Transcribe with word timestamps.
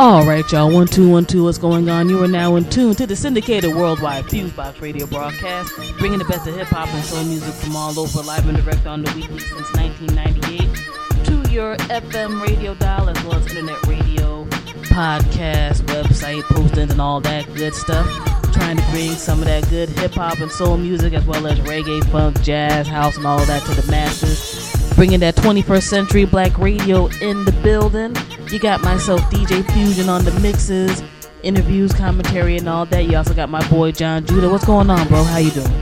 All 0.00 0.24
right, 0.24 0.50
y'all. 0.50 0.72
One, 0.72 0.86
two, 0.86 1.10
one, 1.10 1.26
two. 1.26 1.44
What's 1.44 1.58
going 1.58 1.90
on? 1.90 2.08
You 2.08 2.24
are 2.24 2.26
now 2.26 2.56
in 2.56 2.64
tune 2.70 2.94
to 2.94 3.06
the 3.06 3.14
syndicated 3.14 3.76
worldwide 3.76 4.24
Fusebox 4.24 4.80
radio 4.80 5.06
broadcast, 5.06 5.74
bringing 5.98 6.18
the 6.18 6.24
best 6.24 6.46
of 6.46 6.54
hip 6.54 6.68
hop 6.68 6.88
and 6.88 7.04
soul 7.04 7.22
music 7.24 7.52
from 7.52 7.76
all 7.76 8.00
over, 8.00 8.22
live 8.22 8.48
and 8.48 8.56
direct 8.64 8.86
on 8.86 9.02
the 9.02 9.12
weekly 9.14 9.40
since 9.40 9.70
1998, 9.74 11.26
to 11.26 11.52
your 11.52 11.76
FM 11.76 12.40
radio 12.40 12.74
dial 12.76 13.10
as 13.10 13.24
well 13.24 13.34
as 13.34 13.46
internet 13.48 13.86
radio, 13.86 14.46
podcast, 14.84 15.82
website, 15.82 16.44
postings, 16.44 16.92
and 16.92 17.00
all 17.02 17.20
that 17.20 17.44
good 17.52 17.74
stuff. 17.74 18.06
Trying 18.54 18.78
to 18.78 18.90
bring 18.92 19.10
some 19.10 19.40
of 19.40 19.44
that 19.44 19.68
good 19.68 19.90
hip 19.90 20.12
hop 20.12 20.38
and 20.38 20.50
soul 20.50 20.78
music 20.78 21.12
as 21.12 21.26
well 21.26 21.46
as 21.46 21.58
reggae, 21.58 22.02
funk, 22.10 22.40
jazz, 22.40 22.88
house, 22.88 23.18
and 23.18 23.26
all 23.26 23.44
that 23.44 23.62
to 23.64 23.74
the 23.78 23.90
masses 23.90 24.59
bringing 25.00 25.20
that 25.20 25.34
21st 25.36 25.82
century 25.84 26.26
black 26.26 26.58
radio 26.58 27.06
in 27.22 27.42
the 27.46 27.52
building. 27.62 28.14
You 28.52 28.58
got 28.58 28.82
myself, 28.82 29.22
DJ 29.30 29.64
Fusion, 29.72 30.10
on 30.10 30.26
the 30.26 30.40
mixes, 30.40 31.02
interviews, 31.42 31.90
commentary, 31.94 32.58
and 32.58 32.68
all 32.68 32.84
that. 32.84 33.06
You 33.06 33.16
also 33.16 33.32
got 33.32 33.48
my 33.48 33.66
boy 33.70 33.92
Jon 33.92 34.26
Judah. 34.26 34.50
What's 34.50 34.66
going 34.66 34.90
on, 34.90 35.08
bro? 35.08 35.24
How 35.24 35.38
you 35.38 35.52
doing? 35.52 35.72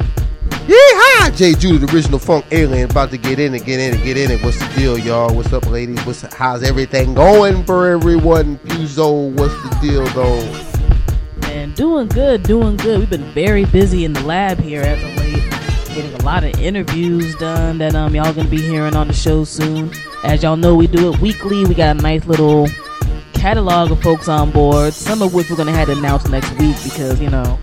Yeah, 0.69 1.31
Jay 1.31 1.55
Judah, 1.55 1.85
the 1.85 1.93
original 1.93 2.21
funk 2.21 2.45
alien, 2.53 2.89
about 2.89 3.11
to 3.11 3.19
get 3.19 3.41
in 3.41 3.55
and 3.55 3.65
get 3.65 3.81
in 3.81 3.95
and 3.95 4.05
get 4.05 4.17
in 4.17 4.31
it. 4.31 4.41
What's 4.41 4.61
the 4.61 4.73
deal, 4.77 4.97
y'all? 4.97 5.35
What's 5.35 5.53
up, 5.53 5.69
ladies? 5.69 5.98
What's 6.07 6.23
how's 6.33 6.62
everything 6.62 7.15
going 7.15 7.65
for 7.65 7.89
everyone? 7.89 8.59
Fuso, 8.59 9.33
what's 9.33 9.55
the 9.65 9.79
deal, 9.83 10.07
though? 10.11 11.41
Man, 11.41 11.73
doing 11.75 12.07
good, 12.07 12.45
doing 12.45 12.77
good. 12.77 13.01
We've 13.01 13.11
been 13.11 13.33
very 13.33 13.65
busy 13.65 14.05
in 14.05 14.12
the 14.12 14.23
lab 14.23 14.61
here 14.61 14.83
as 14.83 15.03
of 15.03 15.17
late 15.17 15.48
getting 16.02 16.20
a 16.20 16.25
lot 16.25 16.45
of 16.45 16.57
interviews 16.61 17.34
done 17.37 17.79
that 17.79 17.93
um 17.97 18.15
y'all 18.15 18.33
gonna 18.33 18.48
be 18.48 18.61
hearing 18.61 18.95
on 18.95 19.09
the 19.09 19.12
show 19.15 19.43
soon. 19.43 19.91
As 20.23 20.45
y'all 20.45 20.56
know, 20.56 20.77
we 20.77 20.87
do 20.87 21.12
it 21.12 21.20
weekly. 21.20 21.65
We 21.65 21.75
got 21.75 21.97
a 21.97 22.01
nice 22.01 22.25
little 22.25 22.69
catalog 23.33 23.91
of 23.91 24.01
folks 24.01 24.29
on 24.29 24.53
board, 24.53 24.95
some 24.95 25.23
of 25.23 25.34
which 25.34 25.51
we're 25.51 25.56
gonna 25.56 25.73
have 25.73 25.89
to 25.89 25.98
announce 25.98 26.28
next 26.28 26.50
week 26.53 26.77
because 26.84 27.20
you 27.20 27.31
know 27.31 27.58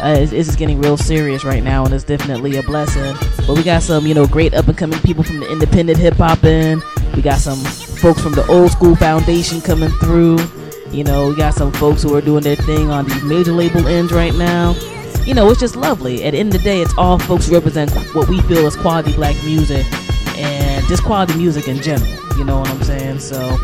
uh, 0.00 0.14
it's, 0.16 0.30
it's 0.30 0.46
just 0.46 0.58
getting 0.58 0.80
real 0.80 0.96
serious 0.96 1.42
right 1.42 1.64
now, 1.64 1.84
and 1.84 1.92
it's 1.92 2.04
definitely 2.04 2.56
a 2.56 2.62
blessing. 2.62 3.16
But 3.48 3.56
we 3.56 3.64
got 3.64 3.82
some, 3.82 4.06
you 4.06 4.14
know, 4.14 4.26
great 4.28 4.54
up 4.54 4.68
and 4.68 4.78
coming 4.78 5.00
people 5.00 5.24
from 5.24 5.40
the 5.40 5.50
independent 5.50 5.98
hip 5.98 6.14
hop 6.14 6.44
in. 6.44 6.80
We 7.16 7.22
got 7.22 7.40
some 7.40 7.58
folks 7.58 8.20
from 8.20 8.34
the 8.34 8.46
old 8.46 8.70
school 8.70 8.94
foundation 8.94 9.60
coming 9.60 9.90
through. 9.98 10.38
You 10.92 11.02
know, 11.02 11.30
we 11.30 11.34
got 11.34 11.54
some 11.54 11.72
folks 11.72 12.02
who 12.02 12.14
are 12.14 12.20
doing 12.20 12.44
their 12.44 12.54
thing 12.54 12.90
on 12.90 13.06
these 13.06 13.24
major 13.24 13.52
label 13.52 13.88
ends 13.88 14.12
right 14.12 14.34
now 14.34 14.74
you 15.26 15.34
know, 15.34 15.50
it's 15.50 15.60
just 15.60 15.76
lovely. 15.76 16.24
At 16.24 16.30
the 16.30 16.38
end 16.38 16.54
of 16.54 16.62
the 16.62 16.64
day, 16.64 16.80
it's 16.80 16.94
all 16.96 17.18
folks 17.18 17.48
represent 17.48 17.90
what 18.14 18.28
we 18.28 18.40
feel 18.42 18.64
is 18.66 18.76
quality 18.76 19.12
black 19.12 19.34
music 19.44 19.84
and 20.36 20.86
just 20.86 21.02
quality 21.02 21.36
music 21.36 21.66
in 21.66 21.82
general. 21.82 22.08
You 22.38 22.44
know 22.44 22.60
what 22.60 22.68
I'm 22.68 22.80
saying? 22.82 23.18
So 23.18 23.58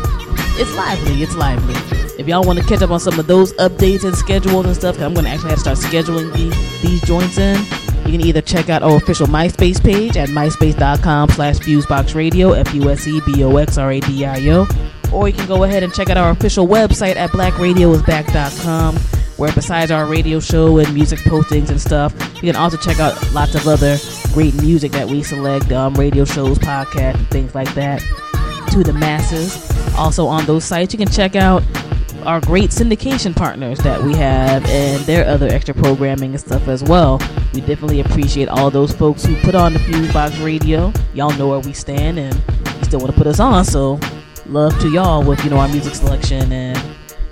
it's 0.55 0.75
lively. 0.75 1.23
It's 1.23 1.35
lively. 1.35 1.75
If 2.19 2.27
y'all 2.27 2.43
want 2.43 2.59
to 2.59 2.65
catch 2.65 2.81
up 2.81 2.91
on 2.91 2.99
some 2.99 3.17
of 3.17 3.27
those 3.27 3.53
updates 3.53 4.03
and 4.03 4.13
schedules 4.13 4.65
and 4.65 4.75
stuff, 4.75 4.99
I'm 4.99 5.13
going 5.13 5.25
to 5.25 5.31
actually 5.31 5.51
have 5.51 5.63
to 5.63 5.75
start 5.75 5.77
scheduling 5.77 6.33
these, 6.33 6.81
these 6.81 7.01
joints 7.01 7.37
in. 7.37 7.63
You 8.05 8.11
can 8.11 8.21
either 8.21 8.41
check 8.41 8.69
out 8.69 8.83
our 8.83 8.97
official 8.97 9.27
MySpace 9.27 9.81
page 9.81 10.17
at 10.17 10.27
myspace.com 10.29 11.29
slash 11.29 11.59
fuseboxradio, 11.59 12.57
F-U-S-E-B-O-X-R-A-D-I-O, 12.57 14.67
or 15.13 15.29
you 15.29 15.33
can 15.33 15.47
go 15.47 15.63
ahead 15.63 15.83
and 15.83 15.93
check 15.93 16.09
out 16.09 16.17
our 16.17 16.31
official 16.31 16.67
website 16.67 17.15
at 17.15 17.29
blackradioisback.com 17.29 18.97
where 19.37 19.51
besides 19.53 19.91
our 19.91 20.05
radio 20.05 20.39
show 20.39 20.77
and 20.77 20.93
music 20.93 21.19
postings 21.19 21.69
and 21.69 21.79
stuff, 21.79 22.13
you 22.35 22.51
can 22.51 22.55
also 22.55 22.77
check 22.77 22.99
out 22.99 23.15
lots 23.33 23.55
of 23.55 23.67
other 23.67 23.97
great 24.33 24.53
music 24.61 24.91
that 24.91 25.07
we 25.07 25.23
select, 25.23 25.71
um, 25.71 25.93
radio 25.95 26.25
shows, 26.25 26.57
podcasts, 26.59 27.15
and 27.15 27.27
things 27.29 27.55
like 27.55 27.73
that 27.73 27.99
to 28.71 28.83
the 28.83 28.93
masses. 28.93 29.69
Also 29.95 30.25
on 30.25 30.45
those 30.45 30.63
sites, 30.63 30.93
you 30.93 30.97
can 30.97 31.07
check 31.07 31.35
out 31.35 31.63
our 32.25 32.39
great 32.41 32.69
syndication 32.69 33.35
partners 33.35 33.77
that 33.79 34.01
we 34.01 34.15
have 34.15 34.65
and 34.67 35.03
their 35.03 35.27
other 35.27 35.47
extra 35.47 35.73
programming 35.73 36.31
and 36.31 36.39
stuff 36.39 36.67
as 36.67 36.83
well. 36.83 37.19
We 37.53 37.61
definitely 37.61 37.99
appreciate 37.99 38.47
all 38.47 38.69
those 38.69 38.91
folks 38.93 39.25
who 39.25 39.35
put 39.41 39.55
on 39.55 39.73
the 39.73 39.79
Fusebox 39.79 40.43
Radio. 40.43 40.93
Y'all 41.13 41.35
know 41.37 41.49
where 41.49 41.59
we 41.59 41.73
stand 41.73 42.17
and 42.17 42.33
you 42.33 42.83
still 42.83 42.99
want 42.99 43.11
to 43.11 43.17
put 43.17 43.27
us 43.27 43.39
on, 43.39 43.65
so 43.65 43.99
love 44.47 44.77
to 44.79 44.89
y'all 44.89 45.23
with 45.23 45.43
you 45.43 45.49
know 45.49 45.57
our 45.57 45.67
music 45.67 45.95
selection 45.95 46.51
and 46.51 46.77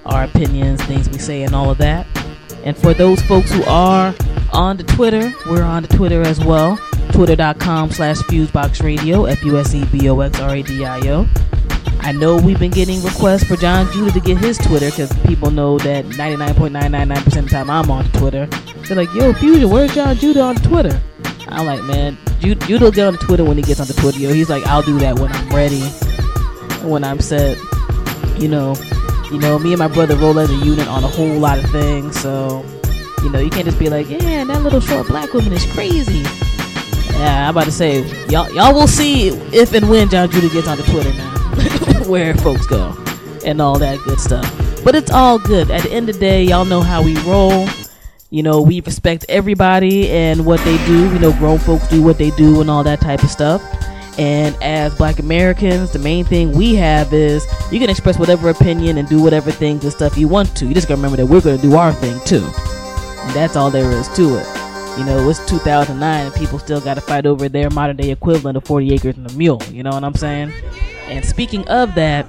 our 0.06 0.23
opinions, 0.23 0.81
things 0.84 1.09
we 1.09 1.17
say, 1.17 1.44
and 1.44 1.53
all 1.53 1.69
of 1.69 1.78
that. 1.79 2.07
And 2.63 2.78
for 2.78 2.94
those 2.94 3.22
folks 3.23 3.51
who 3.51 3.63
are 3.63 4.13
on 4.53 4.78
the 4.78 4.84
Twitter, 4.84 5.34
we're 5.47 5.63
on 5.63 5.84
the 5.84 5.89
Twitter 5.89 6.22
as 6.22 6.39
well. 6.44 6.78
Twitter.com 7.12 7.91
slash 7.91 8.17
FuseboxRadio, 8.17 9.29
F-U-S-E-B-O-X-R-A-D-I-O. 9.31 11.28
I 12.03 12.12
know 12.12 12.35
we've 12.38 12.59
been 12.59 12.72
getting 12.72 13.01
requests 13.03 13.44
for 13.44 13.56
Jon 13.56 13.91
Judah 13.91 14.12
to 14.12 14.19
get 14.19 14.38
his 14.38 14.57
Twitter 14.57 14.89
because 14.89 15.13
people 15.25 15.51
know 15.51 15.78
that 15.79 16.06
99.999% 16.06 17.25
of 17.25 17.44
the 17.45 17.50
time 17.50 17.69
I'm 17.69 17.91
on 17.91 18.06
Twitter. 18.13 18.47
They're 18.88 18.97
like, 18.97 19.13
yo, 19.13 19.33
Fusion, 19.33 19.69
where's 19.69 19.94
Jon 19.94 20.16
Judah 20.16 20.41
on 20.41 20.56
Twitter? 20.56 21.00
I'm 21.50 21.66
like, 21.66 21.83
man, 21.83 22.18
Judah 22.39 22.85
will 22.85 22.91
get 22.91 23.07
on 23.07 23.18
Twitter 23.18 23.44
when 23.44 23.57
he 23.57 23.63
gets 23.63 23.79
on 23.79 23.88
the 23.88 23.94
Twitter. 23.94 24.19
Yo, 24.19 24.33
he's 24.33 24.50
like, 24.50 24.66
I'll 24.66 24.81
do 24.81 24.97
that 25.00 25.19
when 25.19 25.31
I'm 25.31 25.50
ready, 25.50 25.81
when 26.88 27.03
I'm 27.03 27.19
set. 27.19 27.57
You 28.39 28.47
know, 28.47 28.73
you 29.31 29.40
know, 29.40 29.58
me 29.58 29.72
and 29.72 29.80
my 29.80 29.88
brother 29.88 30.16
roll 30.16 30.38
as 30.40 30.50
a 30.50 30.56
unit 30.56 30.88
on 30.88 31.03
a 31.03 31.08
whole 31.08 31.40
lot 31.40 31.58
of 31.58 31.69
things, 31.72 32.19
so 32.19 32.66
you 33.24 33.30
know, 33.30 33.40
you 33.40 33.50
can't 33.50 33.66
just 33.66 33.80
be 33.80 33.90
like, 33.90 34.09
yeah, 34.09 34.44
that 34.44 34.62
little 34.64 34.80
short 34.80 35.08
black 35.08 35.31
woman 35.34 35.53
is 35.53 35.66
crazy. 35.74 36.24
Yeah, 37.14 37.47
I'm 37.47 37.52
about 37.52 37.66
to 37.66 37.72
say, 37.72 38.03
y'all, 38.28 38.52
y'all 38.53 38.74
will 38.74 38.88
see 38.88 39.28
if 39.30 39.74
and 39.74 39.90
when 39.90 40.09
Jon 40.09 40.30
Judah 40.30 40.50
gets 40.50 40.68
onto 40.68 40.84
Twitter 40.84 41.14
now, 41.14 42.03
where 42.08 42.34
folks 42.36 42.66
go, 42.66 42.97
and 43.46 43.62
all 43.62 43.78
that 43.78 44.00
good 44.03 44.19
stuff. 44.19 44.44
But 44.84 44.96
it's 44.96 45.12
all 45.12 45.38
good. 45.38 45.69
At 45.69 45.84
the 45.84 45.92
end 45.92 46.09
of 46.09 46.16
the 46.16 46.19
day, 46.19 46.44
y'all 46.44 46.66
know 46.66 46.81
how 46.81 47.03
we 47.03 47.16
roll. 47.22 47.68
You 48.31 48.44
know, 48.44 48.62
we 48.62 48.81
respect 48.81 49.25
everybody 49.30 50.09
and 50.09 50.46
what 50.46 50.59
they 50.62 50.84
do. 50.86 51.13
You 51.13 51.19
know, 51.19 51.31
grown 51.34 51.59
folks 51.59 51.88
do 51.90 52.02
what 52.02 52.18
they 52.18 52.31
do 52.31 52.62
and 52.62 52.69
all 52.69 52.84
that 52.84 53.02
type 53.02 53.24
of 53.24 53.30
stuff. 53.30 53.62
And 54.18 54.56
as 54.62 54.94
black 54.96 55.20
Americans, 55.20 55.92
the 55.92 56.00
main 56.00 56.26
thing 56.26 56.52
we 56.52 56.76
have 56.76 57.14
is 57.14 57.46
you 57.72 57.80
can 57.80 57.90
express 57.90 58.20
whatever 58.20 58.50
opinion 58.50 58.98
and 58.98 59.08
do 59.08 59.22
whatever 59.22 59.52
things 59.52 59.84
and 59.84 59.94
stuff 59.94 60.18
you 60.18 60.28
want 60.28 60.56
to. 60.58 60.66
You 60.66 60.74
just 60.74 60.88
gotta 60.88 60.98
remember 60.98 61.18
that 61.18 61.28
we're 61.28 61.42
gonna 61.42 61.58
do 61.58 61.76
our 61.76 61.94
thing 61.94 62.20
too. 62.26 62.44
And 62.44 63.34
that's 63.34 63.56
all 63.56 63.72
there 63.72 63.90
is 63.92 64.08
to 64.16 64.36
it. 64.38 64.48
You 65.00 65.06
know, 65.06 65.30
it's 65.30 65.44
2009 65.50 66.26
and 66.26 66.36
people 66.36 66.60
still 66.60 66.82
gotta 66.82 67.02
fight 67.02 67.26
over 67.26 67.48
their 67.48 67.70
modern 67.70 67.96
day 67.96 68.12
equivalent 68.12 68.58
of 68.58 68.66
40 68.66 68.94
acres 68.94 69.16
and 69.16 69.30
a 69.30 69.34
mule. 69.34 69.62
You 69.72 69.84
know 69.84 69.92
what 69.92 70.04
I'm 70.04 70.16
saying? 70.16 70.52
And 71.08 71.24
speaking 71.26 71.68
of 71.70 71.96
that, 71.96 72.26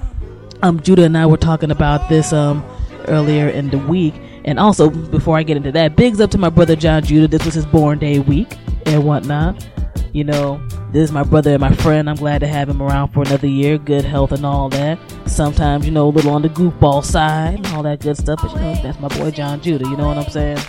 um, 0.61 0.79
Judah 0.81 1.03
and 1.03 1.17
I 1.17 1.25
were 1.25 1.37
talking 1.37 1.71
about 1.71 2.07
this 2.09 2.31
um 2.31 2.63
earlier 3.07 3.49
in 3.49 3.69
the 3.69 3.77
week. 3.77 4.13
And 4.45 4.59
also, 4.59 4.89
before 4.89 5.37
I 5.37 5.43
get 5.43 5.57
into 5.57 5.71
that, 5.73 5.95
bigs 5.95 6.19
up 6.19 6.31
to 6.31 6.37
my 6.37 6.49
brother 6.49 6.75
Jon 6.75 7.03
Judah. 7.03 7.27
This 7.27 7.45
was 7.45 7.53
his 7.53 7.65
born 7.65 7.99
day 7.99 8.19
week 8.19 8.57
and 8.85 9.03
whatnot. 9.03 9.65
You 10.13 10.23
know, 10.23 10.61
this 10.91 11.05
is 11.05 11.11
my 11.11 11.23
brother 11.23 11.53
and 11.53 11.59
my 11.59 11.73
friend. 11.73 12.07
I'm 12.07 12.15
glad 12.15 12.39
to 12.41 12.47
have 12.47 12.69
him 12.69 12.83
around 12.83 13.09
for 13.09 13.23
another 13.23 13.47
year. 13.47 13.79
Good 13.79 14.05
health 14.05 14.31
and 14.31 14.45
all 14.45 14.69
that. 14.69 14.99
Sometimes, 15.25 15.85
you 15.85 15.91
know, 15.91 16.07
a 16.07 16.09
little 16.09 16.31
on 16.31 16.43
the 16.43 16.49
goofball 16.49 17.03
side 17.03 17.55
and 17.55 17.67
all 17.67 17.81
that 17.81 17.99
good 17.99 18.15
stuff. 18.15 18.39
But, 18.43 18.51
you 18.53 18.59
know, 18.59 18.75
that's 18.75 18.99
my 18.99 19.07
boy 19.07 19.31
Jon 19.31 19.59
Judah. 19.59 19.89
You 19.89 19.97
know 19.97 20.07
what 20.07 20.19
I'm 20.19 20.29
saying? 20.29 20.59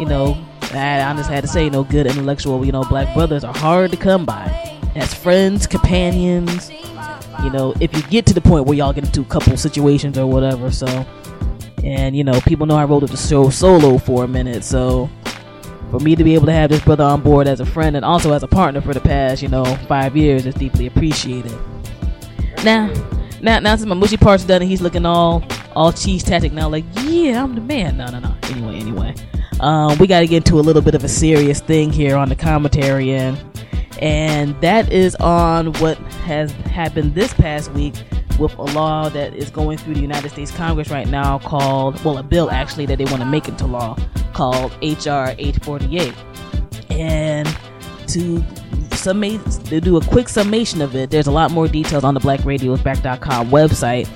You 0.00 0.06
know, 0.06 0.42
I, 0.72 1.02
I 1.02 1.14
just 1.14 1.28
had 1.28 1.42
to 1.42 1.48
say, 1.48 1.64
you 1.64 1.70
know, 1.70 1.84
good 1.84 2.06
intellectual, 2.06 2.64
you 2.64 2.72
know, 2.72 2.82
black 2.84 3.12
brothers 3.14 3.44
are 3.44 3.54
hard 3.54 3.90
to 3.90 3.98
come 3.98 4.24
by. 4.24 4.48
As 4.94 5.12
friends, 5.12 5.66
companions, 5.66 6.70
you 7.44 7.50
know, 7.50 7.74
if 7.78 7.94
you 7.94 8.02
get 8.04 8.24
to 8.26 8.34
the 8.34 8.40
point 8.40 8.64
where 8.64 8.76
y'all 8.76 8.94
get 8.94 9.04
into 9.04 9.20
a 9.20 9.26
couple 9.26 9.54
situations 9.58 10.16
or 10.16 10.26
whatever. 10.26 10.70
So, 10.70 10.86
and, 11.84 12.16
you 12.16 12.24
know, 12.24 12.40
people 12.40 12.64
know 12.64 12.76
I 12.76 12.86
rolled 12.86 13.04
up 13.04 13.10
the 13.10 13.18
show 13.18 13.50
solo 13.50 13.98
for 13.98 14.24
a 14.24 14.28
minute. 14.28 14.64
So, 14.64 15.10
for 15.92 16.00
me 16.00 16.16
to 16.16 16.24
be 16.24 16.34
able 16.34 16.46
to 16.46 16.52
have 16.52 16.70
this 16.70 16.80
brother 16.80 17.04
on 17.04 17.20
board 17.20 17.46
as 17.46 17.60
a 17.60 17.66
friend 17.66 17.94
and 17.96 18.02
also 18.02 18.32
as 18.32 18.42
a 18.42 18.48
partner 18.48 18.80
for 18.80 18.94
the 18.94 19.00
past, 19.00 19.42
you 19.42 19.48
know, 19.48 19.62
five 19.86 20.16
years 20.16 20.46
is 20.46 20.54
deeply 20.54 20.86
appreciated. 20.86 21.52
Now, 22.64 22.90
now, 23.42 23.58
now 23.58 23.76
since 23.76 23.86
my 23.86 23.94
mushy 23.94 24.16
part's 24.16 24.42
done 24.44 24.62
and 24.62 24.70
he's 24.70 24.80
looking 24.80 25.04
all, 25.04 25.44
all 25.76 25.92
cheese 25.92 26.22
tactic 26.22 26.50
now, 26.50 26.66
like, 26.66 26.86
yeah, 27.02 27.42
I'm 27.42 27.54
the 27.54 27.60
man. 27.60 27.98
No, 27.98 28.06
no, 28.06 28.20
no. 28.20 28.34
Anyway, 28.44 28.76
anyway, 28.76 29.14
um, 29.60 29.98
we 29.98 30.06
got 30.06 30.20
to 30.20 30.26
get 30.26 30.38
into 30.38 30.58
a 30.58 30.62
little 30.64 30.80
bit 30.80 30.94
of 30.94 31.04
a 31.04 31.08
serious 31.08 31.60
thing 31.60 31.92
here 31.92 32.16
on 32.16 32.30
the 32.30 32.36
commentary 32.36 33.10
end, 33.10 33.38
and 34.00 34.58
that 34.62 34.90
is 34.90 35.14
on 35.16 35.74
what 35.74 35.98
has 36.24 36.52
happened 36.52 37.14
this 37.14 37.34
past 37.34 37.70
week 37.72 37.96
with 38.42 38.58
a 38.58 38.62
law 38.62 39.08
that 39.08 39.34
is 39.34 39.50
going 39.50 39.78
through 39.78 39.94
the 39.94 40.00
United 40.00 40.30
States 40.30 40.50
Congress 40.50 40.90
right 40.90 41.08
now 41.08 41.38
called, 41.38 42.02
well, 42.04 42.18
a 42.18 42.22
bill 42.22 42.50
actually 42.50 42.86
that 42.86 42.98
they 42.98 43.04
want 43.04 43.20
to 43.20 43.24
make 43.24 43.48
into 43.48 43.66
law 43.66 43.96
called 44.34 44.72
HR 44.82 45.32
848. 45.38 46.12
And 46.90 47.48
to 48.08 48.44
summate, 48.92 49.40
to 49.66 49.80
do 49.80 49.96
a 49.96 50.04
quick 50.04 50.28
summation 50.28 50.82
of 50.82 50.94
it, 50.94 51.10
there's 51.10 51.26
a 51.26 51.30
lot 51.30 51.50
more 51.52 51.68
details 51.68 52.04
on 52.04 52.14
the 52.14 52.20
blackradioisback.com 52.20 53.50
website. 53.50 54.08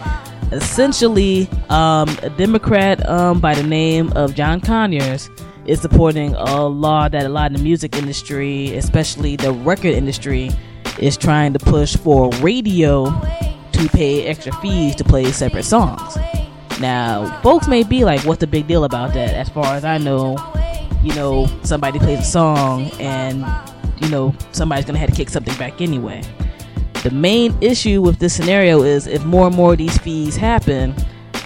Essentially, 0.53 1.49
um, 1.71 2.09
a 2.23 2.31
Democrat 2.31 3.09
um, 3.09 3.41
by 3.41 3.55
the 3.55 3.63
name 3.63 4.13
of 4.13 4.35
John 4.35 4.61
Conyers 4.61 5.31
is 5.67 5.81
supporting 5.81 6.35
a 6.35 6.67
law 6.67 7.09
that 7.09 7.27
a 7.27 7.29
lot 7.29 7.51
of 7.51 7.59
the 7.59 7.63
music 7.63 7.97
industry, 7.97 8.77
especially 8.77 9.37
the 9.37 9.53
record 9.53 9.95
industry, 9.95 10.51
is 10.99 11.17
trying 11.17 11.53
to 11.53 11.59
push 11.59 11.97
for 11.97 12.31
radio 12.41 13.07
to 13.77 13.89
pay 13.91 14.27
extra 14.27 14.53
fees 14.61 14.95
to 14.97 15.05
play 15.05 15.31
separate 15.33 15.65
songs. 15.65 16.17
Now, 16.81 17.41
folks 17.43 17.69
may 17.69 17.83
be 17.83 18.05
like, 18.05 18.23
what's 18.25 18.41
the 18.41 18.47
big 18.47 18.67
deal 18.67 18.85
about 18.85 19.13
that? 19.15 19.35
As 19.35 19.49
far 19.51 19.75
as 19.75 19.85
I 19.85 19.99
know, 19.99 20.37
you 21.03 21.15
know, 21.15 21.47
somebody 21.63 21.99
plays 21.99 22.21
a 22.21 22.25
song 22.25 22.91
and, 22.99 23.45
you 23.99 24.09
know, 24.09 24.35
somebody's 24.53 24.87
going 24.87 24.95
to 24.95 25.01
have 25.01 25.11
to 25.11 25.17
kick 25.17 25.29
something 25.29 25.57
back 25.59 25.81
anyway. 25.81 26.23
The 27.03 27.11
main 27.11 27.57
issue 27.61 28.01
with 28.01 28.19
this 28.19 28.35
scenario 28.35 28.83
is 28.83 29.07
if 29.07 29.25
more 29.25 29.47
and 29.47 29.55
more 29.55 29.73
of 29.73 29.79
these 29.79 29.99
fees 29.99 30.37
happen, 30.37 30.95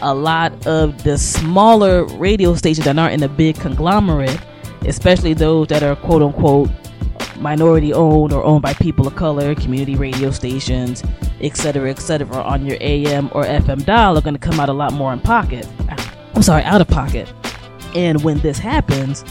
a 0.03 0.15
lot 0.15 0.67
of 0.67 1.03
the 1.03 1.19
smaller 1.19 2.05
radio 2.05 2.55
stations 2.55 2.85
that 2.87 2.97
aren't 2.97 3.15
in 3.15 3.23
a 3.23 3.29
big 3.29 3.57
conglomerate, 3.57 4.41
especially 4.87 5.35
those 5.35 5.67
that 5.69 5.83
are 5.83 5.97
quote 5.97 6.23
unquote 6.23 6.71
minority 7.41 7.93
owned 7.93 8.33
or 8.33 8.45
owned 8.45 8.63
by 8.63 8.75
people 8.75 9.07
of 9.07 9.17
color, 9.17 9.55
community 9.55 9.97
radio 9.97 10.31
stations, 10.31 11.03
etc., 11.41 11.91
etc., 11.91 12.37
on 12.37 12.67
your 12.67 12.77
AM 12.81 13.27
or 13.33 13.45
FM 13.45 13.85
dial 13.85 14.17
are 14.17 14.21
going 14.21 14.35
to 14.35 14.41
come 14.41 14.61
out 14.61 14.69
a 14.69 14.73
lot 14.73 14.93
more 14.93 15.13
in 15.13 15.21
pocket. 15.21 15.67
I'm 16.35 16.43
sorry, 16.43 16.63
out 16.63 16.81
of 16.81 16.89
pocket. 16.89 17.33
And 17.95 18.23
when 18.23 18.39
this 18.41 18.59
happens, 18.59 19.25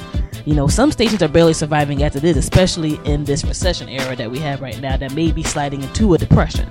you 0.45 0.55
know, 0.55 0.67
some 0.67 0.91
stations 0.91 1.21
are 1.21 1.27
barely 1.27 1.53
surviving 1.53 2.03
as 2.03 2.15
it 2.15 2.23
is, 2.23 2.35
especially 2.37 2.99
in 3.05 3.23
this 3.23 3.43
recession 3.45 3.87
era 3.89 4.15
that 4.15 4.29
we 4.29 4.39
have 4.39 4.61
right 4.61 4.79
now 4.81 4.97
that 4.97 5.13
may 5.13 5.31
be 5.31 5.43
sliding 5.43 5.81
into 5.81 6.13
a 6.13 6.17
depression. 6.17 6.69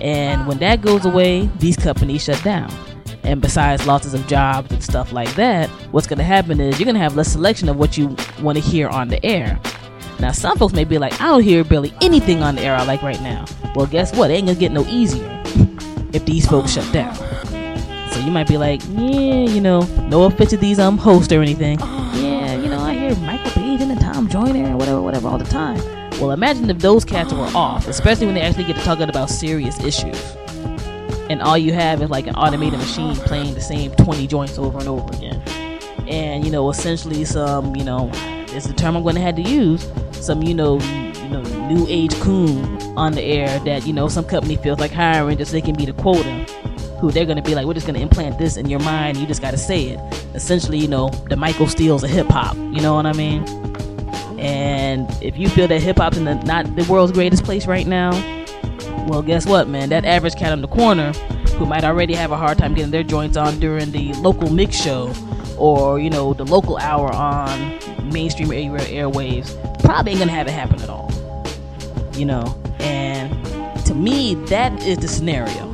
And 0.00 0.46
when 0.46 0.58
that 0.58 0.80
goes 0.80 1.04
away, 1.04 1.48
these 1.58 1.76
companies 1.76 2.24
shut 2.24 2.42
down. 2.42 2.72
And 3.24 3.42
besides 3.42 3.86
losses 3.86 4.14
of 4.14 4.26
jobs 4.26 4.70
and 4.72 4.82
stuff 4.82 5.12
like 5.12 5.32
that, 5.34 5.68
what's 5.90 6.06
going 6.06 6.18
to 6.18 6.24
happen 6.24 6.60
is 6.60 6.78
you're 6.78 6.84
going 6.84 6.94
to 6.94 7.00
have 7.00 7.16
less 7.16 7.32
selection 7.32 7.68
of 7.68 7.76
what 7.76 7.98
you 7.98 8.16
want 8.40 8.56
to 8.56 8.62
hear 8.62 8.88
on 8.88 9.08
the 9.08 9.24
air. 9.24 9.60
Now, 10.20 10.32
some 10.32 10.58
folks 10.58 10.74
may 10.74 10.84
be 10.84 10.98
like, 10.98 11.20
I 11.20 11.26
don't 11.26 11.42
hear 11.42 11.62
barely 11.62 11.94
anything 12.00 12.42
on 12.42 12.56
the 12.56 12.62
air 12.62 12.74
I 12.74 12.84
like 12.84 13.02
right 13.02 13.20
now. 13.22 13.44
Well, 13.74 13.86
guess 13.86 14.14
what? 14.14 14.30
It 14.30 14.34
ain't 14.34 14.48
to 14.48 14.54
get 14.54 14.72
no 14.72 14.84
easier 14.86 15.42
if 16.12 16.24
these 16.24 16.46
folks 16.46 16.72
shut 16.72 16.92
down. 16.92 17.14
So 18.12 18.20
you 18.20 18.30
might 18.30 18.48
be 18.48 18.58
like, 18.58 18.82
yeah, 18.90 19.44
you 19.44 19.60
know, 19.60 19.82
no 20.08 20.24
offense 20.24 20.50
to 20.50 20.56
these 20.56 20.80
um 20.80 20.98
hosts 20.98 21.32
or 21.32 21.40
anything. 21.40 21.78
Yeah, 21.78 22.56
you 22.56 22.68
know, 22.68 22.80
I 22.80 22.94
hear 22.94 23.14
Michael 23.16 23.50
Page 23.52 23.80
and 23.80 24.00
Tom 24.00 24.28
Joyner 24.28 24.64
and 24.64 24.78
whatever, 24.78 25.00
whatever 25.00 25.28
all 25.28 25.38
the 25.38 25.44
time. 25.44 25.78
Well, 26.18 26.32
imagine 26.32 26.68
if 26.68 26.78
those 26.78 27.04
cats 27.04 27.32
were 27.32 27.48
off, 27.54 27.86
especially 27.86 28.26
when 28.26 28.34
they 28.34 28.40
actually 28.40 28.64
get 28.64 28.74
to 28.76 28.82
talking 28.82 29.08
about 29.08 29.30
serious 29.30 29.78
issues. 29.84 30.20
And 31.30 31.40
all 31.42 31.56
you 31.56 31.72
have 31.74 32.02
is 32.02 32.10
like 32.10 32.26
an 32.26 32.34
automated 32.34 32.80
machine 32.80 33.14
playing 33.14 33.54
the 33.54 33.60
same 33.60 33.92
20 33.92 34.26
joints 34.26 34.58
over 34.58 34.78
and 34.78 34.88
over 34.88 35.14
again. 35.16 35.40
And, 36.08 36.44
you 36.44 36.50
know, 36.50 36.70
essentially 36.70 37.24
some, 37.24 37.76
you 37.76 37.84
know, 37.84 38.10
it's 38.58 38.66
the 38.66 38.74
term 38.74 38.96
I'm 38.96 39.02
going 39.02 39.14
to 39.14 39.20
have 39.22 39.36
to 39.36 39.42
use, 39.42 39.88
some, 40.12 40.42
you 40.42 40.54
know, 40.54 40.78
you 40.80 41.28
know, 41.30 41.42
new 41.68 41.86
age 41.88 42.14
coon 42.20 42.82
on 42.96 43.12
the 43.12 43.22
air 43.22 43.58
that, 43.60 43.86
you 43.86 43.92
know, 43.92 44.08
some 44.08 44.24
company 44.24 44.56
feels 44.56 44.78
like 44.78 44.90
hiring 44.90 45.38
just 45.38 45.50
so 45.50 45.56
they 45.56 45.62
can 45.62 45.74
be 45.74 45.86
the 45.86 45.92
quota 45.94 46.46
who 46.98 47.12
they're 47.12 47.26
gonna 47.26 47.42
be 47.42 47.54
like, 47.54 47.64
we're 47.64 47.74
just 47.74 47.86
gonna 47.86 48.00
implant 48.00 48.38
this 48.38 48.56
in 48.56 48.68
your 48.68 48.80
mind. 48.80 49.16
You 49.16 49.26
just 49.26 49.40
gotta 49.40 49.56
say 49.56 49.84
it. 49.84 50.00
Essentially, 50.34 50.78
you 50.78 50.88
know, 50.88 51.10
the 51.28 51.36
Michael 51.36 51.68
Steele's 51.68 52.02
of 52.02 52.10
hip 52.10 52.26
hop. 52.28 52.56
You 52.56 52.80
know 52.80 52.94
what 52.94 53.06
I 53.06 53.12
mean? 53.12 53.46
And 54.38 55.08
if 55.22 55.36
you 55.36 55.48
feel 55.48 55.68
that 55.68 55.80
hip 55.80 55.98
hop's 55.98 56.16
in 56.16 56.24
the 56.24 56.34
not 56.34 56.74
the 56.76 56.84
world's 56.84 57.12
greatest 57.12 57.44
place 57.44 57.66
right 57.66 57.86
now, 57.86 58.10
well, 59.06 59.22
guess 59.22 59.46
what, 59.46 59.68
man? 59.68 59.88
That 59.90 60.04
average 60.04 60.34
cat 60.34 60.52
on 60.52 60.60
the 60.60 60.68
corner 60.68 61.12
who 61.58 61.66
might 61.66 61.84
already 61.84 62.14
have 62.14 62.30
a 62.30 62.36
hard 62.36 62.56
time 62.56 62.74
getting 62.74 62.90
their 62.90 63.02
joints 63.02 63.36
on 63.36 63.58
during 63.58 63.90
the 63.90 64.12
local 64.14 64.50
mix 64.50 64.76
show 64.76 65.12
or 65.58 65.98
you 65.98 66.08
know 66.08 66.32
the 66.32 66.44
local 66.44 66.78
hour 66.78 67.12
on 67.12 67.78
mainstream 68.12 68.48
airwaves 68.48 69.82
probably 69.82 70.12
ain't 70.12 70.20
gonna 70.20 70.32
have 70.32 70.46
it 70.46 70.52
happen 70.52 70.80
at 70.82 70.88
all. 70.88 71.10
You 72.14 72.26
know, 72.26 72.60
and 72.80 73.30
to 73.86 73.94
me, 73.94 74.34
that 74.46 74.82
is 74.82 74.98
the 74.98 75.08
scenario. 75.08 75.72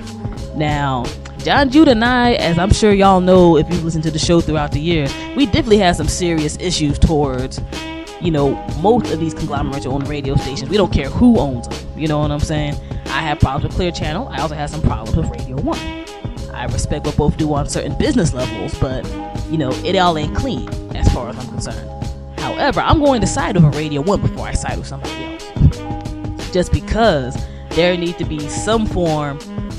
Now, 0.56 1.04
Jon 1.38 1.68
Judah 1.68 1.90
and 1.92 2.04
I, 2.04 2.34
as 2.34 2.58
I'm 2.58 2.72
sure 2.72 2.92
y'all 2.92 3.20
know 3.20 3.56
if 3.56 3.68
you've 3.70 3.84
listened 3.84 4.04
to 4.04 4.10
the 4.10 4.18
show 4.18 4.40
throughout 4.40 4.72
the 4.72 4.80
year, 4.80 5.08
we 5.36 5.46
definitely 5.46 5.78
have 5.78 5.96
some 5.96 6.08
serious 6.08 6.56
issues 6.60 6.98
towards, 6.98 7.60
you 8.20 8.30
know, 8.30 8.54
most 8.80 9.12
of 9.12 9.20
these 9.20 9.34
conglomerates 9.34 9.86
own 9.86 10.04
radio 10.04 10.36
stations. 10.36 10.70
We 10.70 10.76
don't 10.76 10.92
care 10.92 11.08
who 11.08 11.38
owns 11.38 11.68
them. 11.68 11.98
You 11.98 12.08
know 12.08 12.18
what 12.18 12.30
I'm 12.30 12.40
saying? 12.40 12.74
I 13.06 13.20
have 13.20 13.38
problems 13.40 13.64
with 13.64 13.74
Clear 13.74 13.92
Channel. 13.92 14.28
I 14.28 14.40
also 14.40 14.54
have 14.54 14.70
some 14.70 14.82
problems 14.82 15.16
with 15.16 15.28
Radio 15.30 15.56
One. 15.60 15.78
I 16.52 16.64
respect 16.66 17.06
what 17.06 17.16
both 17.16 17.36
do 17.36 17.52
on 17.54 17.68
certain 17.68 17.96
business 17.98 18.32
levels, 18.32 18.78
but 18.78 19.04
you 19.50 19.58
know, 19.58 19.70
it 19.84 19.96
all 19.96 20.16
ain't 20.16 20.34
clean 20.36 20.68
as 20.96 21.12
far 21.12 21.28
as 21.28 21.38
I'm 21.38 21.48
concerned. 21.48 21.90
However, 22.38 22.80
I'm 22.80 23.00
going 23.00 23.20
to 23.20 23.26
side 23.26 23.56
with 23.56 23.64
a 23.64 23.70
Radio 23.70 24.00
One 24.00 24.20
before 24.20 24.46
I 24.46 24.52
side 24.52 24.78
with 24.78 24.86
somebody 24.86 25.12
else. 25.24 26.52
Just 26.52 26.72
because 26.72 27.36
there 27.70 27.96
needs 27.96 28.16
to 28.18 28.24
be 28.24 28.48
some 28.48 28.86
form 28.86 29.38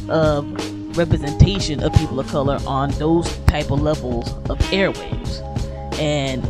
of 0.09 0.97
representation 0.97 1.81
of 1.81 1.93
people 1.93 2.19
of 2.19 2.27
color 2.27 2.59
on 2.67 2.91
those 2.91 3.37
type 3.47 3.71
of 3.71 3.81
levels 3.81 4.33
of 4.49 4.59
airwaves. 4.71 5.41
And 5.99 6.43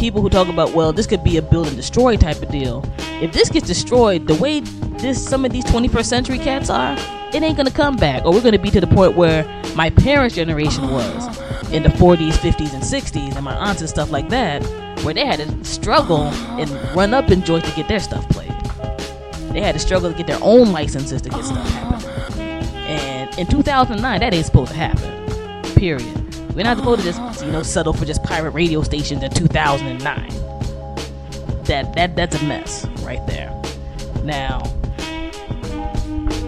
people 0.00 0.22
who 0.22 0.30
talk 0.30 0.48
about, 0.48 0.72
well, 0.72 0.94
this 0.94 1.06
could 1.06 1.22
be 1.22 1.36
a 1.36 1.42
build 1.42 1.66
and 1.66 1.76
destroy 1.76 2.16
type 2.16 2.42
of 2.42 2.48
deal. 2.48 2.82
If 3.20 3.32
this 3.32 3.50
gets 3.50 3.66
destroyed, 3.66 4.26
the 4.26 4.34
way 4.36 4.60
this 4.60 5.22
some 5.22 5.44
of 5.44 5.52
these 5.52 5.64
21st 5.66 6.06
century 6.06 6.38
cats 6.38 6.70
are, 6.70 6.96
it 7.34 7.42
ain't 7.42 7.58
gonna 7.58 7.70
come 7.70 7.96
back. 7.96 8.24
Or 8.24 8.32
we're 8.32 8.40
gonna 8.40 8.58
be 8.58 8.70
to 8.70 8.80
the 8.80 8.86
point 8.86 9.14
where 9.14 9.44
my 9.76 9.90
parents' 9.90 10.34
generation 10.34 10.90
was 10.90 11.38
in 11.72 11.82
the 11.82 11.90
40s, 11.90 12.32
50s, 12.32 12.72
and 12.72 12.82
60s, 12.82 13.36
and 13.36 13.44
my 13.44 13.54
aunts 13.54 13.82
and 13.82 13.90
stuff 13.90 14.10
like 14.10 14.30
that, 14.30 14.64
where 15.04 15.12
they 15.12 15.26
had 15.26 15.38
to 15.38 15.64
struggle 15.64 16.22
and 16.58 16.70
run 16.96 17.12
up 17.12 17.30
in 17.30 17.44
joints 17.44 17.68
to 17.68 17.76
get 17.76 17.86
their 17.86 18.00
stuff 18.00 18.26
played. 18.30 18.48
They 19.52 19.60
had 19.60 19.72
to 19.72 19.78
struggle 19.78 20.10
to 20.10 20.16
get 20.16 20.26
their 20.26 20.40
own 20.40 20.72
licenses 20.72 21.20
to 21.20 21.28
get 21.28 21.44
stuff 21.44 21.68
happening. 21.70 22.00
And 22.90 23.38
in 23.38 23.46
2009, 23.46 24.20
that 24.20 24.34
ain't 24.34 24.44
supposed 24.44 24.72
to 24.72 24.76
happen. 24.76 25.74
Period. 25.76 26.19
We're 26.60 26.64
not 26.64 26.76
supposed 26.76 27.00
to 27.00 27.06
just, 27.06 27.42
you 27.42 27.50
know, 27.50 27.62
settle 27.62 27.94
for 27.94 28.04
just 28.04 28.22
pirate 28.22 28.50
radio 28.50 28.82
stations 28.82 29.22
in 29.22 29.30
2009. 29.30 30.28
That 31.64 31.94
that 31.94 32.14
that's 32.14 32.36
a 32.38 32.44
mess 32.44 32.86
right 33.00 33.26
there. 33.26 33.48
Now, 34.24 34.60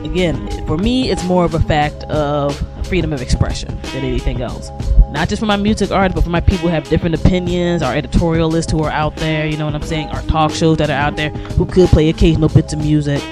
again, 0.04 0.66
for 0.66 0.76
me, 0.76 1.10
it's 1.10 1.24
more 1.24 1.46
of 1.46 1.54
a 1.54 1.60
fact 1.60 2.04
of 2.10 2.54
freedom 2.86 3.14
of 3.14 3.22
expression 3.22 3.80
than 3.84 4.04
anything 4.04 4.42
else. 4.42 4.68
Not 5.12 5.30
just 5.30 5.40
for 5.40 5.46
my 5.46 5.56
music 5.56 5.90
artists, 5.90 6.14
but 6.14 6.24
for 6.24 6.30
my 6.30 6.40
people 6.40 6.58
who 6.58 6.68
have 6.68 6.86
different 6.90 7.14
opinions, 7.14 7.80
our 7.80 7.94
editorialists 7.94 8.70
who 8.70 8.82
are 8.82 8.90
out 8.90 9.16
there, 9.16 9.46
you 9.46 9.56
know 9.56 9.64
what 9.64 9.74
I'm 9.74 9.80
saying, 9.80 10.08
our 10.08 10.20
talk 10.24 10.50
shows 10.50 10.76
that 10.76 10.90
are 10.90 10.92
out 10.92 11.16
there 11.16 11.30
who 11.30 11.64
could 11.64 11.88
play 11.88 12.10
occasional 12.10 12.50
bits 12.50 12.74
of 12.74 12.80
music 12.80 13.22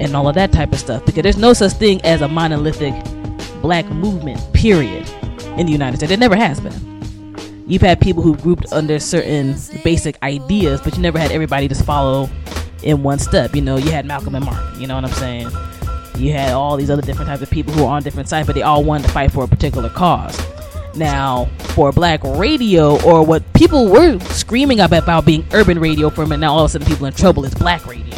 and 0.00 0.16
all 0.16 0.28
of 0.28 0.34
that 0.34 0.50
type 0.50 0.72
of 0.72 0.80
stuff. 0.80 1.06
Because 1.06 1.22
there's 1.22 1.38
no 1.38 1.52
such 1.52 1.74
thing 1.74 2.04
as 2.04 2.22
a 2.22 2.26
monolithic 2.26 2.92
black 3.62 3.86
movement, 3.86 4.40
period, 4.52 5.08
in 5.58 5.66
the 5.66 5.72
United 5.72 5.96
States. 5.98 6.12
It 6.12 6.18
never 6.18 6.36
has 6.36 6.60
been. 6.60 6.72
You've 7.66 7.82
had 7.82 8.00
people 8.00 8.22
who 8.22 8.36
grouped 8.36 8.72
under 8.72 8.98
certain 8.98 9.56
basic 9.82 10.22
ideas, 10.22 10.80
but 10.82 10.96
you 10.96 11.02
never 11.02 11.18
had 11.18 11.30
everybody 11.32 11.66
just 11.68 11.84
follow 11.84 12.28
in 12.82 13.02
one 13.02 13.18
step. 13.18 13.54
You 13.54 13.62
know, 13.62 13.76
you 13.76 13.90
had 13.90 14.04
Malcolm 14.04 14.34
and 14.34 14.44
Martin, 14.44 14.80
you 14.80 14.86
know 14.86 14.96
what 14.96 15.04
I'm 15.04 15.12
saying? 15.12 15.48
You 16.16 16.32
had 16.32 16.52
all 16.52 16.76
these 16.76 16.90
other 16.90 17.02
different 17.02 17.28
types 17.28 17.42
of 17.42 17.50
people 17.50 17.72
who 17.72 17.84
are 17.84 17.96
on 17.96 18.02
different 18.02 18.28
sides, 18.28 18.46
but 18.46 18.54
they 18.54 18.62
all 18.62 18.84
wanted 18.84 19.06
to 19.06 19.12
fight 19.12 19.32
for 19.32 19.44
a 19.44 19.48
particular 19.48 19.88
cause. 19.88 20.38
Now, 20.94 21.46
for 21.58 21.90
black 21.90 22.22
radio, 22.22 23.02
or 23.02 23.24
what 23.24 23.50
people 23.54 23.88
were 23.88 24.20
screaming 24.20 24.80
about 24.80 25.24
being 25.24 25.44
urban 25.52 25.80
radio 25.80 26.10
for 26.10 26.22
a 26.22 26.26
minute, 26.26 26.42
now 26.42 26.52
all 26.52 26.64
of 26.64 26.66
a 26.66 26.68
sudden 26.68 26.86
people 26.86 27.06
in 27.06 27.14
trouble 27.14 27.44
is 27.44 27.54
black 27.54 27.84
radio. 27.86 28.14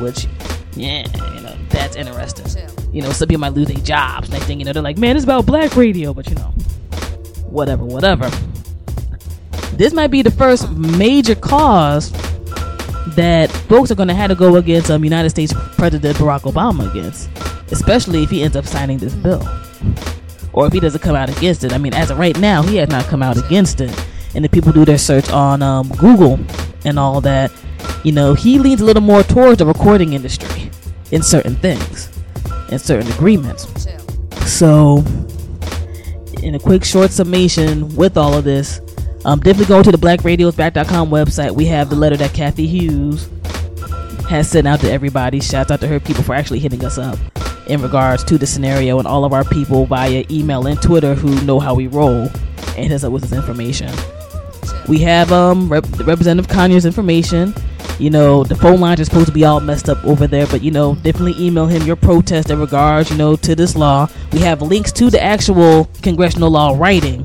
Which, 0.00 0.26
yeah, 0.74 1.06
you 1.34 1.42
know, 1.42 1.54
that's 1.68 1.96
interesting. 1.96 2.46
You 2.92 3.02
know, 3.02 3.10
some 3.12 3.28
people 3.28 3.40
might 3.40 3.54
lose 3.54 3.68
their 3.68 3.76
jobs. 3.78 4.30
Next 4.30 4.44
thing 4.44 4.58
you 4.58 4.64
know, 4.64 4.72
they're 4.72 4.82
like, 4.82 4.98
man, 4.98 5.16
it's 5.16 5.24
about 5.24 5.46
black 5.46 5.74
radio, 5.76 6.12
but 6.12 6.28
you 6.28 6.34
know, 6.34 6.52
whatever, 7.48 7.84
whatever. 7.84 8.30
This 9.76 9.92
might 9.94 10.08
be 10.08 10.22
the 10.22 10.30
first 10.30 10.70
major 10.70 11.34
cause 11.34 12.12
that 13.16 13.50
folks 13.68 13.90
are 13.90 13.94
going 13.94 14.08
to 14.08 14.14
have 14.14 14.30
to 14.30 14.36
go 14.36 14.56
against 14.56 14.90
um, 14.90 15.02
United 15.02 15.30
States 15.30 15.52
President 15.76 16.16
Barack 16.18 16.42
Obama 16.42 16.90
against, 16.90 17.30
especially 17.72 18.22
if 18.22 18.30
he 18.30 18.42
ends 18.42 18.56
up 18.56 18.66
signing 18.66 18.98
this 18.98 19.14
bill 19.14 19.42
or 20.52 20.66
if 20.66 20.72
he 20.72 20.80
doesn't 20.80 21.00
come 21.00 21.16
out 21.16 21.34
against 21.36 21.64
it. 21.64 21.72
I 21.72 21.78
mean, 21.78 21.94
as 21.94 22.10
of 22.10 22.18
right 22.18 22.38
now, 22.38 22.62
he 22.62 22.76
has 22.76 22.88
not 22.88 23.06
come 23.06 23.22
out 23.22 23.36
against 23.36 23.80
it. 23.80 23.90
And 24.34 24.44
if 24.44 24.50
people 24.50 24.72
do 24.72 24.84
their 24.84 24.98
search 24.98 25.30
on 25.30 25.62
um, 25.62 25.88
Google 25.98 26.38
and 26.84 26.98
all 26.98 27.20
that, 27.22 27.50
you 28.04 28.12
know, 28.12 28.34
he 28.34 28.58
leans 28.58 28.80
a 28.80 28.84
little 28.84 29.02
more 29.02 29.22
towards 29.22 29.58
the 29.58 29.66
recording 29.66 30.12
industry 30.12 30.70
in 31.10 31.22
certain 31.22 31.56
things, 31.56 32.08
in 32.72 32.78
certain 32.78 33.10
agreements. 33.12 33.66
So, 34.46 35.04
in 36.42 36.54
a 36.54 36.58
quick, 36.58 36.84
short 36.84 37.10
summation 37.10 37.94
with 37.94 38.16
all 38.16 38.34
of 38.34 38.44
this, 38.44 38.80
um, 39.24 39.38
definitely 39.38 39.66
go 39.66 39.82
to 39.82 39.92
the 39.92 39.98
blackradioisback.com 39.98 41.10
website. 41.10 41.52
We 41.52 41.66
have 41.66 41.90
the 41.90 41.96
letter 41.96 42.16
that 42.16 42.32
Cathy 42.34 42.66
Hughes 42.66 43.28
has 44.28 44.50
sent 44.50 44.66
out 44.66 44.80
to 44.80 44.90
everybody. 44.90 45.40
Shouts 45.40 45.70
out 45.70 45.80
to 45.80 45.86
her 45.86 46.00
people 46.00 46.24
for 46.24 46.34
actually 46.34 46.58
hitting 46.58 46.84
us 46.84 46.98
up 46.98 47.18
in 47.68 47.80
regards 47.80 48.24
to 48.24 48.38
the 48.38 48.46
scenario 48.46 48.98
and 48.98 49.06
all 49.06 49.24
of 49.24 49.32
our 49.32 49.44
people 49.44 49.86
via 49.86 50.24
email 50.30 50.66
and 50.66 50.80
Twitter 50.82 51.14
who 51.14 51.40
know 51.44 51.60
how 51.60 51.74
we 51.74 51.86
roll 51.86 52.22
and 52.22 52.76
hit 52.76 52.92
us 52.92 53.04
up 53.04 53.12
with 53.12 53.22
this 53.22 53.32
information. 53.32 53.92
We 54.88 54.98
have 55.00 55.30
um 55.30 55.70
Rep- 55.70 55.86
Representative 56.00 56.50
Conyers 56.50 56.84
information. 56.84 57.54
You 57.98 58.10
know, 58.10 58.42
the 58.42 58.54
phone 58.54 58.80
lines 58.80 59.00
are 59.00 59.04
supposed 59.04 59.26
to 59.26 59.32
be 59.32 59.44
all 59.44 59.60
messed 59.60 59.88
up 59.88 60.02
over 60.04 60.26
there, 60.26 60.46
but 60.46 60.62
you 60.62 60.70
know, 60.70 60.94
definitely 60.96 61.34
email 61.38 61.66
him 61.66 61.82
your 61.82 61.96
protest 61.96 62.50
in 62.50 62.58
regards, 62.58 63.10
you 63.10 63.16
know, 63.16 63.36
to 63.36 63.54
this 63.54 63.76
law. 63.76 64.08
We 64.32 64.40
have 64.40 64.62
links 64.62 64.90
to 64.92 65.10
the 65.10 65.22
actual 65.22 65.88
congressional 66.02 66.50
law 66.50 66.74
writing, 66.76 67.24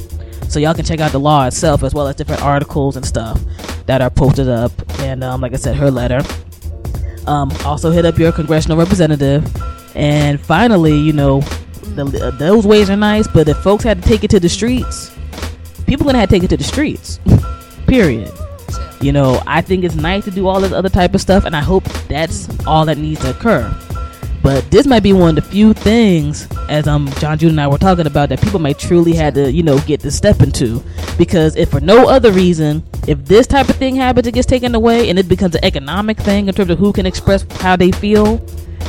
so 0.50 0.60
y'all 0.60 0.74
can 0.74 0.86
check 0.86 1.00
out 1.00 1.12
the 1.12 1.20
law 1.20 1.46
itself 1.48 1.84
as 1.84 1.94
well 1.94 2.08
as 2.08 2.16
different 2.16 2.44
articles 2.44 2.96
and 2.96 3.06
stuff 3.06 3.42
that 3.86 4.02
are 4.02 4.10
posted 4.10 4.50
up. 4.50 4.72
And 5.00 5.24
um, 5.24 5.42
like 5.42 5.54
I 5.54 5.58
said, 5.58 5.76
her 5.76 5.90
letter. 5.90 6.22
Um, 7.26 7.52
also 7.66 7.92
hit 7.92 8.06
up 8.06 8.18
your 8.18 8.32
congressional 8.32 8.78
representative. 8.78 9.46
And 9.96 10.40
finally, 10.40 10.98
you 10.98 11.12
know, 11.12 11.42
the, 11.96 12.28
uh, 12.28 12.32
those 12.38 12.66
ways 12.66 12.90
are 12.90 12.96
nice, 12.96 13.28
but 13.28 13.50
if 13.50 13.58
folks 13.58 13.84
had 13.84 14.02
to 14.02 14.08
take 14.08 14.24
it 14.24 14.30
to 14.30 14.40
the 14.40 14.48
streets, 14.48 15.12
people 15.86 16.06
gonna 16.06 16.20
have 16.20 16.30
to 16.30 16.36
take 16.36 16.44
it 16.44 16.50
to 16.50 16.58
the 16.58 16.64
streets. 16.64 17.20
Period. 17.88 18.32
You 19.00 19.12
know, 19.12 19.42
I 19.46 19.62
think 19.62 19.84
it's 19.84 19.96
nice 19.96 20.24
to 20.26 20.32
do 20.32 20.48
all 20.48 20.60
this 20.60 20.72
other 20.72 20.90
type 20.90 21.14
of 21.14 21.22
stuff, 21.22 21.46
and 21.46 21.56
I 21.56 21.62
hope 21.62 21.84
that's 22.08 22.48
all 22.66 22.86
that 22.86 22.98
needs 22.98 23.22
to 23.22 23.30
occur. 23.30 23.74
But 24.42 24.70
this 24.72 24.88
might 24.88 25.04
be 25.04 25.14
one 25.14 25.30
of 25.30 25.36
the 25.36 25.42
few 25.44 25.74
things, 25.74 26.48
as 26.68 26.88
um 26.88 27.10
John 27.20 27.38
June 27.38 27.52
and 27.52 27.62
I 27.62 27.68
were 27.68 27.78
talking 27.78 28.08
about, 28.08 28.30
that 28.30 28.42
people 28.42 28.60
might 28.60 28.80
truly 28.80 29.14
had 29.14 29.36
to, 29.36 29.52
you 29.52 29.62
know, 29.62 29.78
get 29.82 30.00
to 30.02 30.10
step 30.10 30.42
into. 30.42 30.84
Because 31.18 31.56
if 31.56 31.70
for 31.70 31.80
no 31.80 32.08
other 32.10 32.32
reason, 32.32 32.84
if 33.08 33.24
this 33.26 33.46
type 33.46 33.70
of 33.70 33.76
thing 33.76 33.96
happens, 33.96 34.26
it 34.26 34.34
gets 34.34 34.48
taken 34.48 34.74
away, 34.74 35.10
and 35.10 35.20
it 35.20 35.28
becomes 35.28 35.54
an 35.54 35.64
economic 35.64 36.18
thing 36.18 36.48
in 36.48 36.56
terms 36.56 36.72
of 36.72 36.80
who 36.80 36.92
can 36.92 37.06
express 37.06 37.46
how 37.60 37.76
they 37.76 37.92
feel 37.92 38.44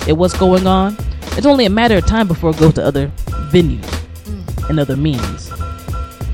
and 0.07 0.17
what's 0.17 0.37
going 0.39 0.67
on, 0.67 0.97
it's 1.33 1.47
only 1.47 1.67
a 1.67 1.71
matter 1.71 1.97
of 1.97 2.07
time 2.07 2.29
before 2.29 2.51
it 2.51 2.59
goes 2.59 2.75
to 2.75 2.85
other 2.85 3.09
venues 3.51 3.85
and 4.71 4.81
other 4.81 4.97
means, 4.97 5.51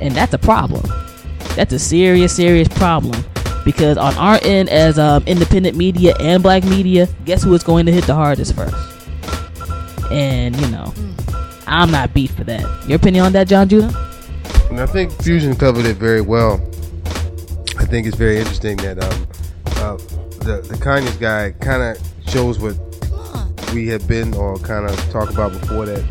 and 0.00 0.14
that's 0.14 0.34
a 0.34 0.38
problem. 0.38 0.82
That's 1.56 1.72
a 1.72 1.78
serious, 1.78 2.34
serious 2.34 2.68
problem 2.68 3.24
because 3.64 3.97
on 3.97 4.14
our 4.16 4.38
end 4.42 4.68
as 4.68 4.99
um, 4.99 5.23
independent 5.26 5.76
media 5.76 6.14
and 6.21 6.42
black 6.42 6.64
media 6.64 7.09
guess 7.25 7.42
who 7.42 7.54
is 7.54 7.62
going 7.62 7.87
to 7.87 7.92
hit 7.92 8.04
the 8.04 8.14
hardest 8.14 8.54
first 8.54 8.76
and 10.11 10.54
you 10.61 10.68
know 10.68 10.92
i'm 11.66 11.90
not 11.90 12.12
beat 12.14 12.30
for 12.30 12.44
that 12.44 12.62
your 12.88 12.97
opinion 12.97 13.25
on 13.25 13.33
that 13.33 13.49
jon 13.49 13.68
judah 13.68 13.90
And 14.71 14.80
I 14.80 14.87
think 14.87 15.12
Fusion 15.23 15.54
covered 15.54 15.87
it 15.87 15.99
very 15.99 16.21
well. 16.21 16.54
I 17.78 17.85
think 17.87 18.06
it's 18.09 18.16
very 18.16 18.38
interesting 18.38 18.76
that 18.78 18.99
um, 18.99 19.26
uh, 19.76 19.97
the 20.44 20.66
the 20.68 20.76
Conyers 20.80 21.16
guy 21.16 21.52
kind 21.61 21.83
of 21.83 22.02
shows 22.28 22.59
what 22.59 22.75
we 23.73 23.87
have 23.88 24.06
been 24.09 24.35
or 24.35 24.56
kind 24.59 24.88
of 24.88 24.97
talked 25.11 25.33
about 25.33 25.52
before 25.52 25.87
that. 25.87 26.02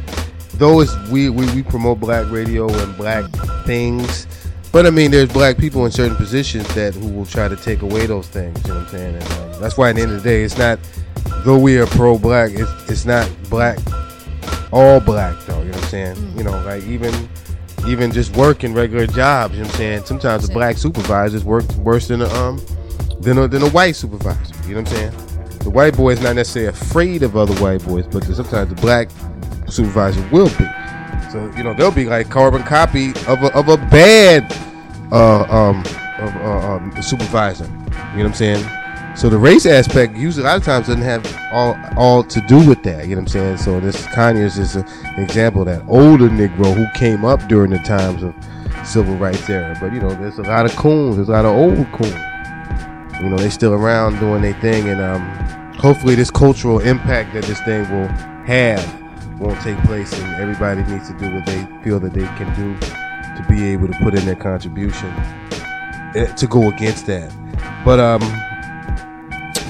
Though 0.55 0.79
it's 0.81 0.95
we, 1.09 1.29
we 1.29 1.45
we 1.55 1.63
promote 1.63 1.99
black 1.99 2.29
radio 2.31 2.69
and 2.71 2.95
black 2.95 3.25
things, 3.65 4.27
but 4.73 4.85
I 4.85 4.89
mean 4.89 5.11
there's 5.11 5.31
black 5.31 5.57
people 5.57 5.85
in 5.85 5.91
certain 5.91 6.17
positions 6.17 6.67
that 6.75 6.95
who 6.95 7.07
will 7.07 7.25
try 7.25 7.47
to 7.47 7.55
take 7.55 7.83
away 7.83 8.07
those 8.07 8.27
things. 8.27 8.61
You 8.63 8.73
know 8.73 8.79
what 8.79 8.87
I'm 8.87 8.89
saying? 8.89 9.15
And 9.15 9.31
um, 9.33 9.61
that's 9.61 9.77
why 9.77 9.91
at 9.91 9.95
the 9.95 10.01
end 10.01 10.11
of 10.11 10.23
the 10.23 10.29
day, 10.29 10.43
it's 10.43 10.57
not 10.57 10.79
though 11.45 11.59
we 11.59 11.77
are 11.77 11.85
pro 11.85 12.17
black, 12.17 12.51
it's 12.53 12.71
it's 12.89 13.05
not 13.05 13.29
black 13.49 13.77
all 14.73 14.99
black 14.99 15.39
though. 15.45 15.59
You 15.59 15.65
know 15.65 15.77
what 15.77 15.83
I'm 15.83 15.89
saying? 15.89 16.37
You 16.37 16.43
know, 16.43 16.59
like 16.63 16.83
even 16.83 17.13
even 17.87 18.11
just 18.11 18.35
working 18.35 18.73
regular 18.73 19.05
jobs. 19.05 19.53
You 19.53 19.61
know 19.61 19.67
what 19.67 19.75
I'm 19.75 19.77
saying? 19.77 20.05
Sometimes 20.05 20.47
the 20.47 20.53
black 20.53 20.77
supervisors 20.77 21.45
work 21.45 21.71
worse 21.75 22.07
than 22.07 22.23
a 22.23 22.29
um 22.29 22.59
than 23.19 23.37
a, 23.37 23.47
than 23.47 23.61
a 23.61 23.69
white 23.69 23.95
supervisor. 23.95 24.55
You 24.67 24.75
know 24.75 24.81
what 24.81 24.91
I'm 24.91 24.95
saying? 24.95 25.59
The 25.59 25.69
white 25.69 25.95
boy 25.95 26.13
is 26.13 26.21
not 26.21 26.35
necessarily 26.35 26.69
afraid 26.69 27.23
of 27.23 27.37
other 27.37 27.53
white 27.61 27.85
boys, 27.85 28.07
but 28.07 28.23
sometimes 28.23 28.69
the 28.69 28.75
black 28.81 29.09
supervisor 29.67 30.27
will 30.29 30.49
be. 30.57 30.67
So 31.33 31.51
you 31.57 31.63
know 31.63 31.73
they'll 31.73 31.89
be 31.89 32.05
like 32.05 32.29
carbon 32.29 32.61
copy 32.61 33.09
of 33.27 33.41
a, 33.41 33.51
of 33.57 33.67
a 33.67 33.77
bad 33.77 34.55
uh, 35.11 35.41
um 35.49 35.79
of 36.19 36.35
uh, 36.35 36.75
um, 36.75 37.01
supervisor. 37.01 37.65
You 37.65 37.71
know 37.71 37.95
what 38.17 38.25
I'm 38.25 38.33
saying? 38.35 39.15
So 39.17 39.29
the 39.29 39.39
race 39.39 39.65
aspect 39.65 40.15
usually 40.15 40.45
a 40.45 40.49
lot 40.49 40.57
of 40.57 40.63
times 40.63 40.87
doesn't 40.87 41.01
have 41.01 41.25
all 41.51 41.75
all 41.97 42.23
to 42.23 42.39
do 42.41 42.63
with 42.69 42.83
that. 42.83 43.07
You 43.07 43.15
know 43.15 43.21
what 43.21 43.35
I'm 43.35 43.57
saying? 43.57 43.57
So 43.57 43.79
this 43.79 44.05
Conyers 44.13 44.59
is 44.59 44.73
just 44.73 44.95
an 45.03 45.23
example 45.23 45.61
of 45.61 45.67
that 45.69 45.83
older 45.87 46.29
Negro 46.29 46.71
who 46.71 46.85
came 46.93 47.25
up 47.25 47.47
during 47.47 47.71
the 47.71 47.79
times 47.79 48.21
of 48.21 48.35
civil 48.85 49.15
rights 49.15 49.49
era. 49.49 49.75
But 49.81 49.91
you 49.91 50.01
know, 50.01 50.13
there's 50.13 50.37
a 50.37 50.43
lot 50.43 50.67
of 50.67 50.75
coons. 50.75 51.15
There's 51.15 51.29
a 51.29 51.31
lot 51.31 51.45
of 51.45 51.55
old 51.55 51.91
coons. 51.93 52.13
You 53.23 53.29
know, 53.29 53.37
they 53.37 53.49
still 53.49 53.73
around 53.73 54.19
doing 54.19 54.43
their 54.43 54.53
thing, 54.61 54.87
and 54.87 55.01
um, 55.01 55.73
hopefully 55.79 56.13
this 56.13 56.29
cultural 56.29 56.77
impact 56.77 57.33
that 57.33 57.45
this 57.45 57.59
thing 57.61 57.89
will 57.89 58.07
have 58.45 59.02
won't 59.43 59.61
take 59.61 59.77
place, 59.83 60.17
and 60.19 60.35
everybody 60.41 60.83
needs 60.83 61.09
to 61.09 61.17
do 61.17 61.33
what 61.33 61.45
they 61.45 61.67
feel 61.83 61.99
that 61.99 62.13
they 62.13 62.25
can 62.37 62.53
do 62.55 62.73
to 63.35 63.45
be 63.49 63.65
able 63.65 63.87
to 63.87 63.93
put 63.99 64.15
in 64.15 64.25
their 64.25 64.35
contribution 64.35 65.09
eh, 66.15 66.25
to 66.35 66.47
go 66.47 66.69
against 66.69 67.05
that. 67.07 67.31
But 67.83 67.99
um, 67.99 68.21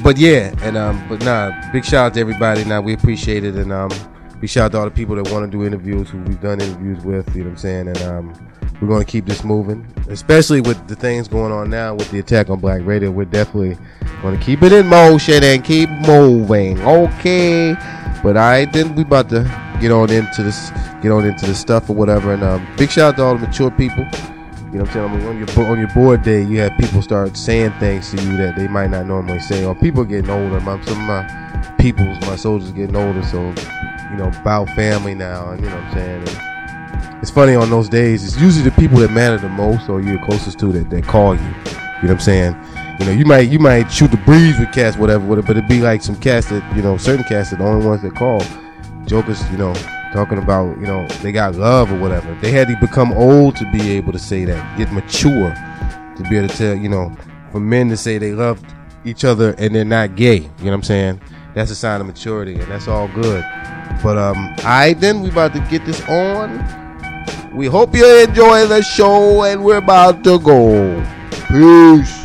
but 0.03 0.17
yeah, 0.17 0.53
and 0.61 0.77
um, 0.77 1.03
but 1.09 1.23
nah, 1.23 1.51
big 1.71 1.83
shout 1.83 2.05
out 2.05 2.13
to 2.13 2.19
everybody. 2.19 2.63
Now 2.65 2.81
we 2.81 2.93
appreciate 2.93 3.43
it, 3.43 3.55
and 3.55 3.73
um, 3.73 3.89
big 4.43 4.49
shout 4.49 4.65
out 4.65 4.71
to 4.73 4.77
all 4.79 4.83
the 4.83 4.91
people 4.91 5.15
that 5.15 5.31
want 5.31 5.49
to 5.49 5.57
do 5.57 5.65
interviews, 5.65 6.09
who 6.09 6.17
we've 6.23 6.41
done 6.41 6.59
interviews 6.59 7.01
with. 7.05 7.33
You 7.33 7.43
know 7.43 7.51
what 7.51 7.51
I'm 7.51 7.57
saying? 7.59 7.87
And 7.87 7.97
um, 8.01 8.49
we're 8.81 8.89
going 8.89 8.99
to 8.99 9.09
keep 9.09 9.25
this 9.25 9.41
moving, 9.41 9.87
especially 10.09 10.59
with 10.59 10.85
the 10.89 10.97
things 10.97 11.29
going 11.29 11.53
on 11.53 11.69
now 11.69 11.95
with 11.95 12.11
the 12.11 12.19
attack 12.19 12.49
on 12.49 12.59
Black 12.59 12.81
Radio. 12.83 13.09
We're 13.09 13.23
definitely 13.23 13.77
going 14.21 14.37
to 14.37 14.43
keep 14.43 14.61
it 14.61 14.73
in 14.73 14.87
motion 14.87 15.45
and 15.45 15.63
keep 15.63 15.89
moving. 16.05 16.77
Okay, 16.81 17.73
but 18.21 18.35
I 18.35 18.65
right, 18.65 18.73
then 18.73 18.93
we 18.95 19.03
about 19.03 19.29
to 19.29 19.43
get 19.79 19.93
on 19.93 20.09
into 20.09 20.43
this, 20.43 20.71
get 21.01 21.13
on 21.13 21.25
into 21.25 21.45
the 21.45 21.55
stuff 21.55 21.89
or 21.89 21.93
whatever. 21.93 22.33
And 22.33 22.43
um, 22.43 22.67
big 22.75 22.91
shout 22.91 23.13
out 23.13 23.15
to 23.15 23.23
all 23.23 23.37
the 23.37 23.47
mature 23.47 23.71
people. 23.71 24.05
You 24.73 24.79
know 24.79 24.83
what 24.83 24.95
I'm 24.97 25.09
saying? 25.09 25.25
On 25.25 25.37
your 25.37 25.71
on 25.71 25.79
your 25.79 25.93
board 25.93 26.21
day, 26.21 26.43
you 26.43 26.59
have 26.59 26.77
people 26.77 27.01
start 27.01 27.37
saying 27.37 27.71
things 27.79 28.11
to 28.11 28.21
you 28.21 28.35
that 28.35 28.57
they 28.57 28.67
might 28.67 28.89
not 28.89 29.05
normally 29.05 29.39
say. 29.39 29.63
Or 29.63 29.73
people 29.73 30.03
getting 30.03 30.29
older. 30.29 30.59
My, 30.59 30.83
some 30.83 30.99
of 30.99 31.07
my 31.07 31.75
peoples, 31.79 32.19
my 32.21 32.35
soldiers 32.35 32.71
getting 32.71 32.97
older, 32.97 33.23
so 33.23 33.53
you 34.13 34.19
know 34.19 34.27
about 34.27 34.69
family 34.69 35.15
now, 35.15 35.49
and 35.49 35.63
you 35.63 35.69
know 35.69 35.75
what 35.75 35.85
I'm 35.85 35.93
saying. 35.93 36.27
And 36.27 37.21
it's 37.21 37.31
funny 37.31 37.55
on 37.55 37.69
those 37.69 37.89
days. 37.89 38.23
It's 38.23 38.39
usually 38.39 38.63
the 38.63 38.75
people 38.75 38.99
that 38.99 39.11
matter 39.11 39.37
the 39.37 39.49
most, 39.49 39.89
or 39.89 40.01
you're 40.01 40.23
closest 40.23 40.59
to 40.59 40.71
that 40.71 40.89
that 40.91 41.03
call 41.05 41.35
you. 41.35 41.41
You 41.41 41.47
know 41.47 41.55
what 42.01 42.11
I'm 42.11 42.19
saying? 42.19 42.55
You 42.99 43.05
know, 43.07 43.11
you 43.11 43.25
might 43.25 43.49
you 43.49 43.59
might 43.59 43.91
shoot 43.91 44.11
the 44.11 44.17
breeze 44.17 44.59
with 44.59 44.71
cats, 44.71 44.97
whatever, 44.97 45.25
whatever, 45.25 45.47
but 45.47 45.57
it'd 45.57 45.69
be 45.69 45.81
like 45.81 46.03
some 46.03 46.15
cats 46.15 46.47
that 46.49 46.75
you 46.75 46.83
know, 46.83 46.95
certain 46.97 47.25
cats 47.25 47.51
are 47.51 47.55
the 47.55 47.65
only 47.65 47.85
ones 47.85 48.03
that 48.03 48.15
call. 48.15 48.41
Jokers, 49.05 49.49
you 49.51 49.57
know, 49.57 49.73
talking 50.13 50.37
about 50.37 50.77
you 50.79 50.85
know 50.85 51.07
they 51.23 51.31
got 51.31 51.55
love 51.55 51.91
or 51.91 51.97
whatever. 51.97 52.35
They 52.35 52.51
had 52.51 52.67
to 52.67 52.77
become 52.79 53.11
old 53.13 53.55
to 53.57 53.71
be 53.71 53.91
able 53.91 54.11
to 54.11 54.19
say 54.19 54.45
that, 54.45 54.77
get 54.77 54.91
mature 54.91 55.53
to 56.15 56.23
be 56.29 56.37
able 56.37 56.49
to 56.49 56.55
tell 56.55 56.75
you 56.75 56.89
know 56.89 57.11
for 57.51 57.59
men 57.59 57.89
to 57.89 57.97
say 57.97 58.19
they 58.19 58.33
love 58.33 58.61
each 59.05 59.25
other 59.25 59.55
and 59.57 59.73
they're 59.73 59.83
not 59.83 60.15
gay. 60.15 60.35
You 60.37 60.65
know 60.65 60.71
what 60.71 60.73
I'm 60.73 60.83
saying? 60.83 61.21
That's 61.53 61.71
a 61.71 61.75
sign 61.75 62.01
of 62.01 62.07
maturity, 62.07 62.55
and 62.55 62.63
that's 62.63 62.87
all 62.87 63.07
good. 63.09 63.43
But 64.01 64.17
um, 64.17 64.37
all 64.59 64.63
right, 64.65 64.99
then 64.99 65.21
we 65.21 65.29
about 65.29 65.53
to 65.53 65.59
get 65.69 65.85
this 65.85 66.01
on. 66.07 66.81
We 67.53 67.67
hope 67.67 67.95
you 67.95 68.05
enjoy 68.21 68.65
the 68.67 68.81
show, 68.81 69.43
and 69.43 69.63
we're 69.63 69.77
about 69.77 70.23
to 70.23 70.39
go. 70.39 70.99
Peace. 71.47 72.19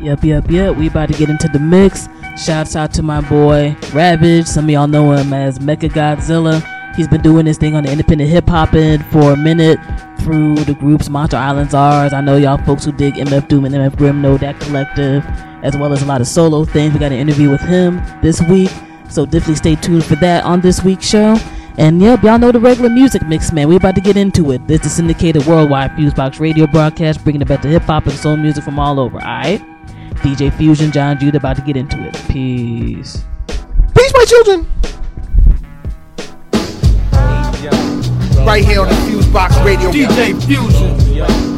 Yep, 0.00 0.24
yep, 0.24 0.50
yep. 0.50 0.76
We 0.76 0.88
about 0.88 1.10
to 1.10 1.18
get 1.18 1.28
into 1.28 1.48
the 1.48 1.58
mix. 1.58 2.08
Shouts 2.36 2.74
out 2.74 2.92
to 2.94 3.02
my 3.02 3.20
boy 3.20 3.76
Ravage. 3.92 4.46
Some 4.46 4.64
of 4.64 4.70
y'all 4.70 4.86
know 4.88 5.12
him 5.12 5.32
as 5.32 5.60
Mecca 5.60 5.88
Godzilla. 5.88 6.62
He's 6.96 7.08
been 7.08 7.22
doing 7.22 7.44
this 7.44 7.58
thing 7.58 7.74
on 7.74 7.84
the 7.84 7.90
independent 7.90 8.30
hip 8.30 8.48
hop 8.48 8.74
end 8.74 9.04
for 9.06 9.32
a 9.32 9.36
minute 9.36 9.78
through 10.20 10.56
the 10.56 10.74
groups 10.74 11.08
Monsta 11.08 11.34
Island 11.34 11.70
Czars. 11.70 12.12
I 12.12 12.20
know 12.20 12.36
y'all 12.36 12.58
folks 12.64 12.84
who 12.84 12.92
dig 12.92 13.14
MF 13.14 13.48
Doom 13.48 13.64
and 13.64 13.74
MF 13.74 13.96
Grimm 13.96 14.22
know 14.22 14.36
that 14.38 14.60
collective, 14.60 15.24
as 15.64 15.76
well 15.76 15.92
as 15.92 16.02
a 16.02 16.06
lot 16.06 16.20
of 16.20 16.28
solo 16.28 16.64
things. 16.64 16.92
We 16.92 17.00
got 17.00 17.10
an 17.10 17.18
interview 17.18 17.50
with 17.50 17.62
him 17.62 18.00
this 18.22 18.40
week, 18.42 18.70
so 19.08 19.24
definitely 19.24 19.56
stay 19.56 19.74
tuned 19.74 20.04
for 20.04 20.14
that 20.16 20.44
on 20.44 20.60
this 20.60 20.84
week's 20.84 21.08
show. 21.08 21.36
And 21.76 22.00
yep, 22.00 22.22
y'all 22.22 22.38
know 22.38 22.52
the 22.52 22.60
regular 22.60 22.90
music 22.90 23.26
mix, 23.26 23.50
man. 23.50 23.66
We 23.66 23.74
about 23.74 23.96
to 23.96 24.00
get 24.00 24.16
into 24.16 24.52
it. 24.52 24.64
This 24.68 24.84
is 24.84 24.92
syndicated 24.92 25.44
worldwide 25.46 25.90
Fusebox 25.92 26.38
radio 26.38 26.68
broadcast, 26.68 27.24
bringing 27.24 27.40
the 27.40 27.46
best 27.46 27.64
of 27.64 27.72
hip 27.72 27.82
hop 27.82 28.06
and 28.06 28.14
soul 28.14 28.36
music 28.36 28.62
from 28.62 28.78
all 28.78 29.00
over. 29.00 29.16
All 29.16 29.26
right, 29.26 29.60
DJ 30.18 30.56
Fusion, 30.56 30.92
Jon 30.92 31.18
Judah, 31.18 31.38
about 31.38 31.56
to 31.56 31.62
get 31.62 31.76
into 31.76 32.00
it. 32.06 32.14
Peace. 32.28 33.24
Peace, 33.96 34.12
my 34.14 34.24
children. 34.24 34.66
Right 38.44 38.62
here 38.62 38.82
on 38.82 38.88
the 38.88 38.94
Fusebox 38.94 39.64
Radio. 39.64 39.90
DJ 39.90 40.40
Fusion. 40.46 40.94
It 41.16 41.53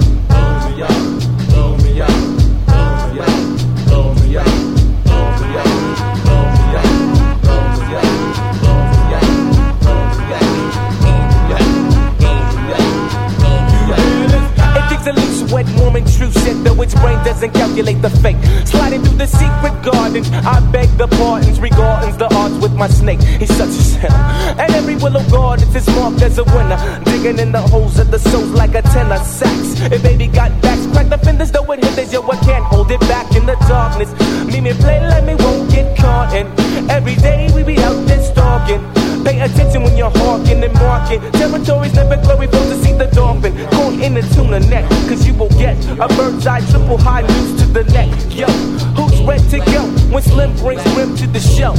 and 15.97 16.07
true 16.17 16.31
scent, 16.31 16.65
though 16.65 16.81
its 16.83 16.95
brain 16.95 17.19
doesn't 17.25 17.53
calculate 17.53 18.01
the 18.03 18.11
fate. 18.11 18.37
Sliding 18.67 19.03
through 19.03 19.19
the 19.19 19.27
secret 19.27 19.75
garden, 19.83 20.25
I 20.45 20.61
beg 20.71 20.89
the 20.99 21.09
pardons, 21.09 21.59
regarding 21.61 22.17
the 22.19 22.33
odds 22.35 22.59
with 22.59 22.75
my 22.75 22.89
snake. 22.89 23.21
He's 23.21 23.55
such 23.57 23.69
a 23.69 23.83
sinner. 23.93 24.15
And 24.61 24.73
every 24.75 24.97
willow 24.97 25.25
garden 25.31 25.69
is 25.75 25.87
marked 25.89 26.23
as 26.23 26.39
a 26.39 26.45
winner. 26.45 26.79
Digging 27.05 27.39
in 27.39 27.53
the 27.53 27.63
holes 27.63 27.99
of 27.99 28.11
the 28.11 28.19
souls 28.19 28.51
like 28.51 28.75
a 28.75 28.83
tenor 28.83 29.19
sax. 29.19 29.81
If 29.93 30.03
baby 30.03 30.27
got 30.27 30.51
backs, 30.63 30.87
crack 30.93 31.09
the 31.09 31.19
fenders, 31.19 31.51
though 31.51 31.71
it 31.73 31.85
hinders, 31.85 32.13
yo, 32.13 32.23
I 32.23 32.37
can't 32.45 32.65
hold 32.65 32.91
it 32.91 33.01
back 33.01 33.35
in 33.35 33.47
the 33.47 33.57
darkness. 33.69 34.13
Me 34.47 34.61
me 34.61 34.73
play, 34.75 35.01
let 35.01 35.25
me 35.25 35.35
won't 35.35 35.71
get 35.71 35.97
caught 35.97 36.35
in. 36.35 36.47
Every 36.91 37.17
day 37.17 37.51
we 37.55 37.63
be 37.63 37.79
out 37.79 38.07
there 38.07 38.23
stalking. 38.23 39.06
Pay 39.27 39.41
attention 39.41 39.83
when 39.83 39.97
you're 39.97 40.09
hawking 40.09 40.63
and 40.63 40.73
marking. 40.75 41.21
Territories 41.33 41.93
never 41.95 42.17
glory 42.23 42.47
for 42.47 42.63
to 42.71 42.77
see 42.77 42.93
the 42.93 43.07
dolphin. 43.07 43.53
Caught 43.71 43.95
in 43.95 44.15
the 44.15 44.23
tuna 44.23 44.61
net, 44.61 44.89
cause 45.09 45.27
you 45.27 45.35
will 45.35 45.49
get 45.59 45.77
a 45.99 46.07
bird's 46.15 46.47
eye 46.47 46.61
triple 46.71 46.97
high 46.97 47.23
news 47.23 47.61
to 47.61 47.67
the 47.67 47.83
neck. 47.91 48.09
Yo, 48.31 48.47
who's 48.95 49.21
ready 49.23 49.43
to 49.51 49.59
go 49.73 49.83
when 50.15 50.23
Slim 50.23 50.55
brings 50.55 50.85
Rim 50.97 51.17
to 51.17 51.27
the 51.27 51.41
show? 51.41 51.73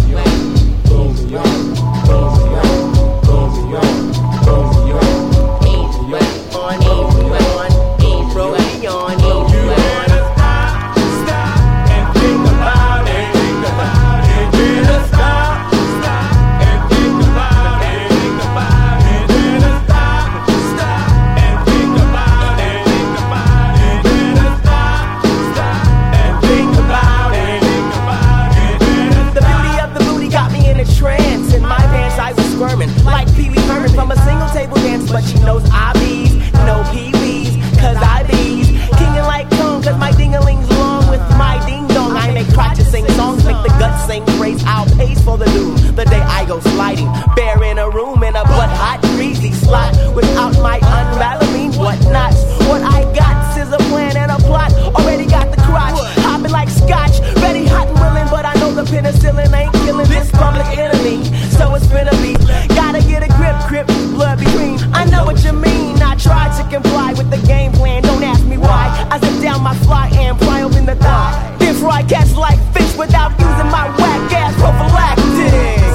The 4.43 4.76
table. 35.07 35.19
But 35.19 35.23
she 35.23 35.39
knows 35.39 35.63
I 35.71 35.93
bees, 35.93 36.35
no 36.65 36.83
Pee 36.91 37.11
cause 37.79 37.97
I 37.97 38.23
bees. 38.29 38.67
Kingin' 38.97 39.25
like 39.25 39.49
Kong, 39.51 39.81
cause 39.81 39.97
my 39.97 40.11
dingaling's 40.11 40.69
long 40.69 41.07
with 41.09 41.21
my 41.37 41.63
ding 41.65 41.87
dong. 41.87 42.15
I 42.15 42.31
make 42.31 42.47
crotches 42.53 42.89
sing 42.89 43.07
songs, 43.09 43.45
make 43.45 43.61
the 43.63 43.69
guts 43.79 44.05
sing 44.07 44.25
praise. 44.37 44.63
I'll 44.65 44.89
pace 44.97 45.21
for 45.23 45.37
the 45.37 45.45
doom. 45.45 45.75
The 45.95 46.05
day 46.05 46.21
I 46.21 46.45
go 46.45 46.59
sliding, 46.59 47.11
bare 47.35 47.63
in 47.63 47.77
a 47.77 47.89
room 47.89 48.23
in 48.23 48.35
a 48.35 48.43
butt 48.43 48.69
hot, 48.69 49.01
greasy 49.15 49.51
slot 49.51 49.93
without 50.15 50.53
my 50.61 50.79
I 66.67 66.69
to 66.69 66.75
comply 66.81 67.13
with 67.13 67.29
the 67.29 67.47
game 67.47 67.71
plan. 67.71 68.03
Don't 68.03 68.23
ask 68.23 68.43
me 68.45 68.57
why. 68.57 69.07
I 69.09 69.19
sit 69.19 69.41
down 69.41 69.63
my 69.63 69.73
fly 69.85 70.09
and 70.15 70.37
pry 70.37 70.63
open 70.63 70.85
the 70.85 70.95
thigh. 70.95 71.55
Then 71.59 71.73
fry 71.75 72.03
catch 72.03 72.33
like 72.35 72.59
fish 72.73 72.97
without 72.97 73.31
using 73.39 73.71
my 73.71 73.87
whack 73.97 74.33
ass 74.33 74.53
prophylactics. 74.55 75.85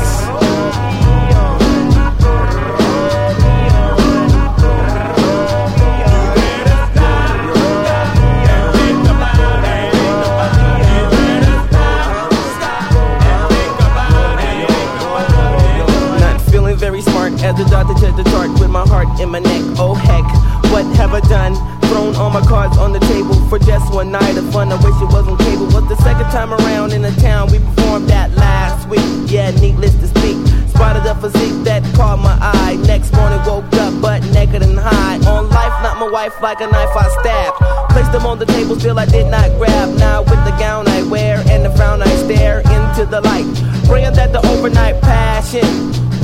Very 16.78 17.02
smart 17.02 17.32
as 17.44 17.54
the 17.56 17.64
doctor 17.70 17.94
checked 17.94 18.16
the 18.16 18.24
chart 18.24 18.50
with 18.58 18.68
my 18.68 18.84
heart 18.88 19.20
in 19.20 19.28
my 19.28 19.38
neck. 19.38 19.62
Oh 19.78 19.94
heck, 19.94 20.24
what 20.72 20.86
have 20.96 21.12
I 21.12 21.20
done? 21.20 21.54
Thrown 21.92 22.16
all 22.16 22.30
my 22.30 22.40
cards 22.40 22.78
on 22.78 22.92
the 22.92 23.00
table 23.00 23.34
for 23.48 23.58
just 23.58 23.92
one 23.92 24.10
night 24.10 24.36
of 24.38 24.50
fun. 24.50 24.72
I 24.72 24.76
wish 24.76 24.96
it 25.04 25.12
wasn't 25.12 25.38
cable. 25.40 25.66
Was 25.66 25.86
the 25.86 25.96
second 25.96 26.24
time 26.32 26.52
around 26.52 26.92
in 26.92 27.02
the 27.02 27.12
town 27.20 27.52
we 27.52 27.58
performed 27.58 28.08
that 28.08 28.32
last 28.32 28.88
week. 28.88 29.04
Yeah, 29.30 29.50
needless 29.50 29.94
to 29.96 30.08
speak. 30.08 30.38
Spotted 30.68 31.04
a 31.04 31.14
physique 31.14 31.62
that 31.64 31.84
caught 31.94 32.18
my 32.18 32.36
eye. 32.40 32.76
Next 32.86 33.12
morning 33.12 33.38
woke 33.44 33.70
up 33.74 33.92
butt 34.00 34.24
naked 34.32 34.62
and 34.62 34.78
high. 34.78 35.16
On 35.28 35.50
life, 35.50 35.76
not 35.84 36.00
my 36.00 36.08
wife, 36.08 36.40
like 36.40 36.60
a 36.60 36.66
knife 36.66 36.96
I 36.96 37.06
stabbed. 37.20 37.56
Placed 37.92 38.12
them 38.12 38.24
on 38.24 38.38
the 38.38 38.46
table, 38.46 38.74
still 38.80 38.98
I 38.98 39.04
did 39.04 39.30
not 39.30 39.50
grab. 39.58 39.94
Now 39.98 40.22
with 40.22 40.42
the 40.48 40.56
gown 40.58 40.88
I 40.88 41.02
wear 41.02 41.44
and 41.48 41.66
the 41.66 41.70
frown 41.76 42.00
I 42.00 42.08
stare 42.24 42.60
into 42.60 43.04
the 43.04 43.20
light. 43.20 43.44
Praying 43.84 44.14
that 44.14 44.32
the 44.32 44.40
overnight 44.48 45.00
passion 45.02 45.68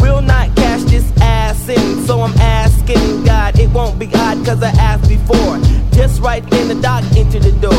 will 0.01 0.23
not 0.23 0.57
cash 0.57 0.83
this 0.85 1.05
ass 1.21 1.38
So 1.67 2.23
I'm 2.23 2.33
asking 2.39 3.25
God, 3.25 3.59
it 3.59 3.69
won't 3.71 3.99
be 3.99 4.07
odd 4.15 4.45
cause 4.47 4.63
I 4.63 4.71
asked 4.79 5.09
before. 5.09 5.59
Just 5.93 6.23
right 6.23 6.43
in 6.55 6.69
the 6.69 6.79
dock, 6.81 7.05
into 7.17 7.39
the 7.39 7.53
door. 7.61 7.73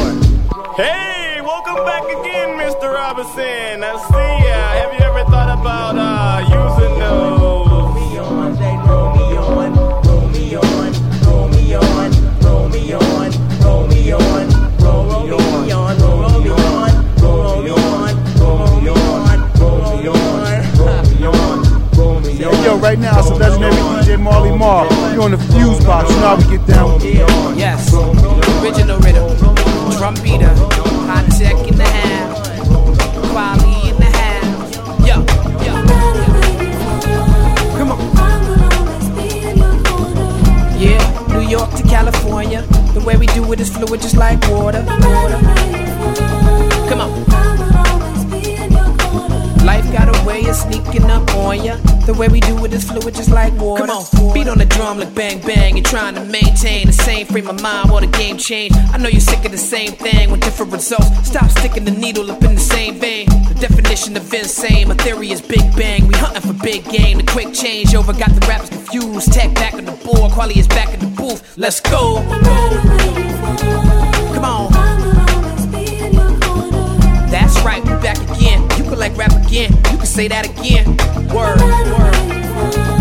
Hey, 0.76 1.42
welcome 1.42 1.84
back 1.86 2.04
again, 2.04 2.60
Mr. 2.60 2.94
Robinson. 2.94 3.84
I 3.84 3.98
see 4.10 4.48
ya. 4.48 4.60
Have 4.80 4.94
you 4.94 5.00
ever 5.00 5.24
thought 5.32 5.58
about 5.60 5.96
uh, 5.98 6.42
using 6.44 6.79
box, 26.67 26.69
you 26.69 26.76
know 26.76 26.80
how 26.80 26.98
we 26.98 27.00
get 27.04 27.28
down 27.28 27.50
with. 27.50 27.58
Yes, 27.60 27.93
original 27.93 29.00
rhythm, 29.00 29.38
drum 29.98 30.15
beater, 30.24 30.54
hot 31.08 31.26
tech 31.38 31.56
in 31.67 31.78
the 31.78 31.84
house, 31.84 32.50
quality 33.32 33.89
in 33.89 33.95
the 33.98 34.06
house. 34.06 34.76
Yo, 35.08 35.15
yo, 35.65 35.74
come 37.78 37.91
on. 37.91 38.00
Yeah, 40.80 41.28
New 41.34 41.41
York 41.48 41.72
to 41.76 41.84
California, 41.84 42.62
the 42.93 43.02
way 43.06 43.17
we 43.17 43.26
do 43.28 43.52
it 43.54 43.60
is 43.60 43.69
fluid, 43.76 44.02
just 44.02 44.15
like 44.15 44.39
water. 44.50 44.84
water. 44.86 45.39
Come 46.89 47.02
on. 47.02 47.10
Life 49.65 49.91
got 49.91 50.08
a 50.08 50.26
way 50.26 50.45
of 50.48 50.56
sneaking 50.56 51.04
up 51.12 51.30
on 51.36 51.63
ya. 51.63 51.76
The 52.06 52.13
way 52.13 52.28
we 52.30 52.39
do 52.39 52.63
it 52.65 52.74
is 52.74 52.86
fluid, 52.86 53.13
just 53.13 53.30
like 53.30 53.54
water. 53.60 53.86
Come 53.86 53.98
on, 53.98 54.34
beat 54.34 54.48
on 54.48 54.58
the 54.58 54.65
drum 54.65 54.98
like 55.00 55.13
bang 55.13 55.39
bang. 55.41 55.59
Frame 57.41 57.56
of 57.56 57.62
mind 57.62 57.89
while 57.89 58.02
the 58.02 58.08
game 58.08 58.38
change. 58.38 58.73
I 58.75 58.97
know 58.97 59.08
you're 59.08 59.21
sick 59.21 59.45
of 59.45 59.52
the 59.52 59.58
same 59.58 59.91
thing 59.93 60.32
with 60.32 60.41
different 60.41 60.71
results. 60.71 61.08
Stop 61.28 61.49
sticking 61.52 61.86
the 61.86 61.91
needle 61.91 62.30
up 62.32 62.43
in 62.43 62.56
the 62.56 62.62
same 62.62 62.99
vein. 62.99 63.28
The 63.47 63.56
definition 63.60 64.17
of 64.17 64.34
insane, 64.34 64.88
my 64.88 64.95
theory 64.95 65.32
is 65.32 65.41
big 65.41 65.75
bang. 65.75 66.08
We 66.08 66.13
hunting 66.15 66.41
for 66.41 66.54
big 66.63 66.84
game. 66.86 67.17
The 67.17 67.23
quick 67.23 67.54
change 67.54 67.95
over 67.95 68.13
got 68.13 68.30
the 68.32 68.45
rappers 68.47 68.69
confused. 68.69 69.32
Tech 69.32 69.54
back 69.56 69.73
on 69.75 69.86
the 69.86 69.91
board, 69.91 70.32
quality 70.32 70.60
is 70.60 70.67
back 70.67 70.93
in 70.93 70.99
the 70.99 71.08
booth. 71.08 71.58
Let's 71.58 71.80
go. 71.80 72.15
Come 74.34 74.45
on. 74.45 74.71
That's 77.30 77.60
right, 77.62 77.84
we 77.84 77.91
back 78.02 78.17
again. 78.32 78.62
You 78.78 78.84
can 78.84 78.99
like 78.99 79.15
rap 79.15 79.32
again. 79.45 79.71
You 79.91 79.97
can 79.97 80.06
say 80.06 80.28
that 80.28 80.45
again. 80.49 80.97
Word, 81.30 81.60
word. 81.91 82.98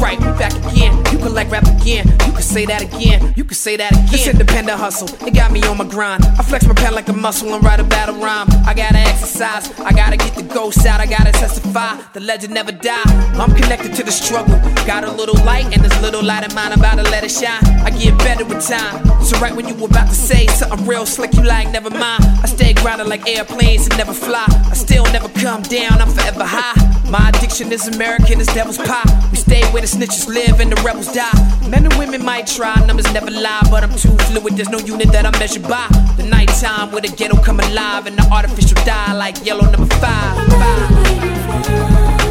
Right, 0.00 0.18
we 0.18 0.26
back 0.38 0.54
again. 0.54 0.96
You 1.12 1.18
can 1.18 1.34
like 1.34 1.50
rap 1.50 1.66
again. 1.68 2.06
You 2.26 2.32
can 2.32 2.42
say 2.42 2.64
that 2.66 2.82
again. 2.82 3.34
You 3.36 3.44
can 3.44 3.54
say 3.54 3.76
that 3.76 3.92
again. 3.92 4.06
This 4.10 4.26
independent 4.26 4.78
hustle, 4.78 5.08
it 5.26 5.34
got 5.34 5.52
me 5.52 5.62
on 5.64 5.76
my 5.76 5.84
grind. 5.84 6.24
I 6.24 6.42
flex 6.42 6.66
my 6.66 6.74
pen 6.74 6.94
like 6.94 7.08
a 7.08 7.12
muscle 7.12 7.52
and 7.54 7.62
write 7.62 7.80
a 7.80 7.84
battle 7.84 8.16
rhyme. 8.16 8.48
I 8.66 8.74
gotta 8.74 8.98
exercise, 8.98 9.70
I 9.80 9.92
gotta 9.92 10.16
get 10.16 10.34
the 10.34 10.42
ghost 10.42 10.84
out, 10.86 11.00
I 11.00 11.06
gotta 11.06 11.32
testify. 11.32 12.00
The 12.14 12.20
legend 12.20 12.54
never 12.54 12.72
die. 12.72 13.02
I'm 13.34 13.54
connected 13.54 13.94
to 13.94 14.02
the 14.02 14.12
struggle. 14.12 14.58
Got 14.86 15.04
a 15.04 15.12
little 15.12 15.36
light 15.44 15.66
and 15.74 15.84
this 15.84 16.00
little 16.00 16.22
light 16.22 16.44
of 16.46 16.54
mine, 16.54 16.72
I'm 16.72 16.78
about 16.78 16.96
to 16.96 17.10
let 17.10 17.24
it 17.24 17.30
shine. 17.30 17.62
I 17.84 17.90
get 17.90 18.16
better 18.18 18.44
with 18.44 18.66
time. 18.66 19.04
So 19.22 19.38
right 19.38 19.54
when 19.54 19.68
you 19.68 19.74
were 19.74 19.88
about 19.88 20.08
to 20.08 20.14
say 20.14 20.46
something 20.46 20.86
real 20.86 21.06
slick, 21.06 21.34
you 21.34 21.42
like 21.42 21.70
never 21.70 21.90
mind. 21.90 22.24
I 22.42 22.46
stay 22.46 22.72
grounded 22.72 23.08
like 23.08 23.28
airplanes 23.28 23.86
and 23.86 23.96
never 23.98 24.14
fly. 24.14 24.46
I 24.48 24.74
still 24.74 25.04
never 25.12 25.28
come 25.28 25.62
down, 25.62 26.00
I'm 26.00 26.08
forever 26.08 26.44
high. 26.44 26.99
My 27.10 27.28
addiction 27.30 27.72
is 27.72 27.88
American, 27.88 28.40
it's 28.40 28.54
devil's 28.54 28.78
pie. 28.78 29.02
We 29.32 29.36
stay 29.36 29.64
where 29.72 29.82
the 29.82 29.88
snitches 29.88 30.28
live 30.28 30.60
and 30.60 30.70
the 30.70 30.80
rebels 30.82 31.12
die. 31.12 31.32
Men 31.68 31.84
and 31.84 31.94
women 31.94 32.24
might 32.24 32.46
try, 32.46 32.76
numbers 32.86 33.12
never 33.12 33.32
lie, 33.32 33.66
but 33.68 33.82
I'm 33.82 33.90
too 33.96 34.16
fluid. 34.30 34.56
There's 34.56 34.68
no 34.68 34.78
unit 34.78 35.10
that 35.10 35.26
I'm 35.26 35.36
measured 35.40 35.64
by. 35.64 35.88
The 36.16 36.22
nighttime 36.22 36.92
where 36.92 37.00
the 37.00 37.08
ghetto 37.08 37.36
come 37.42 37.58
alive 37.58 38.06
and 38.06 38.16
the 38.16 38.22
artificial 38.30 38.76
die 38.84 39.12
like 39.14 39.44
yellow 39.44 39.68
number 39.68 39.92
five. 39.96 40.36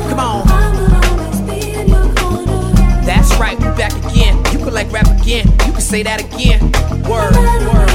Come 0.07 0.19
on. 0.19 0.47
That's 3.03 3.35
right, 3.35 3.57
we 3.59 3.65
back 3.75 3.93
again. 4.05 4.37
You 4.53 4.59
can 4.59 4.73
like 4.73 4.89
rap 4.93 5.07
again. 5.21 5.45
You 5.67 5.73
can 5.73 5.81
say 5.81 6.03
that 6.03 6.23
again. 6.23 6.71
Word, 7.03 7.35
word. 7.67 7.89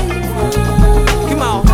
Come 1.31 1.41
on. 1.41 1.65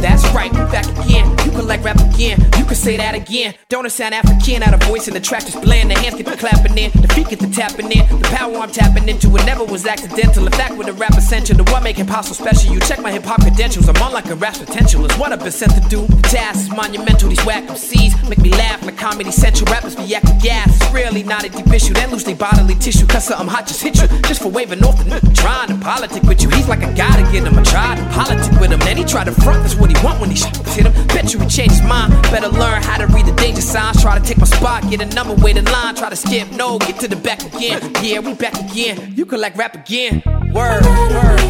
That's 0.00 0.24
right, 0.34 0.50
we 0.50 0.58
back 0.72 0.88
again. 1.06 1.37
Like 1.58 1.84
rap 1.84 2.00
again. 2.00 2.40
You 2.56 2.64
can 2.64 2.74
say 2.74 2.96
that 2.96 3.14
again. 3.14 3.54
Don't 3.68 3.84
it 3.84 3.90
sound 3.90 4.14
African? 4.14 4.62
Out 4.62 4.72
of 4.72 4.82
voice 4.84 5.06
and 5.06 5.14
the 5.14 5.20
track 5.20 5.44
just 5.44 5.60
bland. 5.60 5.90
The 5.90 5.98
hands 5.98 6.14
get 6.14 6.24
the 6.24 6.36
clapping 6.36 6.78
in, 6.78 6.90
the 7.02 7.08
feet 7.08 7.28
get 7.28 7.40
the 7.40 7.48
tapping 7.48 7.92
in. 7.92 8.08
The 8.20 8.28
power 8.32 8.56
I'm 8.56 8.70
tapping 8.70 9.06
into 9.06 9.28
it 9.36 9.44
never 9.44 9.64
was 9.64 9.84
accidental. 9.84 10.46
In 10.46 10.52
fact, 10.52 10.76
with 10.78 10.88
a 10.88 10.94
rap 10.94 11.12
essential, 11.12 11.56
the 11.56 11.64
what 11.64 11.82
make 11.82 11.96
hip 11.96 12.06
hop 12.08 12.24
so 12.24 12.32
special. 12.32 12.72
You 12.72 12.80
check 12.80 13.00
my 13.02 13.12
hip 13.12 13.24
hop 13.24 13.42
credentials. 13.42 13.86
I'm 13.88 14.00
on 14.02 14.12
like 14.12 14.26
a 14.30 14.34
rap 14.36 14.54
potential. 14.54 15.04
Is 15.04 15.18
what 15.18 15.32
I've 15.32 15.40
been 15.40 15.52
sent 15.52 15.72
to 15.74 15.80
do. 15.90 16.06
The 16.06 16.22
task 16.22 16.60
is 16.60 16.70
monumental. 16.70 17.28
These 17.28 17.44
whack 17.44 17.64
MCs 17.64 18.28
make 18.30 18.38
me 18.40 18.50
laugh 18.50 18.82
like 18.86 18.96
comedy 18.96 19.30
central. 19.30 19.70
Rappers 19.70 19.94
be 19.94 20.14
acting 20.14 20.38
gas. 20.38 20.74
It's 20.80 20.90
really 20.94 21.22
not 21.22 21.44
a 21.44 21.50
deep 21.50 21.66
issue. 21.68 21.92
Then 21.92 22.10
lose 22.10 22.24
their 22.24 22.36
bodily 22.36 22.76
tissue. 22.76 23.06
Cause 23.06 23.26
something 23.26 23.48
hot 23.48 23.66
just 23.66 23.82
hit 23.82 24.00
you. 24.00 24.08
Just 24.22 24.40
for 24.40 24.48
waving 24.48 24.82
off 24.84 24.96
the 25.04 25.16
n- 25.16 25.34
trying 25.34 25.68
to 25.68 25.76
politic 25.84 26.22
with 26.22 26.42
you. 26.42 26.48
He's 26.50 26.68
like 26.68 26.82
a 26.82 26.92
guy 26.94 27.20
to 27.20 27.30
get 27.30 27.44
him. 27.44 27.58
I 27.58 27.62
tried 27.62 27.96
to 27.98 28.04
politic 28.14 28.58
with 28.58 28.72
him. 28.72 28.80
Then 28.80 28.96
he 28.96 29.04
tried 29.04 29.24
to 29.24 29.32
front. 29.32 29.62
That's 29.62 29.74
what 29.74 29.90
he 29.94 30.02
want 30.04 30.20
when 30.20 30.30
he 30.30 30.36
sh- 30.36 30.46
hit 30.72 30.86
him. 30.86 30.94
Bet 31.08 31.34
you 31.34 31.40
he 31.40 31.47
changed 31.48 31.76
his 31.76 31.82
mind. 31.82 32.12
Better 32.30 32.48
learn 32.48 32.82
how 32.82 32.98
to 32.98 33.06
read 33.08 33.26
the 33.26 33.32
danger 33.32 33.60
signs. 33.60 34.00
Try 34.02 34.18
to 34.18 34.24
take 34.24 34.38
my 34.38 34.46
spot. 34.46 34.88
Get 34.90 35.00
a 35.00 35.06
number, 35.14 35.34
wait 35.34 35.56
in 35.56 35.64
line. 35.64 35.94
Try 35.94 36.10
to 36.10 36.16
skip. 36.16 36.50
No, 36.52 36.78
get 36.78 37.00
to 37.00 37.08
the 37.08 37.16
back 37.16 37.42
again. 37.42 37.80
Yeah, 38.02 38.20
we 38.20 38.34
back 38.34 38.54
again. 38.70 39.14
You 39.16 39.26
can 39.26 39.40
like 39.40 39.56
rap 39.56 39.74
again. 39.74 40.22
Word, 40.52 40.84
word. 40.84 41.40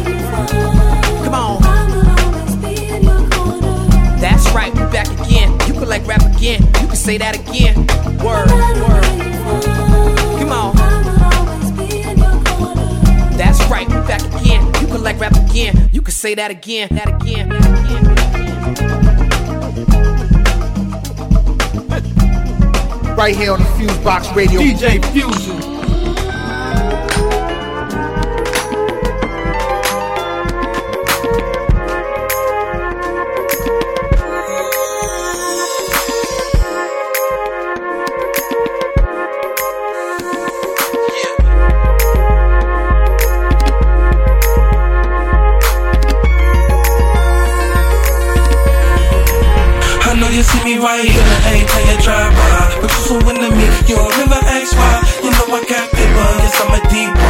Come 1.23 1.33
on. 1.33 1.61
That's 4.19 4.49
right, 4.51 4.73
we 4.73 4.81
back 4.91 5.07
again. 5.21 5.51
You 5.67 5.73
can 5.73 5.87
like 5.87 6.05
rap 6.07 6.21
again. 6.35 6.61
You 6.81 6.87
can 6.87 6.95
say 6.95 7.17
that 7.17 7.35
again. 7.35 7.75
Word, 8.19 8.49
word. 8.81 9.03
Come 10.39 10.51
on. 10.51 10.75
That's 13.37 13.61
right, 13.69 13.87
we 13.87 13.93
back 14.07 14.21
again. 14.41 14.65
You 14.81 14.87
can 14.87 15.03
like 15.03 15.19
rap 15.19 15.35
again. 15.49 15.89
You 15.93 16.01
can 16.01 16.13
say 16.13 16.35
that 16.35 16.51
again. 16.51 16.89
That 16.91 17.21
again. 17.21 17.49
That 17.49 18.35
again. 18.35 18.48
Right 23.17 23.35
here 23.35 23.51
on 23.51 23.59
the 23.59 23.65
Fuse 23.77 23.97
Box 23.97 24.31
Radio. 24.33 24.61
DJ 24.61 25.03
Fusion. 25.11 25.57
I 50.01 50.15
know 50.19 50.29
you 50.29 50.41
see 50.43 50.63
me 50.63 50.77
right 50.77 51.18
by. 53.09 53.23
But 53.25 53.89
you 53.89 53.95
so 53.95 54.05
into 54.05 54.69
me, 54.69 54.99
you 55.23 55.31
know 55.31 55.55
I 55.55 55.65
got 55.67 55.89
paper, 55.91 56.29
yes 56.45 56.61
I'm 56.61 56.73
a 56.73 56.89
deep 56.89 57.13
boy. 57.15 57.28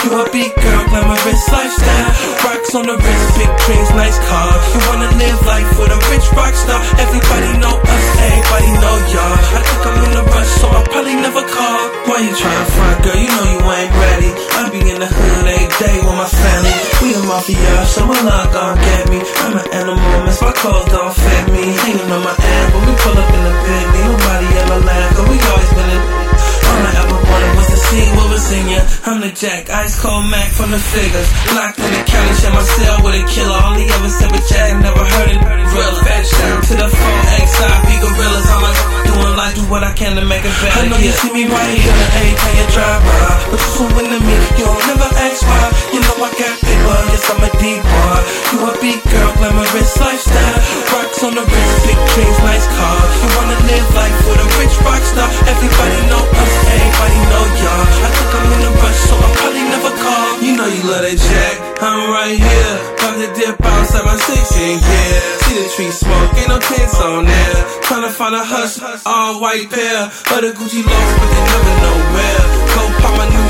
You 0.00 0.16
a 0.16 0.24
big 0.32 0.48
girl, 0.56 0.82
glamorous 0.88 1.44
lifestyle. 1.52 2.08
Rocks 2.40 2.72
on 2.72 2.88
the 2.88 2.96
wrist, 2.96 3.26
big 3.36 3.52
dreams, 3.68 3.90
nice 3.92 4.16
car. 4.32 4.48
You 4.72 4.80
wanna 4.88 5.12
live 5.20 5.40
life 5.44 5.68
with 5.76 5.92
a 5.92 6.00
rich 6.08 6.24
rock 6.32 6.56
star. 6.56 6.80
Everybody 6.96 7.60
know 7.60 7.76
us, 7.76 8.06
everybody 8.16 8.70
know 8.80 8.96
y'all. 9.12 9.36
I 9.52 9.60
think 9.60 9.82
I'm 9.84 10.00
in 10.00 10.16
a 10.16 10.24
rush, 10.24 10.52
so 10.56 10.72
I'll 10.72 10.88
probably 10.88 11.20
never 11.20 11.44
call. 11.44 11.80
Why 12.08 12.24
you 12.24 12.32
tryna 12.32 12.66
front, 12.72 12.98
girl? 13.04 13.18
You 13.20 13.28
know 13.28 13.44
you 13.52 13.60
ain't 13.60 13.92
ready. 13.92 14.30
I 14.56 14.60
be 14.72 14.80
in 14.88 14.98
the 15.04 15.10
hood 15.10 15.44
every 15.44 15.68
day 15.76 15.96
with 16.00 16.16
my 16.16 16.28
family. 16.32 16.74
We 17.04 17.12
the 17.12 17.22
mafia, 17.28 17.84
so 17.84 18.08
my 18.08 18.16
luck 18.24 18.56
gon' 18.56 18.80
get 18.80 19.04
me. 19.12 19.20
I'm 19.44 19.52
an 19.60 19.68
animal, 19.84 20.16
miss 20.24 20.40
my 20.40 20.52
clothes 20.56 20.88
don't 20.88 21.12
fit 21.12 21.44
me. 21.52 21.76
Hanging 21.76 22.08
on 22.08 22.24
my 22.24 22.32
ass, 22.32 22.66
when 22.72 22.88
we 22.88 22.94
pull 23.04 23.20
up 23.20 23.28
in 23.36 23.42
the 23.44 23.52
Bentley. 23.52 24.00
Nobody 24.08 24.48
ever 24.64 24.80
laugh, 24.80 25.08
cause 25.12 25.28
we 25.28 25.36
always 25.44 25.70
been 25.76 25.90
in. 25.92 26.39
All 26.70 26.86
I 26.86 26.92
ever 27.02 27.18
wanted 27.18 27.52
was 27.58 27.68
to 27.74 27.78
see 27.90 28.04
what 28.14 28.26
was 28.30 28.46
in 28.54 28.66
ya. 28.70 28.80
I'm 29.06 29.18
the 29.20 29.32
Jack, 29.34 29.70
ice 29.70 29.98
cold 29.98 30.30
Mac 30.30 30.48
from 30.54 30.70
the 30.70 30.78
figures. 30.78 31.28
Locked 31.54 31.82
in 31.82 31.90
the 31.90 32.02
county, 32.06 32.34
share 32.38 32.54
my 32.54 32.62
cell 32.62 32.96
with 33.02 33.18
a 33.18 33.24
killer. 33.26 33.60
Only 33.66 33.86
ever 33.90 34.10
said 34.10 34.30
with 34.30 34.46
Jack, 34.46 34.78
never 34.78 35.02
heard 35.02 35.30
it. 35.34 35.40
Real 35.74 35.94
fat 36.06 36.22
shout 36.22 36.62
to 36.70 36.74
the 36.78 36.88
phone, 36.88 37.22
XIP 37.42 37.88
gorillas. 38.02 38.46
I'm 38.54 38.62
like, 38.62 38.99
doing 39.10 39.30
do 39.54 39.62
what 39.66 39.82
I 39.82 39.92
can 39.92 40.14
to 40.14 40.24
make 40.24 40.46
it 40.46 40.54
better. 40.62 40.78
I 40.78 40.88
know 40.88 40.98
you 41.00 41.10
see 41.10 41.32
me 41.34 41.44
right 41.50 41.74
here, 41.74 41.96
every 42.14 42.34
time 42.38 42.54
you 42.54 42.66
drive 42.70 43.02
by. 43.02 43.50
But 43.50 43.58
you 43.58 43.70
so 43.74 43.84
into 43.98 44.18
me, 44.22 44.36
you 44.58 44.64
don't 44.66 44.84
never 44.86 45.10
ask 45.18 45.42
why. 45.42 45.66
You 45.90 46.00
know 46.00 46.14
I 46.22 46.30
got 46.38 46.54
paper, 46.62 46.98
yes 47.10 47.24
I'm 47.26 47.42
a 47.42 47.50
deep 47.58 47.82
boy. 47.82 48.18
You 48.54 48.58
a 48.66 48.72
big 48.78 48.98
girl, 49.10 49.30
glamorous 49.42 49.94
lifestyle. 49.98 50.58
Rocks 50.94 51.20
on 51.26 51.34
the 51.34 51.42
wrist, 51.42 51.76
big 51.86 51.98
dreams, 52.14 52.38
nice 52.46 52.66
car. 52.78 52.98
You 53.18 53.28
wanna 53.34 53.58
live 53.66 53.86
life 53.98 54.18
with 54.30 54.44
a 54.46 54.48
rich 54.62 54.76
rock 54.86 55.02
star. 55.02 55.28
Everybody 55.50 55.98
know 56.06 56.22
us, 56.22 56.52
everybody 56.70 57.18
know 57.30 57.44
y'all. 57.58 57.84
I 58.06 58.08
think 58.14 58.30
I'm 58.30 58.46
in 58.54 58.62
a 58.62 58.72
rush, 58.78 59.00
so 59.08 59.14
I'll 59.18 59.34
probably 59.34 59.64
never 59.66 59.92
call. 59.98 60.28
You 60.38 60.52
know 60.54 60.68
you 60.70 60.82
love 60.86 61.02
that 61.02 61.18
jack, 61.18 61.54
I'm 61.82 62.10
right 62.14 62.38
here. 62.38 62.74
About 63.00 63.18
to 63.18 63.28
dip 63.34 63.58
outside 63.58 64.04
my 64.06 64.14
16 64.14 64.78
yeah. 64.78 65.40
See 65.42 65.56
the 65.58 65.66
tree 65.74 65.90
smoke, 65.90 66.30
ain't 66.38 66.48
no 66.48 66.58
tents 66.58 67.00
on 67.00 67.24
there. 67.24 67.58
Tryna 67.82 68.10
find 68.14 68.34
a 68.36 68.44
hush, 68.44 68.78
all 69.06 69.40
white 69.40 69.70
pair. 69.70 70.06
Of 70.06 70.40
the 70.42 70.50
Gucci 70.56 70.82
loafs, 70.84 71.12
but 71.20 71.28
they 71.30 71.42
never 71.52 71.74
know 71.84 71.96
where. 72.14 72.42
Go 72.74 72.82
pop 73.00 73.14
my 73.16 73.26
new 73.28 73.46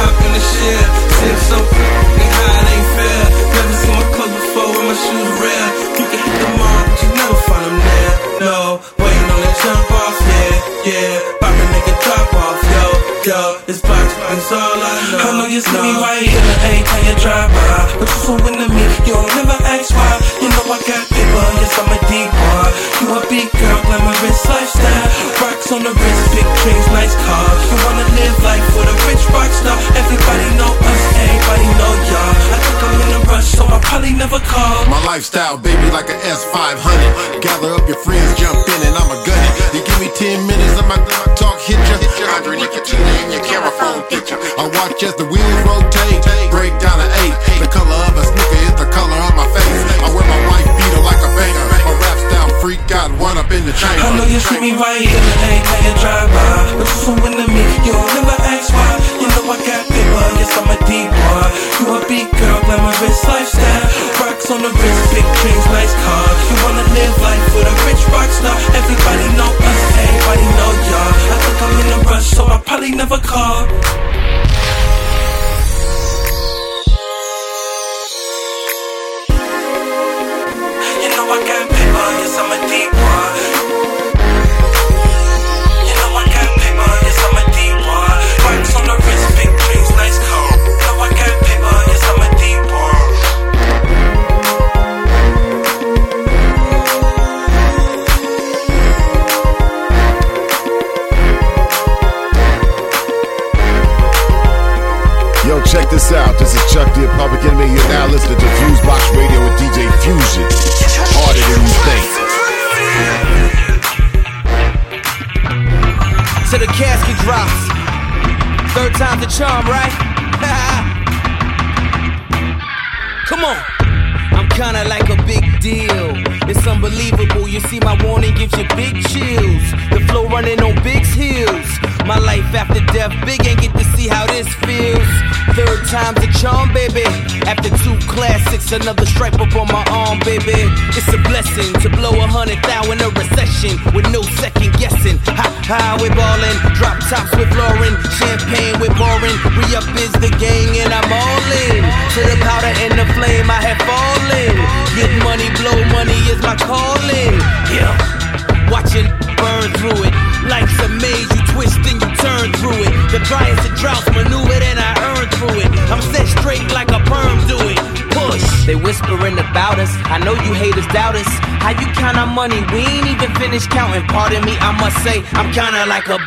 hop 0.00 0.24
in 0.24 0.32
the 0.32 0.42
shit. 0.42 0.86
Sip 1.20 1.38
so 1.48 1.58
fucking 1.60 2.32
high, 2.38 2.60
it 2.60 2.68
ain't 2.74 2.88
fair. 2.96 3.22
Never 3.54 3.74
seen 3.80 3.94
my 3.96 4.06
clothes 4.14 4.34
before 4.40 4.70
with 4.70 4.86
my 4.88 4.96
shoes 4.96 5.32
rare. 5.40 5.68
You 5.98 6.06
can 6.10 6.20
hit 6.24 6.36
the 6.40 6.48
mall, 6.58 6.80
but 6.88 6.98
you 7.02 7.08
never 7.14 7.38
find 7.48 7.64
them 7.68 7.78
there. 7.80 8.14
No, 8.40 8.56
waiting 8.98 9.28
on 9.34 9.40
the 9.44 9.52
jump 9.60 9.90
off, 9.90 10.16
yeah, 10.20 10.54
yeah. 10.88 11.12
Pop 11.40 11.54
a 11.54 11.64
nigga 11.72 11.94
drop 12.04 12.34
off, 12.34 12.60
yo, 12.72 12.89
yo. 13.26 13.60
This 13.66 13.80
box 13.82 14.06
is 14.32 14.52
all 14.52 14.78
I 14.80 14.92
know. 15.12 15.20
I 15.20 15.30
know 15.40 15.48
you 15.48 15.60
see 15.60 15.76
me 15.76 15.92
right 16.00 16.22
here, 16.22 16.40
every 16.64 16.82
time 16.84 17.04
you 17.04 17.16
drive 17.20 17.50
by. 17.52 18.00
But 18.00 18.08
you 18.08 18.18
so 18.24 18.32
into 18.48 18.68
me, 18.70 18.84
you 19.04 19.14
don't 19.14 19.28
never 19.36 19.56
ask 19.66 19.92
why. 19.92 20.14
You 20.40 20.48
know 20.48 20.64
I 20.70 20.78
got 20.86 21.02
paper, 21.10 21.46
yes 21.60 21.74
I'm 21.76 21.90
a 21.92 21.98
deep 22.08 22.30
boy. 22.30 22.68
You 23.00 23.06
a 23.16 23.20
big 23.28 23.48
girl, 23.56 23.80
glamorous 23.84 24.42
lifestyle. 24.48 25.06
Rocks 25.40 25.68
on 25.72 25.82
the 25.84 25.92
wrist, 25.92 26.24
big 26.32 26.48
dreams, 26.62 26.86
nice 26.94 27.14
car. 27.26 27.48
You 27.68 27.76
wanna 27.84 28.06
live 28.16 28.36
life 28.44 28.66
with 28.76 28.88
a 28.88 28.96
rich 29.08 29.24
rock 29.34 29.50
star. 29.52 29.76
Everybody 29.96 30.46
know 30.56 30.72
us, 30.72 31.02
everybody 31.18 31.66
know 31.76 31.92
y'all. 32.08 32.34
I 32.54 32.58
think 32.62 32.80
I'm 32.80 32.94
in 33.00 33.10
a 33.16 33.20
rush, 33.28 33.48
so 33.52 33.64
I'll 33.66 33.82
probably 33.84 34.14
never 34.14 34.40
call. 34.40 34.86
My 34.88 35.00
lifestyle, 35.04 35.58
baby, 35.58 35.90
like 35.90 36.08
a 36.08 36.16
S500. 36.24 37.42
Gather 37.42 37.74
up 37.74 37.84
your 37.88 38.00
friends, 38.00 38.38
jump 38.38 38.60
in, 38.64 38.80
and 38.86 38.94
I'ma 38.96 39.18
gun. 39.26 39.46
You 39.74 39.84
give 39.84 40.00
me 40.00 40.08
10 40.14 40.46
minutes, 40.46 40.78
I'm 40.78 40.88
about 40.88 41.04
to 41.08 41.30
talk, 41.36 41.58
hit 41.60 41.78
ya. 41.88 41.96
Underneath 42.36 42.72
your 42.72 42.79
As 45.02 45.14
the 45.14 45.24
wheels 45.24 45.59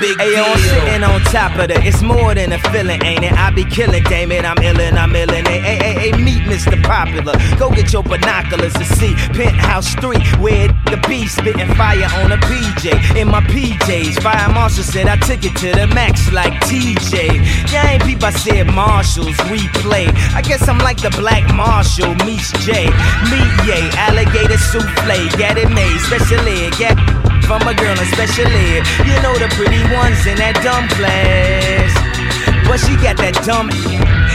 big 0.03 0.19
Hey, 0.19 0.35
yo, 0.35 0.43
deal. 0.43 0.53
I'm 0.53 0.59
sitting 0.59 1.03
on 1.03 1.21
top 1.31 1.55
of 1.57 1.71
it. 1.71 1.85
It's 1.85 2.01
more 2.01 2.35
than 2.35 2.51
a 2.51 2.59
feeling, 2.71 3.01
ain't 3.03 3.23
it? 3.23 3.33
I 3.33 3.49
be 3.51 3.63
killing, 3.63 4.03
damn 4.03 4.31
it. 4.31 4.43
I'm 4.43 4.57
illin', 4.57 4.97
I'm 4.97 5.13
illin'. 5.13 5.47
Hey, 5.47 5.59
hey, 5.59 5.77
hey, 5.77 5.93
hey, 6.03 6.11
meet 6.23 6.43
Mr. 6.43 6.75
Popular. 6.83 7.33
Go 7.57 7.69
get 7.69 7.93
your 7.93 8.03
binoculars 8.03 8.73
to 8.73 8.85
see 8.85 9.13
Penthouse 9.37 9.95
3, 9.95 10.19
where 10.43 10.67
the 10.91 10.99
B 11.07 11.27
spitting 11.27 11.73
fire 11.75 12.09
on 12.19 12.31
a 12.31 12.37
PJ. 12.37 13.15
In 13.15 13.27
my 13.29 13.41
PJs, 13.41 14.21
fire 14.21 14.49
marshal 14.53 14.83
said 14.83 15.07
I 15.07 15.17
took 15.17 15.43
it 15.43 15.55
to 15.63 15.71
the 15.71 15.87
max 15.87 16.31
like 16.31 16.53
TJ. 16.67 17.71
Yeah, 17.71 17.91
ain't 17.91 18.03
peep, 18.03 18.23
I 18.23 18.31
said 18.31 18.67
Marshalls, 18.67 19.37
replay. 19.51 20.07
I 20.35 20.41
guess 20.41 20.67
I'm 20.67 20.79
like 20.79 21.01
the 21.01 21.11
Black 21.11 21.43
Marshall, 21.55 22.15
meets 22.25 22.51
J. 22.65 22.87
Meet 23.31 23.53
yay, 23.67 23.85
alligator 23.95 24.57
souffle, 24.57 25.37
get 25.37 25.57
it 25.57 25.69
made, 25.69 25.99
special 25.99 26.39
ed, 26.39 26.73
get 26.77 27.12
from 27.45 27.61
a 27.67 27.73
girl 27.73 27.97
in 27.97 28.07
special. 28.07 28.47
You 29.05 29.15
know 29.21 29.35
the 29.37 29.49
pretty 29.55 29.83
ones 29.93 30.25
in 30.25 30.37
that 30.39 30.59
dumb 30.63 30.87
class. 30.95 31.91
But 32.67 32.79
she 32.79 32.95
got 32.95 33.17
that 33.17 33.35
dumb 33.45 33.69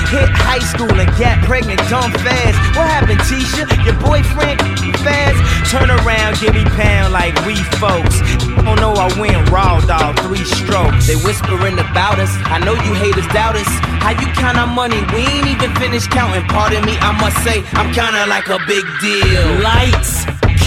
hit 0.09 0.29
high 0.33 0.64
school 0.64 0.92
and 0.92 1.09
got 1.21 1.42
pregnant 1.44 1.81
dumb 1.88 2.12
fast. 2.25 2.57
What 2.77 2.88
happened, 2.88 3.21
Tisha? 3.29 3.68
Your 3.85 3.97
boyfriend 4.01 4.61
fast? 5.05 5.38
Turn 5.71 5.90
around, 5.90 6.40
give 6.40 6.55
me 6.55 6.64
pound 6.77 7.12
like 7.12 7.37
we 7.44 7.57
folks. 7.77 8.21
Oh 8.64 8.75
no, 8.77 8.92
I 8.97 9.09
went 9.21 9.37
raw 9.51 9.81
dog, 9.85 10.18
three 10.25 10.44
strokes. 10.44 11.07
They 11.09 11.16
whispering 11.16 11.79
about 11.79 12.18
us. 12.18 12.33
I 12.49 12.59
know 12.61 12.73
you 12.73 12.92
haters 12.97 13.29
doubt 13.29 13.57
us. 13.57 13.68
How 14.01 14.12
you 14.16 14.29
count 14.33 14.57
our 14.57 14.66
money? 14.66 15.01
We 15.12 15.29
ain't 15.29 15.49
even 15.49 15.75
finished 15.77 16.11
counting. 16.11 16.44
Pardon 16.49 16.85
me, 16.85 16.97
I 17.01 17.12
must 17.21 17.37
say 17.44 17.64
I'm 17.77 17.92
kinda 17.92 18.27
like 18.27 18.49
a 18.49 18.59
big 18.66 18.85
deal. 19.01 19.61
Lights, 19.61 20.17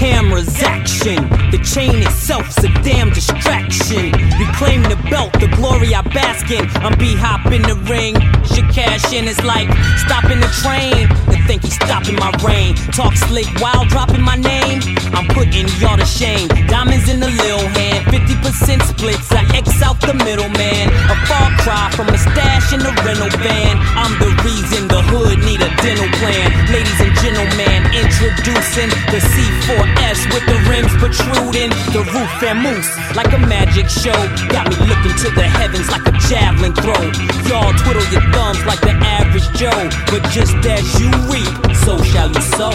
cameras, 0.01 0.49
action. 0.63 1.29
The 1.51 1.59
chain 1.61 2.01
itself's 2.01 2.57
a 2.63 2.69
damn 2.81 3.11
distraction. 3.11 4.11
Reclaim 4.41 4.81
the 4.89 4.97
belt, 5.11 5.31
the 5.33 5.47
glory 5.55 5.93
I 5.93 6.01
bask 6.01 6.49
in. 6.49 6.65
I'm 6.81 6.97
be 6.97 7.13
hop 7.15 7.45
in 7.53 7.61
the 7.61 7.75
ring. 7.85 8.15
Should 8.49 8.73
cash 8.73 9.13
in, 9.13 9.27
it's 9.27 9.43
like 9.43 9.69
stopping 10.01 10.39
the 10.39 10.49
train. 10.65 11.05
They 11.29 11.39
think 11.45 11.61
he's 11.61 11.75
stopping 11.75 12.15
my 12.15 12.33
reign. 12.43 12.73
Talk 12.97 13.13
slick 13.13 13.45
while 13.61 13.85
dropping 13.85 14.21
my 14.21 14.37
name. 14.37 14.81
I'm 15.13 15.27
putting 15.27 15.67
y'all 15.79 15.97
to 15.97 16.05
shame. 16.05 16.47
Diamonds 16.67 17.09
in 17.09 17.19
the 17.19 17.29
lil 17.29 17.63
hand, 17.75 18.05
50% 18.07 18.81
splits. 18.83 19.31
I 19.31 19.43
X 19.55 19.81
out 19.81 19.99
the 20.01 20.13
middleman. 20.13 20.87
A 21.11 21.15
far 21.27 21.49
cry 21.63 21.91
from 21.95 22.09
a 22.09 22.17
stash 22.17 22.73
in 22.73 22.79
the 22.79 22.93
rental 23.03 23.31
van. 23.43 23.75
I'm 23.97 24.13
the 24.19 24.31
reason 24.43 24.87
the 24.87 25.01
hood 25.11 25.39
need 25.43 25.61
a 25.61 25.71
dental 25.83 26.09
plan. 26.19 26.47
Ladies 26.71 26.99
and 26.99 27.13
gentlemen, 27.19 27.79
introducing 27.91 28.89
the 29.11 29.19
C4S 29.19 30.19
with 30.33 30.45
the 30.47 30.57
rims 30.69 30.93
protruding. 31.01 31.71
The 31.91 32.03
roof 32.15 32.31
and 32.43 32.59
moose 32.63 32.91
like 33.15 33.33
a 33.33 33.41
magic 33.41 33.89
show. 33.89 34.17
Got 34.49 34.69
me 34.69 34.77
looking 34.87 35.15
to 35.23 35.29
the 35.35 35.47
heavens 35.47 35.89
like 35.91 36.07
a 36.07 36.13
javelin 36.27 36.73
throw. 36.73 37.03
Y'all 37.47 37.73
twiddle 37.83 38.05
your 38.11 38.23
thumbs 38.31 38.63
like 38.65 38.81
the 38.81 38.95
average 38.95 39.47
Joe. 39.57 39.89
But 40.07 40.23
just 40.31 40.55
as 40.65 40.85
you 40.99 41.09
reap, 41.27 41.70
so 41.85 41.97
shall 42.03 42.29
you 42.29 42.41
sow. 42.57 42.71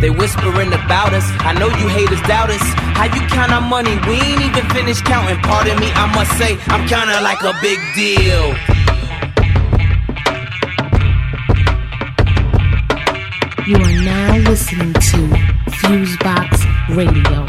They 0.00 0.10
whispering 0.10 0.72
about 0.72 1.12
us. 1.12 1.26
I 1.40 1.52
know 1.58 1.68
you 1.68 1.88
haters 1.88 2.22
doubt 2.22 2.50
us. 2.50 2.62
How 2.98 3.04
you 3.04 3.22
count 3.28 3.52
our 3.52 3.60
money? 3.60 3.94
We 4.08 4.14
ain't 4.20 4.42
even 4.42 4.64
finished 4.70 5.04
counting. 5.04 5.40
Pardon 5.42 5.78
me, 5.78 5.90
I 5.92 6.06
must 6.14 6.32
say 6.38 6.56
I'm 6.72 6.86
kinda 6.88 7.20
like 7.20 7.42
a 7.42 7.54
big 7.60 7.78
deal. 7.94 8.54
You 13.66 13.76
are 13.76 14.02
now 14.02 14.36
listening 14.50 14.92
to 14.94 15.18
Fusebox 15.78 16.50
Radio, 16.96 17.39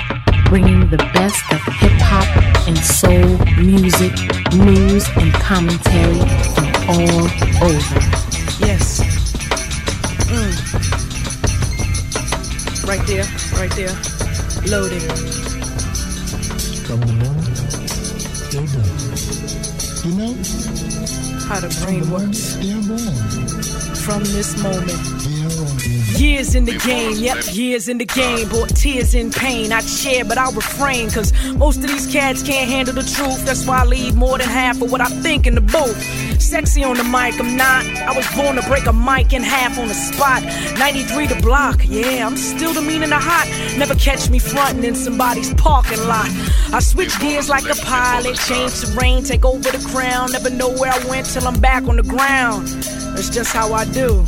in 26.61 26.77
the 26.77 26.85
game, 26.85 27.13
yep, 27.17 27.37
years 27.53 27.87
in 27.89 27.97
the 27.97 28.05
game. 28.05 28.47
Brought 28.47 28.69
tears 28.69 29.15
and 29.15 29.33
pain. 29.33 29.71
I'd 29.71 29.83
share, 29.83 30.23
but 30.23 30.37
I'll 30.37 30.51
refrain. 30.51 31.09
Cause 31.09 31.33
most 31.55 31.77
of 31.77 31.87
these 31.87 32.11
cats 32.11 32.43
can't 32.43 32.69
handle 32.69 32.93
the 32.93 33.03
truth. 33.03 33.43
That's 33.45 33.65
why 33.65 33.81
I 33.81 33.85
leave 33.85 34.15
more 34.15 34.37
than 34.37 34.47
half 34.47 34.81
of 34.81 34.91
what 34.91 35.01
I 35.01 35.05
think 35.25 35.47
in 35.47 35.55
the 35.55 35.61
booth. 35.61 35.99
Sexy 36.39 36.83
on 36.83 36.97
the 36.97 37.03
mic, 37.03 37.39
I'm 37.39 37.57
not. 37.57 37.85
I 37.85 38.15
was 38.15 38.27
born 38.35 38.55
to 38.57 38.61
break 38.67 38.85
a 38.85 38.93
mic 38.93 39.33
in 39.33 39.41
half 39.41 39.79
on 39.79 39.87
the 39.87 39.93
spot. 39.93 40.43
93 40.77 41.27
the 41.27 41.41
block, 41.41 41.81
yeah, 41.85 42.27
I'm 42.27 42.37
still 42.37 42.73
the 42.73 42.81
mean 42.81 43.01
and 43.01 43.11
the 43.11 43.19
hot. 43.19 43.47
Never 43.77 43.95
catch 43.95 44.29
me 44.29 44.37
frontin' 44.37 44.83
in 44.83 44.95
somebody's 44.95 45.53
parking 45.55 46.01
lot. 46.05 46.29
I 46.73 46.79
switch 46.79 47.19
gears 47.19 47.49
like 47.49 47.65
a 47.65 47.75
pilot, 47.85 48.37
change 48.37 48.79
terrain, 48.81 49.23
take 49.23 49.45
over 49.45 49.71
the 49.71 49.83
crown. 49.89 50.31
Never 50.31 50.51
know 50.51 50.69
where 50.69 50.91
I 50.91 51.03
went 51.07 51.25
till 51.25 51.47
I'm 51.47 51.59
back 51.59 51.83
on 51.87 51.95
the 51.95 52.03
ground. 52.03 52.67
That's 53.15 53.29
just 53.29 53.51
how 53.51 53.73
I 53.73 53.85
do. 53.85 54.25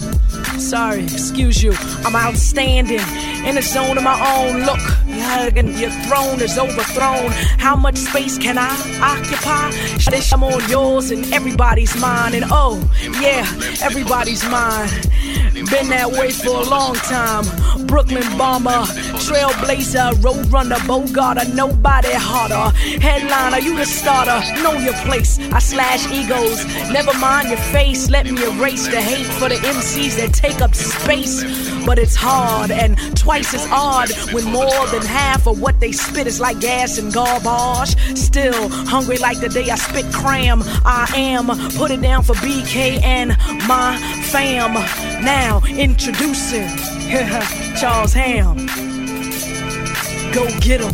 Sorry, 0.63 1.03
excuse 1.03 1.61
you. 1.61 1.73
I'm 2.05 2.15
outstanding 2.15 3.01
in 3.45 3.57
a 3.57 3.61
zone 3.61 3.97
of 3.97 4.03
my 4.03 4.17
own. 4.37 4.63
Look, 4.63 4.79
and 5.57 5.77
your 5.77 5.91
throne 6.07 6.41
is 6.41 6.57
overthrown. 6.57 7.31
How 7.59 7.75
much 7.75 7.97
space 7.97 8.37
can 8.37 8.57
I 8.57 8.71
occupy? 9.01 9.71
I'm 10.31 10.43
on 10.43 10.67
yours 10.69 11.11
and 11.11 11.31
everybody's 11.33 11.95
mine. 11.99 12.33
And 12.33 12.45
oh, 12.49 12.81
yeah, 13.21 13.45
everybody's 13.83 14.43
mine. 14.49 14.89
Been 15.53 15.89
that 15.89 16.09
way 16.11 16.31
for 16.31 16.49
a 16.49 16.63
long 16.63 16.95
time. 16.95 17.45
Brooklyn 17.85 18.25
bomber, 18.37 18.85
trailblazer, 19.33 20.13
roadrunner, 20.21 20.79
Bogart, 20.87 21.47
nobody 21.53 22.13
harder. 22.13 22.77
Headliner, 22.99 23.59
you 23.59 23.75
the 23.75 23.85
starter. 23.85 24.39
Know 24.61 24.73
your 24.73 24.93
place. 25.05 25.39
I 25.51 25.59
slash 25.59 26.05
egos. 26.11 26.65
Never 26.91 27.17
mind 27.17 27.49
your 27.49 27.57
face. 27.57 28.09
Let 28.09 28.25
me 28.25 28.43
erase 28.43 28.87
the 28.87 29.01
hate 29.01 29.25
for 29.25 29.49
the 29.49 29.55
MCs 29.55 30.17
that 30.17 30.33
take 30.33 30.61
up 30.61 30.75
space. 30.75 31.43
But 31.85 31.97
it's 31.97 32.15
hard 32.15 32.69
and 32.69 32.95
twice 33.17 33.53
as 33.53 33.65
hard 33.65 34.11
when 34.33 34.45
more 34.45 34.87
than 34.87 35.01
half 35.01 35.47
of 35.47 35.59
what 35.59 35.79
they 35.79 35.91
spit 35.91 36.27
is 36.27 36.39
like 36.39 36.59
gas 36.59 36.99
and 36.99 37.11
garbage. 37.11 37.95
Still 38.15 38.69
hungry 38.69 39.17
like 39.17 39.39
the 39.39 39.49
day 39.49 39.69
I 39.69 39.75
spit 39.75 40.05
cram. 40.13 40.61
I 40.85 41.11
am. 41.15 41.47
Put 41.71 41.89
it 41.89 42.01
down 42.01 42.23
for 42.23 42.35
BK 42.35 43.01
and 43.01 43.29
my 43.67 43.97
fam. 44.25 44.73
Now 45.25 45.61
introducing 45.65 46.69
Charles 47.79 48.13
Ham. 48.13 48.82
Go 50.33 50.47
get 50.61 50.81
him. 50.81 50.93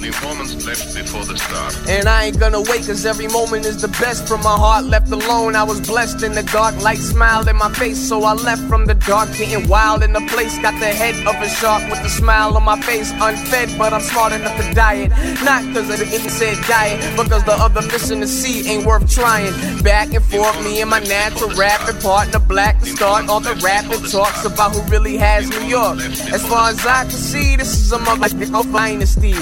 Leave 0.00 0.22
moments 0.22 0.66
left 0.66 0.94
before 0.94 1.26
the 1.26 1.36
start. 1.36 1.76
And 1.86 2.08
I 2.08 2.24
ain't 2.24 2.40
gonna 2.40 2.62
wait, 2.62 2.86
cause 2.86 3.04
every 3.04 3.28
moment 3.28 3.66
is 3.66 3.82
the 3.82 3.88
best. 4.00 4.26
From 4.26 4.40
my 4.40 4.56
heart 4.56 4.86
left 4.86 5.12
alone, 5.12 5.54
I 5.54 5.62
was 5.62 5.78
blessed 5.80 6.22
in 6.22 6.32
the 6.32 6.42
dark. 6.42 6.74
Light 6.80 6.96
smiled 6.98 7.48
in 7.48 7.56
my 7.56 7.70
face, 7.70 7.98
so 7.98 8.24
I 8.24 8.32
left 8.32 8.62
from 8.62 8.86
the 8.86 8.94
dark. 8.94 9.28
Getting 9.36 9.68
wild 9.68 10.02
in 10.02 10.14
the 10.14 10.22
place, 10.32 10.58
got 10.60 10.72
the 10.80 10.86
head 10.86 11.14
of 11.26 11.34
a 11.34 11.48
shark 11.50 11.82
with 11.90 12.00
a 12.00 12.08
smile 12.08 12.56
on 12.56 12.64
my 12.64 12.80
face. 12.80 13.12
Unfed, 13.20 13.76
but 13.76 13.92
I'm 13.92 14.00
smart 14.00 14.32
enough 14.32 14.56
to 14.56 14.72
diet. 14.72 15.10
Not 15.44 15.64
cause 15.74 15.90
of 15.90 15.98
the 15.98 16.30
said 16.30 16.56
diet, 16.66 16.98
because 17.18 17.44
the 17.44 17.52
other 17.52 17.82
fish 17.82 18.10
in 18.10 18.20
the 18.20 18.26
sea 18.26 18.66
ain't 18.70 18.86
worth 18.86 19.10
trying. 19.10 19.52
Back 19.82 20.14
and 20.14 20.24
forth, 20.24 20.64
me 20.64 20.80
and 20.80 20.88
my 20.88 21.00
natural 21.00 21.50
rapping 21.50 22.00
partner, 22.00 22.38
black 22.38 22.80
to 22.80 22.86
start 22.86 23.28
all 23.28 23.40
the 23.40 23.54
rapping 23.56 24.02
talks 24.08 24.46
about 24.46 24.74
who 24.74 24.80
really 24.90 25.18
has 25.18 25.50
New 25.50 25.66
York. 25.66 25.98
As 26.32 26.46
far 26.46 26.70
as 26.70 26.86
I 26.86 27.02
can 27.02 27.10
see, 27.10 27.56
this 27.56 27.78
is 27.78 27.92
a 27.92 27.98
motherfucking 27.98 28.72
dynasty. 28.72 29.34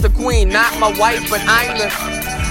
The 0.00 0.10
queen, 0.10 0.50
not 0.50 0.78
my 0.78 0.92
wife, 0.98 1.28
but 1.30 1.40
I'm 1.46 1.78
the. 1.78 1.88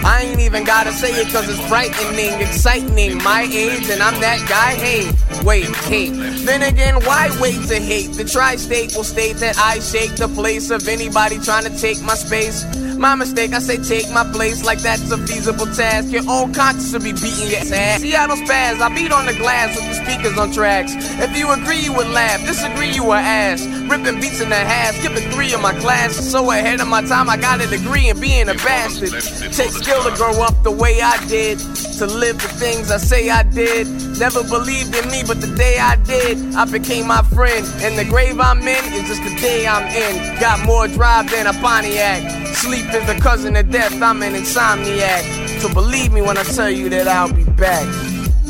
I 0.05 0.23
ain't 0.23 0.39
even 0.39 0.63
gotta 0.63 0.91
say 0.91 1.11
it 1.11 1.31
cause 1.31 1.47
it's 1.47 1.65
frightening, 1.67 2.41
exciting. 2.41 3.23
My 3.23 3.43
age, 3.43 3.89
and 3.89 4.01
I'm 4.01 4.19
that 4.21 4.39
guy. 4.49 4.75
Hey, 4.75 5.11
wait, 5.43 5.67
hey. 5.85 6.09
Then 6.09 6.63
again, 6.63 6.95
why 7.05 7.29
wait 7.39 7.61
to 7.67 7.75
hate? 7.75 8.13
The 8.13 8.25
tri 8.25 8.55
state 8.57 8.95
will 8.95 9.03
state 9.03 9.37
that 9.37 9.57
I 9.57 9.79
shake 9.79 10.15
the 10.15 10.27
place 10.27 10.71
of 10.71 10.87
anybody 10.87 11.39
trying 11.39 11.63
to 11.65 11.77
take 11.77 12.01
my 12.01 12.15
space. 12.15 12.65
My 13.03 13.15
mistake, 13.15 13.51
I 13.51 13.59
say 13.59 13.75
take 13.83 14.09
my 14.13 14.23
place 14.31 14.63
like 14.63 14.79
that's 14.79 15.11
a 15.11 15.17
feasible 15.17 15.65
task. 15.65 16.09
Your 16.09 16.23
own 16.25 16.53
conscience 16.53 16.93
will 16.93 17.01
be 17.01 17.11
beating 17.11 17.49
your 17.51 17.59
ass. 17.75 17.99
Seattle 17.99 18.37
spaz, 18.37 18.79
I 18.79 18.95
beat 18.95 19.11
on 19.11 19.25
the 19.25 19.33
glass 19.33 19.75
with 19.75 19.85
the 19.89 19.95
speakers 20.05 20.37
on 20.37 20.53
tracks. 20.53 20.93
If 21.19 21.37
you 21.37 21.51
agree, 21.51 21.81
you 21.81 21.91
would 21.91 22.07
laugh. 22.07 22.39
Disagree, 22.47 22.91
you 22.91 23.03
would 23.03 23.19
ass. 23.19 23.61
Ripping 23.91 24.21
beats 24.21 24.39
in 24.39 24.47
the 24.47 24.55
half, 24.55 24.95
skipping 24.95 25.29
three 25.31 25.51
of 25.51 25.61
my 25.61 25.77
class. 25.81 26.15
So 26.15 26.49
ahead 26.49 26.79
of 26.79 26.87
my 26.87 27.01
time, 27.01 27.29
I 27.29 27.35
got 27.35 27.59
a 27.59 27.67
degree 27.67 28.07
in 28.07 28.21
being 28.21 28.47
a 28.47 28.53
bastard. 28.53 29.11
Take 29.51 29.71
skill 29.71 30.01
to 30.03 30.15
grow 30.15 30.41
up 30.41 30.63
the 30.63 30.71
way 30.71 31.01
I 31.01 31.19
did. 31.27 31.59
To 31.99 32.07
live 32.07 32.41
the 32.41 32.47
things 32.47 32.89
I 32.89 32.97
say 32.97 33.29
I 33.29 33.43
did. 33.43 33.85
Never 34.17 34.43
believed 34.43 34.95
in 34.95 35.11
me, 35.11 35.23
but 35.27 35.41
the 35.41 35.53
day 35.55 35.77
I 35.77 35.97
did, 35.97 36.55
I 36.55 36.65
became 36.65 37.07
my 37.07 37.21
friend. 37.35 37.67
And 37.83 37.99
the 37.99 38.05
grave 38.05 38.39
I'm 38.39 38.59
in 38.59 38.83
is 38.93 39.09
just 39.09 39.23
the 39.23 39.35
day 39.41 39.67
I'm 39.67 39.85
in. 39.91 40.39
Got 40.39 40.65
more 40.65 40.87
drive 40.87 41.29
than 41.29 41.47
a 41.47 41.53
Pontiac. 41.53 42.55
Sleep 42.55 42.85
is 42.95 43.05
the 43.07 43.19
cousin 43.21 43.55
of 43.55 43.69
death, 43.69 43.93
I'm 44.01 44.21
an 44.21 44.33
insomniac. 44.33 45.59
So 45.59 45.73
believe 45.73 46.11
me 46.11 46.21
when 46.21 46.37
I 46.37 46.43
tell 46.43 46.69
you 46.69 46.89
that 46.89 47.07
I'll 47.07 47.31
be 47.31 47.43
back. 47.43 47.87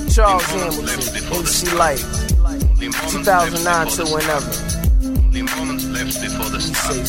Charles 0.10 0.43
Hamilton, 0.45 0.89
MC 0.89 1.75
Lyte. 1.75 1.99
2009 3.10 3.88
to 3.88 4.06
whenever. 4.12 4.51
Leave 5.32 5.56
moments 5.56 5.86
left 5.88 6.21
before 6.21 6.49
the 6.49 6.60
start. 6.60 7.08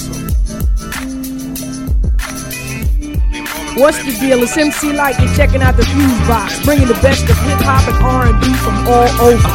What's 3.77 3.99
the 4.05 4.13
deal? 4.21 4.43
It's 4.43 4.57
MC 4.57 4.93
Lyte. 4.93 5.19
You're 5.19 5.35
checking 5.35 5.63
out 5.63 5.77
the 5.77 5.85
Fuse 5.85 6.29
Box, 6.29 6.65
bringing 6.65 6.87
the 6.87 6.95
best 6.95 7.23
of 7.29 7.37
hip 7.39 7.59
hop 7.61 7.89
and 7.89 7.97
R&B 8.03 8.55
from 8.63 8.87
all 8.87 9.09
over. 9.21 9.49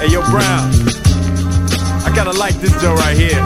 Hey, 0.00 0.12
yo, 0.12 0.22
Brown. 0.30 0.97
I 2.08 2.14
gotta 2.14 2.32
like 2.38 2.54
this 2.54 2.72
Joe 2.80 2.94
right 2.94 3.14
here. 3.14 3.36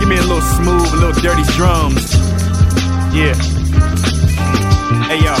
Give 0.00 0.08
me 0.08 0.16
a 0.16 0.22
little 0.22 0.40
smooth, 0.40 0.90
a 0.94 0.96
little 0.96 1.20
dirty 1.20 1.42
drums. 1.52 2.14
Yeah. 3.14 3.34
Hey, 5.04 5.22
y'all, 5.22 5.36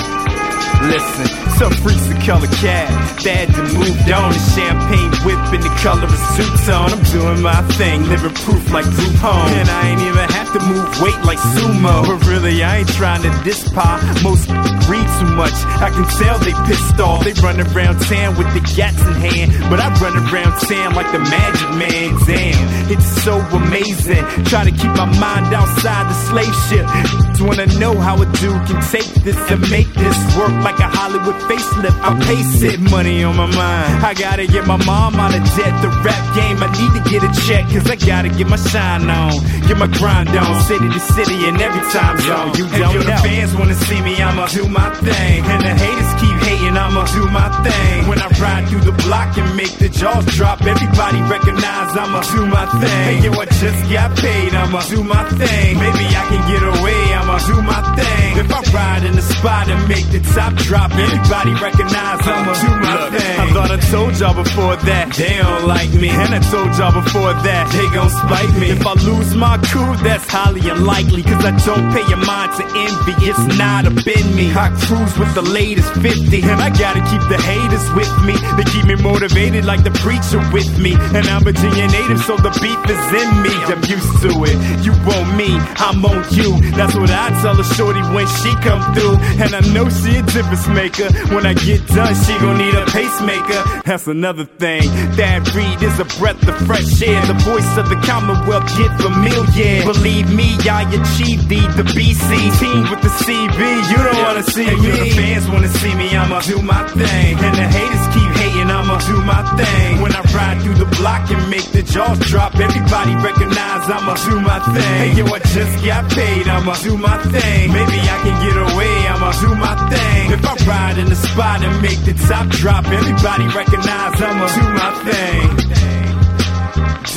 Listen. 0.86 1.49
Some 1.60 1.76
freaks 1.84 2.08
the 2.08 2.16
color 2.24 2.48
cat. 2.64 2.88
Bad 3.22 3.52
to 3.52 3.60
moved 3.76 4.08
on. 4.08 4.32
The 4.32 4.40
champagne 4.56 5.12
whip 5.28 5.36
in 5.52 5.60
the 5.60 5.68
color 5.84 6.08
of 6.08 6.16
suits 6.32 6.72
on. 6.72 6.88
I'm 6.88 7.04
doing 7.12 7.42
my 7.44 7.60
thing, 7.76 8.00
living 8.08 8.32
proof 8.32 8.64
like 8.72 8.88
home. 9.20 9.52
And 9.60 9.68
I 9.68 9.92
ain't 9.92 10.00
even 10.00 10.24
have 10.40 10.48
to 10.56 10.60
move 10.64 10.88
weight 11.04 11.20
like 11.28 11.36
sumo. 11.36 12.00
But 12.08 12.24
really, 12.24 12.64
I 12.64 12.78
ain't 12.78 12.88
trying 12.96 13.20
to 13.28 13.32
diss 13.44 13.68
pie. 13.76 14.00
Most 14.24 14.48
read 14.88 15.04
too 15.20 15.36
much. 15.36 15.52
I 15.84 15.92
can 15.92 16.08
tell 16.16 16.40
they 16.40 16.56
pissed 16.64 16.98
off. 16.98 17.28
They 17.28 17.36
run 17.44 17.60
around 17.60 18.00
town 18.08 18.40
with 18.40 18.48
the 18.56 18.64
gats 18.72 19.04
in 19.04 19.12
hand. 19.20 19.52
But 19.68 19.84
I 19.84 19.92
run 20.00 20.16
around 20.16 20.56
town 20.64 20.96
like 20.96 21.12
the 21.12 21.20
magic 21.20 21.70
man. 21.76 22.16
Damn, 22.24 22.88
it's 22.88 23.04
so 23.20 23.36
amazing. 23.52 24.24
Try 24.48 24.64
to 24.64 24.72
keep 24.72 24.96
my 24.96 25.04
mind 25.20 25.52
outside 25.52 26.08
the 26.08 26.16
slave 26.24 26.56
ship. 26.72 26.88
Just 27.36 27.44
wanna 27.44 27.68
know 27.76 28.00
how 28.00 28.16
a 28.16 28.24
dude 28.40 28.64
can 28.64 28.80
take 28.88 29.12
this 29.20 29.36
and 29.52 29.60
make 29.68 29.92
this 29.92 30.16
work 30.40 30.56
like 30.64 30.78
a 30.80 30.88
Hollywood 30.88 31.36
facelift. 31.50 31.98
I 32.06 32.10
pace 32.22 32.62
it, 32.62 32.78
money 32.94 33.24
on 33.24 33.36
my 33.36 33.46
mind. 33.46 34.06
I 34.06 34.14
gotta 34.14 34.46
get 34.46 34.66
my 34.66 34.78
mom 34.86 35.18
out 35.18 35.34
of 35.34 35.42
debt. 35.58 35.74
The 35.82 35.90
rap 36.06 36.24
game, 36.38 36.58
I 36.62 36.68
need 36.78 36.92
to 36.94 37.02
get 37.10 37.20
a 37.26 37.30
check, 37.46 37.64
cause 37.74 37.90
I 37.90 37.96
gotta 37.96 38.30
get 38.30 38.46
my 38.46 38.56
shine 38.56 39.10
on. 39.10 39.34
Get 39.66 39.76
my 39.76 39.90
grind 39.98 40.30
on, 40.30 40.62
city 40.62 40.88
to 40.88 41.00
city 41.00 41.38
and 41.48 41.60
every 41.60 41.84
time 41.90 42.16
zone. 42.22 42.54
You 42.54 42.66
don't 42.78 42.94
know. 42.94 43.02
The 43.02 43.26
fans 43.26 43.52
wanna 43.58 43.74
see 43.74 44.00
me, 44.00 44.14
I'ma 44.22 44.46
do 44.46 44.68
my 44.68 44.90
thing. 45.02 45.42
And 45.44 45.62
the 45.66 45.74
haters 45.74 46.12
keep 46.22 46.36
hating, 46.46 46.76
I'ma 46.76 47.04
do 47.18 47.24
my 47.30 47.48
thing. 47.66 48.08
When 48.08 48.20
I 48.22 48.28
ride 48.38 48.68
through 48.68 48.84
the 48.86 48.96
block 49.04 49.36
and 49.36 49.50
make 49.56 49.74
the 49.82 49.88
jaws 49.88 50.24
drop, 50.38 50.62
everybody 50.62 51.20
recognize 51.26 51.90
I'ma 51.98 52.20
do 52.30 52.46
my 52.46 52.66
thing. 52.78 53.02
Hey, 53.10 53.18
yo, 53.24 53.32
I 53.34 53.46
just 53.46 53.82
got 53.90 54.16
paid, 54.16 54.54
I'ma 54.54 54.80
do 54.86 55.02
my 55.02 55.24
thing. 55.40 55.78
Maybe 55.78 56.04
I 56.14 56.22
can 56.30 56.42
get 56.46 56.62
away, 56.62 57.00
I'ma 57.18 57.38
do 57.50 57.56
my 57.62 57.80
thing. 57.98 58.38
If 58.38 58.48
I 58.52 58.60
ride 58.70 59.04
in 59.04 59.14
the 59.16 59.22
spot 59.22 59.68
and 59.68 59.88
make 59.88 60.06
the 60.14 60.20
top 60.34 60.54
drop, 60.54 60.90
everybody 60.92 61.39
recognize 61.48 62.20
I'ma 62.26 62.52
do 62.52 62.70
my 62.80 63.10
thing. 63.16 63.40
I 63.40 63.52
thought 63.52 63.70
I 63.70 63.78
told 63.90 64.18
y'all 64.18 64.34
before 64.34 64.76
that 64.76 65.14
they 65.14 65.38
don't 65.38 65.66
like 65.66 65.92
me, 65.94 66.08
and 66.10 66.34
I 66.34 66.40
told 66.50 66.76
y'all 66.76 66.92
before 66.92 67.32
that 67.32 67.64
they 67.72 67.86
gon' 67.94 68.10
spite 68.10 68.52
me. 68.60 68.70
If 68.70 68.84
I 68.86 68.94
lose 69.04 69.34
my 69.34 69.56
cool, 69.72 69.94
that's 70.02 70.26
highly 70.28 70.60
unlikely, 70.68 71.22
cause 71.22 71.44
I 71.44 71.52
don't 71.64 71.92
pay 71.92 72.04
your 72.08 72.20
mind 72.24 72.52
to 72.58 72.64
envy. 72.66 73.14
It's 73.24 73.44
not 73.56 73.86
a 73.86 73.90
been 73.90 74.34
me. 74.34 74.52
I 74.52 74.68
cruise 74.84 75.16
with 75.18 75.32
the 75.34 75.42
latest 75.42 75.92
50, 76.00 76.42
and 76.42 76.60
I 76.60 76.68
gotta 76.70 77.00
keep 77.08 77.22
the 77.28 77.40
haters 77.40 77.86
with 77.96 78.12
me. 78.24 78.34
They 78.56 78.64
keep 78.68 78.84
me 78.84 78.96
motivated 78.96 79.64
like 79.64 79.84
the 79.84 79.92
preacher 80.04 80.40
with 80.52 80.68
me. 80.78 80.92
And 81.16 81.24
I'm 81.28 81.46
a 81.46 81.52
Virginia 81.52 81.86
native, 81.88 82.20
so 82.24 82.36
the 82.36 82.52
beef 82.60 82.80
is 82.88 83.04
in 83.16 83.30
me. 83.42 83.54
I'm 83.70 83.82
used 83.84 84.20
to 84.22 84.30
it. 84.44 84.56
You 84.84 84.92
want 85.08 85.36
me, 85.36 85.50
I'm 85.80 86.04
on 86.04 86.24
you. 86.30 86.60
That's 86.76 86.94
what 86.94 87.10
I 87.10 87.30
tell 87.42 87.58
a 87.58 87.64
shorty 87.64 88.02
when 88.14 88.26
she 88.40 88.50
come 88.60 88.82
through. 88.94 89.16
And 89.40 89.54
I 89.54 89.60
know 89.72 89.88
she 89.88 90.16
a 90.16 90.22
difference 90.22 90.66
maker. 90.68 91.08
When 91.30 91.46
I 91.46 91.54
get 91.54 91.86
done, 91.86 92.14
she 92.26 92.34
gon' 92.38 92.58
need 92.58 92.74
a 92.74 92.84
pacemaker. 92.86 93.62
That's 93.86 94.06
another 94.08 94.44
thing. 94.44 94.82
That 95.14 95.46
Reed 95.54 95.80
is 95.82 95.98
a 96.00 96.04
breath 96.18 96.42
of 96.48 96.56
fresh 96.66 97.00
air. 97.02 97.22
The 97.26 97.38
voice 97.46 97.70
of 97.78 97.88
the 97.88 97.94
Commonwealth 98.02 98.66
get 98.76 98.90
familiar. 98.98 99.86
Believe 99.86 100.26
me, 100.34 100.58
I 100.66 100.82
achieved 100.90 101.48
the, 101.48 101.62
the 101.78 101.86
BC 101.94 102.30
team 102.58 102.82
with 102.90 103.02
the 103.02 103.12
CB. 103.22 103.60
You 103.90 103.98
don't 104.02 104.22
wanna 104.26 104.42
see 104.42 104.66
me. 104.66 104.74
You 104.74 104.92
The 104.92 105.10
fans 105.14 105.48
wanna 105.48 105.68
see 105.68 105.94
me, 105.94 106.16
I'ma 106.16 106.40
do 106.40 106.60
my 106.62 106.82
thing. 106.98 107.38
And 107.38 107.54
the 107.54 107.66
haters 107.66 108.06
keep 108.14 108.29
hating, 108.60 108.70
I'ma 108.70 108.98
do 108.98 109.22
my 109.24 109.42
thing. 109.56 110.00
When 110.02 110.12
I 110.14 110.20
ride 110.34 110.62
through 110.62 110.74
the 110.74 110.96
block 110.96 111.30
and 111.30 111.50
make 111.50 111.70
the 111.72 111.82
jaws 111.82 112.18
drop, 112.20 112.54
everybody 112.56 113.14
recognize 113.16 113.88
I'ma 113.88 114.14
do 114.28 114.40
my 114.40 114.58
thing. 114.74 114.98
Hey, 115.00 115.12
yo, 115.16 115.26
I 115.26 115.38
just 115.38 115.84
got 115.84 116.10
paid, 116.10 116.48
I'ma 116.48 116.74
do 116.82 116.96
my 116.96 117.18
thing. 117.22 117.72
Maybe 117.72 117.98
I 118.00 118.16
can 118.22 118.36
get 118.44 118.56
away, 118.56 118.94
I'ma 119.08 119.32
do 119.40 119.54
my 119.54 119.74
thing. 119.90 120.32
If 120.32 120.44
I 120.44 120.54
ride 120.66 120.98
in 120.98 121.08
the 121.08 121.16
spot 121.16 121.62
and 121.62 121.82
make 121.82 122.00
the 122.04 122.14
top 122.28 122.48
drop, 122.48 122.84
everybody 122.86 123.46
recognize 123.48 124.20
I'ma 124.20 124.46
do 124.58 124.64
my 124.80 124.90
thing. 125.06 125.48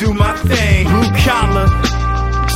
Do 0.00 0.12
my 0.12 0.36
thing, 0.36 0.86
blue 0.88 1.10
collar. 1.24 2.03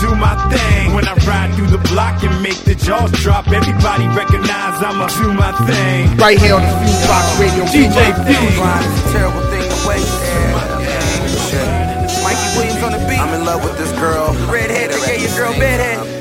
Do 0.00 0.14
my 0.14 0.36
thing 0.50 0.94
when 0.94 1.08
I 1.08 1.14
ride 1.26 1.54
through 1.56 1.68
the 1.68 1.82
block 1.90 2.22
and 2.22 2.42
make 2.42 2.58
the 2.64 2.74
jaws 2.74 3.10
drop. 3.12 3.48
Everybody 3.48 4.06
recognize 4.14 4.82
I'ma 4.82 5.08
do 5.18 5.32
my 5.32 5.52
thing. 5.66 6.16
Right 6.16 6.38
here 6.38 6.54
on 6.54 6.62
the 6.62 6.74
Fuse 6.86 7.06
Box 7.06 7.40
Radio. 7.40 7.64
DJ 7.66 8.14
Fuse. 8.26 8.56
Grind 8.56 8.84
is 8.86 9.06
a 9.06 9.12
terrible 9.12 9.42
thing 9.50 9.64
to 9.66 9.88
waste. 9.88 10.22
Yeah. 10.22 11.78
Mikey 12.22 12.58
Williams 12.58 12.82
on 12.82 12.92
the 12.92 12.98
beat. 13.08 13.18
I'm 13.18 13.34
in 13.34 13.44
love 13.44 13.64
with 13.64 13.76
this 13.78 13.90
girl. 13.92 14.34
Redhead, 14.50 14.90
they 14.90 15.06
gave 15.06 15.22
your 15.22 15.36
girl 15.36 15.52
bedhead. 15.58 16.17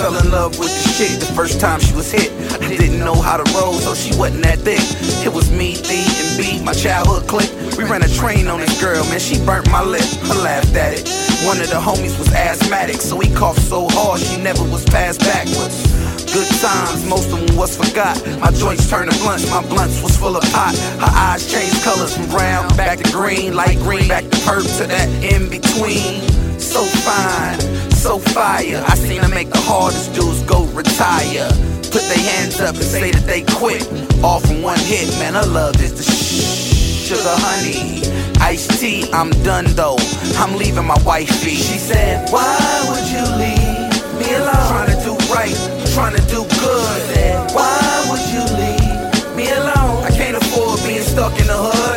Fell 0.00 0.16
in 0.16 0.30
love 0.30 0.58
with 0.58 0.72
the 0.72 0.88
shit 0.96 1.20
the 1.20 1.26
first 1.36 1.60
time 1.60 1.78
she 1.78 1.92
was 1.94 2.10
hit. 2.10 2.32
I 2.62 2.68
didn't 2.68 3.00
know 3.00 3.20
how 3.20 3.36
to 3.36 3.44
roll, 3.52 3.74
so 3.74 3.94
she 3.94 4.16
wasn't 4.16 4.42
that 4.44 4.60
thick. 4.60 4.80
It 5.20 5.28
was 5.28 5.50
me, 5.50 5.74
D, 5.76 6.00
and 6.00 6.30
B, 6.40 6.64
my 6.64 6.72
childhood 6.72 7.28
clique. 7.28 7.52
We 7.76 7.84
ran 7.84 8.02
a 8.02 8.08
train 8.08 8.48
on 8.48 8.60
this 8.60 8.80
girl, 8.80 9.04
man, 9.12 9.20
she 9.20 9.36
burnt 9.44 9.70
my 9.70 9.84
lip. 9.84 10.08
I 10.24 10.40
laughed 10.40 10.74
at 10.74 10.94
it. 10.96 11.04
One 11.44 11.60
of 11.60 11.68
the 11.68 11.76
homies 11.76 12.18
was 12.18 12.32
asthmatic, 12.32 12.96
so 12.96 13.20
he 13.20 13.28
coughed 13.34 13.60
so 13.60 13.88
hard 13.90 14.20
she 14.20 14.40
never 14.40 14.64
was 14.64 14.84
passed 14.86 15.20
backwards. 15.20 15.84
Good 16.32 16.48
times, 16.64 17.04
most 17.04 17.30
of 17.32 17.44
them 17.44 17.56
was 17.56 17.76
forgot. 17.76 18.16
My 18.40 18.52
joints 18.52 18.88
turned 18.88 19.10
to 19.10 19.18
blunts, 19.20 19.50
my 19.50 19.60
blunts 19.68 20.00
was 20.00 20.16
full 20.16 20.34
of 20.34 20.44
pot. 20.48 20.74
Her 20.96 21.12
eyes 21.12 21.44
changed 21.44 21.82
colors 21.84 22.16
from 22.16 22.24
brown 22.30 22.68
back 22.74 23.00
to 23.00 23.12
green, 23.12 23.54
light 23.54 23.76
green 23.80 24.08
back 24.08 24.24
to 24.30 24.38
purple 24.48 24.70
to 24.80 24.86
that 24.86 25.08
in 25.20 25.50
between. 25.50 26.24
So 26.58 26.84
fine, 27.04 27.58
so 28.00 28.18
fire. 28.18 28.82
I 28.88 28.94
seen 28.94 29.20
her 29.20 29.28
make 29.28 29.50
the 29.50 29.60
hardest 29.60 30.14
dudes 30.14 30.42
go 30.44 30.64
retire. 30.72 31.48
Put 31.92 32.00
their 32.08 32.24
hands 32.32 32.58
up 32.60 32.74
and 32.74 32.84
say 32.84 33.10
that 33.10 33.26
they 33.26 33.42
quit. 33.60 33.84
All 34.24 34.40
from 34.40 34.62
one 34.62 34.78
hit, 34.78 35.08
man. 35.20 35.36
I 35.36 35.44
love 35.44 35.76
this. 35.76 35.92
the 35.92 36.02
sugar 36.02 37.36
honey. 37.44 38.00
Iced 38.40 38.80
tea, 38.80 39.04
I'm 39.12 39.30
done 39.44 39.66
though. 39.76 39.98
I'm 40.40 40.56
leaving 40.56 40.86
my 40.86 40.96
wifey. 41.04 41.56
She 41.60 41.76
said, 41.76 42.30
Why 42.32 42.56
would 42.88 43.06
you 43.12 43.24
leave 43.36 43.92
me 44.16 44.32
alone? 44.32 44.68
Trying 44.72 44.92
to 44.96 44.98
do 45.04 45.12
right, 45.28 45.58
trying 45.92 46.16
to 46.16 46.24
do 46.32 46.40
good. 46.56 46.98
Said, 47.12 47.52
Why 47.52 47.76
would 48.08 48.24
you 48.32 48.44
leave 48.56 49.36
me 49.36 49.44
alone? 49.52 50.08
I 50.08 50.10
can't 50.10 50.36
afford 50.40 50.80
being 50.88 51.02
stuck 51.02 51.38
in 51.38 51.46
the 51.52 51.58
hood. 51.68 51.89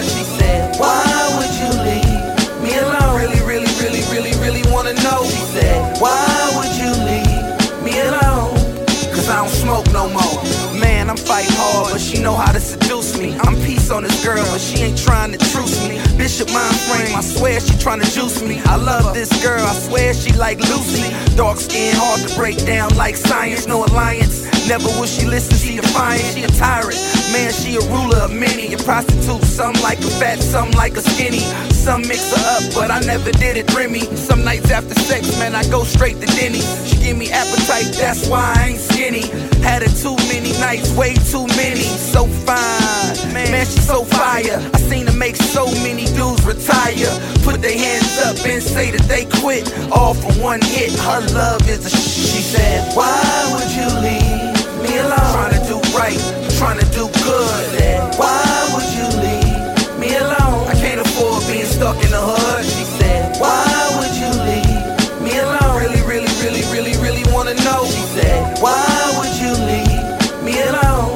Know 12.24 12.36
how 12.36 12.54
to 12.54 12.60
seduce 12.60 13.20
me. 13.20 13.36
I'm 13.40 13.56
peace 13.66 13.92
on 13.92 14.04
this 14.04 14.24
girl, 14.24 14.44
but 14.46 14.62
she 14.62 14.78
ain't 14.84 14.98
trying 14.98 15.34
to 15.34 15.38
truce 15.38 15.88
me. 15.90 16.03
Bishop 16.18 16.52
mind 16.54 16.76
frame, 16.88 17.16
I 17.16 17.22
swear 17.22 17.60
she 17.60 17.78
trying 17.78 18.02
to 18.02 18.10
juice 18.12 18.42
me. 18.42 18.62
I 18.66 18.76
love 18.76 19.14
this 19.14 19.30
girl, 19.44 19.64
I 19.64 19.74
swear 19.74 20.14
she 20.14 20.32
like 20.34 20.60
Lucy. 20.60 21.10
Dark 21.36 21.58
skin, 21.58 21.94
hard 21.96 22.28
to 22.28 22.36
break 22.36 22.58
down 22.66 22.96
like 22.96 23.16
science, 23.16 23.68
no 23.68 23.86
alliance. 23.86 24.44
Never 24.68 24.88
will 25.00 25.06
she 25.06 25.26
listen, 25.26 25.58
she 25.58 25.76
defiant, 25.76 26.24
she 26.34 26.44
a 26.44 26.48
tyrant. 26.48 26.96
Man, 27.34 27.52
she 27.52 27.76
a 27.76 27.82
ruler 27.92 28.18
of 28.18 28.34
many. 28.34 28.74
A 28.74 28.78
prostitute, 28.78 29.44
some 29.44 29.74
like 29.84 30.00
a 30.00 30.12
fat, 30.20 30.40
some 30.40 30.72
like 30.72 30.96
a 30.96 31.02
skinny. 31.02 31.44
Some 31.74 32.02
mix 32.02 32.32
her 32.32 32.44
up, 32.56 32.74
but 32.74 32.90
I 32.90 33.02
never 33.02 33.32
did 33.32 33.58
it 33.58 33.74
Remy. 33.74 34.02
Some 34.16 34.44
nights 34.46 34.72
after 34.72 34.96
sex, 34.96 35.38
man, 35.40 35.54
I 35.54 35.68
go 35.70 35.84
straight 35.84 36.22
to 36.22 36.28
Denny. 36.28 36.62
She 36.88 36.96
give 36.98 37.18
me 37.18 37.30
appetite, 37.30 37.92
that's 38.00 38.28
why 38.30 38.54
I 38.56 38.70
ain't 38.70 38.80
skinny. 38.80 39.28
Had 39.62 39.82
her 39.82 39.92
too 40.02 40.16
many 40.32 40.54
nights, 40.60 40.96
way 40.96 41.16
too 41.16 41.46
many. 41.58 41.84
So 41.84 42.26
fine, 42.48 43.34
man, 43.34 43.66
she 43.66 43.80
so 43.80 44.06
fire. 44.06 44.62
I 44.74 44.78
seen 44.80 45.08
her 45.08 45.18
make 45.18 45.36
so 45.36 45.66
many 45.84 46.03
dudes 46.12 46.44
retire. 46.46 47.12
Put 47.44 47.62
their 47.62 47.78
hands 47.78 48.18
up 48.26 48.38
and 48.46 48.62
say 48.62 48.92
that 48.92 49.06
they 49.08 49.26
quit. 49.42 49.72
All 49.92 50.14
from 50.14 50.40
one 50.42 50.62
hit. 50.62 50.92
Her 51.00 51.22
love 51.34 51.68
is 51.70 51.86
a 51.86 51.90
sh- 51.90 52.32
She 52.34 52.42
said, 52.42 52.96
Why 52.96 53.20
would 53.54 53.72
you 53.72 53.88
leave 54.02 54.54
me 54.84 54.98
alone? 55.00 55.32
Trying 55.36 55.56
to 55.60 55.64
do 55.68 55.78
right, 55.98 56.20
trying 56.58 56.80
to 56.80 56.88
do 56.92 57.08
good. 57.24 57.64
Said, 57.80 58.16
Why 58.20 58.44
would 58.74 58.90
you 58.98 59.08
leave 59.24 60.00
me 60.00 60.16
alone? 60.16 60.68
I 60.68 60.76
can't 60.76 61.00
afford 61.02 61.46
being 61.48 61.66
stuck 61.66 61.98
in 62.04 62.12
the 62.12 62.22
hood. 62.22 62.66
She 62.66 62.84
said, 63.00 63.36
Why 63.40 63.64
would 64.00 64.14
you 64.16 64.32
leave 64.50 65.22
me 65.24 65.38
alone? 65.40 65.76
Really, 65.80 66.02
really, 66.08 66.32
really, 66.44 66.64
really, 66.74 66.96
really 67.04 67.24
wanna 67.34 67.56
know. 67.64 67.86
She 67.86 68.04
said, 68.16 68.58
Why 68.62 68.80
would 69.18 69.36
you 69.44 69.54
leave 69.70 70.44
me 70.44 70.60
alone? 70.62 71.16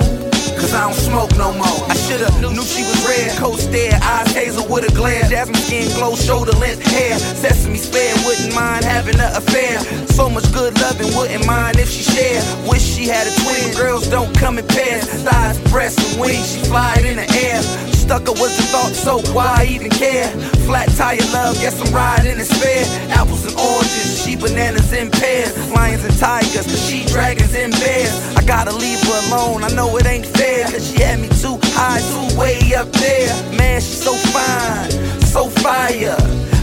Cause 0.60 0.74
I 0.74 0.82
don't 0.88 0.96
smoke 0.96 1.32
no 1.38 1.54
more. 1.54 1.80
I 1.88 1.96
should've 1.96 2.36
knew, 2.42 2.64
she 2.64 2.84
was 2.84 3.00
red. 3.08 3.38
Coat 3.38 3.60
stare, 3.68 4.00
eyes 4.02 4.32
hazel 4.34 4.68
with 4.68 4.90
a 4.90 4.94
glare. 4.96 5.24
Jasmine 5.30 5.56
skin 5.56 5.88
glow, 5.96 6.16
shoulder 6.16 6.56
length 6.58 6.84
hair. 6.84 7.18
Sesame 7.20 7.78
spare, 7.78 8.16
wouldn't 8.26 8.56
mind 8.56 8.86
having 8.86 9.20
an 9.20 9.32
affair. 9.36 9.80
So 10.08 10.30
much 10.30 10.52
good 10.54 10.74
loving, 10.82 11.14
wouldn't 11.16 11.46
mind 11.46 11.78
if 11.78 11.90
she 11.90 12.04
shared. 12.04 12.44
Wish 12.68 12.84
she 12.84 13.08
had 13.08 13.28
a 13.28 13.34
twin. 13.44 13.76
Girls 13.76 14.08
don't 14.08 14.34
come 14.38 14.58
in 14.58 14.68
pairs. 14.68 15.06
Thighs, 15.24 15.60
breasts, 15.72 16.00
and 16.14 16.22
wings. 16.22 16.54
She 16.54 16.60
fly 16.66 16.96
in 17.04 17.18
the 17.18 17.28
air. 17.46 17.62
Stuck 18.08 18.30
up 18.30 18.40
was 18.40 18.56
the 18.56 18.64
thought, 18.72 18.96
so 18.96 19.20
why 19.34 19.68
even 19.70 19.92
care? 19.92 20.30
Flat 20.64 20.88
tire 20.96 21.20
love, 21.34 21.60
guess 21.60 21.76
I'm 21.76 21.94
riding 21.94 22.40
in 22.40 22.46
spare. 22.46 22.86
Apples 23.12 23.44
and 23.44 23.54
oranges, 23.60 24.24
she 24.24 24.38
bananas 24.38 24.94
and 24.94 25.12
pears. 25.12 25.52
Lions 25.72 26.06
and 26.06 26.18
tigers, 26.18 26.68
she 26.88 27.04
dragons 27.06 27.54
and 27.54 27.74
bears. 27.74 28.16
I 28.38 28.44
gotta 28.44 28.72
leave 28.72 29.02
her 29.04 29.28
alone, 29.28 29.66
I 29.66 29.70
know 29.76 29.98
it 29.98 30.06
ain't 30.06 30.26
fair. 30.26 30.72
Cause 30.72 30.90
she 30.90 31.02
had 31.02 31.20
me 31.20 31.28
too 31.44 31.60
high, 31.76 32.00
too 32.00 32.40
way 32.40 32.74
up 32.76 32.90
there. 32.94 33.57
Man, 33.58 33.82
she's 33.82 34.02
so 34.02 34.14
fine, 34.14 34.92
so 35.22 35.50
fire. 35.50 36.16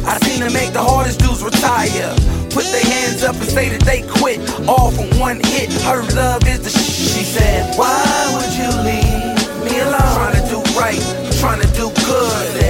I 0.06 0.18
seen 0.22 0.42
her 0.42 0.50
make 0.50 0.72
the 0.72 0.82
hardest 0.82 1.20
dudes 1.20 1.42
retire. 1.42 2.14
Put 2.50 2.64
their 2.66 2.84
hands 2.84 3.24
up 3.24 3.34
and 3.36 3.48
say 3.48 3.68
that 3.70 3.82
they 3.82 4.02
quit. 4.02 4.38
All 4.68 4.90
from 4.90 5.08
one 5.18 5.40
hit, 5.44 5.72
her 5.82 6.02
love 6.14 6.46
is 6.46 6.60
the 6.60 6.70
sh- 6.70 7.14
She 7.14 7.24
said, 7.24 7.76
Why 7.78 7.98
would 8.34 8.52
you 8.54 8.70
leave 8.84 9.64
me 9.64 9.80
alone? 9.80 10.14
Trying 10.14 10.36
to 10.42 10.48
do 10.48 10.60
right, 10.78 11.02
trying 11.40 11.60
to 11.62 11.68
do 11.74 11.90
good. 12.06 12.63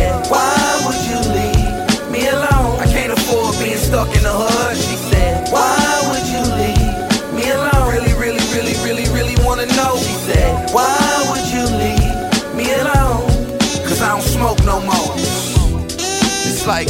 Like, 16.66 16.88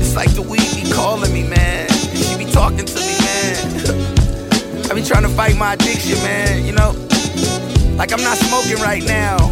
it's 0.00 0.16
like 0.16 0.32
the 0.32 0.40
weed 0.40 0.64
be 0.74 0.90
calling 0.90 1.30
me, 1.30 1.42
man. 1.42 1.90
She 1.90 2.38
be 2.38 2.46
talking 2.50 2.86
to 2.86 3.00
me, 3.00 3.18
man. 3.20 4.86
I 4.90 4.94
be 4.94 5.02
trying 5.02 5.24
to 5.24 5.28
fight 5.28 5.58
my 5.58 5.74
addiction, 5.74 6.16
man, 6.24 6.64
you 6.64 6.72
know? 6.72 6.92
Like 7.96 8.14
I'm 8.14 8.22
not 8.22 8.38
smoking 8.38 8.82
right 8.82 9.04
now. 9.04 9.50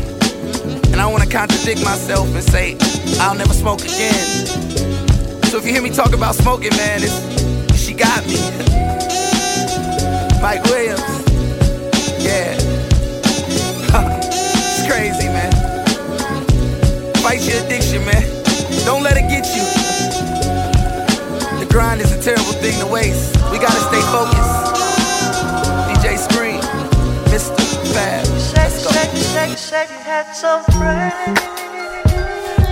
And 0.91 1.03
I 1.03 1.07
wanna 1.07 1.27
contradict 1.27 1.85
myself 1.85 2.35
and 2.35 2.43
say, 2.43 2.79
I'll 3.21 3.35
never 3.35 3.53
smoke 3.53 3.83
again. 3.83 4.47
So 5.49 5.59
if 5.59 5.67
you 5.67 5.73
hear 5.73 5.83
me 5.83 5.91
talk 5.91 6.15
about 6.15 6.35
smoking, 6.35 6.71
man, 6.71 7.03
it's, 7.03 7.79
she 7.79 7.93
got 7.93 8.27
me. 8.27 8.37
Mike 10.41 10.65
Williams. 10.65 11.03
Yeah. 12.25 12.57
it's 14.65 14.87
crazy, 14.89 15.29
man. 15.29 15.53
Fight 17.17 17.43
your 17.43 17.63
addiction, 17.67 18.03
man. 18.07 18.28
Don't 19.39 19.47
let 19.47 19.47
it 19.47 19.47
get 19.47 19.47
you. 19.57 19.63
The 21.61 21.67
grind 21.71 22.01
is 22.01 22.13
a 22.13 22.21
terrible 22.21 22.53
thing 22.55 22.79
to 22.81 22.87
waste. 22.87 23.37
We 23.51 23.59
gotta 23.59 23.81
stay 23.81 24.01
focused. 24.11 24.75
DJ 25.89 26.19
Scream, 26.19 26.61
Mr. 27.31 27.63
Fab. 27.93 28.27
Let's 28.57 28.85
go. 28.85 28.91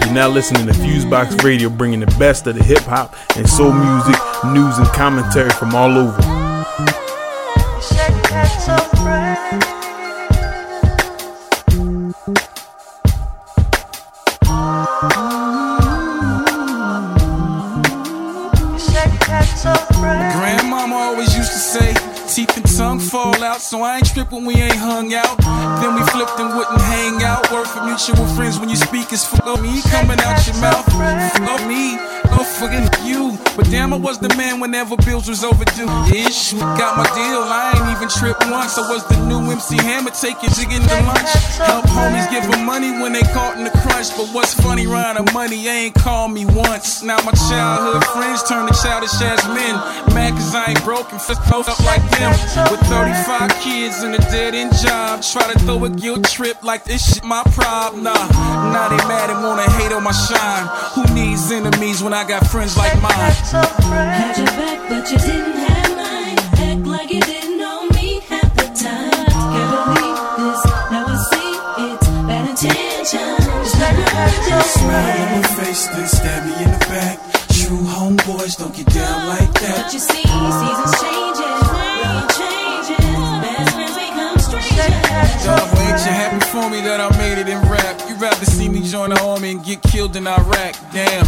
You're 0.05 0.15
now 0.15 0.29
listening 0.29 0.67
to 0.67 0.73
Fusebox 0.73 1.43
Radio, 1.45 1.69
bringing 1.69 2.01
the 2.01 2.07
best 2.19 2.47
of 2.47 2.55
the 2.57 2.65
hip 2.65 2.81
hop 2.81 3.15
and 3.37 3.49
soul 3.49 3.73
music, 3.73 4.17
news, 4.47 4.79
and 4.79 4.87
commentary 4.89 5.51
from 5.51 5.75
all 5.75 5.97
over. 5.97 6.23
Teeth 22.37 22.55
and 22.59 22.77
tongue 22.77 23.01
fall 23.01 23.43
out, 23.43 23.63
so 23.63 23.81
I 23.81 23.97
ain't 23.97 24.13
trip 24.13 24.31
when 24.31 24.45
we 24.45 24.57
ain't 24.57 24.77
hung 24.77 25.15
out. 25.15 25.39
Then 25.81 25.95
we 25.95 26.03
flipped 26.13 26.39
and 26.39 26.55
wouldn't 26.55 26.83
hang 26.83 27.23
out. 27.23 27.51
Word 27.51 27.65
for 27.65 27.83
mutual 27.83 28.27
friends 28.37 28.61
when 28.61 28.69
you 28.69 28.77
speak 28.77 29.11
is 29.11 29.25
fuck 29.25 29.59
me 29.63 29.81
coming 29.89 30.21
out 30.21 30.47
your 30.47 30.61
mouth. 30.61 30.85
Fuck 30.85 31.67
me, 31.67 31.97
don't 32.27 32.47
forget 32.47 32.87
you. 33.05 33.39
But 33.57 33.67
damn, 33.71 33.93
I 33.93 33.97
was 33.97 34.19
the 34.19 34.29
man 34.37 34.61
whenever 34.61 34.97
bills 34.97 35.29
was 35.29 35.45
overdue. 35.45 35.89
Ish, 36.13 36.53
got 36.55 36.97
my 36.97 37.07
deal, 37.15 37.43
I 37.45 37.73
ain't 37.77 37.97
even 37.97 38.09
tripped 38.09 38.45
once. 38.51 38.79
I 38.79 38.89
was 38.91 39.07
the 39.09 39.19
new 39.27 39.51
MC 39.51 39.77
Hammer 39.77 40.11
taking 40.11 40.51
jigging 40.51 40.83
to 40.83 40.97
lunch. 41.05 41.31
Help 41.61 41.85
homies 41.87 42.29
give 42.31 42.49
them 42.51 42.65
money 42.65 42.91
when 43.01 43.13
they 43.13 43.23
caught 43.37 43.57
in 43.59 43.65
the 43.65 43.71
crunch. 43.71 44.11
But 44.17 44.29
what's 44.33 44.55
funny, 44.55 44.87
round 44.87 45.19
of 45.19 45.33
money, 45.33 45.63
they 45.65 45.87
ain't 45.87 45.95
called 45.95 46.33
me 46.33 46.45
once. 46.47 47.03
Now 47.03 47.19
my 47.25 47.33
childhood 47.49 48.05
friends 48.13 48.43
turn 48.45 48.67
to 48.67 48.75
childish 48.83 49.15
ass 49.21 49.47
men. 49.49 49.75
Mad 50.15 50.33
cause 50.33 50.55
I 50.55 50.71
ain't 50.71 50.85
broken, 50.85 51.19
fist 51.19 51.41
post 51.43 51.69
up 51.69 51.81
like 51.85 52.03
them. 52.17 52.33
With 52.71 52.81
35 52.89 53.51
kids 53.61 54.03
and 54.03 54.15
a 54.15 54.19
dead 54.33 54.55
end 54.55 54.73
job. 54.77 55.23
Try 55.23 55.53
to 55.53 55.59
throw 55.61 55.85
a 55.85 55.91
guilt 55.91 56.25
trip 56.25 56.63
like 56.63 56.85
this 56.85 57.15
shit 57.15 57.25
my 57.25 57.43
problem. 57.53 58.05
Nah, 58.05 58.29
now 58.73 58.89
they 58.89 59.03
mad 59.09 59.31
and 59.31 59.43
wanna 59.43 59.69
hate 59.79 59.93
on 59.93 60.05
my 60.05 60.13
shine. 60.13 60.67
Who 60.95 61.15
needs 61.15 61.51
enemies 61.51 62.03
when 62.03 62.13
I 62.13 62.16
got 62.25 62.47
friends 62.47 62.77
like 62.79 62.95
mine? 63.03 63.13
Had 63.13 64.37
your 64.39 64.47
back, 64.47 64.89
but 64.89 65.11
you 65.11 65.19
didn't 65.19 65.53
have 65.53 65.97
mine. 65.97 66.39
Act 66.57 66.87
like 66.87 67.11
you 67.11 67.21
didn't 67.21 67.59
know 67.59 67.87
me 67.89 68.21
half 68.29 68.55
the 68.55 68.65
time. 68.73 69.11
Can't 69.53 69.71
believe 69.75 70.21
this. 70.41 70.61
Now 70.91 71.05
I 71.09 71.17
see 71.29 71.53
it's 71.93 72.09
bad 72.25 72.49
intentions. 72.49 73.45
Just 74.49 74.75
Smile 74.79 75.21
on 75.21 75.43
my 75.43 75.49
face, 75.59 75.87
then 75.89 76.07
stab 76.07 76.45
me 76.47 76.53
in 76.65 76.71
the 76.71 76.79
back. 76.89 77.19
True 77.53 77.85
homeboys 77.85 78.57
don't 78.57 78.75
get 78.75 78.87
down 78.87 79.29
like 79.29 79.53
that. 79.61 79.83
But 79.85 79.93
you 79.93 80.01
see, 80.01 80.23
seasons 80.25 80.95
changing, 81.03 81.61
we 81.75 81.91
changing. 82.39 83.13
Best 83.43 83.75
friends 83.75 83.97
become 83.99 84.39
strangers. 84.39 85.76
You 86.07 86.13
happy 86.13 86.39
for 86.55 86.71
me 86.71 86.81
that 86.83 87.01
I 87.01 87.11
made 87.19 87.37
it 87.37 87.49
in 87.49 87.59
rap? 87.69 88.01
You'd 88.09 88.21
rather 88.21 88.47
see 88.47 88.69
me 88.69 88.81
join 88.89 89.11
the 89.11 89.21
army 89.21 89.51
and 89.51 89.65
get 89.65 89.83
killed 89.83 90.15
in 90.15 90.29
Iraq? 90.29 90.79
Damn. 90.95 91.27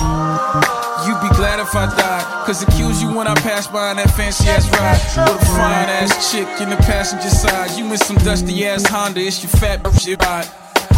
You'd 1.02 1.18
be 1.18 1.34
glad 1.34 1.58
if 1.58 1.74
I 1.74 1.86
died. 1.98 2.46
Cause 2.46 2.62
it 2.62 2.68
kills 2.78 3.02
you 3.02 3.12
when 3.12 3.26
I 3.26 3.34
pass 3.34 3.66
by 3.66 3.90
in 3.90 3.96
that 3.96 4.14
fancy 4.14 4.48
ass 4.48 4.70
ride. 4.78 5.34
With 5.34 5.42
a 5.42 5.46
fine 5.46 5.90
ass 5.98 6.30
chick 6.30 6.46
in 6.60 6.70
the 6.70 6.76
passenger 6.76 7.28
side. 7.28 7.76
You 7.76 7.90
in 7.90 7.98
some 7.98 8.18
dusty 8.18 8.66
ass 8.66 8.86
Honda, 8.86 9.20
it's 9.20 9.42
your 9.42 9.50
fat 9.50 9.82
shit 9.98 10.22
ride. 10.22 10.46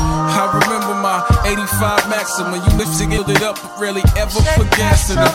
I 0.01 0.49
remember 0.65 0.95
my 1.01 1.21
85 1.45 2.09
Maxima. 2.09 2.57
You 2.57 2.73
lifted 2.79 3.13
it 3.13 3.43
up, 3.43 3.61
but 3.61 3.79
rarely 3.81 4.03
ever 4.17 4.41
put 4.57 4.71
gas 4.73 5.11
in 5.11 5.19
it. 5.19 5.35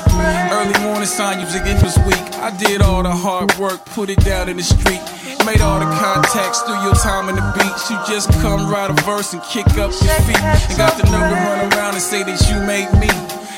Early 0.51 0.78
morning 0.82 1.07
sign, 1.07 1.39
you 1.39 1.45
it 1.45 1.82
was 1.84 1.97
weak. 2.05 2.26
I 2.41 2.55
did 2.57 2.82
all 2.82 3.03
the 3.03 3.11
hard 3.11 3.53
work, 3.57 3.86
put 3.86 4.09
it 4.09 4.20
down 4.26 4.49
in 4.49 4.57
the 4.57 4.63
street. 4.63 5.01
Made 5.45 5.61
all 5.61 5.80
the 5.80 5.86
contacts 5.86 6.61
through 6.61 6.82
your 6.82 6.95
time 6.95 7.30
in 7.30 7.36
the 7.36 7.45
beach. 7.53 7.82
You 7.89 7.97
just 8.09 8.32
come 8.41 8.72
write 8.72 8.89
a 8.89 8.97
verse 9.05 9.34
and 9.34 9.41
kick 9.43 9.68
up 9.78 9.93
your 9.93 10.18
feet. 10.26 10.41
And 10.41 10.78
got 10.78 10.97
the 10.97 11.05
nerve 11.05 11.30
to 11.30 11.38
run 11.38 11.74
around 11.74 11.93
and 11.93 12.01
say 12.01 12.24
that 12.24 12.41
you 12.49 12.57
made 12.66 12.89
me. 12.97 13.09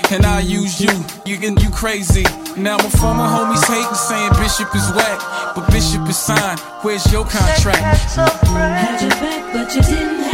And 0.09 0.25
I 0.25 0.39
use 0.39 0.79
you, 0.79 0.91
you 1.25 1.37
getting 1.37 1.59
you 1.59 1.69
crazy. 1.69 2.23
Now 2.55 2.77
my 2.77 2.89
former 2.89 3.27
homies 3.27 3.63
hating, 3.67 3.95
saying 3.95 4.31
Bishop 4.39 4.73
is 4.75 4.87
whack. 4.95 5.19
But 5.55 5.69
Bishop 5.71 6.07
is 6.07 6.17
signed, 6.17 6.59
where's 6.81 7.11
your 7.11 7.25
contract? 7.25 8.15
Had 8.15 9.01
your 9.01 9.09
back, 9.11 9.53
but 9.53 9.75
you 9.75 9.81
didn't 9.81 10.26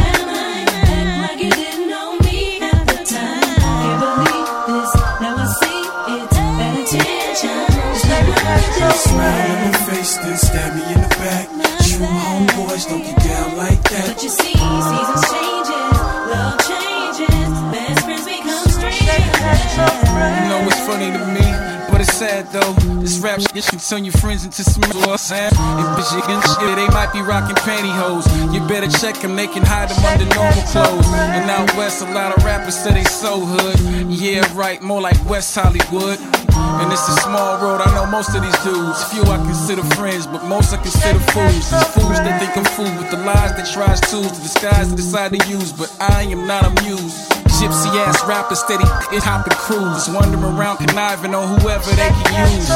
Smile 8.91 9.51
on 9.51 9.71
my 9.71 9.77
face, 9.87 10.17
then 10.17 10.37
stab 10.37 10.75
me 10.75 10.83
in 10.93 11.01
the 11.01 11.07
back. 11.21 11.47
True 11.87 12.05
homeboys 12.05 12.87
don't 12.87 13.01
get 13.03 13.17
down 13.23 13.57
like 13.57 13.81
that. 13.89 14.07
But 14.13 14.23
you 14.23 14.29
see, 14.29 14.53
seasons 14.53 15.23
changes, 15.31 15.97
love 16.31 16.57
changes, 16.67 17.51
best 17.71 18.05
friends 18.05 18.25
become 18.25 18.67
strangers. 18.69 20.12
You 20.23 20.49
know 20.49 20.61
what's 20.65 20.79
funny 20.87 21.11
to 21.11 21.23
me? 21.35 21.73
But 21.91 22.01
it's 22.01 22.17
sad 22.17 22.47
though. 22.51 22.73
This 23.01 23.19
rap 23.19 23.39
shit 23.39 23.65
can 23.65 23.79
turn 23.79 24.03
your 24.03 24.13
friends 24.13 24.45
into 24.45 24.63
some 24.63 24.81
Sam. 25.17 25.51
And 25.53 25.87
bitch, 25.93 26.09
and 26.25 26.41
shit, 26.41 26.75
they 26.75 26.87
might 26.87 27.13
be 27.13 27.21
rocking 27.21 27.55
pantyhose. 27.57 28.25
You 28.53 28.65
better 28.67 28.89
check 28.89 29.15
them, 29.21 29.35
they 29.35 29.47
can 29.47 29.63
hide 29.63 29.89
them 29.89 30.03
under 30.05 30.25
normal 30.33 30.63
clothes. 30.73 31.07
And 31.13 31.49
out 31.51 31.75
west, 31.77 32.01
a 32.01 32.11
lot 32.11 32.35
of 32.35 32.43
rappers 32.43 32.75
say 32.75 32.93
they 32.93 33.03
so 33.03 33.39
hood. 33.45 34.09
Yeah, 34.09 34.41
right, 34.57 34.81
more 34.81 35.01
like 35.01 35.17
West 35.29 35.53
Hollywood. 35.53 36.17
And 36.55 36.91
it's 36.91 37.07
a 37.09 37.15
small 37.21 37.61
road, 37.61 37.81
I 37.81 37.93
know 37.93 38.09
most 38.09 38.35
of 38.35 38.41
these 38.41 38.57
dudes. 38.63 39.03
Few 39.13 39.21
I 39.23 39.37
consider 39.37 39.83
friends, 39.95 40.25
but 40.25 40.43
most 40.45 40.73
I 40.73 40.77
consider 40.77 41.19
fools. 41.29 41.69
These 41.69 41.87
fools 41.93 42.17
that 42.25 42.39
think 42.41 42.57
I'm 42.57 42.65
fool 42.73 42.89
with 42.97 43.11
the 43.11 43.17
lies 43.17 43.53
that 43.53 43.69
tries 43.71 43.99
tools 44.01 44.31
to 44.31 44.41
disguise 44.41 44.87
and 44.87 44.97
decide 44.97 45.31
to 45.33 45.49
use. 45.49 45.71
But 45.73 45.95
I 45.99 46.23
am 46.23 46.47
not 46.47 46.65
amused. 46.65 47.42
Gypsy 47.59 47.93
ass 48.01 48.25
rappers 48.27 48.59
steady 48.59 48.83
it 49.15 49.23
hopping 49.23 49.53
crews. 49.53 50.09
Wandering 50.09 50.43
around 50.43 50.77
conniving 50.77 51.33
on 51.33 51.59
whoever 51.59 51.89
they 51.91 52.09
can 52.09 52.49
use. 52.49 52.67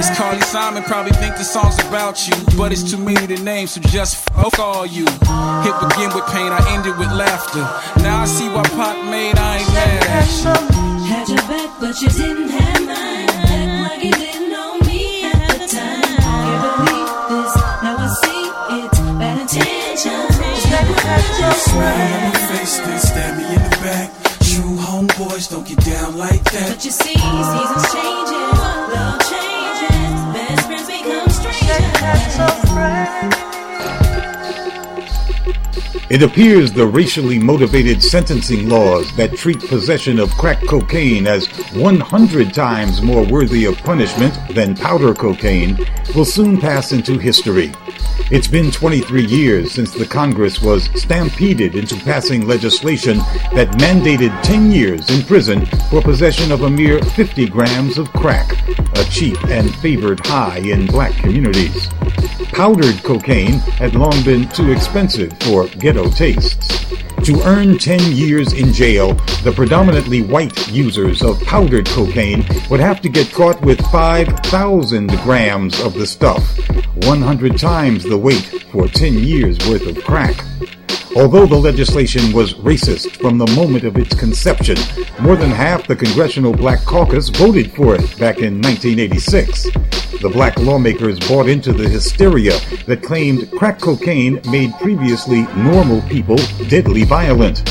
It's 0.00 0.10
Carly 0.16 0.40
Simon, 0.40 0.82
probably 0.84 1.12
think 1.12 1.36
the 1.36 1.44
song's 1.44 1.78
about 1.86 2.26
you. 2.26 2.34
But 2.56 2.72
it's 2.72 2.82
too 2.82 2.98
many 2.98 3.26
to 3.26 3.42
name, 3.42 3.66
so 3.66 3.80
just 3.80 4.16
fuck 4.32 4.58
all 4.58 4.86
you. 4.86 5.04
Hit 5.62 5.76
begin 5.84 6.10
with 6.16 6.26
pain, 6.32 6.50
I 6.50 6.60
ended 6.74 6.96
with 6.98 7.12
laughter. 7.12 7.62
Now 8.02 8.22
I 8.22 8.24
see 8.24 8.48
why 8.48 8.62
Pop 8.74 8.96
made, 9.04 9.38
I 9.38 9.58
ain't 9.58 9.68
mad 9.68 10.04
at 10.10 10.28
you. 10.42 10.82
Had 11.06 11.28
your 11.28 11.44
back, 11.46 11.70
but 11.78 12.00
you 12.00 12.08
didn't 12.08 12.48
have 12.48 12.82
mine. 12.86 13.28
Act 13.52 13.72
like 13.84 14.02
you 14.04 14.12
didn't 14.12 14.50
know 14.50 14.78
me 14.88 15.24
at 15.28 15.60
the 15.60 15.68
time. 15.68 16.18
Can't 16.18 16.62
believe 16.82 17.10
this. 17.30 17.52
Now 17.84 18.00
I 18.00 18.08
see 18.08 18.42
it's 18.80 19.00
bad 19.20 19.40
intentions. 19.44 20.34
It's 20.40 20.66
not 20.72 20.88
what 20.88 21.54
Smile 21.68 22.00
on 22.00 22.32
my 22.32 22.38
face, 22.50 22.78
then 22.78 22.98
stab 22.98 23.38
me 23.38 23.61
don't 25.52 25.68
get 25.68 25.84
down 25.84 26.16
like 26.16 26.42
that. 26.44 26.70
But 26.70 26.82
you 26.82 26.90
see, 26.90 27.12
seasons 27.12 27.92
changes, 27.92 28.56
love 28.88 29.20
changes, 29.28 30.16
best 30.32 30.66
friends 30.66 30.88
become 30.88 31.28
strangers. 31.28 31.92
It 36.08 36.22
appears 36.22 36.72
the 36.72 36.86
racially 36.86 37.38
motivated 37.38 38.02
sentencing 38.02 38.70
laws 38.70 39.14
that 39.16 39.36
treat 39.36 39.60
possession 39.60 40.18
of 40.18 40.30
crack 40.32 40.62
cocaine 40.66 41.26
as 41.26 41.46
100 41.74 42.54
times 42.54 43.02
more 43.02 43.26
worthy 43.26 43.66
of 43.66 43.76
punishment 43.78 44.34
than 44.54 44.74
powder 44.74 45.14
cocaine 45.14 45.78
will 46.14 46.24
soon 46.24 46.58
pass 46.58 46.92
into 46.92 47.18
history. 47.18 47.72
It's 48.30 48.48
been 48.48 48.70
23 48.70 49.24
years 49.24 49.72
since 49.72 49.92
the 49.92 50.06
Congress 50.06 50.62
was 50.62 50.84
stampeded 51.00 51.74
into 51.74 51.96
passing 51.96 52.46
legislation 52.46 53.18
that 53.54 53.72
mandated 53.78 54.40
10 54.42 54.70
years 54.70 55.08
in 55.10 55.24
prison 55.24 55.66
for 55.90 56.00
possession 56.00 56.52
of 56.52 56.62
a 56.62 56.70
mere 56.70 57.02
50 57.02 57.48
grams 57.48 57.98
of 57.98 58.12
crack, 58.12 58.52
a 58.96 59.04
cheap 59.04 59.42
and 59.44 59.74
favored 59.76 60.24
high 60.26 60.58
in 60.58 60.86
black 60.86 61.12
communities. 61.14 61.88
Powdered 62.52 63.02
cocaine 63.02 63.60
had 63.78 63.94
long 63.94 64.22
been 64.24 64.48
too 64.48 64.72
expensive 64.72 65.32
for 65.40 65.68
ghetto 65.68 66.08
tastes. 66.10 66.82
To 67.24 67.40
earn 67.44 67.78
10 67.78 68.12
years 68.12 68.52
in 68.52 68.72
jail, 68.72 69.14
the 69.44 69.52
predominantly 69.54 70.22
white 70.22 70.68
users 70.72 71.22
of 71.22 71.40
powdered 71.42 71.86
cocaine 71.86 72.44
would 72.68 72.80
have 72.80 73.00
to 73.02 73.08
get 73.08 73.32
caught 73.32 73.60
with 73.62 73.80
5,000 73.92 75.08
grams 75.22 75.80
of 75.82 75.94
the 75.94 76.06
stuff, 76.06 76.42
100 77.06 77.58
times 77.58 78.04
the 78.04 78.16
weight 78.16 78.64
for 78.70 78.86
10 78.86 79.14
years 79.14 79.58
worth 79.68 79.86
of 79.86 80.02
crack. 80.04 80.44
Although 81.16 81.46
the 81.46 81.56
legislation 81.56 82.32
was 82.32 82.54
racist 82.54 83.16
from 83.16 83.38
the 83.38 83.46
moment 83.56 83.84
of 83.84 83.98
its 83.98 84.14
conception, 84.14 84.76
more 85.20 85.36
than 85.36 85.50
half 85.50 85.86
the 85.86 85.96
Congressional 85.96 86.52
Black 86.52 86.84
Caucus 86.84 87.28
voted 87.28 87.72
for 87.72 87.96
it 87.96 88.18
back 88.18 88.38
in 88.38 88.62
1986. 88.62 89.64
The 90.22 90.30
black 90.32 90.56
lawmakers 90.58 91.18
bought 91.18 91.48
into 91.48 91.72
the 91.72 91.88
hysteria 91.88 92.58
that 92.86 93.02
claimed 93.02 93.50
crack 93.58 93.80
cocaine 93.80 94.40
made 94.50 94.72
previously 94.80 95.42
normal 95.56 96.02
people 96.02 96.36
deadly 96.68 97.02
violent. 97.02 97.68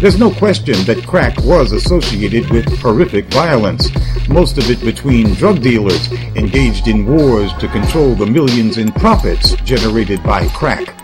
There's 0.00 0.18
no 0.18 0.30
question 0.30 0.82
that 0.84 1.06
crack 1.06 1.36
was 1.42 1.72
associated 1.72 2.48
with 2.48 2.66
horrific 2.78 3.26
violence, 3.26 3.90
most 4.30 4.56
of 4.56 4.70
it 4.70 4.80
between 4.80 5.34
drug 5.34 5.60
dealers 5.60 6.10
engaged 6.36 6.88
in 6.88 7.04
wars 7.04 7.52
to 7.58 7.68
control 7.68 8.14
the 8.14 8.24
millions 8.24 8.78
in 8.78 8.92
profits 8.92 9.54
generated 9.56 10.22
by 10.22 10.48
crack. 10.48 10.96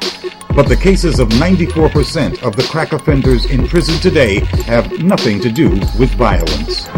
But 0.55 0.70
the 0.70 0.78
cases 0.80 1.18
of 1.18 1.28
94% 1.28 2.42
of 2.42 2.57
the 2.57 2.62
crack 2.62 2.94
offenders 2.94 3.44
in 3.44 3.68
prison 3.68 4.01
today 4.01 4.40
have 4.64 4.90
nothing 5.03 5.40
to 5.40 5.53
do 5.53 5.68
with 5.99 6.09
violence. 6.14 6.88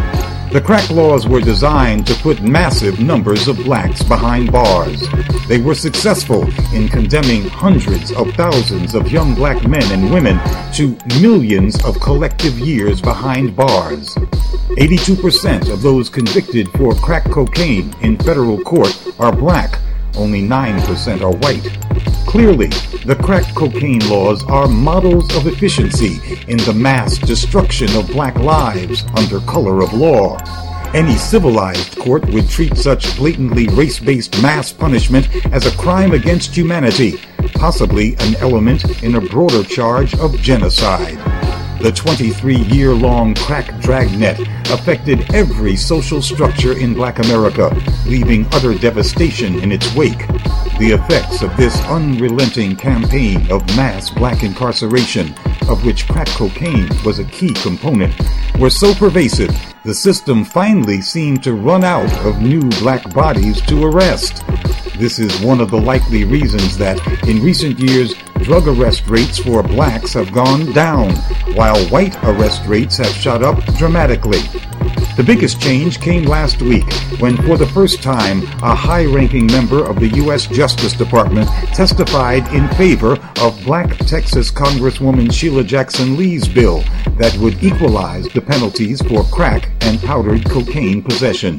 The 0.51 0.63
crack 0.63 0.89
laws 0.89 1.29
were 1.29 1.43
designed 1.43 2.07
to 2.07 2.15
put 2.15 2.41
massive 2.41 3.01
numbers 3.01 3.49
of 3.49 3.57
blacks 3.65 4.03
behind 4.03 4.51
bars. 4.51 5.07
They 5.47 5.61
were 5.61 5.75
successful 5.75 6.49
in 6.75 6.89
condemning 6.89 7.47
hundreds 7.51 8.13
of 8.13 8.33
thousands 8.33 8.95
of 8.95 9.13
young 9.13 9.35
black 9.35 9.69
men 9.69 9.85
and 9.93 10.11
women 10.11 10.41
to 10.73 10.97
millions 11.21 11.85
of 11.85 12.01
collective 12.01 12.59
years 12.59 13.03
behind 13.03 13.55
bars. 13.55 14.15
82% 14.79 15.71
of 15.71 15.83
those 15.83 16.09
convicted 16.09 16.71
for 16.71 16.95
crack 16.95 17.25
cocaine 17.25 17.95
in 18.01 18.17
federal 18.17 18.59
court 18.63 18.99
are 19.19 19.37
black, 19.37 19.79
only 20.19 20.43
9% 20.43 21.23
are 21.23 21.37
white. 21.37 21.65
Clearly, 22.27 22.67
the 23.07 23.19
crack 23.23 23.55
cocaine 23.55 24.07
laws 24.11 24.45
are 24.45 24.69
models 24.69 25.35
of 25.35 25.47
efficiency 25.47 26.21
in 26.47 26.59
the 26.59 26.75
mass 26.75 27.17
destruction 27.17 27.89
of 27.97 28.09
black 28.09 28.37
lives 28.37 29.05
under 29.17 29.41
color 29.41 29.83
of 29.83 29.95
law. 29.95 30.37
Any 30.95 31.17
civilized 31.17 31.99
court 31.99 32.27
would 32.31 32.49
treat 32.49 32.77
such 32.77 33.17
blatantly 33.17 33.69
race 33.69 33.99
based 33.99 34.43
mass 34.43 34.73
punishment 34.73 35.29
as 35.53 35.67
a 35.67 35.77
crime 35.79 36.13
against 36.13 36.57
humanity, 36.57 37.19
possibly 37.55 38.15
an 38.21 38.37
element 38.37 39.03
in 39.03 39.15
a 39.15 39.21
broader 39.21 39.65
charge 39.65 40.15
of 40.19 40.39
genocide. 40.41 41.19
The 41.81 41.93
23 41.93 42.57
year 42.57 42.93
long 42.93 43.35
crack 43.35 43.79
dragnet 43.81 44.41
affected 44.71 45.33
every 45.33 45.77
social 45.77 46.21
structure 46.21 46.77
in 46.77 46.93
black 46.95 47.21
America, 47.21 47.71
leaving 48.05 48.47
utter 48.53 48.75
devastation 48.75 49.61
in 49.61 49.71
its 49.71 49.95
wake. 49.95 50.27
The 50.79 50.93
effects 50.93 51.43
of 51.43 51.57
this 51.57 51.81
unrelenting 51.85 52.77
campaign 52.77 53.51
of 53.51 53.65
mass 53.77 54.11
black 54.11 54.43
incarceration, 54.43 55.35
of 55.69 55.85
which 55.85 56.09
crack 56.09 56.29
cocaine 56.29 56.89
was 57.05 57.21
a 57.21 57.25
key 57.25 57.55
component, 57.55 58.15
were 58.59 58.71
so 58.71 58.93
pervasive 58.95 59.51
the 59.89 59.95
system 59.95 60.45
finally 60.45 61.01
seemed 61.01 61.43
to 61.45 61.55
run 61.55 61.83
out 61.83 62.13
of 62.27 62.43
new 62.43 62.61
black 62.81 63.15
bodies 63.15 63.61
to 63.63 63.87
arrest. 63.87 64.45
This 64.99 65.19
is 65.19 65.41
one 65.41 65.61
of 65.61 65.71
the 65.71 65.81
likely 65.81 66.25
reasons 66.25 66.77
that 66.77 66.99
in 67.27 67.43
recent 67.43 67.79
years 67.79 68.15
drug 68.43 68.69
arrest 68.69 69.07
rates 69.09 69.39
for 69.39 69.63
blacks 69.63 70.13
have 70.13 70.33
gone 70.33 70.73
down, 70.73 71.11
while 71.55 71.79
white 71.89 72.17
arrest 72.25 72.65
rates 72.67 72.97
have 72.97 73.09
shot 73.09 73.43
up 73.43 73.63
dramatically. 73.77 74.41
The 75.19 75.25
biggest 75.25 75.61
change 75.61 76.01
came 76.01 76.23
last 76.23 76.63
week 76.63 76.85
when, 77.19 77.37
for 77.39 77.57
the 77.57 77.67
first 77.67 78.05
time, 78.05 78.45
a 78.63 78.73
high 78.73 79.05
ranking 79.05 79.47
member 79.47 79.85
of 79.85 79.99
the 79.99 80.09
U.S. 80.11 80.47
Justice 80.47 80.93
Department 80.93 81.49
testified 81.75 82.47
in 82.55 82.69
favor 82.77 83.19
of 83.41 83.61
black 83.65 83.97
Texas 84.07 84.53
Congresswoman 84.53 85.33
Sheila 85.33 85.65
Jackson 85.65 86.17
Lee's 86.17 86.47
bill 86.47 86.85
that 87.17 87.37
would 87.39 87.61
equalize 87.65 88.29
the 88.29 88.41
penalties 88.41 89.03
for 89.03 89.25
crack 89.25 89.71
and 89.81 90.01
powdered 90.03 90.49
cocaine 90.49 91.03
possession. 91.03 91.57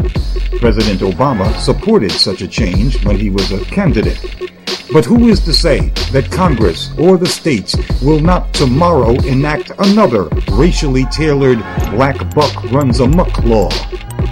President 0.59 1.01
Obama 1.01 1.53
supported 1.59 2.13
such 2.13 2.41
a 2.41 2.47
change 2.47 3.03
when 3.03 3.17
he 3.17 3.30
was 3.30 3.51
a 3.51 3.59
candidate. 3.65 4.49
But 4.93 5.05
who 5.05 5.27
is 5.27 5.39
to 5.41 5.53
say 5.53 5.89
that 6.13 6.32
Congress 6.32 6.68
or 6.99 7.17
the 7.17 7.26
states 7.26 7.76
will 8.01 8.20
not 8.20 8.53
tomorrow 8.53 9.11
enact 9.26 9.72
another 9.80 10.30
racially 10.51 11.05
tailored 11.05 11.59
black 11.91 12.17
buck 12.36 12.63
runs 12.72 12.99
amok 12.99 13.43
law? 13.43 13.70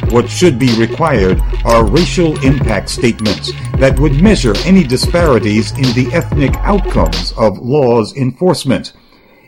What 0.09 0.29
should 0.29 0.59
be 0.59 0.77
required 0.79 1.41
are 1.65 1.85
racial 1.85 2.39
impact 2.43 2.89
statements 2.89 3.51
that 3.77 3.99
would 3.99 4.21
measure 4.21 4.53
any 4.65 4.83
disparities 4.83 5.71
in 5.71 5.93
the 5.93 6.09
ethnic 6.13 6.55
outcomes 6.57 7.33
of 7.37 7.59
laws 7.59 8.15
enforcement. 8.15 8.93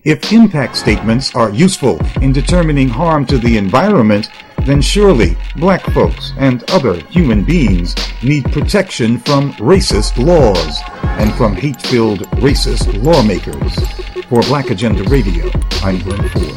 If 0.06 0.32
impact 0.32 0.78
statements 0.78 1.36
are 1.36 1.50
useful 1.50 2.00
in 2.22 2.32
determining 2.32 2.88
harm 2.88 3.26
to 3.26 3.38
the 3.38 3.58
environment, 3.58 4.30
then 4.66 4.82
surely 4.82 5.36
black 5.58 5.84
folks 5.92 6.32
and 6.38 6.64
other 6.72 6.94
human 7.08 7.44
beings 7.44 7.96
need 8.24 8.46
protection 8.46 9.18
from 9.20 9.52
racist 9.54 10.18
laws 10.18 10.80
and 11.20 11.34
from 11.36 11.54
hate 11.54 11.82
filled 11.82 12.22
racist 12.40 13.04
lawmakers. 13.04 13.76
For 14.28 14.42
Black 14.44 14.70
Agenda 14.70 15.04
Radio, 15.10 15.52
I'm 15.84 16.00
Glen 16.00 16.30
Ford. 16.30 16.56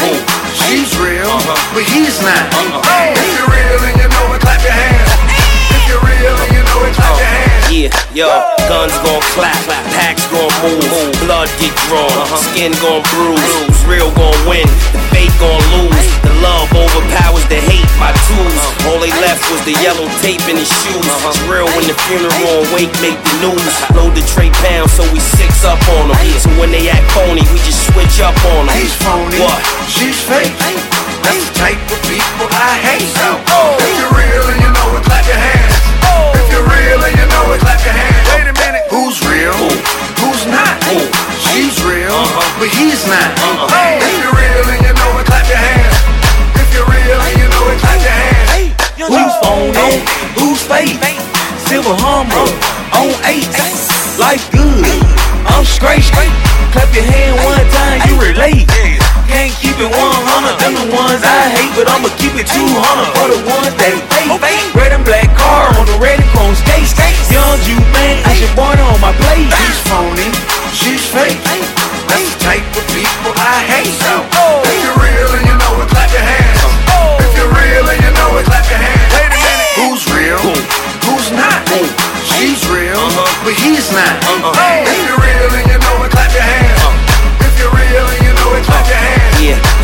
She's 0.66 0.90
real, 0.98 1.30
uh-huh. 1.30 1.74
but 1.78 1.84
he's 1.86 2.18
not. 2.26 2.42
Uh-huh. 2.58 3.14
If 3.14 3.30
you're 3.38 3.50
real 3.54 3.80
and 3.86 4.03
Yeah, 7.72 7.90
yo, 8.14 8.28
guns 8.70 8.94
gon' 9.02 9.24
clap, 9.34 9.56
packs 9.96 10.22
gon' 10.30 10.52
move, 10.62 10.86
blood 11.24 11.48
get 11.58 11.74
drawn, 11.88 12.06
uh-huh. 12.06 12.38
skin 12.52 12.70
gon' 12.78 13.02
bruise, 13.10 13.78
real 13.88 14.12
gon' 14.14 14.36
win, 14.46 14.68
the 14.94 15.00
fake 15.10 15.34
gon' 15.42 15.58
lose, 15.74 16.06
the 16.22 16.30
love 16.44 16.70
overpowers 16.70 17.42
the 17.50 17.58
hate, 17.58 17.88
my 17.98 18.14
tools, 18.30 18.54
uh-huh. 18.54 18.88
all 18.94 18.98
they 19.02 19.10
left 19.18 19.42
was 19.50 19.58
the 19.66 19.74
yellow 19.82 20.06
tape 20.22 20.44
in 20.46 20.54
his 20.60 20.70
shoes, 20.70 21.02
uh-huh. 21.02 21.34
it's 21.34 21.40
real 21.50 21.66
when 21.74 21.88
the 21.90 21.96
funeral 22.06 22.62
and 22.62 22.70
wake 22.70 22.94
make 23.02 23.18
the 23.18 23.36
news, 23.50 23.74
load 23.96 24.14
the 24.14 24.22
tray 24.30 24.54
pound 24.62 24.86
so 24.92 25.02
we 25.10 25.18
six 25.34 25.64
up 25.66 25.80
on 25.98 26.14
them, 26.14 26.20
so 26.38 26.52
when 26.60 26.70
they 26.70 26.86
act 26.92 27.10
phony, 27.10 27.42
we 27.50 27.58
just 27.66 27.90
switch 27.90 28.22
up 28.22 28.36
on 28.54 28.70
them. 28.70 28.76
He's 28.76 28.94
phony, 29.02 29.40
What? 29.40 29.58
she's 29.90 30.20
fake. 30.22 30.54
That's 31.26 31.42
the 31.48 31.54
type 31.58 31.80
of 31.90 31.98
people 32.06 32.46
I 32.52 32.76
hate. 32.86 33.10
So, 33.18 33.40
If 33.80 33.92
you're 33.98 34.14
real 34.14 34.44
and 34.52 34.60
you 34.62 34.70
know 34.70 35.00
it, 35.00 35.02
clap 35.08 35.24
your 35.26 35.40
hands. 35.40 35.74
Oh. 36.06 36.36
If 36.36 36.46
you're 36.52 36.68
real 36.68 37.00
and 37.00 37.16
you 37.16 37.26
know 37.26 37.33
it, 37.54 37.60
clap 37.62 37.78
your 37.86 37.94
hands. 37.94 38.26
Wait 38.34 38.46
a 38.50 38.56
minute, 38.58 38.84
who's 38.90 39.18
real? 39.22 39.54
Who's 40.18 40.42
not? 40.50 40.74
She's 41.38 41.78
real, 41.86 42.10
uh-huh. 42.10 42.58
but 42.58 42.70
he's 42.74 43.02
not. 43.06 43.30
Uh-huh. 43.38 43.70
If 44.02 44.14
you're 44.18 44.34
real 44.34 44.66
and 44.74 44.80
you 44.82 44.92
know 44.94 45.10
it, 45.22 45.26
clap 45.30 45.46
your 45.46 45.62
hands. 45.62 45.94
If 46.58 46.68
you're 46.74 46.88
real 46.90 47.18
and 47.18 47.34
you 47.38 47.46
know 47.46 47.64
it, 47.70 47.78
clap 47.78 48.00
your 48.02 48.16
hands. 48.18 48.74
Who's 48.98 49.34
phony? 49.38 50.02
Who's 50.34 50.62
fake? 50.66 50.98
Silver 51.70 51.94
Hummer 51.94 52.48
on 52.98 53.14
eight. 53.30 53.46
Life 54.18 54.46
good. 54.50 54.86
I'm 55.46 55.64
straight. 55.64 56.06
Clap 56.74 56.90
your 56.90 57.06
hand 57.06 57.38
one 57.46 57.66
time, 57.70 58.02
you 58.10 58.14
relate. 58.18 58.66
Can't 59.30 59.54
keep 59.62 59.78
it 59.78 59.90
100, 59.90 59.94
them 60.58 60.74
the 60.74 60.86
ones 60.94 61.22
I 61.22 61.50
hate, 61.54 61.72
but 61.78 61.86
I'ma 61.86 62.10
keep 62.18 62.34
it 62.34 62.46
200 62.50 63.14
for 63.14 63.28
the 63.30 63.40
ones 63.46 63.74
that 63.78 63.94
fake. 64.10 64.74
Red 64.74 64.92
and 64.92 65.04
black 65.04 65.30
car 65.38 65.70
on 65.78 65.86
the 65.86 65.98
red 66.02 66.18
and 66.18 66.28
chrome 66.30 66.54
skates. 66.54 67.03
Young 67.54 67.70
you 67.70 67.78
man, 67.94 68.18
I 68.26 68.34
should 68.34 68.50
born 68.58 68.74
on 68.82 68.98
my 68.98 69.14
plate. 69.14 69.46
He's 69.46 69.78
phony, 69.86 70.26
she's 70.74 71.06
fake. 71.06 71.38
That's 72.10 72.34
the 72.34 72.42
type 72.42 72.66
of 72.74 72.82
people 72.90 73.30
I 73.30 73.62
hate. 73.62 73.94
Oh. 74.34 74.66
If 74.66 74.74
you're 74.82 74.98
real 74.98 75.30
and 75.38 75.46
you 75.46 75.54
know 75.62 75.78
it, 75.78 75.86
clap 75.86 76.10
your 76.10 76.26
hands. 76.26 76.58
Oh. 76.90 77.14
If 77.22 77.30
you're 77.38 77.54
real 77.54 77.86
and 77.86 78.00
you 78.02 78.10
know 78.10 78.42
it, 78.42 78.50
clap 78.50 78.66
your 78.66 78.82
hands. 78.82 79.06
Wait 79.14 79.30
a 79.30 79.38
minute, 79.38 79.70
who's 79.78 80.02
real? 80.10 80.42
Who's 81.06 81.30
not? 81.30 81.62
She's 82.34 82.58
real, 82.66 82.98
uh-huh. 82.98 83.46
but 83.46 83.54
he's 83.54 83.86
not. 83.94 84.18
Uh-huh. 84.18 84.63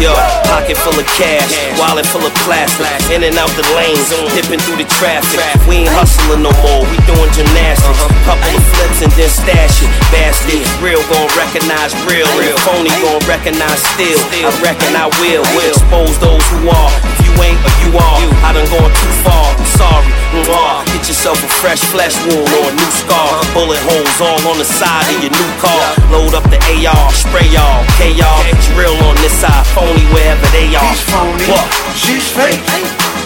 Yo, 0.01 0.17
pocket 0.49 0.81
full 0.81 0.97
of 0.97 1.07
cash, 1.15 1.53
wallet 1.77 2.09
full 2.09 2.25
of 2.25 2.33
plastic, 2.43 2.89
in 3.13 3.23
and 3.23 3.37
out 3.37 3.53
the 3.53 3.65
lanes, 3.77 4.09
dipping 4.33 4.59
through 4.65 4.81
the 4.81 4.89
traffic. 4.97 5.39
We 5.69 5.85
ain't 5.85 5.93
hustling 5.93 6.43
no 6.43 6.51
more, 6.65 6.83
we 6.89 6.97
doing 7.05 7.31
gymnastics. 7.37 7.85
Uh-huh. 7.85 8.09
Couple 8.25 8.51
of 8.57 8.65
flips 8.75 9.01
and 9.05 9.13
then 9.15 9.31
stash 9.31 9.85
it. 9.85 9.91
Bastard, 10.09 10.65
real 10.81 11.05
gon' 11.13 11.29
recognize 11.37 11.93
real, 12.09 12.27
real 12.41 12.57
phony 12.65 12.91
gon' 13.05 13.21
recognize 13.29 13.79
still. 13.95 14.19
I 14.41 14.51
reckon 14.65 14.97
I 14.97 15.13
will, 15.21 15.45
will 15.53 15.77
expose 15.77 16.17
those 16.19 16.45
who 16.49 16.73
are. 16.73 17.20
Ain't 17.41 17.59
or 17.65 17.75
you 17.83 17.91
are, 17.97 18.21
I 18.45 18.53
done 18.53 18.69
gone 18.69 18.93
too 18.93 19.15
far. 19.25 19.47
Sorry. 19.81 20.13
Mwah. 20.47 20.85
Get 20.95 21.09
yourself 21.11 21.43
a 21.43 21.51
fresh 21.61 21.83
flesh 21.91 22.15
wound 22.29 22.47
or 22.61 22.71
a 22.71 22.75
new 22.77 22.91
scar. 22.95 23.19
Uh-huh. 23.19 23.55
Bullet 23.57 23.81
holes 23.83 24.19
all 24.23 24.41
on 24.53 24.59
the 24.63 24.69
side 24.69 25.07
of 25.11 25.19
your 25.25 25.33
new 25.35 25.51
car. 25.59 25.83
Load 26.13 26.35
up 26.39 26.45
the 26.53 26.61
AR, 26.77 27.09
spray 27.13 27.49
y'all, 27.51 27.83
K 27.99 28.13
y'all. 28.15 28.43
It's 28.53 28.69
real 28.79 28.95
on 29.09 29.17
this 29.25 29.35
side, 29.43 29.67
phony 29.75 30.05
wherever 30.15 30.47
they 30.55 30.71
are. 30.77 30.85
He's 30.87 31.03
phony, 31.11 31.47
What? 31.51 31.67
she's 31.99 32.27
fake. 32.31 32.63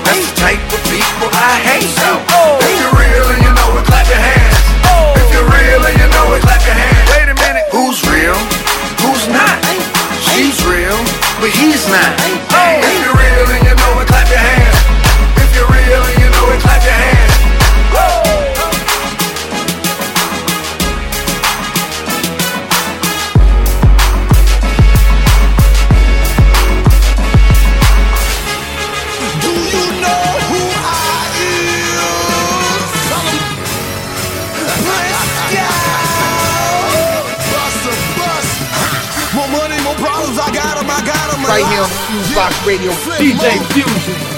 That's 0.07 0.21
the 0.21 0.37
type 0.41 0.63
of 0.73 0.81
people 0.89 1.29
I 1.33 1.55
hate. 1.61 1.91
So, 2.01 2.11
If 2.65 2.73
you're 2.81 2.97
real 2.97 3.27
and 3.37 3.41
you 3.45 3.53
know 3.53 3.71
it, 3.81 3.85
clap 3.85 4.07
your 4.09 4.21
hands. 4.21 4.57
If 5.21 5.29
you're 5.33 5.49
real 5.49 5.81
and 5.85 5.97
you 6.01 6.09
know 6.13 6.27
it, 6.37 6.41
clap 6.45 6.63
your 6.65 6.77
hands. 6.77 7.05
Wait 7.13 7.29
a 7.29 7.37
minute, 7.37 7.67
who's 7.73 8.01
real? 8.09 8.37
Who's 9.05 9.25
not? 9.29 9.57
She's 10.25 10.57
real, 10.65 10.97
but 11.41 11.51
he's 11.53 11.85
not. 11.89 12.13
If 12.21 12.97
you're 13.05 13.17
real 13.17 13.47
and 13.55 13.63
you 13.65 13.75
know 13.77 13.93
your 14.35 14.43
hands. 14.43 14.79
If 15.43 15.55
you're 15.55 15.69
real 15.69 16.03
and 16.03 16.19
you 16.19 16.29
know 16.31 16.53
it, 16.53 16.61
clap 16.61 16.83
your 16.83 16.93
hands. 16.93 17.14
Fusebox 42.35 42.67
Radio, 42.67 42.91
DJ 43.21 43.61
Fusion. 43.73 44.34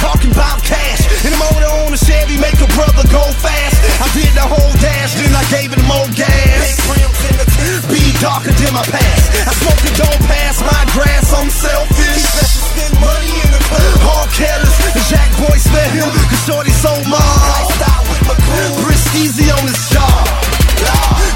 talking 0.00 0.32
about 0.32 0.64
cash. 0.64 1.04
In 1.28 1.30
the 1.30 1.40
motor 1.40 1.68
on 1.84 1.92
the 1.92 2.00
Chevy, 2.00 2.40
make 2.40 2.56
a 2.56 2.68
brother 2.72 3.04
go 3.12 3.20
fast. 3.44 3.76
I 4.00 4.08
did 4.16 4.32
the 4.32 4.46
whole 4.48 4.72
dash, 4.80 5.12
then 5.20 5.28
I 5.36 5.44
gave 5.52 5.70
it 5.76 5.82
more 5.84 6.08
gas. 6.16 6.80
Be 7.92 8.00
darker 8.18 8.50
than 8.56 8.72
my 8.72 8.84
past. 8.88 9.24
I 9.44 9.52
smoke 9.60 9.82
it, 9.84 9.94
don't 10.00 10.22
pass 10.24 10.64
my 10.64 10.82
grass, 10.96 11.28
I'm 11.36 11.52
selfish. 11.52 12.24
Spend 12.72 12.96
money 12.96 13.32
in 13.44 13.50
the 13.52 13.62
club. 13.68 13.96
All 14.08 14.26
careless, 14.32 14.74
the 14.88 15.04
Jack 15.12 15.28
boy 15.36 15.56
spare 15.60 15.92
him, 15.92 16.08
cause 16.08 16.42
shorty 16.48 16.72
so 16.80 16.92
mom. 17.04 17.20
Lifestyle 17.20 18.04
with 18.08 18.24
my 18.24 18.36
cool. 18.40 18.88
Risk 18.88 19.12
easy 19.20 19.52
on 19.52 19.62
this 19.68 19.84
job. 19.92 20.24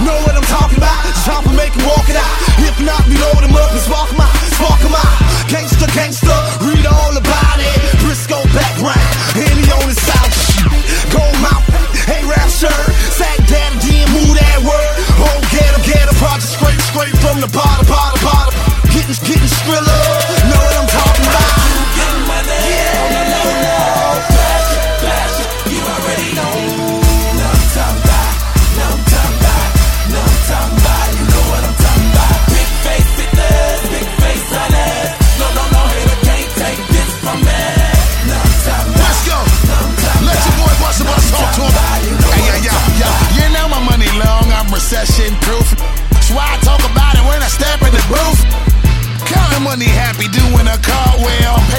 Know 0.01 0.17
what 0.25 0.35
I'm 0.35 0.49
talking 0.49 0.81
about? 0.81 1.05
Chopper 1.25 1.53
make 1.53 1.73
him 1.77 1.85
walk 1.85 2.09
it 2.09 2.17
out. 2.17 2.33
If 2.65 2.81
not, 2.81 3.05
we 3.07 3.17
load 3.21 3.45
him 3.45 3.55
up 3.57 3.71
and 3.71 3.81
spark 3.85 4.09
him 4.09 4.21
out. 4.21 4.33
Spark 4.57 4.81
him 4.81 4.97
out. 4.97 5.13
Gangsta, 5.53 5.87
gangsta. 5.93 6.34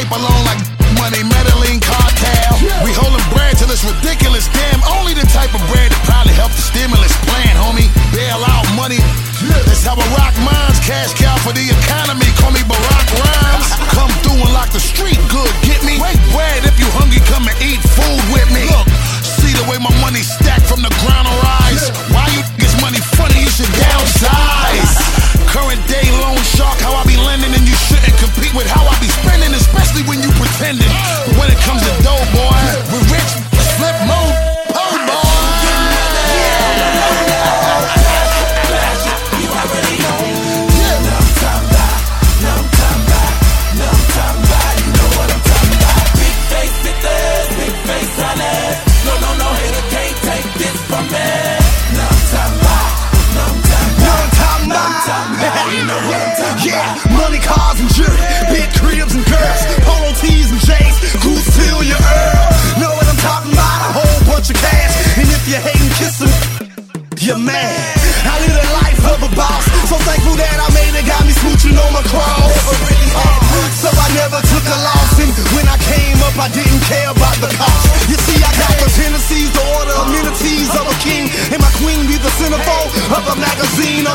Paper 0.05 0.21
loan 0.21 0.41
like 0.45 0.61
money, 1.01 1.25
meddling 1.25 1.81
cartel. 1.81 2.53
We 2.85 2.93
holding 2.93 3.25
bread 3.33 3.57
till 3.57 3.73
it's 3.73 3.81
ridiculous. 3.81 4.45
Damn, 4.53 4.77
only 5.01 5.17
the 5.17 5.25
type 5.33 5.49
of 5.57 5.65
bread 5.65 5.89
that 5.89 6.01
probably 6.05 6.37
help 6.37 6.53
the 6.53 6.61
stimulus 6.61 7.09
plan, 7.25 7.57
homie. 7.57 7.89
Bail 8.13 8.37
out 8.45 8.69
money. 8.77 9.01
That's 9.65 9.81
how 9.81 9.97
I 9.97 10.05
rock 10.13 10.37
mines. 10.45 10.77
Cash 10.85 11.17
cow 11.17 11.33
for 11.41 11.57
the 11.57 11.65
economy. 11.65 12.29
Call 12.37 12.53
me 12.53 12.61
Barack 12.69 13.07
Rhymes. 13.17 13.65
Come 13.97 14.13
through 14.21 14.45
and 14.45 14.53
lock 14.53 14.69
the 14.69 14.83
street 14.83 15.17
good. 15.33 15.49
Get 15.65 15.81
me? 15.81 15.97
Break 15.97 16.21
bread 16.29 16.61
if 16.69 16.77
you 16.77 16.85
hungry. 16.93 17.25
Come 17.25 17.49
and 17.49 17.57
eat 17.57 17.81
food 17.81 18.21
with 18.29 18.45
me. 18.53 18.61
Look, 18.69 18.85
see 19.25 19.57
the 19.57 19.65
way 19.65 19.81
my 19.81 19.89
money 20.05 20.21
stacked 20.21 20.69
from 20.69 20.85
the 20.85 20.93
ground 21.01 21.25
or 21.25 21.37
rise. 21.41 21.89
Why 22.13 22.29
you 22.29 22.45
niggas 22.61 22.77
money 22.77 23.01
funny? 23.17 23.41
You 23.41 23.49
should 23.49 23.73
downsize. 23.73 25.01
Current 25.49 25.81
day 25.89 26.05
loan 26.21 26.37
shark, 26.45 26.77
how 26.77 26.93
I 26.93 27.01
be 27.09 27.17
lending 27.17 27.57
and 27.57 27.65
you 27.65 27.73
shouldn't 27.89 28.13
compete 28.21 28.53
with 28.53 28.69
how 28.69 28.84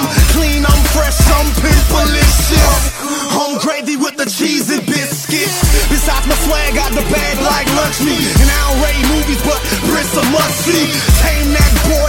I'm 0.00 0.08
clean, 0.32 0.64
I'm 0.64 0.82
fresh, 0.96 1.20
I'm 1.28 1.44
pimpalicious. 1.60 2.80
Home 3.36 3.60
gravy 3.60 4.00
with 4.00 4.16
the 4.16 4.24
cheese 4.24 4.72
and 4.72 4.80
biscuits. 4.88 5.60
Besides 5.92 6.24
my 6.24 6.36
swag, 6.48 6.72
got 6.72 6.92
the 6.96 7.04
bag 7.12 7.36
like 7.44 7.68
lunch 7.76 8.00
meat, 8.00 8.24
and 8.40 8.48
I 8.48 8.58
don't 8.64 8.80
rate 8.80 9.04
movies, 9.12 9.42
but 9.44 9.60
Brits 9.92 10.16
a 10.16 10.24
must 10.32 10.56
see. 10.64 10.88
Tame 11.20 11.52
that 11.52 11.72
boy, 11.84 11.99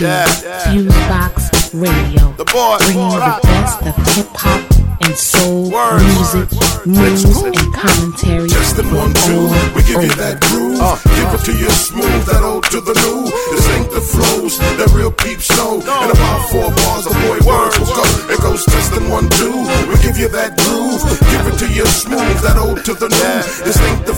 listening 0.00 0.42
to 0.42 0.90
Fusebox 0.90 1.74
Radio, 1.74 2.32
bringing 2.78 3.10
you 3.10 3.18
the 3.18 3.40
best 3.42 3.82
of 3.82 3.96
hip 4.14 4.30
hop 4.34 4.78
and 5.02 5.16
soul 5.16 5.70
music, 5.70 6.48
news, 6.86 7.42
and 7.42 7.74
commentary 7.74 8.48
Testing 8.48 8.86
uh. 8.86 9.00
one, 9.00 9.14
two, 9.26 9.46
we 9.74 9.82
give 9.86 10.02
you 10.02 10.14
that 10.18 10.38
groove. 10.46 10.78
Give 10.78 11.30
it 11.34 11.42
to 11.46 11.54
you 11.54 11.70
smooth, 11.70 12.22
that 12.26 12.42
old 12.42 12.64
to 12.70 12.80
the 12.80 12.94
new. 12.94 13.26
This 13.50 13.66
ain't 13.74 13.90
the 13.90 14.00
flows 14.00 14.58
that 14.58 14.90
real 14.94 15.10
peeps 15.10 15.50
know. 15.56 15.78
And 15.78 16.10
about 16.10 16.40
four 16.50 16.68
bars, 16.70 17.04
the 17.04 17.14
boy 17.26 17.38
words 17.46 17.78
will 17.78 17.94
go. 17.94 18.06
It 18.30 18.40
goes 18.40 18.64
testing 18.66 19.08
one, 19.08 19.28
two, 19.34 19.66
we 19.88 19.96
give 20.02 20.18
you 20.18 20.28
that 20.28 20.58
groove. 20.58 21.02
Give 21.30 21.44
it 21.46 21.56
to 21.62 21.68
you 21.72 21.86
smooth, 21.86 22.38
that 22.42 22.58
old 22.58 22.84
to 22.84 22.94
the 22.94 23.08
new. 23.08 23.38
This 23.64 23.78
ain't 23.82 24.06
the 24.06 24.14
flows 24.14 24.17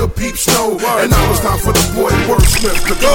real 0.00 0.08
peeps 0.08 0.48
know. 0.48 0.80
And 0.96 1.12
now 1.12 1.30
it's 1.30 1.44
time 1.44 1.60
for 1.60 1.76
the 1.76 1.84
boy 1.92 2.08
wordsmith 2.24 2.80
to 2.88 2.96
go. 3.04 3.14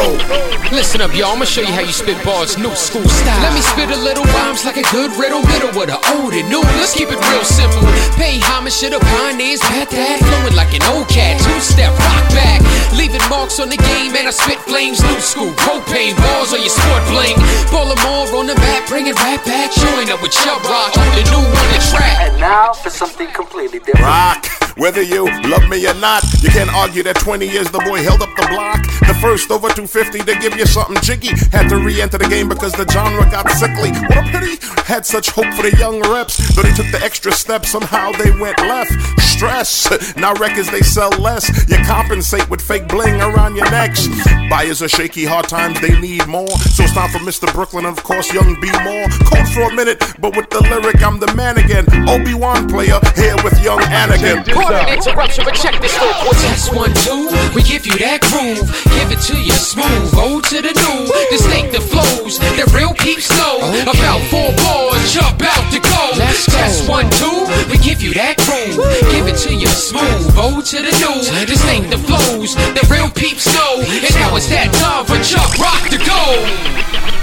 Listen 0.70 1.02
up, 1.02 1.10
y'all. 1.18 1.34
I'ma 1.34 1.46
show 1.46 1.62
you 1.66 1.74
how 1.74 1.82
you 1.82 1.92
spit 1.92 2.22
bars, 2.22 2.58
new 2.62 2.74
school 2.78 3.06
style. 3.10 3.42
Let 3.42 3.54
me 3.58 3.62
spit 3.62 3.90
a 3.90 3.98
little 3.98 4.24
rhymes 4.38 4.66
like 4.66 4.78
a 4.78 4.86
good 4.94 5.10
riddle, 5.18 5.42
middle 5.50 5.74
with 5.74 5.90
a 5.90 5.98
old 6.14 6.34
and 6.38 6.46
new. 6.46 6.62
Let's 6.78 6.94
keep 6.94 7.10
it 7.10 7.18
real 7.18 7.44
simple. 7.44 7.82
Pay 8.22 8.38
homage 8.38 8.78
to 8.86 8.94
the 8.94 9.02
pioneers, 9.02 9.62
pat 9.66 9.90
that, 9.90 10.22
flowing 10.22 10.54
like 10.54 10.78
an 10.78 10.86
old 10.94 11.10
cat. 11.10 11.42
Two 11.42 11.60
step, 11.60 11.90
rock 12.06 12.26
back, 12.38 12.62
leaving 12.94 13.24
marks 13.34 13.58
on 13.58 13.70
the 13.74 13.82
game, 13.82 14.14
and 14.14 14.30
I 14.30 14.34
spit 14.34 14.62
flames, 14.70 15.02
new 15.02 15.20
school, 15.20 15.50
propane 15.66 16.14
bars 16.22 16.54
on 16.54 16.62
your 16.62 16.74
sport 16.74 17.02
bling. 17.10 17.38
Baltimore 17.74 18.30
on 18.38 18.46
the 18.46 18.56
map, 18.62 18.86
bringing 18.86 19.18
rap 19.26 19.42
back, 19.46 19.74
join 19.74 20.14
up 20.14 20.22
with 20.22 20.32
Chubb 20.32 20.62
Rock, 20.70 20.94
the 21.18 21.26
new 21.34 21.42
one 21.42 21.68
the 21.74 21.82
track. 21.90 22.30
And 22.30 22.38
now 22.40 22.74
for 22.74 22.90
something 22.90 23.28
completely 23.34 23.80
different. 23.80 24.06
Rock. 24.06 24.65
Whether 24.78 25.04
you 25.04 25.24
love 25.48 25.70
me 25.70 25.88
or 25.88 25.94
not, 25.96 26.22
you 26.44 26.50
can't 26.50 26.70
argue 26.74 27.02
that 27.04 27.16
20 27.16 27.48
years 27.48 27.72
the 27.72 27.80
boy 27.80 28.04
held 28.04 28.22
up 28.22 28.36
the 28.36 28.46
block. 28.52 28.84
The 29.08 29.18
first 29.22 29.50
over 29.50 29.70
250 29.70 30.20
to 30.20 30.36
give 30.40 30.58
you 30.58 30.66
something 30.66 30.98
jiggy. 31.02 31.32
Had 31.56 31.70
to 31.70 31.78
re 31.78 32.02
enter 32.02 32.18
the 32.18 32.28
game 32.28 32.50
because 32.50 32.74
the 32.74 32.86
genre 32.92 33.24
got 33.32 33.50
sickly. 33.52 33.92
What 34.12 34.20
a 34.20 34.24
pity. 34.36 34.60
Had 34.84 35.06
such 35.06 35.30
hope 35.30 35.48
for 35.54 35.64
the 35.64 35.76
young 35.80 36.02
reps. 36.12 36.38
Though 36.56 36.64
they 36.64 36.74
took 36.74 36.92
the 36.92 37.00
extra 37.02 37.32
steps, 37.32 37.72
somehow 37.72 38.12
they 38.12 38.32
went 38.32 38.60
left. 38.60 38.92
Stress. 39.22 39.88
Now 40.18 40.34
records 40.36 40.70
they 40.70 40.82
sell 40.82 41.10
less. 41.24 41.48
You 41.70 41.78
compensate 41.86 42.50
with 42.50 42.62
fake 42.62 42.88
bling 42.90 43.22
around 43.22 43.56
your 43.56 43.70
necks. 43.72 44.08
Buyers 44.50 44.82
are 44.82 44.90
shaky, 44.90 45.24
hard 45.24 45.48
times 45.48 45.80
they 45.80 45.98
need 46.00 46.28
more. 46.28 46.52
So 46.76 46.84
it's 46.84 46.94
time 46.94 47.10
for 47.12 47.20
Mr. 47.20 47.52
Brooklyn 47.54 47.86
and 47.86 47.98
of 47.98 48.04
course 48.04 48.34
young 48.34 48.60
B 48.60 48.68
More. 48.84 49.08
Cold 49.24 49.48
for 49.56 49.72
a 49.72 49.74
minute, 49.74 50.04
but 50.20 50.36
with 50.36 50.50
the 50.50 50.62
lyric, 50.62 51.02
I'm 51.02 51.20
the 51.20 51.34
man 51.34 51.58
again. 51.58 51.86
Obi-Wan 52.08 52.68
player 52.68 53.00
here 53.16 53.36
with 53.44 53.56
young 53.64 53.80
Anakin. 53.80 54.44
Pardon 54.66 54.98
interruption, 54.98 55.46
but 55.46 55.54
check 55.54 55.80
this 55.80 55.94
little 56.02 56.18
quartet. 56.26 56.42
Test 56.50 56.74
one, 56.74 56.90
two, 57.06 57.30
we 57.54 57.62
give 57.62 57.86
you 57.86 57.94
that 58.02 58.26
groove. 58.34 58.66
Give 58.98 59.14
it 59.14 59.22
to 59.30 59.38
you 59.38 59.54
smooth, 59.54 60.10
old 60.18 60.44
to 60.50 60.58
the 60.58 60.74
new. 60.74 61.06
Distinctive 61.30 61.86
flows 61.86 62.42
that 62.42 62.74
real 62.74 62.90
peeps 62.98 63.30
know. 63.38 63.62
About 63.86 64.26
four 64.34 64.50
bars, 64.66 65.14
jump 65.14 65.38
out 65.46 65.70
to 65.70 65.78
go. 65.78 66.18
Test 66.18 66.90
one, 66.90 67.06
two, 67.14 67.46
we 67.70 67.78
give 67.78 68.02
you 68.02 68.18
that 68.18 68.42
groove. 68.42 68.82
Give 69.14 69.30
it 69.30 69.38
to 69.46 69.54
you 69.54 69.70
smooth, 69.70 70.34
old 70.34 70.66
to 70.74 70.82
the 70.82 70.94
new. 70.98 71.46
Distinctive 71.46 72.02
flows 72.02 72.58
The 72.74 72.82
real 72.90 73.14
peeps 73.14 73.46
know. 73.54 73.86
And 73.86 74.14
now 74.18 74.34
it's 74.34 74.50
that 74.50 74.74
time 74.82 75.06
for 75.06 75.22
Chubb 75.22 75.62
Rock 75.62 75.94
to 75.94 76.02
go. 76.02 77.15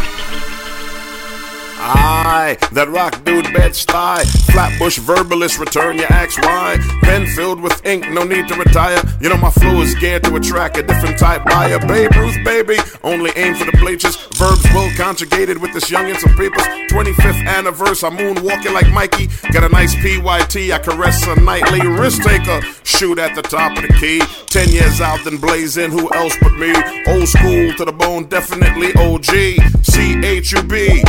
I, 1.85 2.57
that 2.73 2.89
rock 2.91 3.25
dude 3.25 3.53
Bed-Stuy. 3.53 4.23
Flatbush 4.53 5.01
verbalist, 5.01 5.59
return 5.59 5.99
your 5.99 6.13
axe 6.13 6.39
why. 6.39 6.79
Pen 7.03 7.27
filled 7.27 7.61
with 7.61 7.85
ink, 7.85 8.09
no 8.11 8.23
need 8.23 8.47
to 8.49 8.55
retire. 8.55 9.03
You 9.21 9.29
know 9.29 9.37
my 9.37 9.51
flow 9.51 9.81
is 9.81 9.95
geared 9.97 10.23
to 10.25 10.37
attract 10.37 10.77
a 10.77 10.83
different 10.83 11.19
type 11.19 11.45
buyer. 11.45 11.79
Babe 11.81 12.15
Ruth, 12.15 12.37
baby, 12.45 12.77
only 13.03 13.33
aim 13.35 13.55
for 13.57 13.65
the 13.65 13.77
bleachers. 13.79 14.17
Verbs 14.37 14.63
well 14.73 14.91
conjugated 14.97 15.59
with 15.59 15.73
this 15.73 15.91
young 15.91 16.09
and 16.09 16.19
some 16.19 16.37
papers. 16.37 16.63
25th 16.91 17.47
anniversary, 17.49 18.09
I'm 18.09 18.17
moonwalking 18.17 18.73
like 18.73 18.91
Mikey. 18.93 19.29
Got 19.53 19.65
a 19.65 19.69
nice 19.69 19.95
PYT, 19.97 20.73
I 20.73 20.79
caress 20.79 21.25
her 21.25 21.37
nightly. 21.37 21.87
Risk 21.87 22.23
taker, 22.23 22.61
shoot 22.85 23.19
at 23.19 23.35
the 23.35 23.43
top 23.43 23.77
of 23.77 23.83
the 23.83 23.93
key. 23.95 24.21
10 24.47 24.69
years 24.69 25.01
out, 25.01 25.25
then 25.25 25.39
blaze 25.39 25.77
in, 25.77 25.91
who 25.91 26.13
else 26.15 26.37
but 26.41 26.55
me? 26.55 26.73
Old 27.09 27.29
school 27.29 27.73
to 27.75 27.85
the 27.85 27.93
bone, 27.93 28.27
definitely 28.27 28.95
OG. 28.95 29.83
C 29.83 30.21
H 30.25 30.53
U 30.53 30.63
B. 30.63 31.03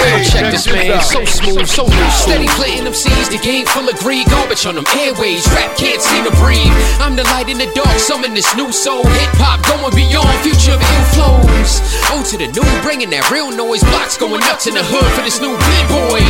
Check 0.00 0.48
this 0.52 0.66
man, 0.66 1.00
so 1.02 1.24
smooth, 1.24 1.68
so 1.68 1.84
loose. 1.84 2.16
Steady 2.24 2.48
plitting 2.56 2.84
them 2.84 2.94
C's, 2.94 3.28
the 3.28 3.36
game 3.38 3.66
full 3.66 3.88
of 3.88 3.96
greed. 4.00 4.26
Garbage 4.32 4.64
on 4.64 4.74
them 4.74 4.86
airways, 4.96 5.44
rap 5.52 5.76
can't 5.76 6.00
seem 6.00 6.24
to 6.24 6.32
breathe. 6.40 6.72
I'm 7.04 7.16
the 7.16 7.24
light 7.36 7.48
in 7.52 7.58
the 7.58 7.68
dark, 7.76 8.00
summon 8.00 8.32
this 8.32 8.48
new 8.56 8.72
soul. 8.72 9.04
Hip 9.04 9.32
hop 9.36 9.60
going 9.68 9.92
beyond 9.92 10.32
future 10.40 10.72
of 10.72 10.80
ill 10.80 11.06
flows. 11.12 11.84
O 12.16 12.24
to 12.32 12.36
the 12.40 12.48
new, 12.48 12.64
bringing 12.80 13.12
that 13.12 13.28
real 13.28 13.52
noise. 13.52 13.84
Blocks 13.92 14.16
going 14.16 14.40
nuts 14.40 14.64
in 14.64 14.74
the 14.74 14.84
hood 14.84 15.10
for 15.12 15.20
this 15.20 15.36
new 15.36 15.52
big 15.52 15.84
boy. 15.92 16.24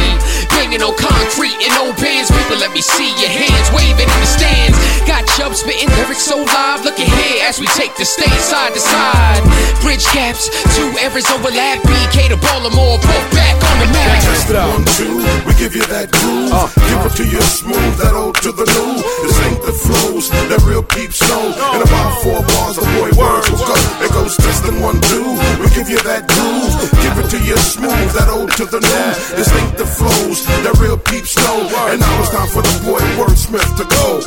Banging 0.58 0.82
on 0.82 0.94
concrete 0.98 1.54
and 1.62 1.72
old 1.78 1.94
bands. 2.02 2.26
People, 2.34 2.58
let 2.58 2.74
me 2.74 2.82
see 2.82 3.14
your 3.22 3.30
hands 3.30 3.68
waving 3.70 4.10
in 4.10 4.20
the 4.20 4.30
stands. 4.30 4.76
Got 5.06 5.30
Chubb 5.38 5.54
spitting 5.54 5.90
lyrics 5.94 6.26
so 6.26 6.42
live. 6.42 6.82
Look 6.82 6.98
ahead 6.98 7.46
as 7.46 7.62
we 7.62 7.70
take 7.78 7.94
the 7.94 8.04
stage 8.04 8.42
side 8.42 8.74
to 8.74 8.82
side. 8.82 9.42
Bridge 9.84 10.04
gaps, 10.10 10.50
two 10.74 10.90
errors 10.98 11.30
overlap. 11.30 11.78
BK 11.86 12.34
to 12.34 12.38
Baltimore, 12.40 12.98
both 12.98 13.28
back 13.30 13.59
on 13.70 13.78
the 13.78 13.88
map. 13.94 14.18
Just 14.20 14.50
one, 14.50 14.84
two, 14.98 15.22
we 15.46 15.54
give 15.54 15.74
you 15.78 15.86
that 15.86 16.10
groove. 16.10 16.50
Uh. 16.50 16.66
Give 16.90 17.06
it 17.06 17.14
to 17.22 17.24
you 17.24 17.40
smooth, 17.40 17.94
that 18.02 18.14
old 18.18 18.34
to 18.42 18.50
the 18.50 18.66
new. 18.66 18.98
This 19.22 19.38
ain't 19.46 19.62
the 19.62 19.70
flows 19.72 20.26
that 20.50 20.60
real 20.66 20.82
peeps 20.82 21.22
know. 21.30 21.54
In 21.74 21.80
about 21.86 22.10
four 22.22 22.42
bars, 22.42 22.76
the 22.76 22.86
boy 22.98 23.14
words 23.14 23.46
will 23.50 23.62
go. 23.62 23.78
It 24.02 24.10
goes 24.10 24.34
testing 24.36 24.82
one, 24.82 24.98
two. 25.06 25.38
We 25.62 25.70
give 25.70 25.86
you 25.86 26.02
that 26.02 26.26
groove. 26.26 26.74
Give 26.98 27.14
it 27.22 27.28
to 27.30 27.38
you 27.46 27.56
smooth, 27.62 28.10
that 28.18 28.26
old 28.26 28.50
to 28.58 28.66
the 28.66 28.82
new. 28.82 29.06
This 29.38 29.50
ain't 29.54 29.78
the 29.78 29.86
flows 29.86 30.42
that 30.66 30.74
real 30.82 30.98
peeps 30.98 31.38
know. 31.38 31.70
And 31.94 32.02
now 32.02 32.14
it's 32.18 32.34
time 32.34 32.50
for 32.50 32.62
the 32.66 32.74
boy 32.82 33.02
wordsmith 33.14 33.70
to 33.78 33.86
go. 33.86 34.18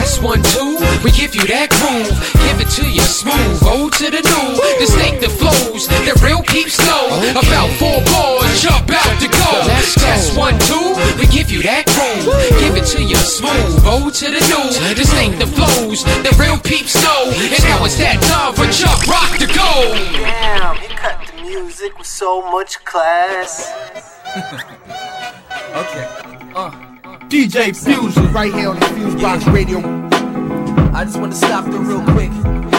Test 0.00 0.22
one, 0.24 0.40
two, 0.56 0.80
we 1.04 1.12
give 1.12 1.36
you 1.36 1.44
that 1.52 1.68
groove. 1.76 2.16
Give 2.48 2.58
it 2.64 2.70
to 2.80 2.84
you 2.88 3.04
smooth, 3.04 3.60
old 3.68 3.92
to 4.00 4.08
the 4.08 4.24
new. 4.24 4.48
This 4.80 4.96
ain't 4.96 5.20
the 5.20 5.28
flows 5.28 5.84
that 6.08 6.16
real 6.24 6.40
peeps 6.40 6.80
know. 6.80 7.12
About 7.36 7.68
four 7.76 8.00
bars, 8.08 8.62
jump 8.62 8.85
out 8.90 9.20
to 9.20 9.28
go. 9.28 9.50
Test 9.98 10.36
one, 10.36 10.58
two, 10.60 10.94
we 11.18 11.26
give 11.26 11.50
you 11.50 11.62
that 11.62 11.86
groove. 11.86 12.26
Give 12.60 12.76
it 12.76 12.86
to 12.96 13.02
you 13.02 13.16
smooth, 13.16 13.82
O 13.84 14.10
to 14.10 14.24
the 14.26 14.40
new. 14.50 14.94
This 14.94 15.12
ain't 15.14 15.38
the 15.38 15.46
flows 15.46 16.04
that 16.04 16.36
real 16.38 16.58
peeps 16.58 16.94
know. 17.02 17.30
And 17.30 17.62
now 17.64 17.84
it's 17.84 17.96
that 17.98 18.20
time 18.22 18.54
for 18.54 18.66
Chubb 18.72 19.00
Rock 19.08 19.38
to 19.38 19.46
go. 19.46 19.92
Damn, 20.22 20.76
he 20.76 20.88
cut 20.94 21.18
the 21.26 21.42
music 21.42 21.96
with 21.98 22.06
so 22.06 22.42
much 22.50 22.84
class. 22.84 23.72
Okay. 25.76 26.06
Uh, 26.54 26.70
DJ 27.28 27.74
Fusion 27.76 28.32
right 28.32 28.52
here 28.52 28.70
on 28.70 28.76
the 28.80 28.86
Fusebox 28.86 29.52
Radio. 29.52 29.78
I 30.94 31.04
just 31.04 31.18
want 31.18 31.32
to 31.32 31.38
stop 31.38 31.64
through 31.64 31.80
real 31.80 32.02
quick. 32.12 32.30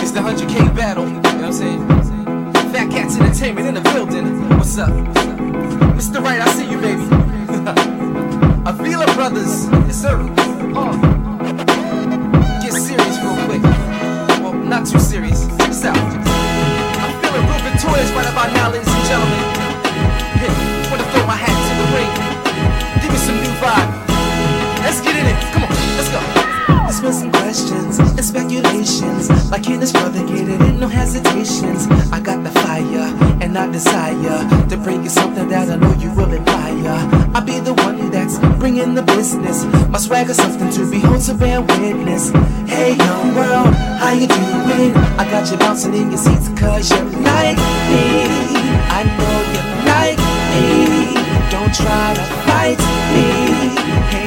It's 0.01 0.11
the 0.11 0.19
100K 0.21 0.75
battle. 0.75 1.05
You 1.07 1.13
know 1.13 1.21
what 1.21 1.43
I'm 1.45 1.53
saying? 1.53 2.06
Fat 2.71 2.91
Cats 2.91 3.17
Entertainment 3.17 3.67
in 3.67 3.73
the 3.75 3.81
building. 3.81 4.49
What's 4.57 4.77
up? 4.77 4.89
Mr. 5.95 6.21
Right, 6.21 6.41
I 6.41 6.47
see 6.51 6.69
you, 6.69 6.79
baby. 6.79 7.01
Avila 8.69 9.05
Brothers. 9.15 9.67
Yes, 9.87 10.01
sir. 10.01 10.15
Uh, 10.75 10.91
get 12.61 12.73
serious 12.73 13.17
real 13.23 13.37
quick. 13.47 13.63
Well, 14.43 14.53
not 14.53 14.85
too 14.85 14.99
serious. 14.99 15.47
Check 15.47 15.67
this 15.67 15.85
out. 15.85 15.97
I'm 15.97 17.13
feeling 17.21 17.47
real 17.47 17.61
victorious 17.71 18.11
right 18.11 18.27
about 18.27 18.51
now, 18.53 18.71
ladies 18.71 18.87
and 18.87 19.05
gentlemen. 19.07 19.43
Hey, 20.35 20.51
wanna 20.91 21.07
throw 21.11 21.25
my 21.25 21.37
hat 21.39 21.55
to 21.67 21.73
the 21.79 21.87
ring. 21.95 22.11
Give 23.01 23.11
me 23.11 23.17
some 23.17 23.37
new 23.37 23.53
vibe. 23.63 23.91
Let's 24.83 24.99
get 25.01 25.15
in 25.15 25.25
it. 25.25 25.56
Been 27.01 27.13
some 27.13 27.31
questions 27.31 27.99
and 27.99 28.25
speculations. 28.25 29.29
My 29.51 29.59
brother 29.59 30.25
get 30.25 30.49
it 30.49 30.61
in? 30.61 30.79
No 30.79 30.87
hesitations. 30.87 31.85
I 32.11 32.19
got 32.19 32.43
the 32.43 32.49
fire 32.49 33.13
and 33.39 33.55
I 33.55 33.71
desire 33.71 34.67
to 34.69 34.77
bring 34.77 35.03
you 35.03 35.09
something 35.09 35.47
that 35.49 35.69
I 35.69 35.75
know 35.75 35.93
you 35.93 36.11
will 36.15 36.33
admire. 36.33 36.97
I'll 37.35 37.45
be 37.45 37.59
the 37.59 37.75
one 37.75 38.09
that's 38.09 38.39
bringing 38.57 38.95
the 38.95 39.03
business. 39.03 39.63
My 39.89 39.99
swagger 39.99 40.33
something 40.33 40.71
to 40.71 40.89
behold, 40.89 41.21
to 41.25 41.35
bear 41.35 41.61
witness. 41.61 42.31
Hey, 42.65 42.95
young 42.95 43.35
world, 43.35 43.75
how 44.01 44.13
you 44.13 44.27
doing? 44.27 44.95
I 45.21 45.27
got 45.29 45.51
you 45.51 45.57
bouncing 45.57 45.93
in 45.93 46.09
your 46.09 46.17
seats 46.17 46.49
cause 46.59 46.89
you 46.89 47.03
like 47.21 47.57
me. 47.91 48.25
I 48.89 49.03
know 49.17 49.37
you 49.53 49.61
like 49.93 50.19
me. 50.51 51.13
Don't 51.51 51.73
try 51.73 52.15
to 52.15 52.23
fight 52.47 52.79
me. 53.13 53.27
Haters, 54.09 54.26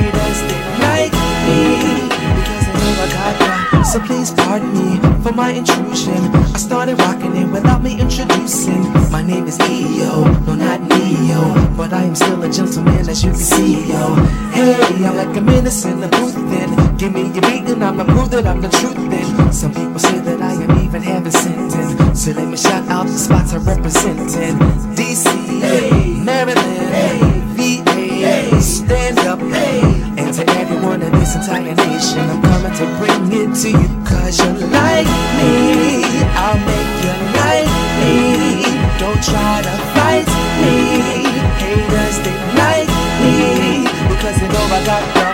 So 3.90 3.98
please 3.98 4.30
pardon 4.30 4.72
me 4.72 5.00
for 5.20 5.32
my 5.32 5.50
intrusion. 5.50 6.14
I 6.14 6.58
started 6.58 6.96
rocking 7.00 7.34
it 7.34 7.46
without 7.50 7.82
me 7.82 8.00
introducing. 8.00 8.84
My 9.10 9.20
name 9.20 9.48
is 9.48 9.58
EO, 9.58 10.22
no 10.46 10.54
not 10.54 10.80
Neo, 10.82 11.74
but 11.76 11.92
I 11.92 12.04
am 12.04 12.14
still 12.14 12.40
a 12.40 12.48
gentleman 12.48 13.08
as 13.08 13.24
you 13.24 13.30
can 13.30 13.40
see, 13.40 13.88
yo. 13.90 14.14
Hey, 14.52 14.74
I'm 15.04 15.16
like 15.16 15.36
a 15.36 15.40
menace 15.40 15.84
in 15.86 15.98
the 15.98 16.06
booth 16.06 16.36
then. 16.36 16.96
Give 16.98 17.12
me 17.12 17.22
your 17.34 17.42
beat 17.42 17.66
and 17.66 17.82
I'ma 17.82 18.04
prove 18.04 18.30
that 18.30 18.46
I'm 18.46 18.60
the 18.60 18.68
truth 18.68 18.94
then. 18.94 19.52
Some 19.52 19.74
people 19.74 19.98
say 19.98 20.20
that 20.20 20.40
I 20.40 20.52
am 20.52 20.84
even 20.84 21.02
heaven 21.02 21.32
sent 21.32 21.74
in. 21.74 22.14
So 22.14 22.30
let 22.30 22.46
me 22.46 22.56
shout 22.56 22.86
out 22.88 23.08
the 23.08 23.18
spots 23.18 23.54
I 23.54 23.56
represent 23.56 24.20
in. 24.36 24.56
DC, 24.94 26.24
Maryland, 26.24 27.56
VA, 27.56 28.60
stand 28.62 29.18
up. 29.18 29.40
And 29.40 29.99
to 30.32 30.48
everyone 30.50 31.02
in 31.02 31.10
this 31.12 31.34
entire 31.34 31.74
nation, 31.74 32.20
I'm 32.20 32.40
coming 32.42 32.72
to 32.74 32.86
bring 32.98 33.32
it 33.32 33.54
to 33.62 33.70
you. 33.70 33.88
Cause 34.04 34.38
you 34.38 34.52
like 34.68 35.06
me, 35.38 36.04
I'll 36.38 36.58
make 36.70 37.02
you 37.02 37.14
like 37.40 37.70
me. 37.98 38.62
Don't 39.00 39.22
try 39.24 39.62
to 39.62 39.74
fight 39.94 40.28
me. 40.62 40.76
Haters, 41.58 42.16
they 42.22 42.36
like 42.62 42.90
me. 43.22 43.88
Because 44.08 44.36
they 44.38 44.48
know 44.48 44.66
I 44.70 44.80
got 44.86 45.02
the 45.16 45.26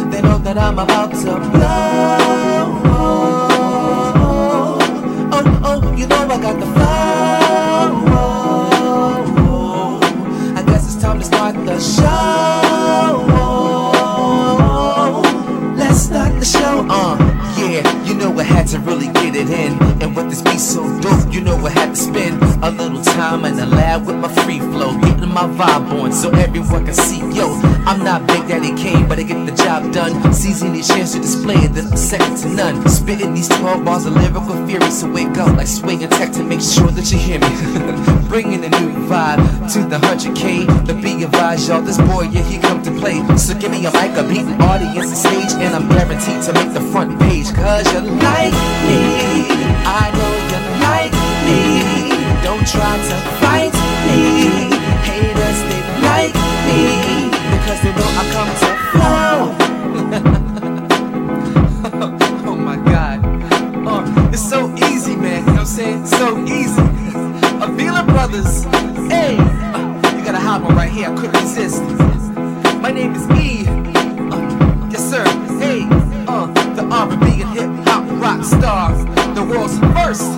flow. 0.00 0.10
They 0.10 0.20
know 0.22 0.38
that 0.38 0.56
I'm 0.58 0.78
about 0.80 1.12
to 1.12 1.32
blow. 1.52 2.93
Show. 11.84 13.24
Let's 15.76 16.00
start 16.00 16.32
the 16.40 16.44
show. 16.44 16.86
Uh, 16.88 17.16
yeah, 17.58 17.84
you 18.04 18.14
know 18.14 18.36
I 18.38 18.42
had 18.42 18.66
to 18.68 18.78
really 18.80 19.08
get 19.08 19.36
it 19.36 19.50
in. 19.50 19.72
And 20.02 20.16
with 20.16 20.30
this 20.30 20.42
beat 20.42 20.60
so 20.60 20.82
dope, 21.00 21.32
you 21.32 21.40
know 21.40 21.56
I 21.66 21.70
had 21.70 21.90
to 21.90 21.96
spend 21.96 22.42
a 22.64 22.70
little 22.70 23.02
time 23.02 23.44
in 23.44 23.56
the 23.56 23.66
lab 23.66 24.06
with 24.06 24.16
my 24.16 24.28
free 24.44 24.60
flow, 24.60 24.92
my 25.34 25.48
vibe 25.48 25.90
on 26.00 26.12
so 26.12 26.30
everyone 26.30 26.84
can 26.84 26.94
see. 26.94 27.18
Yo, 27.34 27.50
I'm 27.90 28.04
not 28.04 28.24
Big 28.28 28.46
Daddy 28.46 28.72
Kane, 28.80 29.08
but 29.08 29.18
I 29.18 29.24
get 29.24 29.44
the 29.44 29.52
job 29.52 29.92
done. 29.92 30.32
Seizing 30.32 30.72
the 30.72 30.80
chance 30.80 31.12
to 31.14 31.18
display 31.18 31.56
it, 31.56 31.74
then 31.74 31.88
I'm 31.88 31.96
second 31.96 32.36
to 32.42 32.48
none. 32.48 32.88
Spitting 32.88 33.34
these 33.34 33.48
12 33.48 33.84
bars 33.84 34.06
of 34.06 34.14
lyrical 34.14 34.54
fury, 34.64 34.88
so 34.92 35.10
wake 35.10 35.36
up 35.36 35.56
like 35.56 35.66
swing 35.66 36.04
attack 36.04 36.30
to 36.34 36.44
make 36.44 36.60
sure 36.60 36.86
that 36.86 37.10
you 37.10 37.18
hear 37.18 37.40
me. 37.40 37.50
Bringing 38.28 38.64
a 38.64 38.70
new 38.78 38.94
vibe 39.10 39.42
to 39.72 39.80
the 39.82 39.98
100K. 39.98 40.86
The 40.86 40.94
be 40.94 41.24
advised, 41.24 41.68
y'all, 41.68 41.82
this 41.82 41.98
boy, 41.98 42.30
yeah, 42.30 42.42
he 42.42 42.58
come 42.58 42.80
to 42.84 42.92
play. 42.92 43.18
So 43.36 43.58
give 43.58 43.72
me 43.72 43.84
a 43.86 43.90
mic, 43.90 44.14
a 44.16 44.22
beat, 44.22 44.46
an 44.46 44.62
audience, 44.62 45.10
a 45.10 45.16
stage, 45.16 45.52
and 45.58 45.74
I'm 45.74 45.88
guaranteed 45.88 46.42
to 46.46 46.52
make 46.52 46.72
the 46.72 46.84
front 46.92 47.18
page. 47.18 47.52
Cause 47.52 47.92
you 47.92 48.00
like 48.00 48.54
me, 48.86 49.50
I 49.82 50.14
know 50.14 50.32
you 50.52 50.60
like 50.86 51.14
me. 51.42 51.60
Don't 52.46 52.66
try 52.70 52.94
to 53.10 53.16
fight 53.42 53.74
me 54.06 54.73
because 57.54 57.80
they 57.82 57.92
know 57.92 58.10
I 58.16 58.24
come 58.34 58.50
to 58.62 58.68
flow. 58.92 59.36
oh 62.50 62.56
my 62.56 62.76
God, 62.76 63.20
oh, 63.86 64.30
it's 64.32 64.42
so 64.48 64.72
easy, 64.90 65.16
man. 65.16 65.40
You 65.40 65.46
know 65.46 65.52
what 65.52 65.60
I'm 65.60 65.66
saying? 65.66 66.06
So 66.06 66.38
easy. 66.44 66.82
Avila 67.62 68.02
Brothers, 68.04 68.64
hey, 69.10 69.36
uh, 69.38 70.16
you 70.16 70.24
got 70.24 70.34
a 70.34 70.38
hot 70.38 70.62
one 70.62 70.74
right 70.74 70.90
here. 70.90 71.10
I 71.10 71.14
couldn't 71.14 71.40
resist. 71.40 71.82
My 72.80 72.90
name 72.90 73.14
is 73.14 73.24
E. 73.40 73.66
Uh, 73.66 74.88
yes, 74.90 75.08
sir. 75.10 75.24
Hey, 75.58 75.86
uh, 76.28 76.46
the 76.74 76.82
R&B 76.90 77.42
and 77.42 77.50
hip 77.54 77.70
hop 77.86 78.04
rock 78.20 78.44
star, 78.44 78.92
the 79.34 79.42
world's 79.44 79.78
first. 79.94 80.30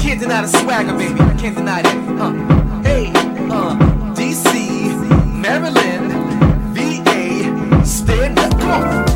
Can't 0.00 0.20
deny 0.20 0.42
the 0.42 0.48
swagger, 0.48 0.96
baby. 0.96 1.20
I 1.20 1.34
Can't 1.36 1.56
deny 1.56 1.82
that. 1.82 1.96
huh? 2.18 2.59
Maryland, 5.60 6.12
VA, 6.74 7.84
stand 7.84 8.38
up. 8.38 8.50
Come 8.52 8.70
on. 8.70 9.06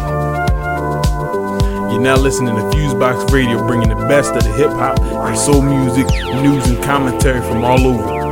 You're 1.90 2.00
now 2.00 2.16
listening 2.16 2.54
to 2.54 2.62
Fusebox 2.62 3.32
Radio, 3.32 3.66
bringing 3.66 3.88
the 3.88 3.94
best 3.94 4.34
of 4.34 4.44
the 4.44 4.52
hip 4.52 4.70
hop 4.70 5.00
and 5.00 5.38
soul 5.38 5.62
music, 5.62 6.06
news, 6.42 6.66
and 6.68 6.82
commentary 6.84 7.40
from 7.40 7.64
all 7.64 7.86
over. 7.86 8.23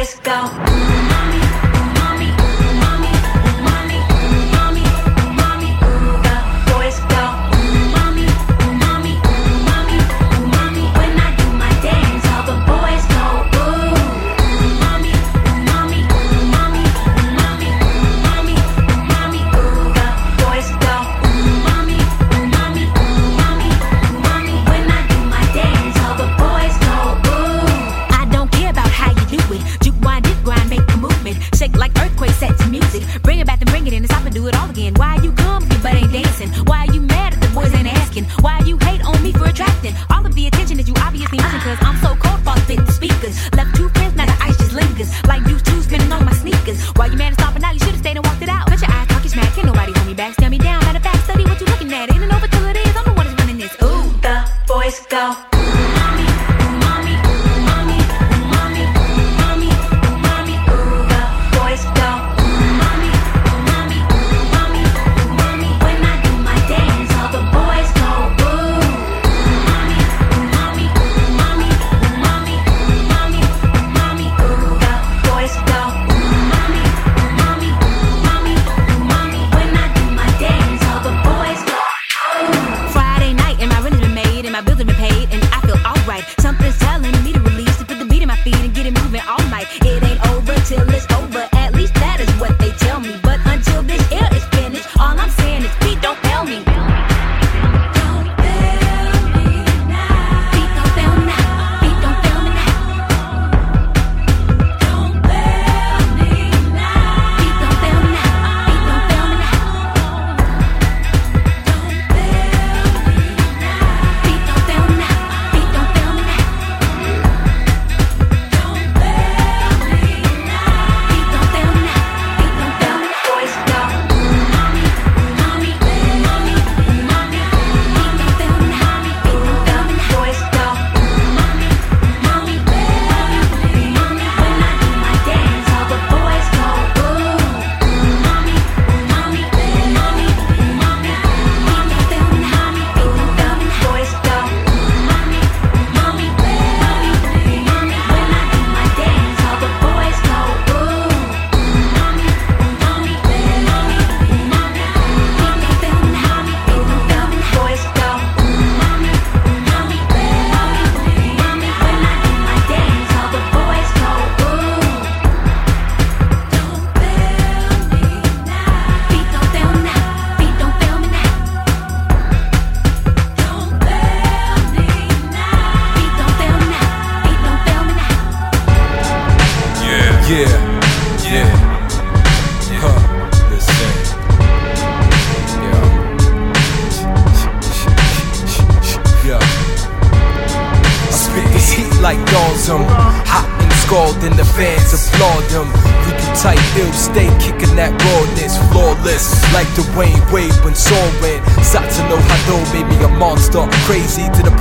Boys 0.00 0.14
go. 0.20 0.99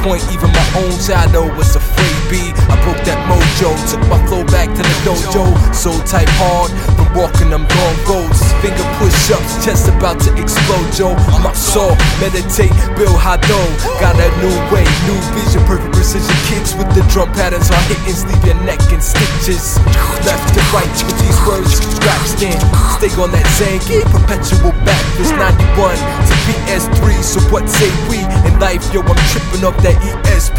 Point 0.09 0.25
even 0.33 0.49
my 0.49 0.67
own 0.81 0.91
shadow 0.97 1.45
was 1.53 1.75
afraid. 1.75 2.09
I 2.69 2.77
broke 2.85 3.01
that 3.09 3.17
mojo, 3.29 3.73
took 3.89 4.01
my 4.09 4.17
flow 4.25 4.45
back 4.49 4.69
to 4.69 4.81
the 4.81 4.97
dojo. 5.05 5.49
So 5.73 5.93
type 6.05 6.29
hard, 6.41 6.69
from 6.97 7.09
walking 7.17 7.49
them 7.49 7.65
long 7.65 7.97
roads. 8.09 8.41
Finger 8.61 8.85
push 8.97 9.33
ups, 9.33 9.65
chest 9.65 9.89
about 9.89 10.17
to 10.25 10.31
explode. 10.37 10.89
I'm 11.33 11.45
up 11.45 11.57
soul, 11.57 11.93
meditate, 12.21 12.73
Bill 12.97 13.13
Hado. 13.17 13.61
Got 14.01 14.17
a 14.17 14.29
new 14.41 14.53
way, 14.73 14.85
new 15.05 15.17
vision, 15.37 15.61
perfect 15.69 15.93
precision 15.93 16.37
kicks 16.49 16.73
with 16.73 16.89
the 16.97 17.05
drum 17.13 17.29
patterns 17.33 17.69
are 17.69 17.85
hitting, 17.89 18.13
sleeve 18.13 18.45
your 18.45 18.59
neck 18.65 18.81
in 18.93 19.01
stitches. 19.01 19.77
Stay 22.99 23.15
on 23.15 23.31
that 23.31 23.47
Zangy, 23.55 24.03
perpetual 24.11 24.75
back. 24.83 24.99
This 25.15 25.31
91 25.31 25.95
to 25.95 26.35
PS3, 26.43 27.23
so 27.23 27.39
what 27.47 27.63
say 27.69 27.87
we? 28.11 28.19
In 28.43 28.59
life, 28.59 28.83
yo, 28.93 28.99
I'm 28.99 29.15
tripping 29.31 29.63
up 29.63 29.77
that 29.87 29.95
ESP. 30.03 30.58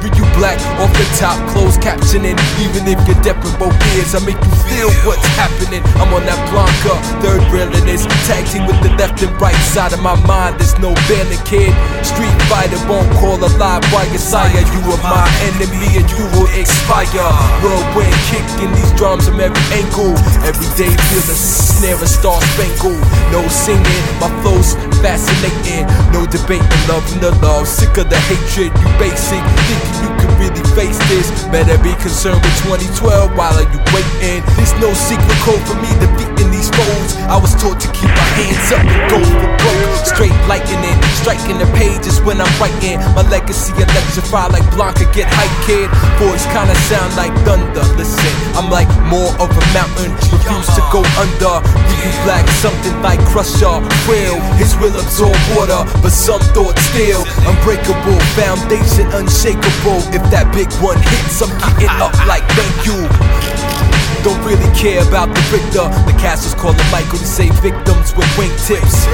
Read 0.00 0.16
you 0.16 0.24
black 0.40 0.56
off 0.80 0.88
the 0.96 1.04
top, 1.20 1.36
closed 1.52 1.80
captioning. 1.84 2.40
Even 2.56 2.88
if 2.88 2.96
you're 3.04 3.20
deaf 3.20 3.36
in 3.44 3.52
both 3.60 3.76
ears, 3.92 4.16
I 4.16 4.24
make 4.24 4.40
you 4.40 4.54
feel 4.64 4.88
what's 5.04 5.20
happening. 5.36 5.84
I'm 6.00 6.08
on 6.16 6.24
that 6.24 6.40
Blanka, 6.48 6.96
third 7.20 7.44
railing 7.52 7.84
this. 7.84 8.08
Tag 8.24 8.48
team 8.48 8.64
with 8.64 8.80
the 8.80 8.88
left 8.96 9.20
and 9.20 9.32
right 9.36 9.60
side 9.68 9.92
of 9.92 10.00
my 10.00 10.16
mind. 10.24 10.56
There's 10.56 10.72
no 10.80 10.96
banner 11.04 11.36
kid. 11.44 11.76
Street 12.00 12.32
fighter 12.48 12.80
won't 12.88 13.12
call 13.20 13.36
alive 13.36 13.84
by 13.92 14.08
your 14.08 14.24
sire. 14.24 14.48
You 14.48 14.80
are 14.88 15.04
my 15.04 15.28
enemy 15.52 16.00
and 16.00 16.08
you 16.16 16.24
will 16.32 16.48
expire. 16.56 17.28
Whirlwind 17.60 18.16
kicking 18.32 18.72
these 18.72 18.92
drums 18.96 19.28
from 19.28 19.36
every 19.36 19.60
ankle. 19.76 20.16
Every 20.48 20.70
day 20.80 20.88
feel 20.88 21.24
the 21.28 21.36
snare 21.36 22.00
and 22.00 22.08
star 22.08 22.40
spangled. 22.56 23.04
No 23.28 23.44
singing, 23.52 24.04
my 24.16 24.32
flow's 24.40 24.72
fascinating. 25.00 25.88
No 26.12 26.24
debating, 26.28 26.64
and 26.64 27.20
the 27.20 27.32
love. 27.42 27.66
Sick 27.66 27.96
of 27.96 28.08
the 28.08 28.20
hatred, 28.28 28.70
you 28.70 28.88
basic. 29.00 29.42
Thinking 29.66 29.96
you 30.04 30.10
can 30.20 30.32
really 30.38 30.64
face 30.76 30.96
this. 31.08 31.28
Better 31.48 31.76
be 31.82 31.92
concerned 32.00 32.40
with 32.40 32.56
2012 32.68 33.36
while 33.36 33.56
are 33.56 33.68
you 33.68 33.80
waiting. 33.92 34.44
There's 34.56 34.72
no 34.78 34.92
secret 34.94 35.38
code 35.44 35.60
for 35.66 35.76
me 35.80 35.90
defeating 35.98 36.52
these 36.52 36.70
foes. 36.70 37.16
I 37.26 37.36
was 37.40 37.52
taught 37.56 37.80
to 37.80 37.88
keep 37.96 38.12
my 38.12 38.28
hands 38.38 38.68
up 38.72 38.84
and 38.84 39.02
go 39.10 39.18
for 39.18 39.52
broke. 39.60 40.06
Straight 40.06 40.36
lightning, 40.46 40.96
striking 41.20 41.58
the 41.58 41.68
pages 41.76 42.20
when 42.20 42.40
I'm 42.40 42.52
writing. 42.60 43.00
My 43.16 43.24
legacy 43.28 43.72
electrify 43.76 44.46
like 44.52 44.64
Blanka 44.76 45.08
get 45.12 45.26
hype 45.28 45.56
kid. 45.66 45.88
Voice 46.20 46.44
kinda 46.52 46.76
sound 46.88 47.16
like 47.16 47.32
thunder. 47.44 47.84
Listen, 47.96 48.34
I'm 48.56 48.70
like 48.70 48.88
more 49.08 49.32
of 49.40 49.48
a 49.50 49.64
mountain. 49.72 50.12
Refuse 50.40 50.72
to 50.74 50.82
go 50.90 51.04
under. 51.20 51.60
You 52.00 52.10
black 52.24 52.48
something 52.64 52.96
like 53.02 53.20
Crusher. 53.28 53.80
Will 54.08 54.40
his 54.56 54.74
will 54.76 54.96
absorb 54.98 55.36
water, 55.54 55.84
but 56.00 56.10
some 56.10 56.40
thoughts 56.56 56.80
still 56.88 57.24
unbreakable. 57.44 58.18
Foundation 58.32 59.06
unshakable. 59.12 60.00
If 60.16 60.22
that 60.32 60.50
big 60.54 60.72
one 60.80 60.96
hits, 60.96 61.42
I'm 61.42 61.52
getting 61.78 62.00
up 62.00 62.14
like 62.26 62.44
thank 62.56 62.86
you. 62.86 63.89
Don't 64.22 64.44
really 64.44 64.68
care 64.76 65.00
about 65.00 65.32
the 65.32 65.40
victor. 65.48 65.88
The 66.04 66.12
castles 66.20 66.52
call 66.54 66.72
him 66.76 66.88
Michael 66.92 67.16
to 67.16 67.24
say 67.24 67.48
victims 67.64 68.12
with 68.12 68.28
wingtips. 68.36 69.08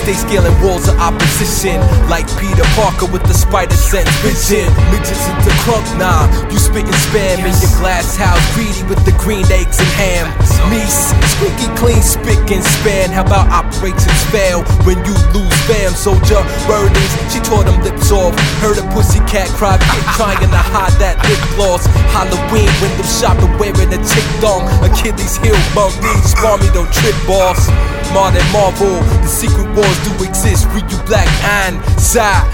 Stay 0.00 0.16
scaling 0.16 0.56
walls 0.64 0.88
of 0.88 0.96
opposition. 0.98 1.78
Like 2.08 2.24
Peter 2.40 2.64
Parker 2.72 3.06
with 3.12 3.22
the 3.28 3.36
spider 3.36 3.76
sense 3.76 4.08
vision. 4.24 4.66
Midgets 4.88 5.28
in 5.28 5.36
the 5.44 5.52
crunk, 5.62 5.84
nah. 6.00 6.26
You 6.48 6.58
spitting 6.58 6.96
spam 7.12 7.44
in 7.44 7.52
your 7.60 7.74
glass 7.76 8.16
house. 8.16 8.40
Greedy 8.56 8.80
with 8.88 9.04
the 9.04 9.12
green 9.20 9.44
eggs 9.52 9.76
and 9.76 9.92
ham. 10.00 10.24
Me, 10.72 10.80
squeaky 10.88 11.68
clean, 11.76 12.00
spick 12.00 12.40
and 12.48 12.64
span. 12.64 13.12
How 13.12 13.28
about 13.28 13.52
operations 13.52 14.22
fail 14.32 14.64
when 14.88 14.96
you 15.04 15.14
lose 15.36 15.60
fam? 15.68 15.92
Soldier, 15.92 16.40
burdens. 16.64 17.12
She 17.28 17.38
tore 17.44 17.68
them 17.68 17.84
lips 17.84 18.10
off. 18.10 18.32
Heard 18.64 18.80
a 18.80 18.84
pussycat 18.96 19.52
cry, 19.60 19.76
trying 20.16 20.40
to 20.40 20.62
hide 20.72 20.96
that 21.04 21.20
lip 21.28 21.42
gloss. 21.54 21.84
Halloween, 22.16 22.72
window 22.80 23.06
shopping, 23.06 23.52
wearing 23.60 23.92
a 23.92 24.00
chick 24.02 24.21
dong. 24.40 24.66
Achilles 24.82 25.36
heel, 25.38 25.56
bum 25.74 25.92
knees, 26.02 26.34
me, 26.60 26.68
don't 26.74 26.92
trip, 26.92 27.16
boss. 27.26 27.68
Modern 28.12 28.44
Marvel, 28.52 29.00
the 29.22 29.26
secret 29.26 29.66
wars 29.74 29.98
do 30.04 30.24
exist. 30.24 30.66
Read 30.74 30.90
you 30.90 30.98
black 31.04 31.28
and 31.64 31.80
Sa, 32.00 32.44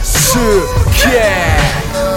yeah. 1.11 2.09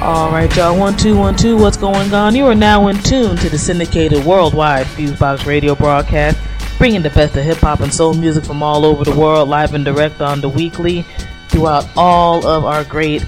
All 0.00 0.30
right, 0.30 0.54
y'all. 0.56 0.78
One, 0.78 0.96
two, 0.96 1.16
one, 1.16 1.36
two. 1.36 1.56
What's 1.56 1.76
going 1.76 2.14
on? 2.14 2.34
You 2.34 2.46
are 2.46 2.54
now 2.54 2.88
in 2.88 2.96
tune 3.02 3.36
to 3.36 3.50
the 3.50 3.58
syndicated 3.58 4.24
worldwide 4.24 4.86
Fusebox 4.86 5.44
radio 5.44 5.74
broadcast, 5.74 6.38
bringing 6.78 7.02
the 7.02 7.10
best 7.10 7.36
of 7.36 7.44
hip 7.44 7.58
hop 7.58 7.80
and 7.80 7.92
soul 7.92 8.14
music 8.14 8.44
from 8.44 8.62
all 8.62 8.84
over 8.84 9.04
the 9.04 9.14
world, 9.14 9.48
live 9.48 9.74
and 9.74 9.84
direct 9.84 10.20
on 10.20 10.40
the 10.40 10.48
weekly, 10.48 11.04
throughout 11.48 11.86
all 11.96 12.46
of 12.46 12.64
our 12.64 12.84
great 12.84 13.26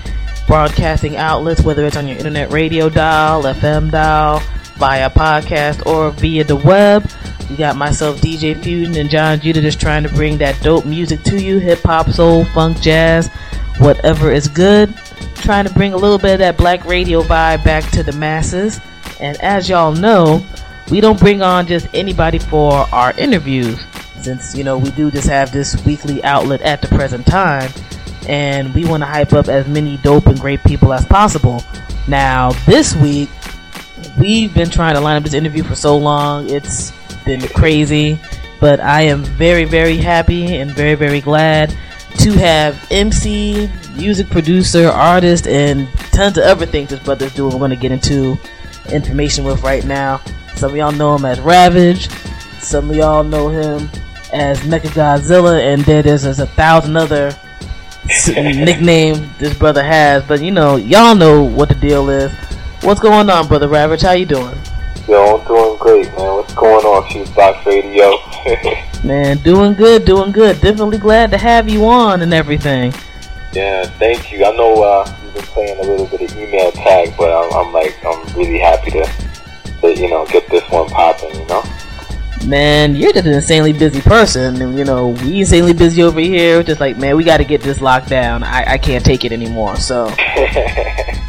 broadcasting 0.50 1.16
outlets, 1.16 1.62
whether 1.62 1.86
it's 1.86 1.96
on 1.96 2.08
your 2.08 2.16
internet 2.16 2.50
radio 2.50 2.88
dial, 2.88 3.44
FM 3.44 3.88
dial, 3.88 4.40
via 4.78 5.08
podcast, 5.08 5.86
or 5.86 6.10
via 6.10 6.42
the 6.42 6.56
web. 6.56 7.08
You 7.48 7.56
got 7.56 7.76
myself, 7.76 8.20
DJ 8.20 8.60
Fusion, 8.60 8.96
and 8.96 9.08
Jon 9.08 9.38
Judah 9.38 9.60
just 9.60 9.80
trying 9.80 10.02
to 10.02 10.08
bring 10.08 10.38
that 10.38 10.60
dope 10.60 10.84
music 10.84 11.22
to 11.22 11.40
you 11.40 11.60
hip 11.60 11.78
hop, 11.84 12.10
soul, 12.10 12.44
funk, 12.46 12.80
jazz, 12.80 13.28
whatever 13.78 14.32
is 14.32 14.48
good. 14.48 14.92
Trying 15.36 15.66
to 15.66 15.72
bring 15.72 15.92
a 15.92 15.96
little 15.96 16.18
bit 16.18 16.32
of 16.32 16.38
that 16.40 16.56
black 16.56 16.84
radio 16.84 17.22
vibe 17.22 17.62
back 17.62 17.88
to 17.92 18.02
the 18.02 18.12
masses. 18.14 18.80
And 19.20 19.40
as 19.42 19.68
y'all 19.68 19.92
know, 19.92 20.44
we 20.90 21.00
don't 21.00 21.20
bring 21.20 21.42
on 21.42 21.68
just 21.68 21.86
anybody 21.94 22.40
for 22.40 22.72
our 22.92 23.16
interviews, 23.16 23.78
since, 24.20 24.56
you 24.56 24.64
know, 24.64 24.78
we 24.78 24.90
do 24.90 25.12
just 25.12 25.28
have 25.28 25.52
this 25.52 25.80
weekly 25.86 26.24
outlet 26.24 26.60
at 26.62 26.82
the 26.82 26.88
present 26.88 27.24
time 27.24 27.70
and 28.28 28.74
we 28.74 28.84
want 28.84 29.02
to 29.02 29.06
hype 29.06 29.32
up 29.32 29.48
as 29.48 29.66
many 29.68 29.96
dope 29.98 30.26
and 30.26 30.38
great 30.38 30.62
people 30.64 30.92
as 30.92 31.04
possible. 31.06 31.62
Now, 32.08 32.52
this 32.66 32.94
week, 32.96 33.28
we've 34.18 34.52
been 34.54 34.70
trying 34.70 34.94
to 34.94 35.00
line 35.00 35.16
up 35.16 35.24
this 35.24 35.34
interview 35.34 35.62
for 35.62 35.74
so 35.74 35.96
long, 35.96 36.48
it's 36.48 36.92
been 37.24 37.40
crazy, 37.40 38.18
but 38.60 38.80
I 38.80 39.02
am 39.02 39.24
very, 39.24 39.64
very 39.64 39.96
happy 39.96 40.56
and 40.56 40.70
very, 40.70 40.94
very 40.94 41.20
glad 41.20 41.76
to 42.18 42.32
have 42.32 42.86
MC, 42.90 43.70
music 43.94 44.28
producer, 44.28 44.88
artist, 44.88 45.46
and 45.46 45.88
tons 46.12 46.36
of 46.36 46.44
other 46.44 46.66
things 46.66 46.90
this 46.90 47.00
brother's 47.00 47.34
doing. 47.34 47.52
We're 47.52 47.58
going 47.58 47.70
to 47.70 47.76
get 47.76 47.92
into 47.92 48.38
information 48.92 49.44
with 49.44 49.62
right 49.62 49.84
now. 49.84 50.20
Some 50.56 50.72
of 50.72 50.76
y'all 50.76 50.92
know 50.92 51.14
him 51.14 51.24
as 51.24 51.40
Ravage, 51.40 52.10
some 52.60 52.90
of 52.90 52.96
y'all 52.96 53.24
know 53.24 53.48
him 53.48 53.88
as 54.32 54.64
Mecca 54.66 54.88
Godzilla, 54.88 55.60
and 55.60 55.82
then 55.82 56.04
there's, 56.04 56.22
there's 56.22 56.40
a 56.40 56.46
thousand 56.46 56.96
other 56.96 57.34
nickname 58.28 59.30
this 59.38 59.54
brother 59.54 59.82
has, 59.82 60.24
but 60.24 60.42
you 60.42 60.50
know, 60.50 60.76
y'all 60.76 61.14
know 61.14 61.42
what 61.42 61.68
the 61.68 61.74
deal 61.74 62.08
is. 62.10 62.32
What's 62.82 63.00
going 63.00 63.28
on, 63.28 63.46
brother 63.46 63.68
Ravage? 63.68 64.02
How 64.02 64.12
you 64.12 64.26
doing? 64.26 64.56
Yo, 65.06 65.38
I'm 65.38 65.46
doing 65.46 65.76
great, 65.78 66.06
man. 66.16 66.36
What's 66.36 66.54
going 66.54 66.84
on, 66.84 67.02
Fusebox 67.10 67.64
Radio? 67.66 68.16
Man, 69.04 69.38
doing 69.38 69.74
good, 69.74 70.04
doing 70.04 70.30
good. 70.30 70.60
Definitely 70.60 70.98
glad 70.98 71.30
to 71.32 71.38
have 71.38 71.68
you 71.68 71.84
on 71.86 72.22
and 72.22 72.32
everything. 72.32 72.92
yeah, 73.52 73.84
thank 73.98 74.30
you. 74.30 74.44
I 74.44 74.52
know 74.52 74.82
uh, 74.82 75.16
you've 75.24 75.34
been 75.34 75.42
playing 75.44 75.78
a 75.78 75.82
little 75.82 76.06
bit 76.06 76.22
of 76.22 76.36
email 76.36 76.70
tag, 76.72 77.14
but 77.16 77.30
I'm, 77.32 77.66
I'm 77.66 77.72
like, 77.72 77.98
I'm 78.04 78.22
really 78.36 78.58
happy 78.58 78.90
to, 78.92 79.10
to, 79.80 80.00
you 80.00 80.10
know, 80.10 80.26
get 80.26 80.48
this 80.48 80.62
one 80.70 80.88
popping. 80.90 81.34
You 81.34 81.46
know. 81.46 81.62
Man, 82.50 82.96
you're 82.96 83.12
just 83.12 83.26
an 83.26 83.32
insanely 83.32 83.72
busy 83.72 84.00
person, 84.00 84.60
and 84.60 84.76
you 84.76 84.84
know 84.84 85.10
we 85.22 85.38
insanely 85.38 85.72
busy 85.72 86.02
over 86.02 86.18
here. 86.18 86.64
Just 86.64 86.80
like, 86.80 86.96
man, 86.96 87.16
we 87.16 87.22
got 87.22 87.36
to 87.36 87.44
get 87.44 87.60
this 87.60 87.80
locked 87.80 88.08
down. 88.08 88.42
I, 88.42 88.72
I 88.72 88.78
can't 88.78 89.04
take 89.04 89.24
it 89.24 89.30
anymore. 89.30 89.76
So 89.76 90.06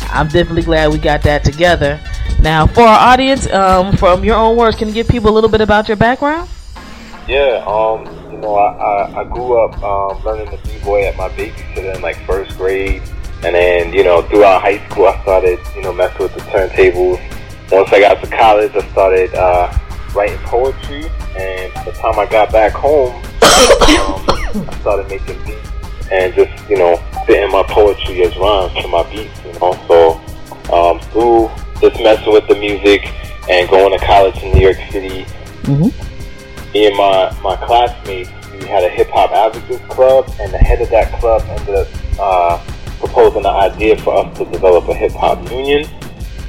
I'm 0.10 0.28
definitely 0.30 0.64
glad 0.64 0.92
we 0.92 0.98
got 0.98 1.22
that 1.22 1.44
together. 1.44 2.00
Now, 2.40 2.66
for 2.66 2.82
our 2.82 3.14
audience, 3.14 3.46
um, 3.52 3.96
from 3.98 4.24
your 4.24 4.36
own 4.36 4.58
words, 4.58 4.76
can 4.76 4.88
you 4.88 4.96
give 4.96 5.08
people 5.08 5.30
a 5.30 5.36
little 5.36 5.50
bit 5.52 5.62
about 5.62 5.88
your 5.88 5.96
background? 5.96 6.50
Yeah, 7.28 7.64
um, 7.68 8.04
you 8.32 8.40
know, 8.40 8.56
I, 8.56 8.74
I, 8.74 9.22
I 9.22 9.24
grew 9.26 9.64
up 9.64 9.78
um, 9.84 10.24
learning 10.24 10.50
the 10.50 10.58
b-boy 10.68 11.06
at 11.06 11.16
my 11.18 11.30
babysitter 11.30 11.96
in 11.96 12.02
like 12.02 12.18
first 12.26 12.58
grade, 12.58 13.04
and 13.44 13.54
then 13.54 13.94
you 13.94 14.04
know 14.04 14.24
throughout 14.24 14.64
high 14.64 14.84
school 14.90 15.06
I 15.06 15.22
started 15.22 15.60
you 15.76 15.84
know 15.84 15.94
messing 15.94 16.18
with 16.18 16.34
the 16.34 16.42
turntables. 16.42 17.22
Once 17.72 17.94
I 17.94 18.00
got 18.00 18.24
to 18.24 18.28
college, 18.36 18.72
I 18.74 18.92
started 18.92 19.36
uh, 19.36 19.72
writing 20.14 20.38
poetry, 20.40 21.10
and 21.38 21.74
by 21.74 21.84
the 21.86 21.92
time 21.94 22.20
I 22.20 22.26
got 22.26 22.52
back 22.52 22.74
home, 22.74 23.16
um, 23.42 24.70
I 24.70 24.78
started 24.82 25.10
making 25.10 25.44
beats 25.46 25.70
and 26.12 26.34
just 26.34 26.70
you 26.70 26.78
know 26.78 26.98
fitting 27.26 27.52
my 27.52 27.64
poetry 27.64 28.24
as 28.24 28.36
rhymes 28.38 28.74
to 28.82 28.88
my 28.88 29.04
beats. 29.12 29.40
You 29.46 29.54
know, 29.60 29.74
so 29.88 30.74
um, 30.74 31.00
through 31.12 31.50
just 31.80 32.02
messing 32.02 32.34
with 32.34 32.48
the 32.48 32.56
music 32.56 33.08
and 33.50 33.70
going 33.70 33.98
to 33.98 34.06
college 34.06 34.38
in 34.44 34.54
New 34.54 34.62
York 34.62 34.78
City 34.92 35.26
me 36.74 36.88
and 36.88 36.96
my, 36.96 37.38
my 37.42 37.56
classmates, 37.58 38.30
we 38.52 38.66
had 38.66 38.84
a 38.84 38.90
hip 38.90 39.10
hop 39.10 39.32
advocates 39.32 39.84
club, 39.94 40.32
and 40.40 40.54
the 40.54 40.58
head 40.58 40.82
of 40.82 40.90
that 40.90 41.12
club 41.20 41.44
ended 41.48 41.76
up 41.76 41.88
uh, 42.20 42.64
proposing 43.00 43.46
an 43.46 43.48
idea 43.48 43.98
for 43.98 44.16
us 44.16 44.38
to 44.38 44.46
develop 44.46 44.88
a 44.88 44.94
hip 44.94 45.12
hop 45.12 45.38
union. 45.52 45.86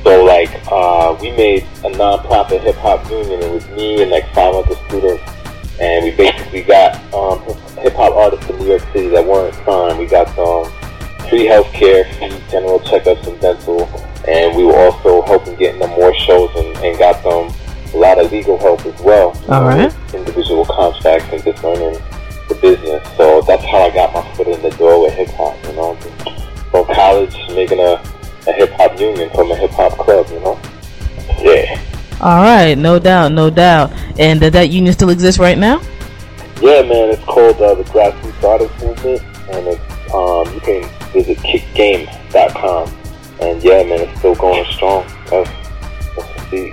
So 0.02 0.24
like 0.24 0.50
uh, 0.70 1.16
we 1.20 1.30
made 1.32 1.66
a 1.84 1.90
non-profit 1.90 2.62
hip 2.62 2.76
hop 2.76 3.08
union. 3.10 3.40
It 3.42 3.50
was 3.50 3.68
me 3.70 4.02
and 4.02 4.10
like 4.10 4.26
five 4.34 4.54
other 4.54 4.74
students, 4.88 5.22
and 5.80 6.04
we 6.04 6.10
basically 6.10 6.62
got 6.62 6.96
um, 7.14 7.38
hip 7.78 7.94
hop 7.94 8.14
artists 8.14 8.48
in 8.50 8.58
New 8.58 8.66
York 8.66 8.82
City 8.92 9.08
that 9.08 9.24
weren't 9.24 9.54
signed. 9.64 9.98
We 9.98 10.06
got 10.06 10.26
them 10.34 10.70
free 11.28 11.46
healthcare, 11.46 12.04
free 12.18 12.42
general 12.50 12.80
checkups 12.80 13.26
and 13.26 13.40
dental, 13.40 13.88
and 14.28 14.56
we 14.56 14.64
were 14.64 14.76
also 14.76 15.22
helping 15.22 15.56
getting 15.56 15.80
them 15.80 15.90
more 15.90 16.14
shows 16.14 16.50
and, 16.56 16.76
and 16.78 16.98
got 16.98 17.22
them 17.22 17.54
a 17.94 17.96
lot 17.96 18.18
of 18.18 18.32
legal 18.32 18.58
help 18.58 18.84
as 18.86 19.00
well. 19.00 19.36
All 19.48 19.64
right. 19.64 19.94
Individual 20.14 20.64
contracts 20.64 21.28
and 21.32 21.44
just 21.44 21.62
learning 21.62 22.00
the 22.48 22.54
business. 22.60 23.06
So 23.16 23.42
that's 23.42 23.64
how 23.64 23.82
I 23.82 23.90
got 23.90 24.12
my 24.12 24.34
foot 24.34 24.48
in 24.48 24.60
the 24.62 24.70
door 24.70 25.02
with 25.02 25.14
hip 25.14 25.28
hop. 25.30 25.56
You 25.64 25.72
know, 25.74 25.94
from 26.70 26.86
college 26.86 27.36
making 27.54 27.80
a, 27.80 28.02
a 28.46 28.52
hip 28.52 28.70
hop 28.72 28.98
union 28.98 29.30
from 29.30 29.50
a 29.50 29.56
hip 29.56 29.70
hop 29.70 29.92
club. 29.98 30.26
You 30.30 30.40
know. 30.40 30.60
Yeah. 31.40 31.80
All 32.20 32.42
right, 32.42 32.78
no 32.78 32.98
doubt, 33.00 33.32
no 33.32 33.50
doubt. 33.50 33.92
And 34.18 34.40
does 34.40 34.52
that 34.52 34.70
union 34.70 34.94
still 34.94 35.10
exist 35.10 35.38
right 35.38 35.58
now? 35.58 35.80
Yeah, 36.60 36.82
man. 36.82 37.10
It's 37.10 37.24
called 37.24 37.60
uh, 37.60 37.74
the 37.74 37.82
Grassroots 37.84 38.44
Artist 38.44 38.72
Movement, 38.80 39.22
and 39.50 39.66
it's 39.66 40.14
um, 40.14 40.54
you 40.54 40.60
can 40.60 41.12
visit 41.12 41.38
kickgame.com. 41.38 42.88
And 43.40 43.62
yeah, 43.64 43.82
man, 43.82 44.08
it's 44.08 44.18
still 44.20 44.36
going 44.36 44.64
strong. 44.70 45.04
That's 45.28 45.50
that's 46.16 46.50
the 46.50 46.72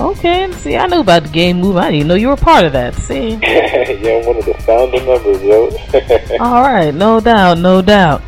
Okay, 0.00 0.50
see, 0.52 0.76
I 0.76 0.86
knew 0.86 1.00
about 1.00 1.24
the 1.24 1.28
game 1.28 1.60
move. 1.60 1.76
I 1.76 1.86
didn't 1.86 1.96
even 1.96 2.08
know 2.08 2.14
you 2.14 2.28
were 2.28 2.36
part 2.36 2.64
of 2.64 2.72
that. 2.72 2.94
See? 2.94 3.30
yeah, 3.42 4.20
I'm 4.20 4.26
one 4.26 4.36
of 4.36 4.44
the 4.44 4.54
founder 4.64 5.04
members, 5.04 5.42
yo. 5.42 5.64
All 6.40 6.62
right, 6.62 6.94
no 6.94 7.20
doubt, 7.20 7.58
no 7.58 7.82
doubt. 7.82 8.22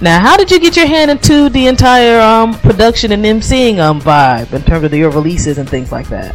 Now, 0.00 0.20
how 0.20 0.36
did 0.36 0.50
you 0.50 0.58
get 0.58 0.76
your 0.76 0.86
hand 0.86 1.10
into 1.10 1.48
the 1.48 1.66
entire 1.66 2.20
um, 2.20 2.54
production 2.60 3.12
and 3.12 3.24
emceeing 3.24 3.78
um, 3.78 4.00
vibe 4.00 4.52
in 4.52 4.62
terms 4.62 4.84
of 4.84 4.92
your 4.92 5.10
releases 5.10 5.58
and 5.58 5.68
things 5.68 5.92
like 5.92 6.08
that? 6.08 6.34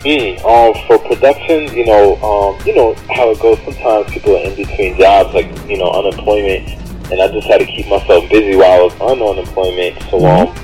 Mm, 0.00 0.38
um, 0.44 0.86
for 0.86 0.98
production, 1.08 1.74
you 1.76 1.86
know, 1.86 2.16
um, 2.22 2.66
you 2.66 2.74
know 2.74 2.94
how 3.10 3.30
it 3.30 3.40
goes. 3.40 3.58
Sometimes 3.64 4.10
people 4.12 4.36
are 4.36 4.44
in 4.44 4.54
between 4.54 4.96
jobs, 4.96 5.34
like 5.34 5.46
you 5.68 5.76
know, 5.76 5.90
unemployment, 5.90 6.68
and 7.10 7.20
I 7.20 7.28
just 7.28 7.46
had 7.48 7.58
to 7.58 7.66
keep 7.66 7.88
myself 7.88 8.28
busy 8.30 8.56
while 8.56 8.72
I 8.72 8.82
was 8.82 8.94
on 9.00 9.22
unemployment. 9.22 10.00
So, 10.10 10.24
um, 10.24 10.54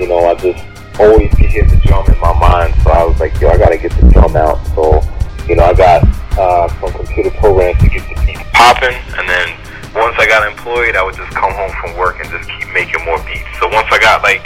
you 0.00 0.08
know, 0.08 0.24
I 0.28 0.34
just 0.36 0.64
always 0.98 1.34
be 1.34 1.46
hitting 1.46 1.68
the 1.68 1.76
drum 1.84 2.06
in 2.06 2.18
my 2.18 2.32
mind. 2.38 2.74
So 2.82 2.90
I 2.90 3.04
was 3.04 3.18
like, 3.20 3.38
yo, 3.40 3.48
I 3.50 3.58
gotta 3.58 3.76
get 3.76 3.92
the 3.92 4.08
drum 4.08 4.36
out. 4.36 4.64
So, 4.68 5.02
you 5.46 5.56
know, 5.56 5.64
I 5.64 5.74
got 5.74 6.04
uh, 6.38 6.68
some 6.80 6.92
computer 6.92 7.30
programs 7.30 7.78
to 7.80 7.88
get 7.88 8.08
the 8.08 8.24
beats 8.24 8.48
popping, 8.52 8.96
and 9.18 9.28
then 9.28 9.57
once 9.94 10.16
I 10.18 10.26
got 10.26 10.46
employed, 10.50 10.96
I 10.96 11.02
would 11.02 11.14
just 11.14 11.30
come 11.32 11.52
home 11.52 11.72
from 11.80 11.96
work 11.96 12.20
and 12.20 12.28
just 12.30 12.48
keep 12.48 12.72
making 12.72 13.04
more 13.04 13.18
beats. 13.24 13.48
So 13.60 13.68
once 13.68 13.88
I 13.90 13.98
got 13.98 14.22
like 14.22 14.44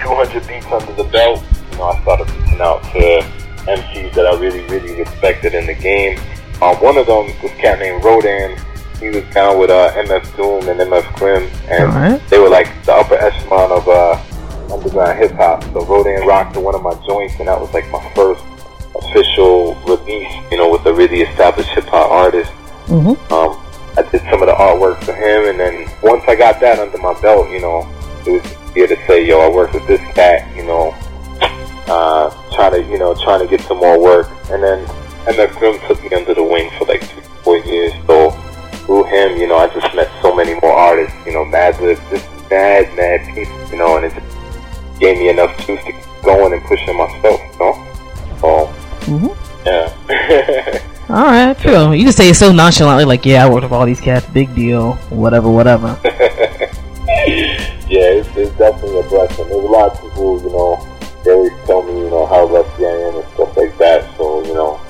200 0.00 0.46
beats 0.46 0.66
under 0.66 0.92
the 0.92 1.04
belt, 1.04 1.42
you 1.72 1.78
know, 1.78 1.84
I 1.84 2.00
started 2.02 2.30
reaching 2.30 2.60
out 2.60 2.82
to 2.92 3.42
MCs 3.64 4.14
that 4.14 4.26
I 4.26 4.38
really, 4.38 4.64
really 4.66 4.94
respected 4.98 5.54
in 5.54 5.66
the 5.66 5.74
game. 5.74 6.18
Um, 6.60 6.76
one 6.76 6.96
of 6.96 7.06
them, 7.06 7.26
this 7.40 7.52
cat 7.58 7.78
named 7.78 8.04
Rodan, 8.04 8.58
he 9.00 9.08
was 9.10 9.24
down 9.34 9.58
with 9.58 9.70
uh, 9.70 9.90
MF 9.94 10.36
Doom 10.36 10.68
and 10.68 10.78
MF 10.78 11.16
Grimm, 11.16 11.50
and 11.68 11.90
Alright. 11.90 12.28
they 12.28 12.38
were 12.38 12.48
like 12.48 12.68
the 12.84 12.92
upper 12.92 13.14
echelon 13.14 13.72
of 13.72 13.88
uh, 13.88 14.22
underground 14.72 15.18
hip 15.18 15.32
hop. 15.32 15.64
So 15.72 15.84
Rodan 15.84 16.26
rocked 16.26 16.54
to 16.54 16.60
one 16.60 16.74
of 16.74 16.82
my 16.82 16.94
joints, 17.06 17.34
and 17.38 17.48
that 17.48 17.60
was 17.60 17.72
like 17.74 17.88
my 17.90 18.12
first 18.14 18.44
official 18.94 19.74
release, 19.86 20.32
you 20.50 20.58
know, 20.58 20.70
with 20.70 20.86
a 20.86 20.92
really 20.92 21.22
established 21.22 21.70
hip 21.70 21.84
hop 21.86 22.10
artist. 22.10 22.52
Mm-hmm. 22.86 23.32
Um, 23.32 23.61
I 23.96 24.02
did 24.02 24.22
some 24.30 24.42
of 24.42 24.48
the 24.48 24.54
artwork 24.54 25.02
for 25.04 25.12
him, 25.12 25.48
and 25.48 25.60
then 25.60 25.88
once 26.02 26.24
I 26.26 26.34
got 26.34 26.60
that 26.60 26.78
under 26.78 26.98
my 26.98 27.18
belt, 27.20 27.50
you 27.50 27.60
know, 27.60 27.88
it 28.26 28.30
was 28.30 28.52
easier 28.70 28.86
to 28.88 29.06
say, 29.06 29.26
yo, 29.26 29.40
I 29.40 29.48
worked 29.48 29.74
with 29.74 29.86
this 29.86 30.00
cat, 30.14 30.54
you 30.56 30.64
know, 30.64 30.94
uh, 31.88 32.30
trying 32.54 32.72
to, 32.72 32.90
you 32.90 32.98
know, 32.98 33.14
trying 33.14 33.40
to 33.40 33.46
get 33.46 33.60
some 33.66 33.78
more 33.78 34.00
work. 34.00 34.28
And 34.50 34.62
then 34.62 34.86
MF 35.26 35.58
Grimm 35.58 35.78
took 35.86 36.02
me 36.02 36.16
under 36.16 36.34
the 36.34 36.42
wing 36.42 36.70
for 36.78 36.86
like 36.86 37.00
two, 37.08 37.20
four 37.42 37.58
years. 37.58 37.92
So 38.06 38.30
through 38.86 39.04
him, 39.04 39.36
you 39.36 39.46
know, 39.46 39.56
I 39.56 39.68
just 39.68 39.94
met 39.94 40.10
so 40.22 40.34
many 40.34 40.54
more 40.54 40.72
artists, 40.72 41.16
you 41.26 41.32
know, 41.32 41.44
Madlib, 41.44 41.98
just 42.10 42.26
mad, 42.50 42.94
mad 42.96 43.34
people, 43.34 43.68
you 43.70 43.76
know, 43.76 43.96
and 43.98 44.06
it 44.06 44.14
just 44.14 44.98
gave 44.98 45.18
me 45.18 45.28
enough 45.28 45.54
juice 45.66 45.84
to 45.84 45.92
keep 45.92 46.22
going 46.24 46.52
and 46.52 46.62
pushing 46.64 46.96
myself, 46.96 47.40
you 47.52 47.58
know. 47.58 47.88
So, 48.40 48.74
Mm-hmm. 49.02 49.51
Yeah. 49.66 50.78
All 51.08 51.24
right, 51.24 51.58
true. 51.58 51.92
You 51.92 52.06
just 52.06 52.16
say 52.16 52.30
it 52.30 52.36
so 52.36 52.52
nonchalantly, 52.52 53.04
like, 53.04 53.26
yeah, 53.26 53.44
I 53.44 53.50
worked 53.50 53.64
with 53.64 53.72
all 53.72 53.84
these 53.84 54.00
cats, 54.00 54.24
big 54.30 54.54
deal, 54.54 54.94
whatever, 55.10 55.50
whatever. 55.50 55.98
yeah, 56.04 56.70
it's, 57.86 58.28
it's 58.36 58.56
definitely 58.56 59.00
a 59.00 59.02
blessing. 59.02 59.48
There's 59.48 59.64
a 59.64 59.68
lot 59.68 59.92
of 59.92 60.00
people, 60.00 60.40
you 60.40 60.48
know, 60.48 60.80
they 61.24 61.32
always 61.32 61.52
tell 61.66 61.82
me, 61.82 61.98
you 61.98 62.08
know, 62.08 62.24
how 62.24 62.46
lucky 62.46 62.86
I 62.86 62.90
am 62.90 63.16
and 63.16 63.28
stuff 63.34 63.54
like 63.56 63.76
that. 63.78 64.16
So, 64.16 64.42
you 64.46 64.54
know, 64.54 64.80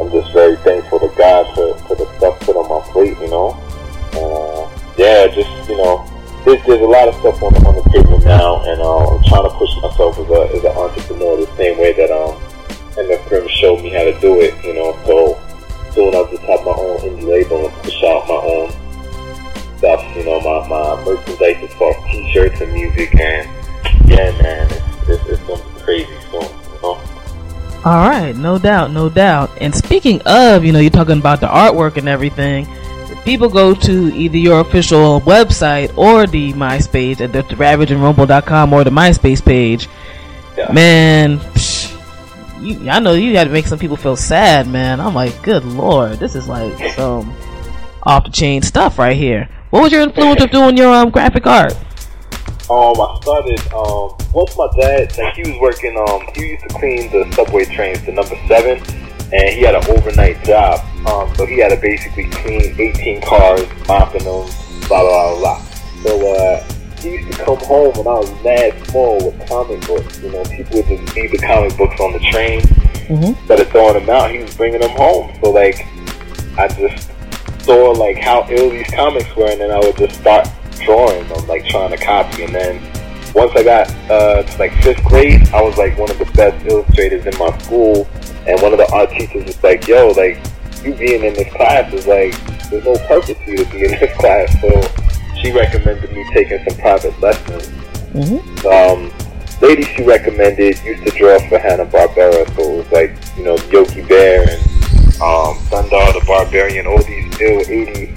I'm 0.00 0.12
just 0.12 0.30
very 0.32 0.56
thankful 0.56 1.00
to 1.00 1.08
God 1.16 1.52
for, 1.54 1.76
for 1.88 1.96
the 1.96 2.06
stuff 2.16 2.38
put 2.40 2.54
on 2.54 2.68
my 2.68 2.80
plate, 2.92 3.18
you 3.18 3.28
know. 3.28 3.58
Uh, 4.12 4.70
yeah, 4.96 5.26
just, 5.26 5.50
you 5.68 5.78
know, 5.78 6.06
there's, 6.44 6.62
there's 6.64 6.80
a 6.80 6.84
lot 6.84 7.08
of 7.08 7.14
stuff 7.16 7.42
on, 7.42 7.56
on 7.66 7.74
the 7.74 7.82
table 7.90 8.20
now, 8.20 8.62
and 8.62 8.80
uh, 8.80 9.16
I'm 9.18 9.24
trying 9.24 9.50
to 9.50 9.54
push 9.56 9.74
myself 9.82 10.16
as, 10.18 10.30
a, 10.30 10.54
as 10.54 10.62
an 10.62 10.76
entrepreneur 10.78 11.40
the 11.42 11.56
same 11.56 11.78
way 11.78 11.92
that 11.92 12.10
um, 12.12 12.40
MF 12.96 13.28
Grimm 13.28 13.48
showed 13.48 13.82
me 13.82 13.90
how 13.90 14.04
to 14.04 14.18
do 14.20 14.40
it, 14.40 14.54
you 14.64 14.74
know. 14.74 14.96
So 15.04 15.40
soon 15.92 16.14
I'll 16.14 16.26
just 16.28 16.42
have 16.42 16.64
my 16.64 16.72
own 16.72 16.98
indie 17.00 17.26
label 17.26 17.66
and 17.66 17.74
push 17.82 18.02
out 18.04 18.26
my 18.28 18.34
own 18.34 18.70
stuff, 19.78 20.16
you 20.16 20.24
know, 20.24 20.40
my, 20.40 20.66
my 20.68 21.04
merchandise 21.04 21.62
as 21.62 21.74
far 21.74 21.90
as 21.90 22.10
t-shirts 22.10 22.60
and 22.60 22.72
music, 22.72 23.14
and 23.20 23.48
yeah, 24.08 24.30
man, 24.42 24.66
it's, 24.70 25.08
it's, 25.08 25.26
it's 25.26 25.42
gonna 25.42 25.62
be 25.74 25.80
crazy 25.80 26.20
soon, 26.30 26.42
you 26.42 26.82
know. 26.82 27.00
All 27.84 28.08
right, 28.08 28.34
no 28.34 28.58
doubt, 28.58 28.90
no 28.90 29.08
doubt. 29.08 29.50
And 29.60 29.74
speaking 29.74 30.20
of, 30.22 30.64
you 30.64 30.72
know, 30.72 30.80
you're 30.80 30.90
talking 30.90 31.18
about 31.18 31.40
the 31.40 31.46
artwork 31.46 31.96
and 31.96 32.08
everything. 32.08 32.66
If 33.08 33.24
people 33.24 33.48
go 33.48 33.74
to 33.74 34.14
either 34.14 34.38
your 34.38 34.60
official 34.60 35.20
website 35.20 35.96
or 35.96 36.26
the 36.26 36.52
MySpace 36.54 37.20
at 37.20 37.32
the 37.32 37.42
ravagenrumble.com 37.42 38.72
or 38.72 38.82
the 38.82 38.90
MySpace 38.90 39.44
page, 39.44 39.88
man, 40.72 41.38
psh, 41.38 41.55
you, 42.60 42.88
I 42.88 43.00
know 43.00 43.12
you 43.12 43.36
had 43.36 43.44
to 43.44 43.52
make 43.52 43.66
some 43.66 43.78
people 43.78 43.96
feel 43.96 44.16
sad, 44.16 44.68
man. 44.68 45.00
I'm 45.00 45.14
like, 45.14 45.42
good 45.42 45.64
lord, 45.64 46.18
this 46.18 46.34
is 46.34 46.48
like 46.48 46.94
some 46.94 47.34
off 48.02 48.24
the 48.24 48.30
chain 48.30 48.62
stuff 48.62 48.98
right 48.98 49.16
here. 49.16 49.48
What 49.70 49.82
was 49.82 49.92
your 49.92 50.02
influence 50.02 50.42
of 50.42 50.50
doing 50.50 50.76
your 50.76 50.92
um, 50.92 51.10
graphic 51.10 51.46
art? 51.46 51.74
Um, 52.68 53.00
I 53.00 53.18
started, 53.22 53.60
um, 53.72 54.16
once 54.32 54.56
my 54.56 54.68
dad, 54.80 55.16
like, 55.18 55.34
he 55.34 55.50
was 55.50 55.60
working, 55.60 55.96
um, 56.08 56.22
he 56.34 56.50
used 56.50 56.68
to 56.68 56.74
clean 56.74 57.10
the 57.12 57.30
subway 57.32 57.64
trains 57.64 58.02
to 58.02 58.12
number 58.12 58.36
seven, 58.48 58.82
and 59.32 59.48
he 59.54 59.62
had 59.62 59.76
an 59.76 59.84
overnight 59.88 60.42
job. 60.44 60.80
Um, 61.06 61.32
so 61.36 61.46
he 61.46 61.58
had 61.58 61.68
to 61.70 61.80
basically 61.80 62.28
clean 62.30 62.74
18 62.80 63.22
cars, 63.22 63.66
mopping 63.86 64.24
them, 64.24 64.48
blah, 64.88 65.00
blah, 65.00 65.34
blah, 65.34 65.38
blah. 65.38 65.64
So, 66.02 66.34
uh, 66.34 66.68
he 67.00 67.10
used 67.12 67.32
to 67.32 67.44
come 67.44 67.58
home 67.58 67.92
when 67.94 68.06
I 68.06 68.18
was 68.18 68.30
mad 68.42 68.86
small 68.88 69.16
with 69.16 69.48
comic 69.48 69.86
books. 69.86 70.20
You 70.20 70.30
know, 70.30 70.42
people 70.44 70.78
would 70.78 70.86
just 70.86 71.14
leave 71.14 71.30
the 71.30 71.38
comic 71.38 71.76
books 71.76 72.00
on 72.00 72.12
the 72.12 72.20
train. 72.30 72.60
Mm-hmm. 72.60 73.24
Instead 73.24 73.60
of 73.60 73.68
throwing 73.68 73.94
them 73.94 74.10
out, 74.10 74.30
he 74.30 74.38
was 74.38 74.54
bringing 74.56 74.80
them 74.80 74.90
home. 74.90 75.32
So, 75.42 75.50
like, 75.50 75.86
I 76.58 76.68
just 76.68 77.10
saw, 77.64 77.90
like, 77.92 78.18
how 78.18 78.46
ill 78.50 78.70
these 78.70 78.88
comics 78.88 79.34
were, 79.36 79.50
and 79.50 79.60
then 79.60 79.70
I 79.70 79.78
would 79.78 79.96
just 79.96 80.20
start 80.20 80.48
drawing 80.80 81.26
them, 81.28 81.46
like, 81.46 81.66
trying 81.66 81.90
to 81.90 81.96
copy. 81.96 82.44
And 82.44 82.54
then 82.54 82.82
once 83.34 83.52
I 83.54 83.62
got 83.62 83.90
uh, 84.10 84.42
to, 84.42 84.58
like, 84.58 84.72
fifth 84.82 85.04
grade, 85.04 85.48
I 85.50 85.62
was, 85.62 85.76
like, 85.76 85.96
one 85.98 86.10
of 86.10 86.18
the 86.18 86.30
best 86.32 86.64
illustrators 86.66 87.26
in 87.26 87.38
my 87.38 87.56
school. 87.58 88.08
And 88.46 88.60
one 88.62 88.72
of 88.72 88.78
the 88.78 88.90
art 88.92 89.10
teachers 89.10 89.44
was 89.44 89.62
like, 89.62 89.86
yo, 89.86 90.08
like, 90.08 90.38
you 90.82 90.94
being 90.94 91.24
in 91.24 91.34
this 91.34 91.52
class 91.52 91.92
is, 91.92 92.06
like, 92.06 92.34
there's 92.70 92.84
no 92.84 92.96
purpose 93.06 93.36
for 93.44 93.50
you 93.50 93.64
to 93.64 93.70
be 93.70 93.84
in 93.84 93.90
this 93.92 94.16
class. 94.18 94.60
So 94.60 95.05
she 95.46 95.52
recommended 95.52 96.12
me 96.12 96.28
taking 96.32 96.58
some 96.68 96.76
private 96.78 97.18
lessons. 97.20 97.68
Mm-hmm. 98.14 98.66
Um, 98.66 99.12
lady 99.62 99.84
she 99.84 100.02
recommended 100.02 100.82
used 100.82 101.04
to 101.04 101.10
draw 101.16 101.38
for 101.48 101.58
Hanna 101.58 101.86
Barbera, 101.86 102.44
so 102.56 102.62
it 102.62 102.76
was 102.78 102.90
like 102.90 103.14
you 103.36 103.44
know 103.44 103.56
Yogi 103.70 104.02
Bear 104.02 104.42
and 104.42 104.62
um, 105.22 105.54
Thundarr 105.70 106.14
the 106.14 106.24
Barbarian, 106.26 106.86
all 106.88 106.98
these 106.98 107.40
ill 107.40 107.60
80s, 107.60 108.16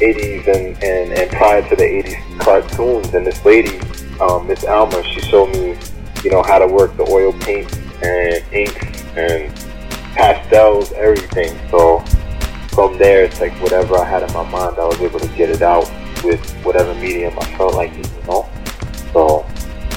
80s 0.00 0.48
and, 0.48 0.82
and, 0.82 1.12
and 1.12 1.30
prior 1.30 1.68
to 1.68 1.76
the 1.76 1.82
80s 1.82 2.40
cartoons. 2.40 3.12
And 3.12 3.26
this 3.26 3.44
lady, 3.44 3.78
um, 4.20 4.46
Miss 4.46 4.64
Alma, 4.64 5.02
she 5.04 5.20
showed 5.20 5.52
me 5.52 5.76
you 6.24 6.30
know 6.30 6.42
how 6.42 6.58
to 6.58 6.66
work 6.66 6.96
the 6.96 7.06
oil 7.10 7.34
paints 7.40 7.76
and 8.02 8.42
inks 8.54 9.04
and 9.16 9.54
pastels, 10.14 10.92
everything. 10.92 11.58
So 11.70 12.00
from 12.70 12.96
there, 12.96 13.24
it's 13.24 13.38
like 13.38 13.52
whatever 13.60 13.98
I 13.98 14.08
had 14.08 14.22
in 14.22 14.32
my 14.32 14.48
mind, 14.48 14.78
I 14.78 14.86
was 14.86 14.98
able 15.02 15.20
to 15.20 15.28
get 15.36 15.50
it 15.50 15.60
out 15.60 15.90
with 16.22 16.40
whatever 16.64 16.94
medium 16.94 17.38
I 17.38 17.44
felt 17.56 17.74
like 17.74 17.92
it, 17.92 18.06
you 18.06 18.26
know. 18.26 18.48
So 19.12 19.46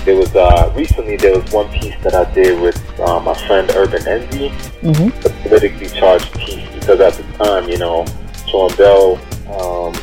there 0.06 0.16
was 0.16 0.34
uh, 0.36 0.72
recently 0.76 1.16
there 1.18 1.38
was 1.40 1.50
one 1.52 1.70
piece 1.80 1.96
that 2.04 2.14
I 2.14 2.32
did 2.34 2.60
with 2.62 2.78
uh, 3.00 3.20
my 3.20 3.34
friend 3.48 3.70
Urban 3.76 4.06
Envy, 4.08 4.50
Mm-hmm. 4.84 5.18
the 5.22 5.30
politically 5.48 5.88
charged 5.88 6.32
piece, 6.34 6.68
because 6.74 7.00
at 7.00 7.14
the 7.14 7.24
time, 7.44 7.70
you 7.70 7.78
know, 7.78 8.06
Sean 8.48 8.76
Bell 8.76 9.16
um, 9.48 9.94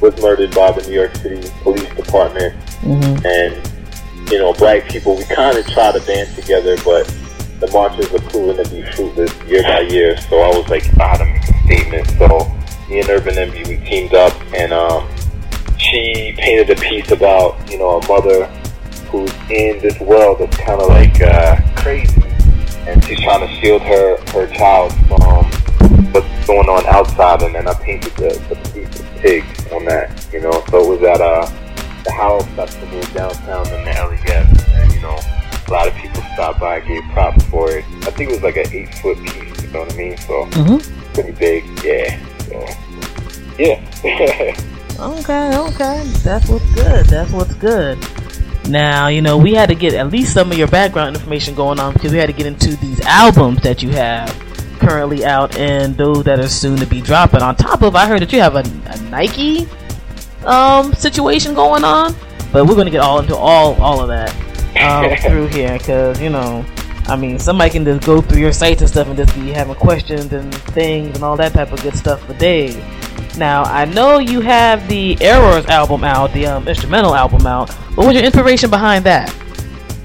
was 0.00 0.18
murdered 0.22 0.54
by 0.54 0.72
the 0.72 0.82
New 0.88 0.94
York 0.94 1.14
City 1.16 1.46
Police 1.62 1.88
Department, 1.94 2.54
Mhm. 2.82 3.24
and 3.24 4.30
you 4.32 4.38
know, 4.38 4.52
black 4.54 4.88
people, 4.88 5.14
we 5.16 5.24
kind 5.24 5.56
of 5.56 5.64
try 5.68 5.92
to 5.92 6.00
band 6.06 6.34
together, 6.34 6.76
but 6.84 7.06
the 7.60 7.70
marches 7.72 8.12
are 8.12 8.18
proven 8.30 8.56
to 8.64 8.68
be 8.70 8.82
fruitless 8.92 9.32
year 9.46 9.62
by 9.62 9.80
year. 9.80 10.16
So 10.16 10.40
I 10.40 10.48
was 10.56 10.68
like, 10.68 10.82
I 10.98 11.16
to 11.18 11.24
make 11.24 11.42
a 11.42 11.64
statement. 11.64 12.08
So 12.18 12.52
me 12.88 13.00
and 13.00 13.08
Urban 13.08 13.38
Envy, 13.38 13.62
we 13.68 13.76
teamed 13.84 14.14
up, 14.14 14.32
and 14.54 14.72
um, 14.72 15.06
she 15.78 16.34
painted 16.38 16.70
a 16.70 16.80
piece 16.80 17.10
about 17.10 17.56
you 17.70 17.78
know 17.78 17.98
a 18.00 18.08
mother 18.08 18.46
who's 19.10 19.32
in 19.50 19.78
this 19.80 19.98
world 20.00 20.38
that's 20.40 20.56
kind 20.56 20.80
of 20.80 20.88
like 20.88 21.20
uh, 21.22 21.56
crazy, 21.76 22.22
and 22.86 23.02
she's 23.04 23.20
trying 23.20 23.46
to 23.46 23.54
shield 23.60 23.82
her 23.82 24.16
her 24.32 24.46
child 24.54 24.92
from 25.08 25.44
what's 26.12 26.46
going 26.46 26.68
on 26.68 26.84
outside. 26.86 27.42
And 27.42 27.54
then 27.54 27.68
I 27.68 27.74
painted 27.74 28.12
the, 28.16 28.30
the 28.48 28.56
piece 28.72 29.00
of 29.00 29.06
pig 29.20 29.44
on 29.72 29.84
that, 29.86 30.26
you 30.32 30.40
know. 30.40 30.52
So 30.70 30.92
it 30.92 31.00
was 31.00 31.02
at 31.08 31.20
uh, 31.20 31.46
the 32.04 32.12
Howl 32.12 32.42
Festival 32.56 33.00
downtown 33.14 33.66
in 33.68 33.84
the 33.84 33.90
LES, 33.90 34.68
and 34.70 34.92
you 34.92 35.00
know, 35.02 35.18
a 35.68 35.70
lot 35.70 35.86
of 35.88 35.94
people 35.94 36.22
stopped 36.34 36.60
by, 36.60 36.80
gave 36.80 37.02
props 37.12 37.44
for 37.46 37.70
it. 37.70 37.84
I 38.02 38.10
think 38.10 38.30
it 38.30 38.34
was 38.34 38.42
like 38.42 38.56
an 38.56 38.66
eight 38.72 38.94
foot 38.96 39.18
piece, 39.22 39.62
you 39.62 39.68
know 39.70 39.80
what 39.80 39.92
I 39.92 39.96
mean? 39.96 40.16
So 40.18 40.46
Mhm. 40.46 41.14
pretty 41.14 41.32
big, 41.32 41.64
yeah. 41.84 42.18
So 42.48 42.66
yeah. 43.58 44.60
Okay, 44.98 45.56
okay. 45.56 46.02
That's 46.22 46.48
what's 46.48 46.74
good. 46.74 47.06
That's 47.06 47.30
what's 47.32 47.54
good. 47.54 47.98
Now, 48.68 49.08
you 49.08 49.20
know, 49.22 49.36
we 49.36 49.54
had 49.54 49.68
to 49.68 49.74
get 49.74 49.94
at 49.94 50.10
least 50.10 50.32
some 50.32 50.50
of 50.50 50.58
your 50.58 50.68
background 50.68 51.14
information 51.14 51.54
going 51.54 51.78
on 51.78 51.92
because 51.92 52.12
we 52.12 52.18
had 52.18 52.26
to 52.26 52.32
get 52.32 52.46
into 52.46 52.76
these 52.76 53.00
albums 53.02 53.60
that 53.62 53.82
you 53.82 53.90
have 53.90 54.28
currently 54.78 55.24
out 55.24 55.56
and 55.56 55.96
those 55.96 56.24
that 56.24 56.40
are 56.40 56.48
soon 56.48 56.78
to 56.78 56.86
be 56.86 57.00
dropping. 57.00 57.42
On 57.42 57.54
top 57.54 57.82
of, 57.82 57.94
I 57.94 58.06
heard 58.06 58.22
that 58.22 58.32
you 58.32 58.40
have 58.40 58.56
a, 58.56 58.64
a 58.86 59.00
Nike 59.10 59.68
um, 60.44 60.92
situation 60.94 61.54
going 61.54 61.84
on, 61.84 62.14
but 62.52 62.66
we're 62.66 62.74
going 62.74 62.86
to 62.86 62.90
get 62.90 63.00
all 63.00 63.18
into 63.18 63.36
all 63.36 63.74
all 63.80 64.00
of 64.00 64.08
that 64.08 64.34
um, 64.80 65.16
through 65.30 65.48
here 65.48 65.78
because 65.78 66.20
you 66.20 66.30
know, 66.30 66.64
I 67.06 67.16
mean, 67.16 67.38
somebody 67.38 67.70
can 67.70 67.84
just 67.84 68.06
go 68.06 68.20
through 68.20 68.40
your 68.40 68.52
sites 68.52 68.80
and 68.80 68.90
stuff 68.90 69.08
and 69.08 69.16
just 69.16 69.34
be 69.34 69.50
having 69.50 69.74
questions 69.74 70.32
and 70.32 70.52
things 70.54 71.14
and 71.14 71.22
all 71.22 71.36
that 71.36 71.52
type 71.52 71.72
of 71.72 71.82
good 71.82 71.94
stuff 71.94 72.24
for 72.26 72.34
days. 72.34 72.76
Now, 73.36 73.64
I 73.64 73.84
know 73.84 74.18
you 74.18 74.40
have 74.40 74.88
the 74.88 75.16
Erroars 75.16 75.66
album 75.66 76.04
out, 76.04 76.32
the 76.32 76.46
um, 76.46 76.66
instrumental 76.68 77.14
album 77.14 77.46
out. 77.46 77.70
What 77.96 78.06
was 78.06 78.16
your 78.16 78.24
inspiration 78.24 78.70
behind 78.70 79.04
that? 79.04 79.28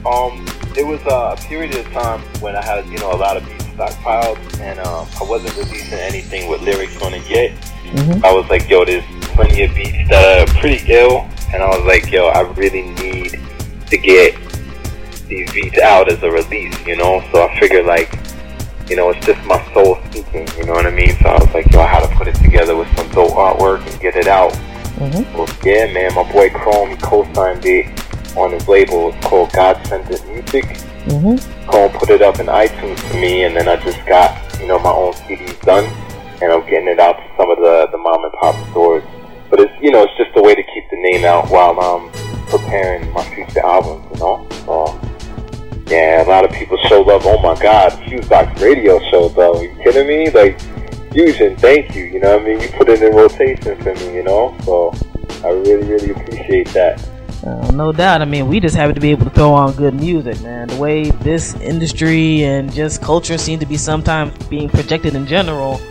Um, 0.06 0.46
it 0.76 0.86
was 0.86 1.00
uh, 1.06 1.36
a 1.38 1.42
period 1.48 1.76
of 1.76 1.86
time 1.92 2.22
when 2.42 2.56
I 2.56 2.64
had, 2.64 2.86
you 2.88 2.98
know, 2.98 3.12
a 3.12 3.16
lot 3.16 3.38
of 3.38 3.46
beats 3.46 3.64
stockpiled, 3.66 4.60
and 4.60 4.80
um, 4.80 5.08
I 5.20 5.24
wasn't 5.24 5.56
releasing 5.56 6.00
anything 6.00 6.50
with 6.50 6.62
lyrics 6.62 7.02
on 7.02 7.14
it 7.14 7.28
yet. 7.30 7.52
Mhm. 7.92 8.24
I 8.24 8.34
was 8.34 8.50
like, 8.50 8.70
yo, 8.70 8.84
there's 8.86 9.04
plenty 9.36 9.64
of 9.64 9.76
beats 9.76 10.10
that 10.10 10.50
are 10.50 10.60
pretty 10.60 10.84
ill, 10.92 11.28
and 11.54 11.64
I 11.64 11.68
was 11.68 11.86
like, 11.86 12.12
yo, 12.12 12.28
I 12.28 12.42
really 12.52 12.84
need 12.84 13.40
to 13.90 13.98
get 13.98 14.36
these 15.28 15.52
beats 15.54 15.80
out 15.80 16.12
as 16.12 16.22
a 16.24 16.30
release, 16.32 16.76
you 16.86 16.98
know. 16.98 17.24
So 17.32 17.48
I 17.48 17.60
figured 17.60 17.86
like, 17.86 18.18
you 18.90 18.96
know, 18.96 19.10
it's 19.10 19.26
just 19.26 19.44
my 19.46 19.62
soul 19.74 19.98
speaking, 20.10 20.48
you 20.58 20.66
know 20.66 20.74
what 20.74 20.86
I 20.86 20.92
mean? 20.92 21.16
So 21.22 21.30
I 21.30 21.40
was 21.40 21.54
like, 21.54 21.72
yo, 21.72 21.82
I 21.82 21.88
had 21.88 22.08
to 22.08 22.16
put 22.16 22.28
it 22.28 22.36
together 22.36 22.76
with 22.76 22.88
some 22.96 23.10
dope 23.10 23.32
artwork 23.32 23.86
and 23.90 24.00
get 24.00 24.16
it 24.16 24.28
out. 24.28 24.52
Mhm. 25.00 25.26
Well, 25.34 25.48
yeah, 25.64 25.92
man, 25.92 26.14
my 26.14 26.30
boy 26.32 26.50
Chrome 26.50 26.92
he 26.92 26.96
co-signed 26.98 27.66
it 27.66 27.88
on 28.38 28.52
his 28.52 28.68
label. 28.68 29.10
It's 29.14 29.26
called 29.26 29.52
God 29.52 29.86
Sent 29.88 30.10
It 30.12 30.26
Music. 30.28 30.66
Mm-hmm. 31.06 31.68
Chrome 31.68 31.92
put 31.92 32.10
it 32.10 32.22
up 32.22 32.40
in 32.40 32.46
iTunes 32.46 33.00
for 33.00 33.18
me, 33.18 33.44
and 33.44 33.56
then 33.56 33.68
I 33.68 33.76
just 33.78 34.06
got 34.06 34.38
you 34.60 34.68
know 34.68 34.78
my 34.80 34.92
own 34.92 35.14
CDs 35.14 35.60
done, 35.62 35.86
and 36.42 36.52
I'm 36.52 36.62
getting 36.70 36.88
it 36.88 37.00
out 37.00 37.18
to 37.18 37.24
some 37.38 37.50
of 37.50 37.58
the 37.58 37.88
the 37.92 37.98
mom 37.98 38.24
and 38.24 38.34
pop 38.34 38.56
stores. 38.70 39.04
But 39.50 39.60
it's 39.62 39.74
you 39.82 39.92
know 39.92 40.04
it's 40.04 40.16
just 40.18 40.32
a 40.36 40.42
way 40.42 40.54
to 40.54 40.64
keep 40.64 40.90
the 40.92 40.98
name 40.98 41.26
out 41.26 41.50
while 41.50 41.80
I'm 41.80 42.12
preparing 42.50 43.12
my 43.14 43.24
future 43.34 43.66
albums, 43.66 44.06
you 44.14 44.20
know. 44.20 44.48
So 44.66 45.11
yeah, 45.92 46.24
a 46.24 46.28
lot 46.28 46.46
of 46.46 46.52
people 46.52 46.78
show 46.88 47.02
love. 47.02 47.24
Oh 47.26 47.38
my 47.40 47.62
God, 47.62 47.92
Fusebox 47.92 48.62
Radio 48.62 49.00
showed 49.12 49.36
love. 49.36 49.58
Are 49.58 49.64
you 49.64 49.76
kidding 49.84 50.08
me? 50.08 50.30
Like 50.30 50.60
Fusion, 51.12 51.58
thank 51.58 51.94
you. 51.94 52.06
You 52.06 52.22
know 52.22 52.38
what 52.38 52.44
I 52.44 52.46
mean? 52.46 52.62
You 52.62 52.70
put 52.70 52.88
it 52.88 53.04
in 53.04 53.14
rotation 53.14 53.78
for 53.82 53.94
me, 53.96 54.16
you 54.16 54.24
know. 54.24 54.56
So 54.64 54.94
I 55.44 55.50
really 55.50 55.86
really 55.86 56.12
appreciate 56.12 56.70
that. 56.70 57.06
Uh, 57.46 57.72
no 57.72 57.92
doubt. 57.92 58.22
I 58.22 58.26
mean, 58.26 58.48
we 58.48 58.60
just 58.60 58.76
happen 58.76 58.96
to 58.96 59.02
be 59.02 59.12
able 59.12 59.26
to 59.26 59.32
throw 59.32 59.52
on 59.52 59.74
good 59.74 59.94
music, 59.96 60.40
man. 60.42 60.70
The 60.70 60.78
way 60.78 61.10
this 61.10 61.56
industry 61.56 62.44
and 62.44 62.72
just 62.72 63.02
culture 63.02 63.38
seem 63.38 63.60
to 63.60 63.66
be 63.66 63.78
sometimes 63.78 64.38
being 64.48 64.70
projected 64.70 65.16
in 65.16 65.26
general, 65.28 65.82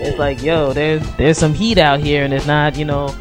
it's 0.00 0.18
like, 0.18 0.42
yo, 0.42 0.72
there's 0.72 1.02
there's 1.16 1.36
some 1.36 1.52
heat 1.52 1.76
out 1.76 2.00
here, 2.00 2.24
and 2.24 2.32
it's 2.32 2.46
not, 2.46 2.76
you 2.76 2.84
know, 2.86 3.14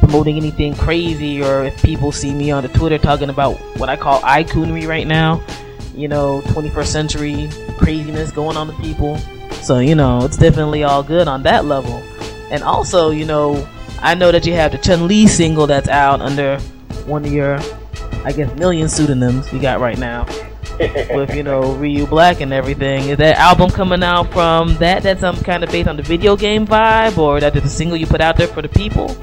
promoting 0.00 0.36
anything 0.36 0.74
crazy. 0.74 1.42
Or 1.42 1.64
if 1.64 1.80
people 1.82 2.10
see 2.10 2.34
me 2.34 2.50
on 2.50 2.64
the 2.64 2.70
Twitter 2.70 2.98
talking 2.98 3.28
about 3.28 3.54
what 3.78 3.88
I 3.88 3.96
call 3.96 4.20
icoonery 4.22 4.88
right 4.88 5.06
now, 5.06 5.44
you 5.96 6.08
know, 6.08 6.42
21st 6.46 6.86
century 6.86 7.48
craziness 7.78 8.30
going 8.30 8.56
on 8.56 8.68
with 8.68 8.78
people. 8.80 9.18
So 9.62 9.78
you 9.78 9.94
know, 9.94 10.24
it's 10.24 10.36
definitely 10.36 10.84
all 10.84 11.02
good 11.02 11.28
on 11.28 11.42
that 11.44 11.64
level. 11.64 12.02
And 12.50 12.62
also, 12.62 13.10
you 13.10 13.24
know, 13.24 13.66
I 14.00 14.14
know 14.14 14.30
that 14.30 14.46
you 14.46 14.52
have 14.54 14.72
the 14.72 14.78
Chun 14.78 15.08
Li 15.08 15.26
single 15.26 15.66
that's 15.66 15.88
out 15.88 16.20
under 16.20 16.58
one 17.06 17.24
of 17.24 17.32
your, 17.32 17.58
I 18.24 18.32
guess, 18.32 18.54
million 18.58 18.88
pseudonyms 18.88 19.52
you 19.52 19.60
got 19.60 19.80
right 19.80 19.98
now. 19.98 20.26
with 21.14 21.34
you 21.34 21.42
know 21.42 21.72
Ryu 21.76 22.06
Black 22.06 22.42
and 22.42 22.52
everything. 22.52 23.08
Is 23.08 23.16
that 23.16 23.36
album 23.36 23.70
coming 23.70 24.02
out 24.02 24.30
from 24.32 24.76
that? 24.76 25.02
That's 25.02 25.20
some 25.20 25.36
kind 25.42 25.64
of 25.64 25.70
based 25.70 25.88
on 25.88 25.96
the 25.96 26.02
video 26.02 26.36
game 26.36 26.66
vibe, 26.66 27.16
or 27.16 27.40
that 27.40 27.56
a 27.56 27.68
single 27.68 27.96
you 27.96 28.06
put 28.06 28.20
out 28.20 28.36
there 28.36 28.48
for 28.48 28.60
the 28.60 28.68
people? 28.68 29.16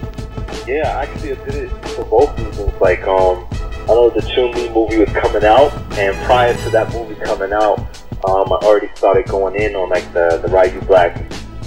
Yeah, 0.68 0.98
I 0.98 1.04
actually, 1.04 1.34
I 1.34 1.46
did 1.46 1.56
it 1.56 1.88
for 1.90 2.06
both 2.06 2.40
reasons. 2.40 2.74
Like, 2.82 3.04
um, 3.04 3.46
I 3.84 3.88
know 3.88 4.10
the 4.10 4.22
Chun 4.22 4.52
Li 4.54 4.70
movie 4.70 4.98
was 4.98 5.10
coming 5.10 5.44
out, 5.44 5.74
and 5.98 6.16
prior 6.26 6.54
to 6.54 6.70
that 6.72 6.92
movie 6.94 7.16
coming 7.16 7.52
out, 7.54 7.80
um, 8.28 8.52
I 8.52 8.56
already 8.64 8.90
started 8.96 9.28
going 9.28 9.56
in 9.56 9.76
on 9.76 9.90
like 9.90 10.12
the 10.14 10.40
the 10.42 10.48
Ryu 10.48 10.80
Black, 10.82 11.18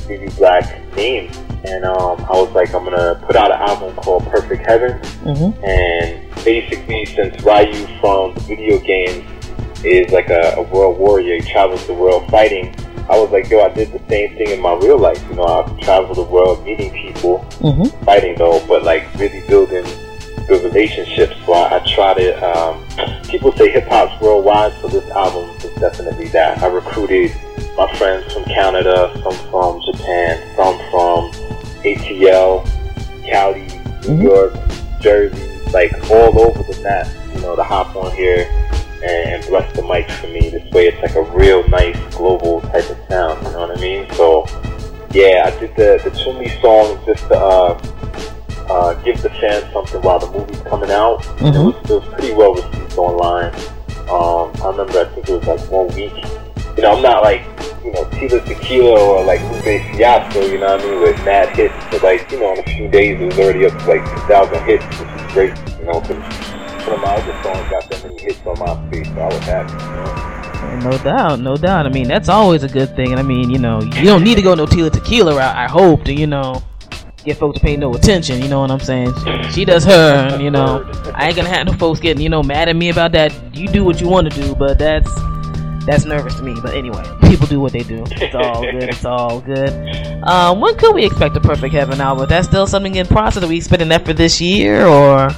Ryu 0.09 0.30
Black 0.32 0.94
name, 0.97 1.30
and 1.64 1.84
um, 1.84 2.18
I 2.24 2.32
was 2.32 2.51
like, 2.52 2.74
I'm 2.74 2.84
gonna 2.84 3.22
put 3.26 3.36
out 3.36 3.51
an 3.52 3.59
album 3.60 3.94
called 3.97 4.24
Perfect 4.26 4.66
Heaven, 4.66 4.98
Mm-hmm. 5.26 5.64
and 5.64 6.44
basically, 6.44 7.05
since 7.06 7.43
Ryu 7.43 7.86
from 8.01 8.32
the 8.34 8.40
video 8.40 8.78
games 8.78 9.24
is 9.84 10.10
like 10.12 10.30
a, 10.30 10.55
a 10.56 10.62
world 10.62 10.98
warrior, 10.98 11.34
he 11.34 11.40
travels 11.43 11.86
the 11.86 11.94
world 11.94 12.28
fighting. 12.30 12.74
I 13.10 13.18
was 13.20 13.30
like, 13.30 13.48
yo, 13.51 13.60
I 13.60 13.68
did 13.68 13.93
the 13.93 14.01
same 14.09 14.34
thing 14.36 14.48
in 14.51 14.60
my 14.60 14.72
real 14.74 14.98
life. 14.98 15.22
You 15.28 15.36
know, 15.36 15.44
I 15.44 15.80
travel 15.82 16.14
the 16.14 16.22
world 16.24 16.64
meeting 16.64 16.90
people, 16.93 17.44
Mm-hmm. 17.60 18.05
fighting 18.05 18.34
though, 18.36 18.64
but 18.66 18.82
like 18.84 19.05
really 19.16 19.47
building 19.47 19.84
good 20.47 20.64
relationships. 20.64 21.35
So 21.44 21.52
I, 21.52 21.77
I 21.77 21.94
try 21.94 22.14
to. 22.14 22.35
Um, 22.44 22.85
people 23.28 23.52
say 23.52 23.70
hip 23.70 23.89
hop's 23.89 24.20
worldwide, 24.20 24.73
so 24.81 24.89
this 24.89 25.09
album 25.10 25.51
is 25.56 25.74
definitely 25.81 26.28
that. 26.28 26.62
I 26.62 26.66
recruited 26.66 27.32
my 27.77 27.93
friends 27.97 28.32
from 28.32 28.44
Canada, 28.44 29.12
some 29.23 29.51
from 29.51 29.81
Japan, 29.93 30.56
some 30.56 30.78
from 30.90 31.31
ATL, 31.82 32.64
Cali, 33.24 33.66
New 34.09 34.23
York, 34.23 34.55
Jersey, 35.01 35.60
like 35.73 35.93
all 36.10 36.40
over 36.40 36.62
the 36.62 36.81
map. 36.82 37.06
You 37.35 37.43
know, 37.43 37.56
to 37.56 37.62
hop 37.62 37.94
on 37.97 38.14
here 38.16 38.48
and 39.05 39.44
bless 39.47 39.74
the 39.77 39.82
mic 39.82 40.10
for 40.10 40.28
me. 40.28 40.48
This 40.51 40.70
way, 40.73 40.86
it's 40.86 41.02
like 41.02 41.14
a 41.14 41.23
real 41.36 41.66
nice 41.68 41.98
global 42.14 42.60
type 42.62 42.89
of 42.89 42.98
sound. 43.09 43.44
You 43.47 43.52
know 43.52 43.68
what 43.68 43.78
I 43.78 43.81
mean? 43.81 44.10
So 44.14 44.47
yeah, 45.12 45.44
I 45.47 45.60
did 45.60 45.77
the 45.77 46.01
the 46.02 46.10
Chun 46.18 46.39
Li 46.39 46.48
song 46.60 46.98
just 47.05 47.28
to 47.28 47.36
uh, 47.36 48.36
uh, 48.68 48.94
give 49.02 49.20
the 49.22 49.30
fans 49.30 49.72
something 49.72 50.01
while 50.02 50.18
the 50.18 50.30
movie's 50.30 50.60
coming 50.62 50.90
out. 50.90 51.26
And 51.40 51.55
it, 51.55 51.59
was, 51.59 51.74
it 51.84 51.90
was 51.90 52.05
pretty 52.14 52.34
well 52.34 52.55
received 52.55 52.98
online. 52.98 53.55
Um, 54.09 54.52
I 54.62 54.70
remember, 54.70 55.01
I 55.01 55.05
think 55.14 55.28
it 55.28 55.32
was 55.32 55.47
like 55.47 55.70
one 55.70 55.88
week. 55.94 56.14
You 56.76 56.82
know, 56.82 56.97
I'm 56.97 57.02
not 57.02 57.22
like 57.22 57.43
you 57.82 57.93
know 57.93 58.05
Tila 58.12 58.44
Tequila 58.44 59.01
or 59.01 59.24
like 59.24 59.40
Lupe 59.51 59.80
Fiasco. 59.97 60.44
You 60.44 60.59
know 60.59 60.76
what 60.76 60.80
I 60.80 60.84
mean? 60.84 61.01
With 61.01 61.24
mad 61.24 61.56
hits, 61.56 61.74
but 61.90 62.02
like 62.02 62.30
you 62.30 62.40
know, 62.40 62.52
in 62.52 62.59
a 62.60 62.62
few 62.64 62.88
days 62.88 63.20
it 63.20 63.24
was 63.24 63.38
already 63.38 63.64
up 63.66 63.72
to 63.72 63.86
like 63.88 64.05
2,000 64.26 64.64
hits, 64.64 64.84
which 64.84 65.09
is 65.09 65.32
great. 65.32 65.78
You 65.78 65.86
know, 65.86 66.01
because 66.01 66.22
one 66.86 66.97
of 66.97 67.01
my 67.01 67.16
other 67.16 67.43
songs 67.43 67.70
got 67.70 67.88
that 67.90 68.05
many 68.05 68.20
hits 68.20 68.40
on 68.47 68.59
my 68.59 68.88
space, 68.88 69.09
so 69.09 69.20
I 69.20 69.26
was 69.26 69.38
happy. 69.38 69.72
You 69.72 70.82
know? 70.82 70.90
No 70.90 70.98
doubt, 70.98 71.40
no 71.40 71.56
doubt. 71.56 71.86
I 71.86 71.88
mean, 71.88 72.09
that's 72.09 72.28
always 72.28 72.62
a 72.62 72.68
good 72.68 72.94
thing. 72.94 73.10
And 73.10 73.18
I 73.18 73.22
mean, 73.22 73.51
you 73.51 73.59
know, 73.59 73.80
you 73.80 74.05
don't 74.05 74.22
need 74.22 74.34
to 74.34 74.43
go 74.43 74.55
no 74.55 74.66
Tila 74.66 74.93
Tequila 74.93 75.34
route. 75.34 75.56
I 75.56 75.68
hope 75.68 76.05
to, 76.05 76.12
you 76.12 76.26
know, 76.26 76.62
get 77.27 77.36
folks 77.36 77.59
pay 77.59 77.77
no 77.77 77.93
attention. 77.93 78.40
You 78.40 78.48
know 78.48 78.61
what 78.61 78.70
I'm 78.70 78.81
saying? 78.81 79.12
She, 79.51 79.65
does 79.65 79.85
her, 79.85 80.39
you 80.40 80.51
know, 80.51 80.89
I 81.15 81.27
ain't 81.27 81.36
gonna 81.36 81.48
have 81.48 81.66
no 81.66 81.73
folks 81.74 82.01
getting, 82.01 82.23
you 82.23 82.28
know, 82.28 82.43
mad 82.43 82.69
at 82.69 82.77
me 82.77 82.89
about 82.89 83.12
that. 83.12 83.35
You 83.55 83.69
do 83.69 83.85
what 83.85 84.01
you 84.01 84.09
want 84.09 84.32
to 84.32 84.40
do, 84.40 84.55
but 84.55 84.78
that's 84.78 85.12
that's 85.85 86.05
nervous 86.05 86.35
to 86.36 86.43
me. 86.43 86.55
But 86.62 86.74
anyway, 86.74 87.05
people 87.23 87.47
do 87.47 87.61
what 87.61 87.73
they 87.73 87.82
do. 87.82 88.05
It's 88.12 88.35
all 88.35 88.62
good. 88.62 88.82
It's 88.85 89.05
all 89.05 89.40
good. 89.40 89.70
Um, 90.24 90.61
when 90.61 90.77
could 90.77 90.94
we 90.94 91.05
expect 91.05 91.36
a 91.36 91.40
Perfect 91.40 91.74
Heaven 91.74 92.01
album? 92.01 92.28
That's 92.28 92.47
still 92.47 92.66
something 92.66 92.94
in 92.94 93.07
process. 93.07 93.43
Are 93.43 93.48
we 93.48 93.57
expecting 93.59 93.89
that 93.89 94.07
for 94.07 94.12
this 94.12 94.40
year 94.40 94.86
or? 94.86 95.28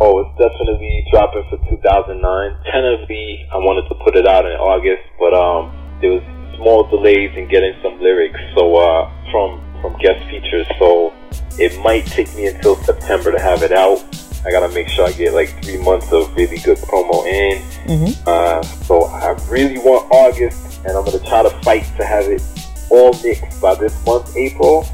Oh, 0.00 0.20
it's 0.20 0.30
definitely 0.38 1.04
dropping 1.10 1.42
for 1.50 1.58
2009. 1.70 2.22
Tentatively, 2.70 3.46
I 3.52 3.58
wanted 3.58 3.88
to 3.88 3.96
put 4.04 4.16
it 4.16 4.28
out 4.28 4.46
in 4.46 4.52
August, 4.52 5.02
but 5.18 5.34
um, 5.34 5.74
there 6.00 6.10
was 6.10 6.22
small 6.56 6.86
delays 6.90 7.30
in 7.36 7.48
getting 7.50 7.74
some 7.82 7.98
lyrics. 8.00 8.38
So 8.54 8.76
uh, 8.76 9.10
from 9.30 9.67
from 9.80 9.96
guest 9.98 10.24
features, 10.30 10.66
so 10.78 11.14
it 11.58 11.78
might 11.82 12.06
take 12.06 12.34
me 12.34 12.46
until 12.46 12.76
September 12.76 13.32
to 13.32 13.38
have 13.38 13.62
it 13.62 13.72
out. 13.72 14.02
I 14.46 14.50
gotta 14.50 14.72
make 14.72 14.88
sure 14.88 15.06
I 15.06 15.12
get 15.12 15.34
like 15.34 15.62
three 15.62 15.78
months 15.78 16.12
of 16.12 16.34
really 16.36 16.58
good 16.58 16.78
promo 16.78 17.26
in. 17.26 17.62
Mm-hmm. 17.86 18.22
Uh, 18.26 18.62
so 18.62 19.04
I 19.04 19.30
really 19.50 19.78
want 19.78 20.10
August, 20.10 20.80
and 20.86 20.96
I'm 20.96 21.04
gonna 21.04 21.18
try 21.20 21.42
to 21.42 21.50
fight 21.62 21.84
to 21.96 22.04
have 22.04 22.24
it 22.26 22.42
all 22.90 23.12
mixed 23.22 23.60
by 23.60 23.74
this 23.74 24.04
month, 24.06 24.36
April. 24.36 24.86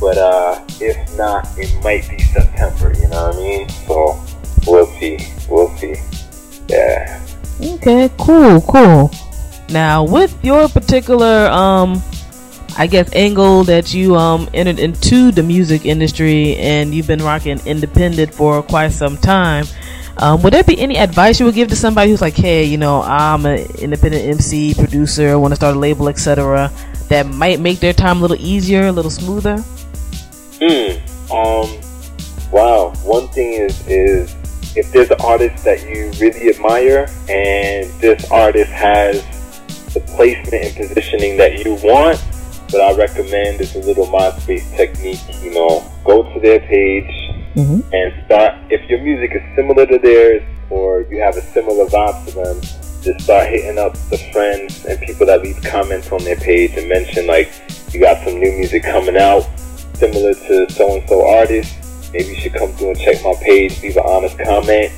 But 0.00 0.18
uh, 0.18 0.64
if 0.80 0.96
not, 1.16 1.46
it 1.58 1.72
might 1.82 2.08
be 2.08 2.18
September. 2.18 2.92
You 2.98 3.08
know 3.08 3.28
what 3.28 3.36
I 3.36 3.38
mean? 3.38 3.68
So 3.68 4.24
we'll 4.66 4.86
see. 4.98 5.18
We'll 5.48 5.74
see. 5.76 5.96
Yeah. 6.68 7.20
Okay, 7.60 8.10
cool, 8.18 8.60
cool. 8.62 9.10
Now, 9.70 10.04
with 10.04 10.36
your 10.44 10.68
particular, 10.68 11.46
um, 11.46 12.02
I 12.76 12.86
guess, 12.86 13.08
angle 13.12 13.64
that 13.64 13.94
you 13.94 14.16
um 14.16 14.48
entered 14.52 14.78
into 14.78 15.30
the 15.30 15.42
music 15.42 15.86
industry 15.86 16.56
and 16.56 16.94
you've 16.94 17.06
been 17.06 17.22
rocking 17.22 17.60
independent 17.66 18.34
for 18.34 18.62
quite 18.62 18.92
some 18.92 19.16
time, 19.16 19.66
um, 20.18 20.42
would 20.42 20.52
there 20.52 20.62
be 20.62 20.78
any 20.78 20.96
advice 20.96 21.40
you 21.40 21.46
would 21.46 21.54
give 21.54 21.68
to 21.68 21.76
somebody 21.76 22.10
who's 22.10 22.20
like, 22.20 22.34
hey, 22.34 22.64
you 22.64 22.78
know, 22.78 23.02
I'm 23.02 23.46
an 23.46 23.66
independent 23.78 24.24
MC, 24.24 24.74
producer, 24.74 25.38
want 25.38 25.52
to 25.52 25.56
start 25.56 25.74
a 25.74 25.78
label, 25.78 26.08
etc., 26.08 26.70
that 27.08 27.26
might 27.26 27.60
make 27.60 27.80
their 27.80 27.92
time 27.92 28.18
a 28.18 28.20
little 28.20 28.36
easier, 28.38 28.86
a 28.86 28.92
little 28.92 29.10
smoother? 29.10 29.58
Hmm. 30.60 31.32
Um. 31.32 31.80
Wow. 32.50 32.92
One 33.02 33.28
thing 33.28 33.54
is 33.54 33.86
is 33.88 34.34
if 34.76 34.90
there's 34.92 35.10
an 35.10 35.20
artist 35.20 35.64
that 35.64 35.82
you 35.82 36.10
really 36.20 36.50
admire 36.50 37.08
and 37.28 37.90
this 38.00 38.30
artist 38.30 38.70
has 38.70 39.22
the 39.92 40.00
placement 40.00 40.64
and 40.64 40.76
positioning 40.76 41.36
that 41.36 41.64
you 41.64 41.74
want, 41.82 42.22
what 42.74 42.82
I 42.82 42.98
recommend 42.98 43.60
is 43.60 43.76
a 43.76 43.80
little 43.80 44.06
MySpace 44.06 44.76
technique. 44.76 45.20
You 45.42 45.54
know, 45.54 45.90
go 46.04 46.22
to 46.34 46.40
their 46.40 46.60
page 46.60 47.24
Mm-hmm. 47.54 47.94
and 47.94 48.24
start. 48.26 48.54
If 48.68 48.90
your 48.90 49.00
music 49.00 49.30
is 49.32 49.42
similar 49.54 49.86
to 49.86 49.96
theirs 49.96 50.42
or 50.70 51.02
you 51.02 51.20
have 51.20 51.36
a 51.36 51.40
similar 51.40 51.86
vibe 51.86 52.26
to 52.26 52.32
them, 52.32 52.60
just 53.00 53.20
start 53.24 53.48
hitting 53.48 53.78
up 53.78 53.92
the 54.10 54.18
friends 54.32 54.84
and 54.86 55.00
people 55.00 55.24
that 55.26 55.40
leave 55.40 55.62
comments 55.62 56.10
on 56.10 56.24
their 56.24 56.34
page 56.34 56.72
and 56.72 56.88
mention 56.88 57.28
like 57.28 57.52
you 57.92 58.00
got 58.00 58.24
some 58.24 58.40
new 58.40 58.50
music 58.58 58.82
coming 58.82 59.16
out 59.16 59.42
similar 59.94 60.34
to 60.34 60.68
so 60.68 60.98
and 60.98 61.08
so 61.08 61.28
artist. 61.28 62.12
Maybe 62.12 62.30
you 62.30 62.40
should 62.40 62.54
come 62.54 62.72
through 62.72 62.90
and 62.90 62.98
check 62.98 63.22
my 63.22 63.34
page, 63.40 63.80
leave 63.82 63.96
an 63.98 64.02
honest 64.04 64.36
comment, 64.36 64.90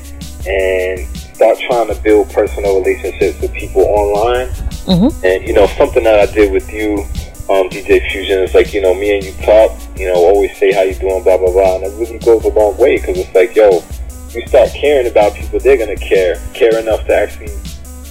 and 0.47 1.07
start 1.37 1.59
trying 1.69 1.89
to 1.89 2.01
build 2.01 2.31
personal 2.31 2.81
relationships 2.81 3.39
with 3.39 3.53
people 3.53 3.83
online. 3.83 4.49
Mm-hmm. 4.89 5.27
And 5.27 5.47
you 5.47 5.53
know, 5.53 5.67
something 5.77 6.05
that 6.05 6.27
I 6.27 6.33
did 6.33 6.53
with 6.53 6.73
you, 6.73 7.05
um, 7.49 7.69
DJ 7.69 8.11
Fusion, 8.11 8.43
is 8.43 8.55
like 8.55 8.73
you 8.73 8.81
know, 8.81 8.95
me 8.95 9.17
and 9.17 9.25
you 9.25 9.33
talk. 9.45 9.79
You 9.97 10.09
know, 10.09 10.15
always 10.15 10.57
say 10.59 10.73
how 10.73 10.83
you 10.83 10.95
doing, 10.95 11.23
blah 11.23 11.39
blah 11.39 11.53
blah, 11.53 11.77
and 11.77 11.85
it 11.85 11.93
really 11.99 12.19
goes 12.19 12.45
a 12.45 12.49
long 12.49 12.77
way 12.77 12.97
because 12.97 13.19
it's 13.19 13.35
like, 13.35 13.55
yo, 13.55 13.83
you 14.31 14.47
start 14.47 14.71
caring 14.71 15.07
about 15.07 15.35
people, 15.35 15.59
they're 15.61 15.79
gonna 15.79 15.97
care, 15.97 16.37
care 16.55 16.79
enough 16.79 17.07
to 17.07 17.15
actually, 17.15 17.53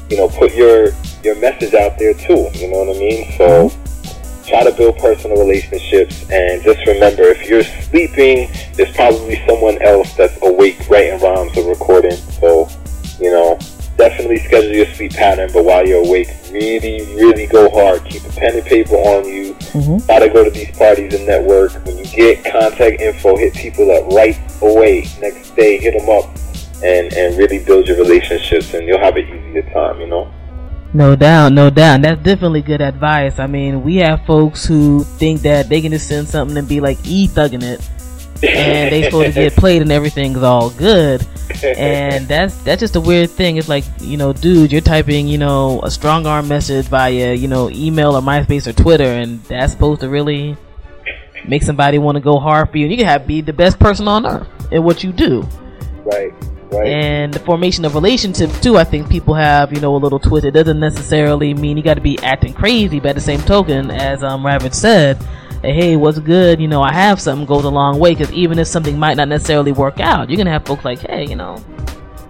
you 0.09 0.17
know, 0.17 0.29
put 0.29 0.53
your 0.53 0.89
your 1.23 1.35
message 1.35 1.73
out 1.73 1.97
there 1.99 2.13
too. 2.13 2.49
You 2.53 2.71
know 2.71 2.85
what 2.85 2.95
I 2.95 2.99
mean? 2.99 3.31
So 3.37 3.71
try 4.47 4.63
to 4.63 4.71
build 4.71 4.97
personal 4.97 5.37
relationships 5.37 6.29
and 6.29 6.61
just 6.63 6.85
remember 6.85 7.23
if 7.23 7.49
you're 7.49 7.63
sleeping 7.63 8.47
there's 8.73 8.93
probably 8.95 9.43
someone 9.47 9.81
else 9.81 10.13
that's 10.13 10.37
awake 10.43 10.77
writing 10.87 11.19
rhymes 11.19 11.57
or 11.57 11.67
recording 11.67 12.11
so 12.11 12.69
you 13.19 13.31
know 13.31 13.57
definitely 13.97 14.37
schedule 14.39 14.71
your 14.73 14.85
sleep 14.87 15.11
pattern 15.13 15.49
but 15.53 15.63
while 15.63 15.85
you're 15.87 16.03
awake 16.05 16.27
really 16.51 16.99
really 17.15 17.47
go 17.47 17.69
hard 17.69 18.03
keep 18.05 18.23
a 18.23 18.29
pen 18.29 18.55
and 18.55 18.65
paper 18.65 18.95
on 18.95 19.25
you 19.27 19.45
Mm-hmm. 19.75 20.05
try 20.05 20.19
to 20.19 20.29
go 20.29 20.43
to 20.43 20.49
these 20.49 20.71
parties 20.77 21.13
and 21.13 21.25
network 21.25 21.71
when 21.85 21.97
you 21.97 22.05
get 22.05 22.43
contact 22.45 23.01
info 23.01 23.35
hit 23.35 23.53
people 23.53 23.91
up 23.91 24.05
right 24.13 24.37
away 24.61 25.05
next 25.19 25.51
day 25.55 25.77
hit 25.77 25.97
them 25.97 26.09
up 26.09 26.25
and 26.83 27.11
and 27.13 27.37
really 27.37 27.59
build 27.63 27.85
your 27.87 27.97
relationships 27.97 28.73
and 28.73 28.87
you'll 28.87 28.99
have 28.99 29.15
an 29.17 29.25
easier 29.27 29.63
time 29.73 29.99
you 29.99 30.07
know 30.07 30.31
No 30.93 31.13
doubt, 31.15 31.51
no 31.51 31.69
doubt. 31.69 32.03
That's 32.03 32.23
definitely 32.23 32.61
good 32.61 32.79
advice. 32.79 33.37
I 33.37 33.47
mean, 33.47 33.83
we 33.83 33.97
have 33.97 34.23
folks 34.25 34.63
who 34.65 35.03
think 35.19 35.41
that 35.41 35.67
they 35.67 35.81
can 35.81 35.91
just 35.91 36.07
send 36.07 36.29
something 36.29 36.55
and 36.55 36.69
be 36.69 36.79
like 36.79 36.97
e 37.03 37.27
thugging 37.27 37.63
it, 37.63 37.81
and 38.47 38.91
they 38.91 39.03
supposed 39.03 39.33
to 39.33 39.33
get 39.33 39.53
played 39.57 39.81
and 39.81 39.91
everything's 39.91 40.43
all 40.43 40.69
good. 40.69 41.25
And 41.63 42.27
that's 42.27 42.55
that's 42.63 42.79
just 42.79 42.95
a 42.95 42.99
weird 42.99 43.29
thing. 43.29 43.57
It's 43.57 43.69
like 43.69 43.83
you 43.99 44.17
know, 44.17 44.33
dude, 44.33 44.71
you're 44.71 44.81
typing 44.81 45.27
you 45.27 45.37
know 45.37 45.81
a 45.83 45.91
strong 45.91 46.25
arm 46.25 46.47
message 46.47 46.87
via 46.87 47.33
you 47.33 47.47
know 47.47 47.69
email 47.69 48.15
or 48.15 48.21
MySpace 48.21 48.67
or 48.67 48.73
Twitter, 48.73 49.05
and 49.05 49.41
that's 49.43 49.73
supposed 49.73 50.01
to 50.01 50.09
really 50.09 50.57
make 51.47 51.63
somebody 51.63 51.97
want 51.97 52.15
to 52.15 52.21
go 52.21 52.39
hard 52.39 52.69
for 52.71 52.77
you. 52.77 52.85
And 52.85 52.91
you 52.91 52.97
can 52.97 53.07
have 53.07 53.27
be 53.27 53.41
the 53.41 53.53
best 53.53 53.79
person 53.79 54.07
on 54.07 54.25
earth 54.25 54.47
in 54.71 54.83
what 54.83 55.03
you 55.03 55.11
do. 55.11 55.47
right 56.03 56.33
right 56.71 56.87
And 56.87 57.33
the 57.33 57.39
formation 57.39 57.85
of 57.85 57.93
relationships 57.93 58.59
too, 58.59 58.77
I 58.77 58.83
think 58.83 59.09
people 59.09 59.33
have, 59.35 59.71
you 59.71 59.79
know, 59.79 59.95
a 59.95 59.97
little 59.97 60.19
twist. 60.19 60.45
It 60.45 60.51
doesn't 60.51 60.79
necessarily 60.79 61.53
mean 61.53 61.77
you 61.77 61.83
got 61.83 61.95
to 61.95 62.01
be 62.01 62.17
acting 62.19 62.53
crazy, 62.53 62.99
but 62.99 63.09
at 63.09 63.15
the 63.15 63.21
same 63.21 63.41
token, 63.41 63.91
as 63.91 64.23
um 64.23 64.45
Ravage 64.45 64.73
said, 64.73 65.17
hey, 65.65 65.95
what's 65.95 66.19
good? 66.19 66.59
You 66.59 66.67
know, 66.67 66.81
I 66.81 66.93
have 66.93 67.19
something 67.21 67.45
goes 67.45 67.63
a 67.65 67.69
long 67.69 67.99
way 67.99 68.13
because 68.15 68.31
even 68.33 68.59
if 68.59 68.67
something 68.67 68.97
might 68.97 69.17
not 69.17 69.27
necessarily 69.27 69.71
work 69.71 69.99
out, 69.99 70.29
you're 70.29 70.37
gonna 70.37 70.51
have 70.51 70.65
folks 70.65 70.85
like, 70.85 70.99
hey, 70.99 71.25
you 71.27 71.35
know, 71.35 71.57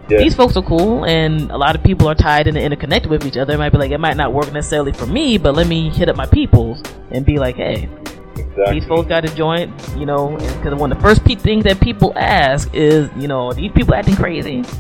Yeah. 0.10 0.20
these 0.20 0.36
folks 0.36 0.56
are 0.56 0.62
cool, 0.64 1.04
and 1.06 1.50
a 1.52 1.58
lot 1.58 1.76
of 1.76 1.84
people 1.84 2.08
are 2.08 2.16
tied 2.16 2.48
and 2.48 2.58
interconnected 2.58 3.10
with 3.10 3.26
each 3.26 3.38
other. 3.38 3.54
It 3.54 3.58
might 3.58 3.72
be 3.72 3.78
like 3.78 3.92
it 3.92 4.00
might 4.00 4.18
not 4.18 4.34
work 4.34 4.52
necessarily 4.54 4.92
for 4.94 5.06
me, 5.08 5.38
but 5.38 5.56
let 5.56 5.68
me 5.68 5.90
hit 5.90 6.10
up 6.10 6.16
my 6.16 6.26
peoples 6.28 6.82
and 7.12 7.26
be 7.26 7.38
like, 7.40 7.56
hey, 7.56 7.90
exactly. 8.38 8.80
these 8.80 8.86
folks 8.88 9.08
got 9.10 9.26
a 9.26 9.36
joint, 9.36 9.72
you 9.98 10.06
know, 10.06 10.36
because 10.38 10.76
one 10.76 10.92
of 10.92 10.98
the 10.98 11.02
first 11.04 11.24
pe- 11.26 11.36
things 11.36 11.64
that 11.64 11.80
people 11.80 12.14
ask 12.16 12.70
is, 12.74 13.10
you 13.18 13.28
know, 13.28 13.52
these 13.54 13.72
people 13.72 13.96
acting 13.96 14.16
crazy? 14.16 14.64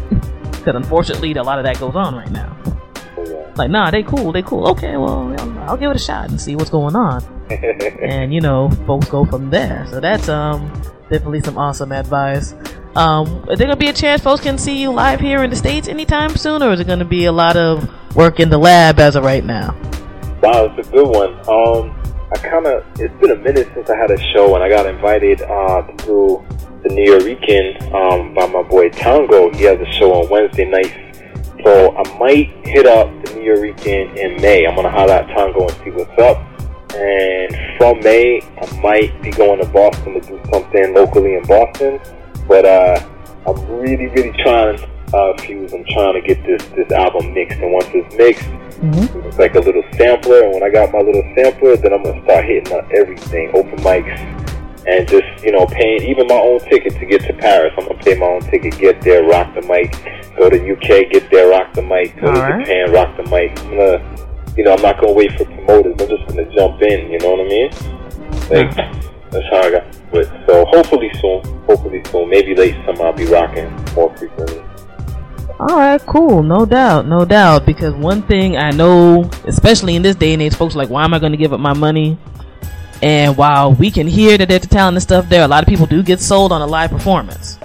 Because 0.65 0.77
unfortunately, 0.81 1.31
a 1.33 1.43
lot 1.43 1.59
of 1.59 1.65
that 1.65 1.79
goes 1.79 1.93
on 1.95 2.15
right 2.15 2.31
now. 2.31 2.57
Like, 3.55 3.71
nah, 3.71 3.89
they 3.89 4.03
cool, 4.03 4.31
they 4.31 4.41
cool. 4.41 4.67
Okay, 4.69 4.97
well, 4.97 5.33
I'll- 5.61 5.77
give 5.77 5.89
it 5.91 5.95
a 5.95 5.99
shot 5.99 6.29
and 6.29 6.39
see 6.39 6.55
what's 6.55 6.69
going 6.69 6.95
on. 6.95 7.23
and 7.49 8.33
you 8.33 8.41
know, 8.41 8.69
folks 8.87 9.07
go 9.07 9.25
from 9.25 9.49
there. 9.49 9.85
So 9.89 9.99
that's 9.99 10.29
um 10.29 10.67
definitely 11.09 11.41
some 11.41 11.57
awesome 11.57 11.91
advice. 11.91 12.55
Um, 12.95 13.45
is 13.49 13.59
there 13.59 13.67
gonna 13.67 13.75
be 13.75 13.89
a 13.89 13.93
chance 13.93 14.21
folks 14.21 14.41
can 14.41 14.57
see 14.57 14.81
you 14.81 14.91
live 14.91 15.19
here 15.19 15.43
in 15.43 15.49
the 15.49 15.55
states 15.55 15.87
anytime 15.87 16.35
soon, 16.37 16.63
or 16.63 16.71
is 16.71 16.79
it 16.79 16.87
gonna 16.87 17.05
be 17.05 17.25
a 17.25 17.31
lot 17.31 17.55
of 17.55 17.87
work 18.15 18.39
in 18.39 18.49
the 18.49 18.57
lab 18.57 18.99
as 18.99 19.15
of 19.15 19.23
right 19.23 19.43
now? 19.43 19.75
Wow, 20.41 20.73
it's 20.77 20.87
a 20.87 20.91
good 20.91 21.07
one. 21.07 21.33
Um, 21.49 21.95
I 22.31 22.37
kind 22.37 22.65
of 22.65 22.83
it's 22.99 23.13
been 23.21 23.31
a 23.31 23.35
minute 23.35 23.69
since 23.73 23.89
I 23.89 23.97
had 23.97 24.11
a 24.11 24.17
show, 24.33 24.55
and 24.55 24.63
I 24.63 24.69
got 24.69 24.85
invited 24.85 25.41
uh, 25.41 25.81
to 25.83 26.43
the 26.83 26.89
New 26.89 27.03
Yorker 27.03 27.95
um, 27.95 28.33
by 28.33 28.45
my 28.47 28.63
boy 28.63 28.89
Tango. 28.89 29.51
He 29.51 29.63
has 29.63 29.79
a 29.79 29.91
show 29.91 30.13
on 30.13 30.29
Wednesday 30.29 30.65
nights, 30.65 30.93
so 31.65 31.97
I 31.97 32.17
might 32.19 32.53
hit 32.63 32.85
up 32.85 33.09
the 33.25 33.33
New 33.33 33.41
Yorker 33.41 33.89
in 33.89 34.39
May. 34.39 34.67
I'm 34.67 34.75
gonna 34.75 34.91
holler 34.91 35.13
at 35.13 35.27
Tango 35.27 35.67
and 35.67 35.71
see 35.83 35.89
what's 35.89 36.17
up. 36.21 36.37
And 36.93 37.77
from 37.77 37.99
May, 38.01 38.39
I 38.61 38.81
might 38.81 39.21
be 39.21 39.31
going 39.31 39.59
to 39.59 39.67
Boston 39.69 40.13
to 40.13 40.21
do 40.21 40.39
something 40.53 40.93
locally 40.93 41.35
in 41.35 41.43
Boston. 41.43 41.99
But 42.47 42.65
uh, 42.65 43.03
I'm 43.47 43.67
really, 43.67 44.07
really 44.07 44.31
trying, 44.43 44.79
uh, 45.11 45.33
Fuse. 45.41 45.73
I'm 45.73 45.83
trying 45.85 46.13
to 46.13 46.21
get 46.21 46.45
this 46.45 46.63
this 46.75 46.91
album 46.91 47.33
mixed, 47.33 47.57
and 47.57 47.71
once 47.73 47.89
it's 47.93 48.15
mixed, 48.15 48.47
it's 49.25 49.39
like 49.39 49.55
a 49.55 49.59
little 49.59 49.83
sampler, 49.97 50.43
and 50.43 50.53
when 50.53 50.63
I 50.63 50.69
got 50.69 50.93
my 50.93 50.99
little 50.99 51.23
sampler, 51.35 51.75
then 51.77 51.93
I'm 51.93 52.03
gonna 52.03 52.23
start 52.23 52.45
hitting 52.45 52.73
up 52.73 52.87
everything, 52.91 53.49
open 53.55 53.77
mics, 53.79 54.44
and 54.87 55.07
just 55.07 55.43
you 55.43 55.51
know 55.51 55.65
paying 55.65 56.01
even 56.03 56.27
my 56.27 56.35
own 56.35 56.59
ticket 56.59 56.93
to 56.99 57.05
get 57.05 57.21
to 57.21 57.33
Paris. 57.33 57.73
I'm 57.77 57.87
gonna 57.87 57.99
pay 57.99 58.15
my 58.15 58.27
own 58.27 58.41
ticket, 58.41 58.77
get 58.77 59.01
there, 59.01 59.23
rock 59.23 59.53
the 59.55 59.61
mic, 59.61 59.91
go 60.35 60.49
to 60.49 60.57
UK, 60.57 61.11
get 61.11 61.29
there, 61.31 61.49
rock 61.49 61.73
the 61.73 61.81
mic, 61.81 62.15
go 62.15 62.31
to 62.31 62.39
Alright. 62.39 62.65
Japan, 62.65 62.91
rock 62.91 63.17
the 63.17 63.23
mic. 63.23 63.59
I'm 63.61 63.77
gonna, 63.77 64.53
you 64.57 64.63
know, 64.63 64.73
I'm 64.73 64.81
not 64.81 64.99
gonna 64.99 65.13
wait 65.13 65.31
for 65.37 65.45
promoters. 65.45 65.95
I'm 65.99 66.09
just 66.09 66.27
gonna 66.27 66.49
jump 66.53 66.81
in. 66.81 67.11
You 67.11 67.19
know 67.19 67.31
what 67.31 67.45
I 67.45 67.49
mean? 67.49 67.69
Like 68.49 68.75
that's 69.31 69.45
how 69.49 69.61
I 69.61 69.71
got. 69.71 69.95
So 70.47 70.65
hopefully 70.65 71.11
soon, 71.19 71.43
hopefully 71.65 72.01
soon, 72.05 72.29
maybe 72.29 72.55
late 72.55 72.75
summer 72.85 73.07
I'll 73.07 73.13
be 73.13 73.25
rocking 73.25 73.73
more 73.95 74.15
frequently. 74.15 74.63
All 75.57 75.77
right, 75.77 76.01
cool. 76.05 76.43
No 76.43 76.65
doubt, 76.65 77.07
no 77.07 77.23
doubt. 77.23 77.65
Because 77.65 77.93
one 77.93 78.21
thing 78.23 78.57
I 78.57 78.71
know, 78.71 79.29
especially 79.45 79.95
in 79.95 80.01
this 80.01 80.17
day 80.17 80.33
and 80.33 80.41
age, 80.41 80.53
folks 80.53 80.75
are 80.75 80.77
like, 80.77 80.89
why 80.89 81.05
am 81.05 81.13
I 81.13 81.19
going 81.19 81.31
to 81.31 81.37
give 81.37 81.53
up 81.53 81.61
my 81.61 81.71
money? 81.71 82.17
And 83.01 83.37
while 83.37 83.73
we 83.73 83.91
can 83.91 84.07
hear 84.07 84.37
that 84.37 84.47
there's 84.47 84.61
the 84.61 84.67
talent 84.67 84.95
and 84.95 85.03
stuff 85.03 85.29
there, 85.29 85.43
a 85.43 85.47
lot 85.47 85.63
of 85.63 85.69
people 85.69 85.85
do 85.85 86.01
get 86.01 86.19
sold 86.19 86.51
on 86.51 86.61
a 86.61 86.67
live 86.67 86.91
performance. 86.91 87.57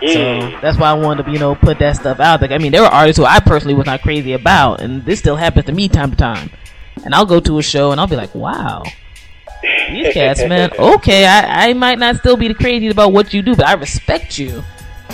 So 0.00 0.50
that's 0.62 0.78
why 0.78 0.90
I 0.90 0.94
wanted 0.94 1.26
to, 1.26 1.32
you 1.32 1.38
know, 1.38 1.54
put 1.54 1.78
that 1.80 1.96
stuff 1.96 2.20
out 2.20 2.40
there. 2.40 2.50
I 2.50 2.58
mean, 2.58 2.72
there 2.72 2.80
were 2.80 2.88
artists 2.88 3.18
who 3.18 3.26
I 3.26 3.38
personally 3.38 3.74
was 3.74 3.84
not 3.84 4.00
crazy 4.00 4.32
about, 4.32 4.80
and 4.80 5.04
this 5.04 5.18
still 5.18 5.36
happens 5.36 5.66
to 5.66 5.72
me 5.72 5.88
time 5.88 6.10
to 6.10 6.16
time. 6.16 6.50
And 7.04 7.14
I'll 7.14 7.26
go 7.26 7.38
to 7.40 7.58
a 7.58 7.62
show 7.62 7.92
and 7.92 8.00
I'll 8.00 8.06
be 8.06 8.16
like, 8.16 8.34
wow, 8.34 8.82
these 9.90 10.14
cats, 10.14 10.40
man. 10.40 10.70
Okay, 10.78 11.26
I, 11.26 11.68
I 11.68 11.72
might 11.74 11.98
not 11.98 12.16
still 12.16 12.36
be 12.36 12.48
the 12.48 12.54
crazy 12.54 12.88
about 12.88 13.12
what 13.12 13.34
you 13.34 13.42
do, 13.42 13.54
but 13.54 13.66
I 13.66 13.74
respect 13.74 14.38
you. 14.38 14.62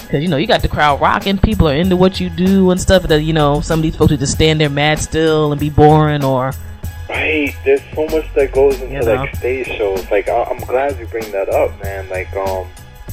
Cause 0.08 0.22
you 0.22 0.28
know 0.28 0.36
you 0.36 0.46
got 0.46 0.62
the 0.62 0.68
crowd 0.68 1.00
rocking, 1.00 1.36
people 1.36 1.68
are 1.68 1.74
into 1.74 1.96
what 1.96 2.20
you 2.20 2.30
do 2.30 2.70
and 2.70 2.80
stuff. 2.80 3.02
That 3.04 3.22
you 3.22 3.32
know 3.32 3.60
some 3.60 3.80
of 3.80 3.82
these 3.82 3.96
folks 3.96 4.12
who 4.12 4.16
just 4.16 4.34
stand 4.34 4.60
there 4.60 4.70
mad 4.70 5.00
still 5.00 5.50
and 5.50 5.60
be 5.60 5.68
boring, 5.68 6.22
or 6.22 6.52
Right, 7.08 7.54
there's 7.64 7.82
so 7.94 8.06
much 8.08 8.32
that 8.34 8.52
goes 8.52 8.80
into 8.80 8.94
You 8.94 9.00
know? 9.02 9.14
like 9.14 9.36
stage 9.36 9.66
shows. 9.68 10.10
Like 10.10 10.28
I- 10.28 10.42
I'm 10.44 10.58
glad 10.58 10.98
you 10.98 11.06
bring 11.06 11.30
that 11.32 11.48
up, 11.48 11.70
man. 11.82 12.08
Like 12.08 12.34
um, 12.34 12.66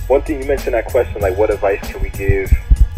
one 0.08 0.22
thing 0.24 0.42
you 0.42 0.48
mentioned 0.48 0.74
that 0.74 0.88
question, 0.88 1.22
like 1.22 1.38
what 1.38 1.52
advice 1.52 1.80
can 1.92 2.02
we 2.02 2.10
give? 2.10 2.52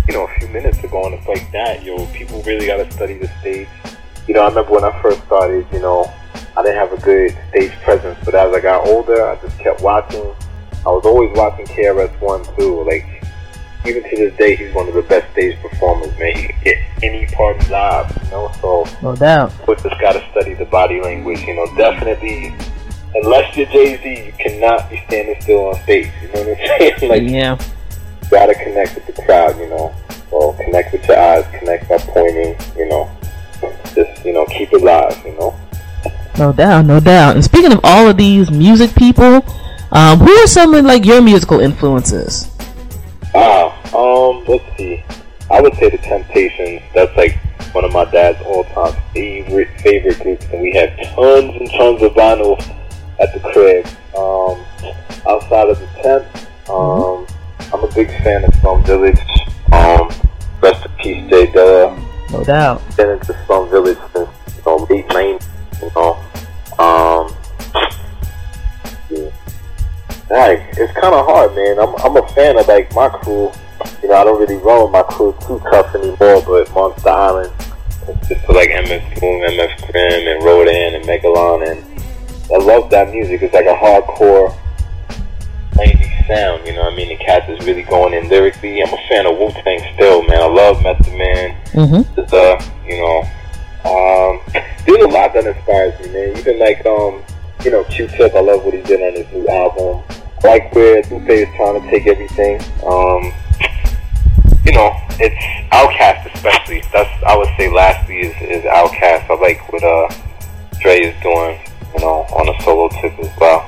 You 0.08 0.14
know, 0.14 0.26
a 0.28 0.40
few 0.40 0.48
minutes 0.50 0.82
ago, 0.84 1.06
and 1.06 1.16
it's 1.16 1.28
like 1.28 1.52
that, 1.52 1.84
yo. 1.84 2.06
People 2.08 2.42
really 2.44 2.66
gotta 2.68 2.90
study 2.92 3.16
the 3.16 3.28
stage. 3.42 3.68
You 4.28 4.34
know, 4.36 4.44
I 4.44 4.48
remember 4.50 4.72
when 4.72 4.84
I 4.86 5.02
first 5.02 5.22
started. 5.26 5.66
You 5.74 5.80
know, 5.80 6.12
I 6.56 6.64
didn't 6.64 6.78
have 6.78 6.94
a 6.94 7.02
good 7.02 7.38
stage 7.50 7.74
presence, 7.84 8.18
but 8.24 8.34
as 8.36 8.54
I 8.54 8.62
got 8.62 8.88
older, 8.88 9.22
I 9.26 9.36
just 9.42 9.58
kept 9.60 9.82
watching. 9.82 10.34
I 10.86 10.90
was 10.90 11.06
always 11.06 11.36
watching 11.36 11.66
KRS 11.66 12.22
One 12.22 12.44
too. 12.58 12.84
Like 12.84 13.15
even 13.88 14.04
to 14.04 14.16
this 14.16 14.38
day, 14.38 14.56
he's 14.56 14.74
one 14.74 14.88
of 14.88 14.94
the 14.94 15.02
best 15.04 15.32
stage 15.34 15.60
performers, 15.62 16.18
man. 16.18 16.36
He 16.36 16.48
can 16.48 16.64
get 16.64 16.78
any 17.04 17.26
part 17.28 17.58
live, 17.70 18.10
you 18.24 18.32
know. 18.32 18.52
So 18.62 18.86
No 19.02 19.16
doubt. 19.16 19.52
but 19.66 19.82
just 19.84 20.00
gotta 20.00 20.26
study 20.32 20.54
the 20.54 20.66
body 20.66 21.02
language, 21.02 21.42
you 21.42 21.56
know. 21.56 21.66
Definitely, 21.76 22.56
unless 23.16 23.56
you're 23.56 23.68
Jay 23.68 23.98
Z, 24.02 24.26
you 24.26 24.34
cannot 24.40 24.90
be 24.90 25.02
standing 25.08 25.40
still 25.42 25.68
on 25.68 25.76
stage. 25.84 26.12
You 26.22 26.28
know 26.30 26.42
what 26.42 26.60
I'm 26.60 27.00
saying? 27.00 27.10
like, 27.10 27.24
yeah. 27.24 27.58
you 28.24 28.30
gotta 28.30 28.56
connect 28.56 28.96
with 28.96 29.16
the 29.16 29.22
crowd, 29.24 29.58
you 29.60 29.70
know. 29.70 29.94
So 30.30 30.54
connect 30.54 30.92
with 30.92 31.08
your 31.08 31.20
eyes, 31.20 31.46
connect 31.60 31.88
by 31.90 31.98
pointing, 31.98 32.56
you 32.78 32.90
know. 32.90 33.10
Just 33.94 34.26
you 34.26 34.34
know, 34.34 34.46
keep 34.48 34.74
it 34.74 34.82
live, 34.82 35.24
you 35.26 35.34
know. 35.40 35.56
No 36.38 36.52
doubt, 36.52 36.86
no 36.86 37.00
doubt. 37.00 37.36
And 37.36 37.44
speaking 37.44 37.72
of 37.72 37.80
all 37.84 38.08
of 38.10 38.18
these 38.18 38.52
music 38.52 38.94
people, 38.96 39.46
um, 39.92 40.20
who 40.20 40.30
are 40.30 40.48
some 40.48 40.74
of 40.74 40.84
like 40.84 41.06
your 41.06 41.22
musical 41.22 41.62
influences? 41.62 42.55
Ah, 43.36 43.68
um, 43.94 44.46
let's 44.48 44.64
see. 44.78 45.04
I 45.52 45.62
would 45.62 45.76
say 45.76 45.90
the 45.90 45.98
Temptations. 45.98 46.82
That's 46.94 47.16
like 47.18 47.38
one 47.74 47.84
of 47.84 47.92
my 47.92 48.06
dad's 48.06 48.42
all-time 48.46 48.96
favorite 49.14 49.70
favorite 49.82 50.20
groups, 50.22 50.46
and 50.46 50.62
we 50.62 50.72
have 50.74 50.96
tons 51.14 51.54
and 51.60 51.70
tons 51.72 52.02
of 52.02 52.14
vinyl 52.14 52.58
at 53.20 53.34
the 53.34 53.40
crib. 53.52 53.86
Um, 54.18 54.64
outside 55.28 55.70
of 55.70 55.80
the 55.80 55.88
Temp, 56.02 56.26
um, 56.70 57.28
I'm 57.74 57.84
a 57.84 57.94
big 57.94 58.08
fan 58.24 58.46
of 58.46 58.56
Slum 58.56 58.84
Village. 58.86 59.20
Um, 59.74 60.10
rest 60.62 60.86
in 60.86 60.92
peace, 61.02 61.30
J 61.30 61.48
Dilla. 61.48 62.32
No 62.32 62.44
doubt. 62.46 62.82
Been 62.96 63.10
into 63.10 63.38
Slum 63.46 63.70
Village 63.70 63.98
since 64.14 64.30
you 64.56 64.64
know 64.66 64.88
late 64.90 65.08
'90s. 65.10 65.46
You 65.82 65.92
know, 65.94 66.14
um, 66.80 67.36
yeah. 69.10 69.45
Like, 70.30 70.60
it's 70.78 70.94
kind 70.94 71.14
of 71.14 71.26
hard, 71.26 71.56
man. 71.56 71.80
I'm 71.80 71.96
I'm 71.98 72.18
a 72.18 72.28
fan 72.30 72.58
of 72.58 72.68
like 72.68 72.94
my 72.94 73.10
crew. 73.10 73.52
You 74.02 74.10
know, 74.10 74.16
I 74.16 74.24
don't 74.24 74.40
really 74.40 74.58
roll 74.58 74.84
with 74.84 74.94
my 74.94 75.04
crew 75.04 75.36
too 75.42 75.62
tough 75.72 75.94
anymore, 75.94 76.42
but 76.42 76.68
Monsta 76.70 77.08
Island, 77.08 77.54
just 78.28 78.48
like 78.50 78.70
MF 78.70 79.20
Doom, 79.20 79.42
MF 79.42 79.92
Grimm, 79.92 80.28
and 80.28 80.44
Rodan, 80.44 80.96
and 80.96 81.06
Megalon, 81.06 81.70
and 81.70 82.04
I 82.52 82.58
love 82.58 82.90
that 82.90 83.12
music. 83.12 83.42
It's 83.42 83.54
like 83.54 83.66
a 83.66 83.76
hardcore 83.76 84.56
90s 85.74 86.28
sound, 86.28 86.66
you 86.66 86.74
know 86.74 86.84
what 86.84 86.94
I 86.94 86.96
mean? 86.96 87.10
The 87.10 87.24
cats 87.24 87.50
is 87.50 87.66
really 87.66 87.84
going 87.84 88.14
in 88.14 88.30
lyrically. 88.30 88.82
I'm 88.82 88.94
a 88.94 88.98
fan 89.10 89.26
of 89.26 89.38
Wu 89.38 89.52
Tang 89.52 89.80
still, 89.96 90.24
man. 90.24 90.42
I 90.42 90.48
love 90.48 90.82
Method 90.82 91.14
Man. 91.14 91.62
Mm-hmm. 91.74 92.16
Just, 92.16 92.34
uh, 92.34 92.60
you 92.88 92.98
know, 92.98 93.20
um, 93.84 94.42
there's 94.86 95.04
a 95.04 95.08
lot 95.08 95.34
that 95.34 95.46
inspires 95.46 96.00
me, 96.00 96.14
man. 96.14 96.38
Even 96.38 96.60
like, 96.60 96.86
um, 96.86 97.22
you 97.66 97.72
know, 97.72 97.84
Q-Tip, 97.86 98.36
I 98.36 98.40
love 98.40 98.64
what 98.64 98.76
he 98.76 98.82
did 98.84 99.02
on 99.02 99.14
his 99.20 99.28
new 99.34 99.48
album. 99.48 100.04
Like 100.44 100.74
where 100.76 101.02
Lupe 101.10 101.30
is 101.30 101.50
trying 101.58 101.82
to 101.82 101.90
take 101.90 102.06
everything. 102.06 102.62
Um, 102.86 103.34
you 104.64 104.72
know, 104.72 104.94
it's 105.18 105.36
OutKast 105.74 106.34
especially. 106.36 106.84
That's 106.94 107.24
I 107.24 107.36
would 107.36 107.50
say 107.58 107.70
lastly 107.70 108.20
is, 108.20 108.36
is 108.42 108.64
OutKast. 108.66 109.30
I 109.30 109.36
like 109.42 109.74
what 109.74 109.84
uh 109.84 110.08
Dre 110.80 111.00
is 111.02 111.24
doing, 111.24 111.60
you 111.96 112.02
know, 112.02 112.28
on 112.38 112.48
a 112.48 112.62
solo 112.62 112.90
tip 113.02 113.18
as 113.18 113.32
well. 113.40 113.68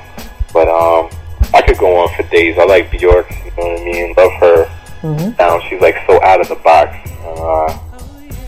But 0.52 0.68
um 0.68 1.10
I 1.52 1.62
could 1.62 1.78
go 1.78 1.96
on 1.96 2.14
for 2.14 2.22
days. 2.30 2.56
I 2.58 2.64
like 2.64 2.92
Bjork, 2.92 3.28
you 3.30 3.50
know 3.56 3.72
what 3.72 3.80
I 3.80 3.84
mean? 3.84 4.14
Love 4.16 4.32
her. 4.34 4.64
Mm-hmm. 5.02 5.30
Now 5.38 5.58
she's 5.68 5.80
like 5.80 5.96
so 6.06 6.22
out 6.22 6.40
of 6.40 6.48
the 6.48 6.56
box. 6.56 6.96
Uh, 7.24 7.78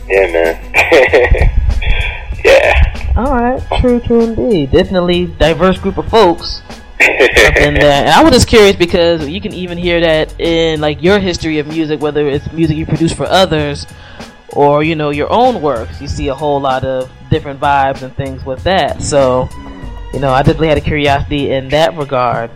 yeah, 0.08 0.30
man. 0.30 2.26
yeah. 2.44 3.12
All 3.16 3.34
right, 3.34 3.62
true, 3.80 4.00
true 4.00 4.20
indeed. 4.22 4.70
Definitely 4.70 5.26
diverse 5.26 5.78
group 5.78 5.98
of 5.98 6.08
folks. 6.08 6.62
in 7.00 7.74
there. 7.74 8.04
And 8.04 8.10
I 8.10 8.22
was 8.22 8.32
just 8.32 8.46
curious 8.46 8.76
because 8.76 9.26
you 9.26 9.40
can 9.40 9.54
even 9.54 9.78
hear 9.78 10.00
that 10.00 10.38
in 10.38 10.80
like 10.80 11.02
your 11.02 11.18
history 11.18 11.58
of 11.58 11.66
music, 11.66 12.00
whether 12.00 12.28
it's 12.28 12.50
music 12.52 12.76
you 12.76 12.84
produce 12.84 13.12
for 13.12 13.24
others 13.24 13.86
or 14.52 14.82
you 14.82 14.94
know 14.94 15.10
your 15.10 15.30
own 15.32 15.62
works. 15.62 16.00
You 16.00 16.08
see 16.08 16.28
a 16.28 16.34
whole 16.34 16.60
lot 16.60 16.84
of 16.84 17.10
different 17.30 17.60
vibes 17.60 18.02
and 18.02 18.14
things 18.16 18.44
with 18.44 18.62
that. 18.64 19.02
So, 19.02 19.48
you 20.12 20.20
know, 20.20 20.32
I 20.32 20.42
definitely 20.42 20.68
had 20.68 20.78
a 20.78 20.82
curiosity 20.82 21.52
in 21.52 21.68
that 21.70 21.96
regard. 21.96 22.50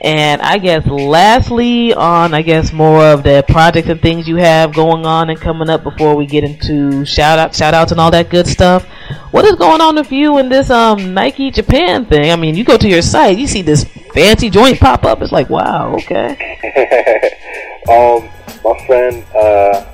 And 0.00 0.40
I 0.42 0.58
guess 0.58 0.86
lastly, 0.86 1.92
on 1.92 2.32
I 2.32 2.42
guess 2.42 2.72
more 2.72 3.04
of 3.04 3.24
the 3.24 3.44
projects 3.48 3.88
and 3.88 4.00
things 4.00 4.28
you 4.28 4.36
have 4.36 4.72
going 4.72 5.04
on 5.04 5.28
and 5.28 5.40
coming 5.40 5.68
up 5.68 5.82
before 5.82 6.14
we 6.14 6.24
get 6.24 6.44
into 6.44 7.04
shout 7.04 7.40
out 7.40 7.52
shout 7.52 7.74
outs 7.74 7.90
and 7.90 8.00
all 8.00 8.12
that 8.12 8.30
good 8.30 8.46
stuff. 8.46 8.84
What 9.32 9.44
is 9.44 9.56
going 9.56 9.80
on 9.80 9.96
with 9.96 10.12
you 10.12 10.38
in 10.38 10.48
this 10.48 10.70
um 10.70 11.14
Nike 11.14 11.50
Japan 11.50 12.06
thing? 12.06 12.30
I 12.30 12.36
mean, 12.36 12.54
you 12.54 12.62
go 12.62 12.76
to 12.76 12.88
your 12.88 13.02
site, 13.02 13.38
you 13.38 13.48
see 13.48 13.62
this 13.62 13.84
fancy 14.14 14.50
joint 14.50 14.78
pop 14.78 15.04
up. 15.04 15.20
It's 15.20 15.32
like, 15.32 15.50
wow, 15.50 15.94
okay. 15.96 16.28
um, 17.90 18.28
my 18.64 18.86
friend 18.86 19.24
uh, 19.34 19.84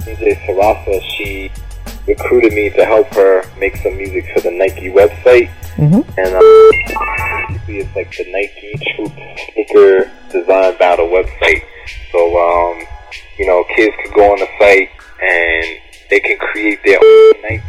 DJ 0.00 0.44
Sarasa, 0.44 1.00
she 1.02 1.52
recruited 2.06 2.52
me 2.52 2.70
to 2.70 2.84
help 2.84 3.06
her 3.14 3.42
make 3.58 3.76
some 3.76 3.96
music 3.96 4.24
for 4.34 4.40
the 4.40 4.50
Nike 4.50 4.90
website, 4.90 5.50
Mm-hmm. 5.76 6.04
and 6.20 6.34
uh, 6.36 7.48
basically 7.48 7.78
it's 7.78 7.96
like 7.96 8.10
the 8.16 8.24
Nike 8.30 8.74
Troop 8.94 9.12
sneaker 9.54 10.10
design 10.30 10.76
battle 10.78 11.08
website. 11.08 11.62
So 12.12 12.18
um, 12.38 12.82
you 13.38 13.46
know, 13.46 13.64
kids 13.74 13.94
can 14.04 14.12
go 14.14 14.32
on 14.32 14.38
the 14.38 14.48
site 14.60 14.90
and 15.22 15.64
they 16.10 16.20
can 16.20 16.36
create 16.38 16.78
their 16.84 16.98
own 17.02 17.32
Nike 17.42 17.62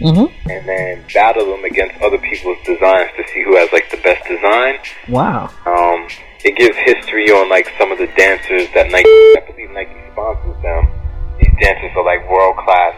Mm-hmm. 0.00 0.50
and 0.50 0.66
then 0.68 1.04
battle 1.12 1.46
them 1.52 1.62
against 1.64 1.94
other 2.02 2.18
people's 2.18 2.58
designs 2.66 3.10
to 3.16 3.22
see 3.32 3.44
who 3.44 3.54
has 3.56 3.70
like 3.72 3.88
the 3.92 3.98
best 4.02 4.26
design. 4.26 4.78
Wow. 5.08 5.52
Um, 5.66 6.08
it 6.42 6.56
gives 6.56 6.74
history 6.82 7.30
on 7.30 7.48
like 7.48 7.70
some 7.78 7.92
of 7.92 7.98
the 7.98 8.08
dancers 8.16 8.66
that 8.74 8.90
Nike, 8.90 9.06
I 9.06 9.44
believe 9.46 9.70
Nike 9.70 9.94
sponsors 10.10 10.56
them. 10.64 10.88
These 11.38 11.54
dancers 11.60 11.92
are 11.94 12.04
like 12.04 12.28
world 12.28 12.56
class, 12.64 12.96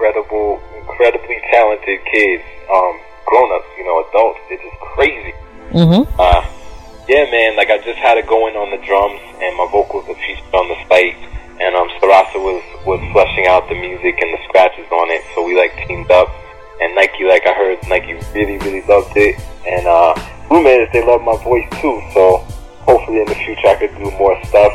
incredible, 0.00 0.58
incredibly 0.80 1.36
talented 1.52 2.00
kids, 2.08 2.42
um, 2.72 3.00
grown 3.26 3.52
ups, 3.52 3.68
you 3.76 3.84
know, 3.84 4.00
adults. 4.08 4.40
They're 4.48 4.56
just 4.56 4.80
crazy. 4.96 5.34
Mm-hmm. 5.76 6.08
Uh, 6.16 6.40
yeah, 7.06 7.28
man, 7.28 7.56
like 7.56 7.68
I 7.68 7.76
just 7.84 7.98
had 8.00 8.16
it 8.16 8.26
going 8.26 8.56
on 8.56 8.72
the 8.72 8.80
drums 8.86 9.20
and 9.44 9.52
my 9.60 9.68
vocals 9.68 10.08
are 10.08 10.16
featured 10.16 10.54
on 10.56 10.72
the 10.72 10.78
site. 10.88 11.20
And 11.60 11.76
um, 11.76 11.92
Sarasa 12.00 12.40
was, 12.40 12.64
was 12.88 13.00
fleshing 13.12 13.44
out 13.44 13.68
the 13.68 13.76
music 13.76 14.16
and 14.24 14.32
the 14.32 14.40
scratches 14.48 14.88
on 14.88 15.12
it. 15.12 15.20
So 15.36 15.44
we 15.44 15.52
like 15.52 15.76
teamed 15.84 16.10
up. 16.10 16.32
And 16.80 16.96
Nike, 16.96 17.28
like 17.28 17.44
I 17.44 17.52
heard, 17.52 17.76
Nike 17.92 18.16
really, 18.32 18.56
really 18.64 18.80
loved 18.88 19.12
it. 19.20 19.36
And 19.68 19.84
uh, 19.84 20.16
roommates, 20.48 20.88
they 20.96 21.04
love 21.04 21.20
my 21.20 21.36
voice 21.44 21.68
too. 21.76 22.00
So 22.16 22.40
hopefully 22.88 23.20
in 23.20 23.28
the 23.28 23.36
future 23.44 23.68
I 23.68 23.76
could 23.76 23.92
do 24.00 24.08
more 24.16 24.32
stuff. 24.48 24.72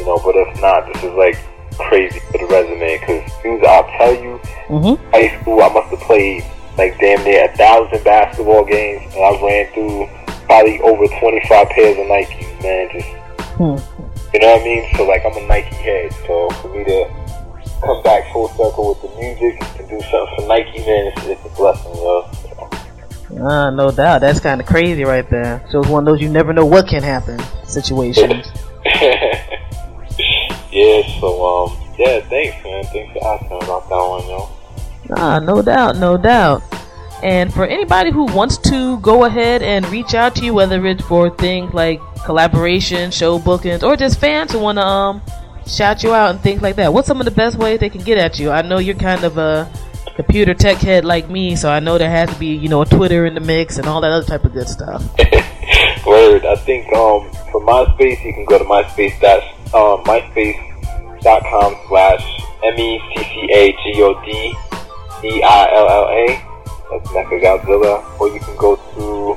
You 0.00 0.08
know, 0.08 0.16
but 0.24 0.32
if 0.32 0.48
not, 0.64 0.88
this 0.88 1.04
is 1.04 1.12
like 1.12 1.36
crazy 1.78 2.20
for 2.30 2.38
the 2.38 2.46
resume. 2.46 2.98
Because 2.98 3.62
I'll 3.66 3.88
tell 3.98 4.14
you, 4.14 4.40
Mm-hmm. 4.68 5.10
high 5.12 5.40
school, 5.40 5.62
I 5.62 5.68
must 5.72 5.90
have 5.90 6.00
played 6.00 6.44
like 6.76 6.98
damn 6.98 7.22
near 7.24 7.44
a 7.48 7.56
thousand 7.56 8.02
basketball 8.04 8.64
games, 8.64 9.14
and 9.14 9.22
I 9.24 9.40
ran 9.40 9.72
through 9.72 10.08
probably 10.46 10.80
over 10.80 11.06
25 11.20 11.68
pairs 11.70 11.96
of 11.98 12.06
Nikes, 12.06 12.62
man. 12.62 12.88
Just, 12.92 13.08
Hmm. 13.56 13.76
you 14.34 14.40
know 14.40 14.52
what 14.52 14.60
I 14.60 14.64
mean? 14.64 14.84
So, 14.96 15.04
like, 15.04 15.22
I'm 15.24 15.36
a 15.36 15.46
Nike 15.46 15.74
head, 15.76 16.12
so 16.26 16.50
for 16.60 16.68
me 16.68 16.84
to 16.84 17.08
come 17.84 18.02
back 18.02 18.30
full 18.32 18.48
circle 18.48 18.88
with 18.90 19.02
the 19.02 19.18
music 19.20 19.60
and 19.78 19.88
do 19.88 20.00
something 20.10 20.34
for 20.36 20.46
Nike, 20.48 20.78
man, 20.80 21.12
it's, 21.14 21.24
it's 21.26 21.44
a 21.46 21.48
blessing, 21.56 21.94
yo. 21.94 22.28
Ah, 23.42 23.70
no 23.70 23.90
doubt. 23.90 24.20
That's 24.20 24.40
kind 24.40 24.60
of 24.60 24.66
crazy 24.66 25.04
right 25.04 25.28
there. 25.30 25.64
So 25.70 25.80
it's 25.80 25.88
one 25.88 26.06
of 26.06 26.12
those 26.12 26.20
you 26.22 26.28
never 26.28 26.52
know 26.52 26.64
what 26.66 26.86
can 26.88 27.02
happen 27.02 27.38
situations. 27.66 28.46
yeah, 30.76 31.20
so, 31.20 31.28
um, 31.44 31.76
yeah, 31.98 32.20
thanks, 32.28 32.62
man. 32.62 32.84
Thanks 32.84 33.12
for 33.12 33.26
asking 33.26 33.62
about 33.62 33.88
that 33.88 33.96
one, 33.96 34.28
yo. 34.28 34.48
Ah, 35.16 35.38
no 35.38 35.62
doubt, 35.62 35.96
no 35.96 36.18
doubt. 36.18 36.62
And 37.22 37.52
for 37.52 37.64
anybody 37.64 38.10
who 38.10 38.24
wants 38.26 38.58
to 38.58 39.00
go 39.00 39.24
ahead 39.24 39.62
and 39.62 39.88
reach 39.88 40.12
out 40.12 40.34
to 40.36 40.44
you, 40.44 40.52
whether 40.52 40.84
it's 40.86 41.02
for 41.04 41.30
things 41.30 41.72
like 41.72 41.98
collaboration, 42.26 43.10
show 43.10 43.38
bookings, 43.38 43.82
or 43.82 43.96
just 43.96 44.20
fans 44.20 44.52
who 44.52 44.58
want 44.58 44.76
to 44.76 44.84
um 44.84 45.22
shout 45.66 46.02
you 46.02 46.12
out 46.12 46.30
and 46.30 46.40
things 46.40 46.60
like 46.60 46.76
that, 46.76 46.92
what's 46.92 47.08
some 47.08 47.20
of 47.20 47.24
the 47.24 47.30
best 47.30 47.56
ways 47.56 47.80
they 47.80 47.88
can 47.88 48.02
get 48.02 48.18
at 48.18 48.38
you? 48.38 48.50
I 48.50 48.60
know 48.60 48.78
you're 48.78 48.94
kind 48.94 49.24
of 49.24 49.38
a 49.38 49.70
computer 50.14 50.52
tech 50.52 50.76
head 50.76 51.06
like 51.06 51.30
me, 51.30 51.56
so 51.56 51.70
I 51.70 51.80
know 51.80 51.96
there 51.96 52.10
has 52.10 52.28
to 52.30 52.38
be 52.38 52.54
you 52.54 52.68
know 52.68 52.82
a 52.82 52.86
Twitter 52.86 53.24
in 53.24 53.34
the 53.34 53.40
mix 53.40 53.78
and 53.78 53.86
all 53.86 54.02
that 54.02 54.10
other 54.10 54.26
type 54.26 54.44
of 54.44 54.52
good 54.52 54.68
stuff. 54.68 55.02
Word. 56.06 56.44
I 56.44 56.54
think 56.56 56.86
um, 56.92 57.30
for 57.50 57.60
MySpace, 57.62 58.22
you 58.24 58.34
can 58.34 58.44
go 58.44 58.58
to 58.58 58.64
MySpace 58.64 59.18
uh, 59.74 59.96
MySpace.com 60.04 61.76
slash 61.88 62.24
M 62.64 62.78
E 62.78 63.00
C 63.14 63.22
C 63.22 63.48
A 63.52 63.72
G 63.72 64.02
O 64.02 64.14
D 64.24 64.54
D 65.22 65.42
I 65.42 65.68
L 65.72 65.88
L 65.88 66.08
A. 66.08 66.40
That's 66.90 67.12
Mecca 67.12 67.38
Godzilla. 67.40 68.02
Or 68.20 68.28
you 68.28 68.40
can 68.40 68.56
go 68.56 68.76
to 68.76 69.36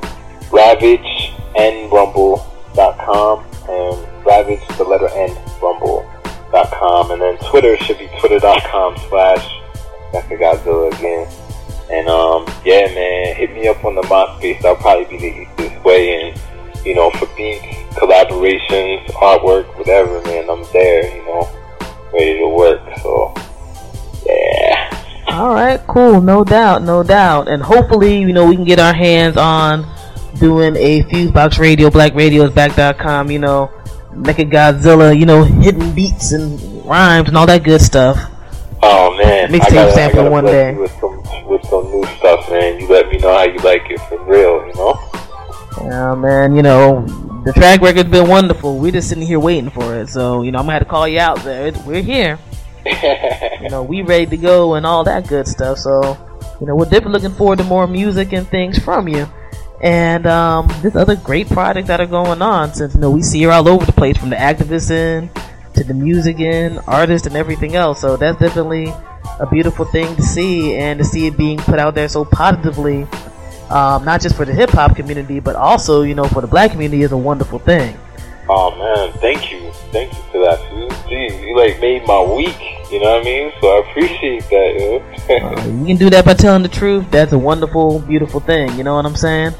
RavageNRumble.com 0.50 3.44
and 3.68 4.06
Ravage 4.24 4.66
the 4.76 4.84
letter 4.84 5.08
N, 5.08 5.36
Rumble.com. 5.62 7.10
And 7.10 7.20
then 7.22 7.36
Twitter 7.38 7.76
should 7.78 7.98
be 7.98 8.08
twitter.com 8.18 8.96
slash 9.08 9.48
Mecca 10.12 10.36
Godzilla 10.36 10.92
again. 10.96 11.26
And 11.90 12.06
um, 12.08 12.46
yeah, 12.64 12.86
man, 12.94 13.34
hit 13.34 13.52
me 13.52 13.66
up 13.66 13.84
on 13.84 13.96
the 13.96 14.02
MySpace. 14.02 14.64
I'll 14.64 14.76
probably 14.76 15.06
be 15.06 15.16
the 15.18 15.34
easiest 15.42 15.84
way. 15.84 16.30
And 16.30 16.40
you 16.84 16.94
know, 16.94 17.10
for 17.12 17.26
beats, 17.36 17.64
collaborations, 17.94 19.06
artwork, 19.12 19.66
whatever, 19.78 20.20
man, 20.22 20.48
I'm 20.48 20.64
there. 20.72 21.16
You 21.16 21.24
know, 21.24 21.48
ready 22.12 22.38
to 22.38 22.48
work. 22.48 22.80
So 23.02 23.34
yeah. 24.26 24.86
All 25.28 25.54
right, 25.54 25.80
cool. 25.86 26.20
No 26.20 26.44
doubt, 26.44 26.82
no 26.82 27.02
doubt. 27.02 27.48
And 27.48 27.62
hopefully, 27.62 28.18
you 28.18 28.32
know, 28.32 28.46
we 28.46 28.56
can 28.56 28.64
get 28.64 28.78
our 28.78 28.94
hands 28.94 29.36
on 29.36 29.86
doing 30.38 30.74
a 30.76 31.02
Fusebox 31.04 31.58
Radio, 31.58 31.90
BlackRadioIsBack.com, 31.90 33.30
you 33.30 33.38
know, 33.38 33.70
Mecca 34.12 34.44
Godzilla, 34.44 35.18
you 35.18 35.26
know, 35.26 35.44
hidden 35.44 35.94
beats 35.94 36.32
and 36.32 36.84
rhymes 36.84 37.28
and 37.28 37.36
all 37.36 37.46
that 37.46 37.62
good 37.62 37.80
stuff. 37.80 38.18
Oh 38.82 39.16
man, 39.16 39.50
Mixtape 39.50 39.92
sample 39.92 40.30
one 40.30 40.44
day. 40.44 40.74
With 40.74 40.90
some 41.00 41.22
with 41.46 41.62
some 41.66 41.84
new 41.90 42.04
stuff, 42.16 42.48
man. 42.50 42.80
You 42.80 42.88
let 42.88 43.08
me 43.08 43.18
know 43.18 43.36
how 43.36 43.44
you 43.44 43.58
like 43.58 43.82
it 43.90 44.00
for 44.08 44.18
real. 44.24 44.66
You 44.66 44.74
know. 44.74 45.09
Yeah, 45.78 46.14
man, 46.14 46.54
you 46.56 46.62
know, 46.62 47.06
the 47.44 47.52
track 47.52 47.80
record's 47.80 48.10
been 48.10 48.28
wonderful. 48.28 48.78
We're 48.78 48.92
just 48.92 49.08
sitting 49.08 49.26
here 49.26 49.38
waiting 49.40 49.70
for 49.70 49.94
it. 49.96 50.08
So, 50.08 50.42
you 50.42 50.50
know, 50.52 50.58
I'm 50.58 50.66
going 50.66 50.74
to 50.74 50.78
have 50.80 50.82
to 50.82 50.88
call 50.90 51.06
you 51.08 51.20
out 51.20 51.38
there. 51.44 51.68
It- 51.68 51.76
We're 51.86 52.02
here. 52.02 52.38
you 53.62 53.68
know, 53.68 53.82
we 53.82 54.02
ready 54.02 54.26
to 54.26 54.36
go 54.36 54.74
and 54.74 54.84
all 54.86 55.04
that 55.04 55.28
good 55.28 55.46
stuff. 55.46 55.78
So, 55.78 56.16
you 56.60 56.66
know, 56.66 56.74
we're 56.74 56.86
definitely 56.86 57.12
looking 57.12 57.36
forward 57.36 57.58
to 57.58 57.64
more 57.64 57.86
music 57.86 58.32
and 58.32 58.46
things 58.48 58.78
from 58.78 59.06
you. 59.08 59.26
And 59.82 60.26
um, 60.26 60.68
there's 60.82 60.96
other 60.96 61.16
great 61.16 61.48
projects 61.48 61.88
that 61.88 62.00
are 62.00 62.06
going 62.06 62.42
on 62.42 62.74
since, 62.74 62.94
you 62.94 63.00
know, 63.00 63.10
we 63.10 63.22
see 63.22 63.38
you 63.38 63.50
all 63.50 63.66
over 63.68 63.84
the 63.86 63.92
place 63.92 64.16
from 64.18 64.30
the 64.30 64.36
activists 64.36 64.90
in 64.90 65.30
to 65.74 65.84
the 65.84 65.94
music 65.94 66.40
in, 66.40 66.78
artists 66.80 67.26
and 67.26 67.36
everything 67.36 67.76
else. 67.76 68.00
So 68.00 68.16
that's 68.16 68.38
definitely 68.38 68.92
a 69.38 69.46
beautiful 69.50 69.84
thing 69.86 70.14
to 70.16 70.22
see 70.22 70.74
and 70.76 70.98
to 70.98 71.04
see 71.04 71.26
it 71.26 71.36
being 71.38 71.58
put 71.58 71.78
out 71.78 71.94
there 71.94 72.08
so 72.08 72.24
positively 72.26 73.06
um, 73.70 74.04
not 74.04 74.20
just 74.20 74.36
for 74.36 74.44
the 74.44 74.52
hip 74.52 74.70
hop 74.70 74.96
community, 74.96 75.40
but 75.40 75.56
also 75.56 76.02
you 76.02 76.14
know 76.14 76.24
for 76.24 76.40
the 76.40 76.46
black 76.46 76.72
community 76.72 77.02
is 77.02 77.12
a 77.12 77.16
wonderful 77.16 77.58
thing. 77.58 77.96
Oh 78.48 78.76
man, 78.76 79.12
thank 79.20 79.52
you, 79.52 79.70
thank 79.92 80.12
you 80.12 80.22
for 80.32 80.38
that. 80.44 80.58
Geez, 81.08 81.40
you 81.40 81.56
like 81.56 81.80
made 81.80 82.06
my 82.06 82.20
week. 82.22 82.58
You 82.90 82.98
know 82.98 83.12
what 83.12 83.20
I 83.20 83.24
mean? 83.24 83.52
So 83.60 83.68
I 83.68 83.88
appreciate 83.88 84.42
that. 84.50 85.02
You 85.28 85.38
know? 85.40 85.46
Uh, 85.46 85.66
you 85.66 85.86
can 85.86 85.96
do 85.96 86.10
that 86.10 86.24
by 86.24 86.34
telling 86.34 86.62
the 86.62 86.68
truth. 86.68 87.08
That's 87.10 87.32
a 87.32 87.38
wonderful, 87.38 88.00
beautiful 88.00 88.40
thing. 88.40 88.76
You 88.76 88.82
know 88.82 88.96
what 88.96 89.06
I'm 89.06 89.14
saying? 89.14 89.54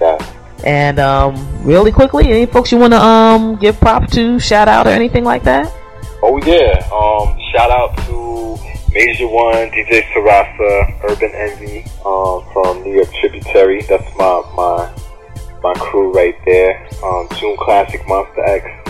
Yeah. 0.00 0.34
And 0.64 0.98
um, 0.98 1.64
really 1.64 1.92
quickly, 1.92 2.28
any 2.28 2.46
folks 2.46 2.70
you 2.70 2.78
want 2.78 2.92
to 2.92 3.00
um 3.00 3.56
give 3.56 3.78
props 3.80 4.14
to, 4.14 4.38
shout 4.38 4.68
out, 4.68 4.86
or 4.86 4.90
anything 4.90 5.24
like 5.24 5.42
that? 5.42 5.72
Oh 6.22 6.38
yeah. 6.44 6.78
Um, 6.92 7.38
shout 7.52 7.70
out 7.70 7.96
to 8.06 8.35
Major 8.92 9.26
One, 9.26 9.70
DJ 9.70 10.02
Sarasa, 10.12 11.04
Urban 11.04 11.32
Envy, 11.34 11.84
um, 12.04 12.44
from 12.52 12.82
New 12.82 12.94
York 12.94 13.12
Tributary. 13.20 13.82
That's 13.82 14.08
my 14.16 14.42
my 14.54 14.92
my 15.62 15.74
crew 15.74 16.12
right 16.12 16.36
there. 16.44 16.88
Um, 17.04 17.28
June 17.38 17.56
Classic 17.58 18.06
Monster 18.06 18.44
X. 18.44 18.86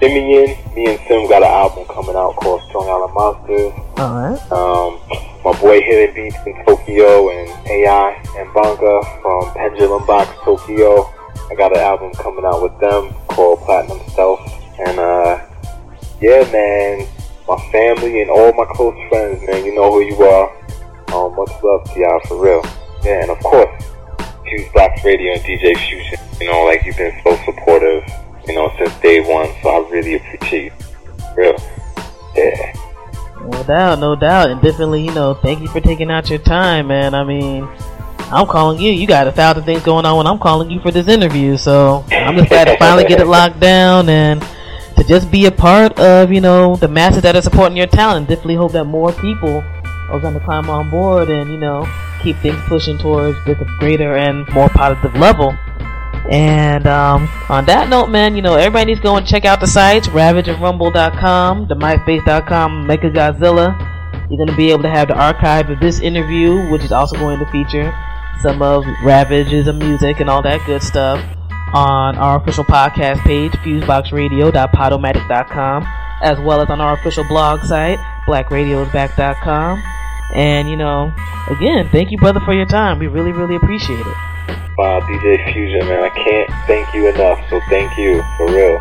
Simeon, 0.00 0.56
me 0.74 0.86
and 0.86 1.00
Sim 1.06 1.28
got 1.28 1.42
an 1.42 1.48
album 1.48 1.84
coming 1.84 2.16
out 2.16 2.34
called 2.36 2.62
Strong 2.68 2.88
Island 2.88 3.12
Monsters. 3.12 3.72
Alright. 4.00 4.40
Um, 4.50 4.98
my 5.44 5.52
boy 5.60 5.80
Hidden 5.82 6.14
Beats 6.14 6.36
in 6.46 6.64
Tokyo 6.64 7.28
and 7.28 7.68
AI 7.68 8.22
and 8.38 8.52
Banga 8.54 9.02
from 9.20 9.52
Pendulum 9.52 10.06
Box 10.06 10.30
Tokyo. 10.42 11.04
I 11.50 11.54
got 11.54 11.76
an 11.76 11.82
album 11.82 12.12
coming 12.12 12.46
out 12.46 12.62
with 12.62 12.78
them 12.80 13.12
called 13.28 13.60
Platinum 13.60 14.00
Self. 14.14 14.40
And 14.78 14.98
uh, 14.98 15.44
yeah, 16.22 16.50
man, 16.50 17.06
my 17.48 17.56
family 17.72 18.22
and 18.22 18.30
all 18.30 18.52
my 18.52 18.66
close 18.72 18.96
friends, 19.08 19.42
man, 19.46 19.64
you 19.64 19.74
know 19.74 19.92
who 19.92 20.00
you 20.00 20.22
are. 20.22 20.50
Um, 21.12 21.34
much 21.34 21.50
love 21.62 21.84
to 21.92 22.00
y'all 22.00 22.20
for 22.26 22.42
real. 22.42 22.62
Yeah, 23.02 23.22
and 23.22 23.30
of 23.30 23.38
course, 23.40 23.84
Fuse 24.44 24.68
Box 24.72 25.04
Radio 25.04 25.32
and 25.32 25.42
DJ 25.42 25.76
Fusion. 25.76 26.18
You 26.40 26.46
know, 26.46 26.64
like 26.64 26.84
you've 26.84 26.96
been 26.96 27.14
so 27.24 27.36
supportive, 27.44 28.04
you 28.46 28.54
know, 28.54 28.72
since 28.78 28.94
day 29.00 29.20
one. 29.20 29.48
So 29.62 29.68
I 29.68 29.90
really 29.90 30.16
appreciate 30.16 30.64
you. 30.64 30.70
For 31.34 31.34
real. 31.36 31.56
Yeah. 32.36 32.72
No 33.42 33.62
doubt, 33.64 33.98
no 33.98 34.14
doubt, 34.14 34.50
and 34.50 34.60
definitely, 34.60 35.02
you 35.02 35.14
know, 35.14 35.34
thank 35.34 35.60
you 35.60 35.68
for 35.68 35.80
taking 35.80 36.10
out 36.10 36.28
your 36.28 36.38
time, 36.38 36.88
man. 36.88 37.14
I 37.14 37.24
mean, 37.24 37.66
I'm 38.30 38.46
calling 38.46 38.80
you. 38.80 38.92
You 38.92 39.06
got 39.06 39.26
a 39.26 39.32
thousand 39.32 39.64
things 39.64 39.82
going 39.82 40.04
on 40.04 40.16
when 40.18 40.26
I'm 40.26 40.38
calling 40.38 40.70
you 40.70 40.78
for 40.80 40.90
this 40.90 41.08
interview, 41.08 41.56
so 41.56 42.04
I'm 42.10 42.36
just 42.36 42.48
glad 42.48 42.66
to 42.66 42.76
finally 42.76 43.04
get 43.04 43.20
it 43.20 43.26
locked 43.26 43.58
down 43.58 44.08
and 44.08 44.44
to 45.00 45.08
just 45.08 45.30
be 45.30 45.46
a 45.46 45.50
part 45.50 45.98
of, 45.98 46.30
you 46.30 46.42
know, 46.42 46.76
the 46.76 46.86
masses 46.86 47.22
that 47.22 47.34
are 47.34 47.40
supporting 47.40 47.74
your 47.74 47.86
talent. 47.86 48.28
Definitely 48.28 48.56
hope 48.56 48.72
that 48.72 48.84
more 48.84 49.12
people 49.14 49.64
are 50.10 50.20
going 50.20 50.34
to 50.34 50.40
climb 50.40 50.68
on 50.68 50.90
board 50.90 51.30
and, 51.30 51.50
you 51.50 51.56
know, 51.56 51.88
keep 52.22 52.36
things 52.38 52.60
pushing 52.66 52.98
towards 52.98 53.42
this 53.46 53.56
greater 53.78 54.16
and 54.16 54.46
more 54.50 54.68
positive 54.68 55.14
level. 55.14 55.56
And 56.30 56.86
um, 56.86 57.30
on 57.48 57.64
that 57.64 57.88
note, 57.88 58.08
man, 58.08 58.36
you 58.36 58.42
know, 58.42 58.56
everybody 58.56 58.90
needs 58.90 59.00
to 59.00 59.04
go 59.04 59.16
and 59.16 59.26
check 59.26 59.46
out 59.46 59.60
the 59.60 59.66
sites, 59.66 60.08
ravagenrumble.com, 60.08 61.68
the 61.68 61.76
myspace.com, 61.76 62.86
Mecca 62.86 63.10
Godzilla. 63.10 63.78
You're 64.28 64.36
going 64.36 64.48
to 64.48 64.56
be 64.56 64.70
able 64.70 64.82
to 64.82 64.90
have 64.90 65.08
the 65.08 65.14
archive 65.14 65.70
of 65.70 65.80
this 65.80 66.00
interview, 66.00 66.70
which 66.70 66.82
is 66.82 66.92
also 66.92 67.16
going 67.16 67.38
to 67.38 67.46
feature 67.46 67.90
some 68.42 68.60
of 68.60 68.84
Ravage's 69.02 69.66
music 69.72 70.20
and 70.20 70.28
all 70.28 70.42
that 70.42 70.64
good 70.66 70.82
stuff 70.82 71.24
on 71.72 72.16
our 72.16 72.40
official 72.40 72.64
podcast 72.64 73.22
page, 73.22 73.52
fuseboxradio.podomatic.com, 73.52 75.86
as 76.22 76.38
well 76.40 76.60
as 76.60 76.68
on 76.70 76.80
our 76.80 76.94
official 76.94 77.22
blog 77.28 77.60
site, 77.62 77.98
blackradioisback.com. 78.26 79.80
And, 80.34 80.68
you 80.70 80.76
know, 80.76 81.12
again, 81.48 81.88
thank 81.90 82.10
you, 82.10 82.18
brother, 82.18 82.40
for 82.40 82.54
your 82.54 82.66
time. 82.66 82.98
We 82.98 83.06
really, 83.06 83.32
really 83.32 83.56
appreciate 83.56 84.00
it. 84.00 84.16
Wow, 84.78 85.00
DJ 85.00 85.52
Fusion, 85.52 85.88
man, 85.88 86.04
I 86.04 86.10
can't 86.10 86.48
thank 86.66 86.94
you 86.94 87.08
enough. 87.08 87.40
So 87.50 87.60
thank 87.68 87.98
you 87.98 88.22
for 88.36 88.46
real. 88.46 88.80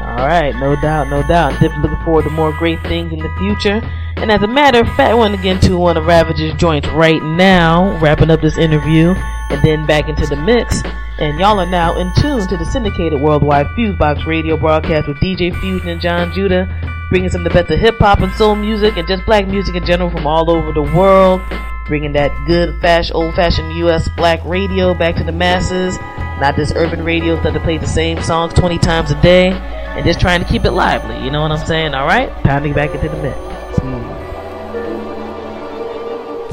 All 0.00 0.26
right, 0.26 0.54
no 0.56 0.76
doubt, 0.76 1.08
no 1.08 1.22
doubt. 1.22 1.52
Definitely 1.52 1.90
looking 1.90 2.04
forward 2.04 2.24
to 2.24 2.30
more 2.30 2.52
great 2.52 2.82
things 2.82 3.12
in 3.12 3.18
the 3.18 3.34
future. 3.38 3.80
And 4.16 4.30
as 4.30 4.42
a 4.42 4.46
matter 4.46 4.80
of 4.80 4.86
fact, 4.88 5.10
I 5.10 5.14
want 5.14 5.34
to 5.34 5.42
get 5.42 5.62
into 5.62 5.78
one 5.78 5.96
of 5.96 6.06
Ravage's 6.06 6.54
joints 6.54 6.88
right 6.88 7.22
now, 7.22 7.98
wrapping 8.00 8.30
up 8.30 8.40
this 8.40 8.58
interview, 8.58 9.14
and 9.50 9.62
then 9.62 9.86
back 9.86 10.08
into 10.08 10.26
the 10.26 10.36
mix. 10.36 10.82
And 11.18 11.40
y'all 11.40 11.58
are 11.58 11.70
now 11.70 11.96
in 11.96 12.12
tune 12.18 12.46
to 12.46 12.58
the 12.58 12.66
syndicated 12.66 13.18
worldwide 13.22 13.68
Fusebox 13.68 14.26
radio 14.26 14.54
broadcast 14.58 15.08
with 15.08 15.16
DJ 15.16 15.58
Fusion 15.60 15.88
and 15.88 15.98
Jon 15.98 16.30
Judah, 16.34 16.68
bringing 17.08 17.30
some 17.30 17.40
of 17.40 17.50
the 17.50 17.58
best 17.58 17.70
of 17.70 17.78
hip 17.78 17.98
hop 17.98 18.20
and 18.20 18.30
soul 18.34 18.54
music 18.54 18.98
and 18.98 19.08
just 19.08 19.24
black 19.24 19.48
music 19.48 19.74
in 19.76 19.86
general 19.86 20.10
from 20.10 20.26
all 20.26 20.50
over 20.50 20.72
the 20.72 20.82
world, 20.82 21.40
bringing 21.86 22.12
that 22.12 22.30
good, 22.46 22.78
fast, 22.82 23.12
old-fashioned 23.14 23.78
U.S. 23.78 24.10
black 24.14 24.44
radio 24.44 24.92
back 24.92 25.16
to 25.16 25.24
the 25.24 25.32
masses, 25.32 25.96
not 26.38 26.54
this 26.54 26.70
urban 26.76 27.02
radio 27.02 27.40
that 27.42 27.62
play 27.62 27.78
the 27.78 27.86
same 27.86 28.20
songs 28.22 28.52
20 28.52 28.76
times 28.76 29.10
a 29.10 29.18
day, 29.22 29.52
and 29.52 30.04
just 30.04 30.20
trying 30.20 30.42
to 30.42 30.46
keep 30.46 30.66
it 30.66 30.72
lively. 30.72 31.18
You 31.24 31.30
know 31.30 31.40
what 31.40 31.50
I'm 31.50 31.66
saying? 31.66 31.94
All 31.94 32.06
right, 32.06 32.30
pounding 32.42 32.74
back 32.74 32.94
into 32.94 33.08
the 33.08 33.22
mix. 33.22 33.38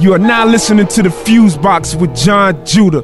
You 0.01 0.13
are 0.13 0.19
now 0.19 0.45
listening 0.45 0.87
to 0.87 1.03
the 1.03 1.11
Fuse 1.11 1.57
Box 1.57 1.95
with 1.95 2.15
Jon 2.15 2.65
Judah. 2.65 3.03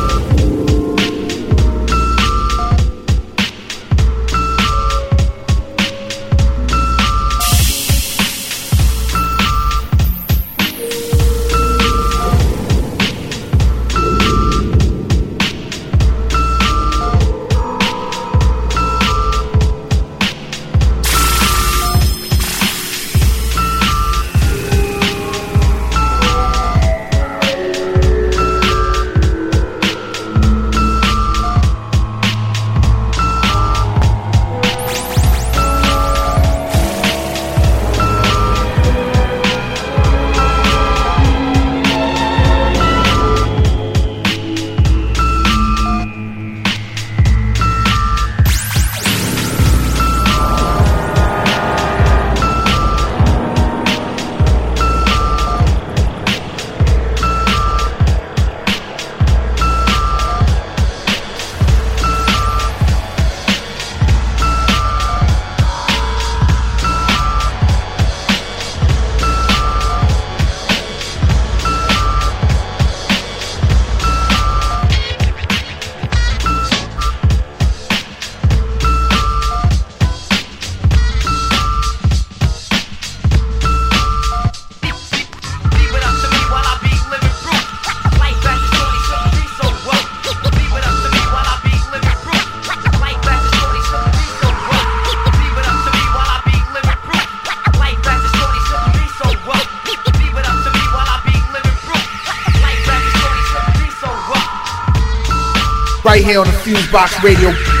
Fusebox 106.71 107.21
Radio. 107.21 107.80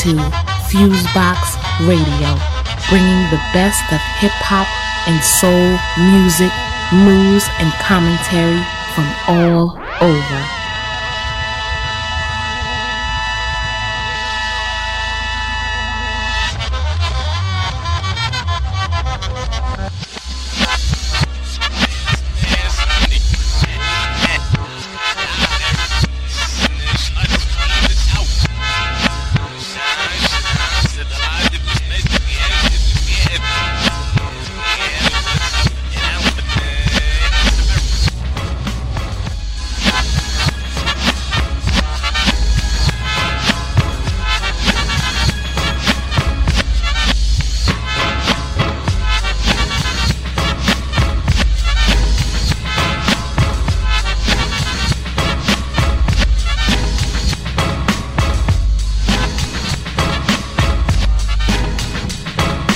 To 0.00 0.16
Fusebox 0.72 1.60
Radio, 1.86 2.30
bringing 2.88 3.20
the 3.28 3.40
best 3.52 3.84
of 3.92 4.00
hip 4.16 4.32
hop 4.40 4.66
and 5.06 5.20
soul 5.22 5.76
music, 6.08 6.48
news, 7.04 7.44
and 7.60 7.70
commentary 7.84 8.64
from 8.94 9.04
all 9.28 9.76
over. 10.00 10.59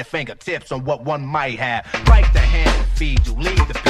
their 0.00 0.04
fingertips 0.06 0.72
on 0.72 0.82
what 0.86 1.04
one 1.04 1.20
might 1.20 1.58
have. 1.58 1.84
Right 2.08 2.24
the 2.32 2.38
hand 2.38 2.70
to 2.70 2.90
feed 2.96 3.26
you, 3.26 3.34
leave 3.34 3.68
the 3.68 3.89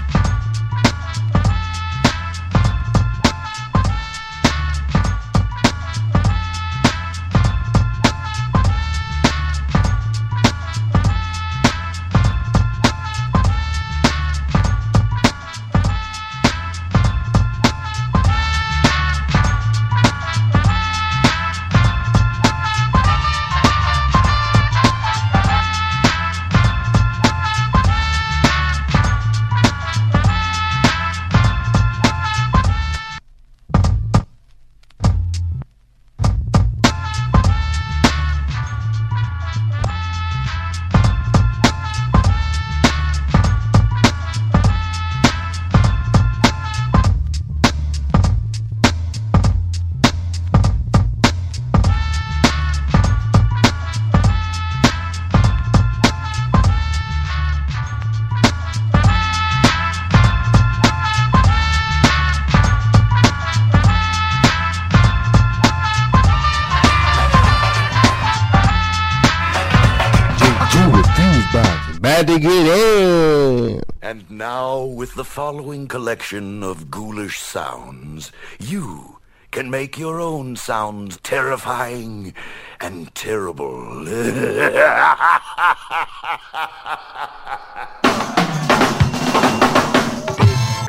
Following 75.51 75.85
collection 75.85 76.63
of 76.63 76.89
ghoulish 76.89 77.37
sounds, 77.37 78.31
you 78.57 79.17
can 79.51 79.69
make 79.69 79.97
your 79.97 80.21
own 80.21 80.55
sounds 80.55 81.17
terrifying 81.23 82.33
and 82.79 83.13
terrible. 83.15 84.07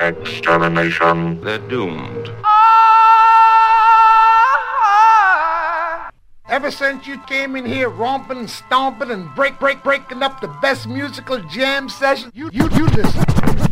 Extermination. 0.00 1.40
They're 1.40 1.58
doomed. 1.58 2.30
Ah! 2.44 2.72
Ever 6.48 6.70
since 6.70 7.08
you 7.08 7.18
came 7.22 7.56
in 7.56 7.66
here 7.66 7.88
romping 7.88 8.38
and 8.38 8.48
stomping 8.48 9.10
and 9.10 9.34
break, 9.34 9.58
break, 9.58 9.82
breaking 9.82 10.22
up 10.22 10.40
the 10.40 10.46
best 10.62 10.86
musical 10.86 11.40
jam 11.48 11.88
session, 11.88 12.30
you, 12.32 12.48
you, 12.52 12.70
you 12.70 12.86
listen. 12.86 13.71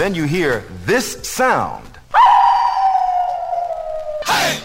then 0.00 0.14
you 0.14 0.24
hear 0.24 0.64
this 0.86 1.20
sound. 1.28 1.84
Hey! 4.24 4.56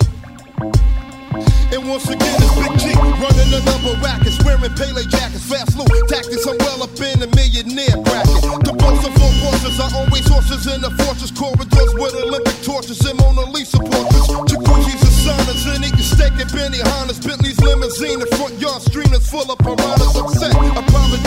And 1.76 1.84
once 1.92 2.08
again, 2.08 2.40
it's 2.40 2.56
Big 2.56 2.72
G 2.80 2.96
running 2.96 3.52
number 3.68 4.00
rackets, 4.00 4.40
wearing 4.48 4.72
Pele 4.80 5.04
jackets, 5.12 5.44
fast 5.44 5.76
tactics. 6.08 6.48
I'm 6.48 6.56
well 6.64 6.88
up 6.88 6.96
in 7.04 7.20
the 7.20 7.28
millionaire 7.36 8.00
bracket. 8.00 8.64
The 8.64 8.72
boss 8.80 9.04
of 9.04 9.12
all 9.20 9.36
are 9.84 10.08
always 10.08 10.24
horses 10.24 10.72
in 10.72 10.80
the 10.80 10.92
fortress 11.04 11.36
corridors 11.36 11.92
with 12.00 12.16
Olympic 12.16 12.56
torches 12.64 13.04
and 13.04 13.20
Mona 13.20 13.44
Lisa 13.52 13.84
portraits. 13.84 14.32
Jacuzzis 14.48 15.04
and 15.04 15.16
saunas, 15.20 15.68
and 15.68 15.84
eating 15.84 16.00
steak 16.00 16.32
and 16.40 16.48
Benny 16.56 16.80
Bentley's 17.20 17.60
limousine, 17.60 18.24
the 18.24 18.28
front 18.40 18.56
yard 18.56 18.82
streamers 18.88 19.28
full 19.28 19.52
of 19.52 19.60
piranhas. 19.60 20.16
I'm 20.16 20.32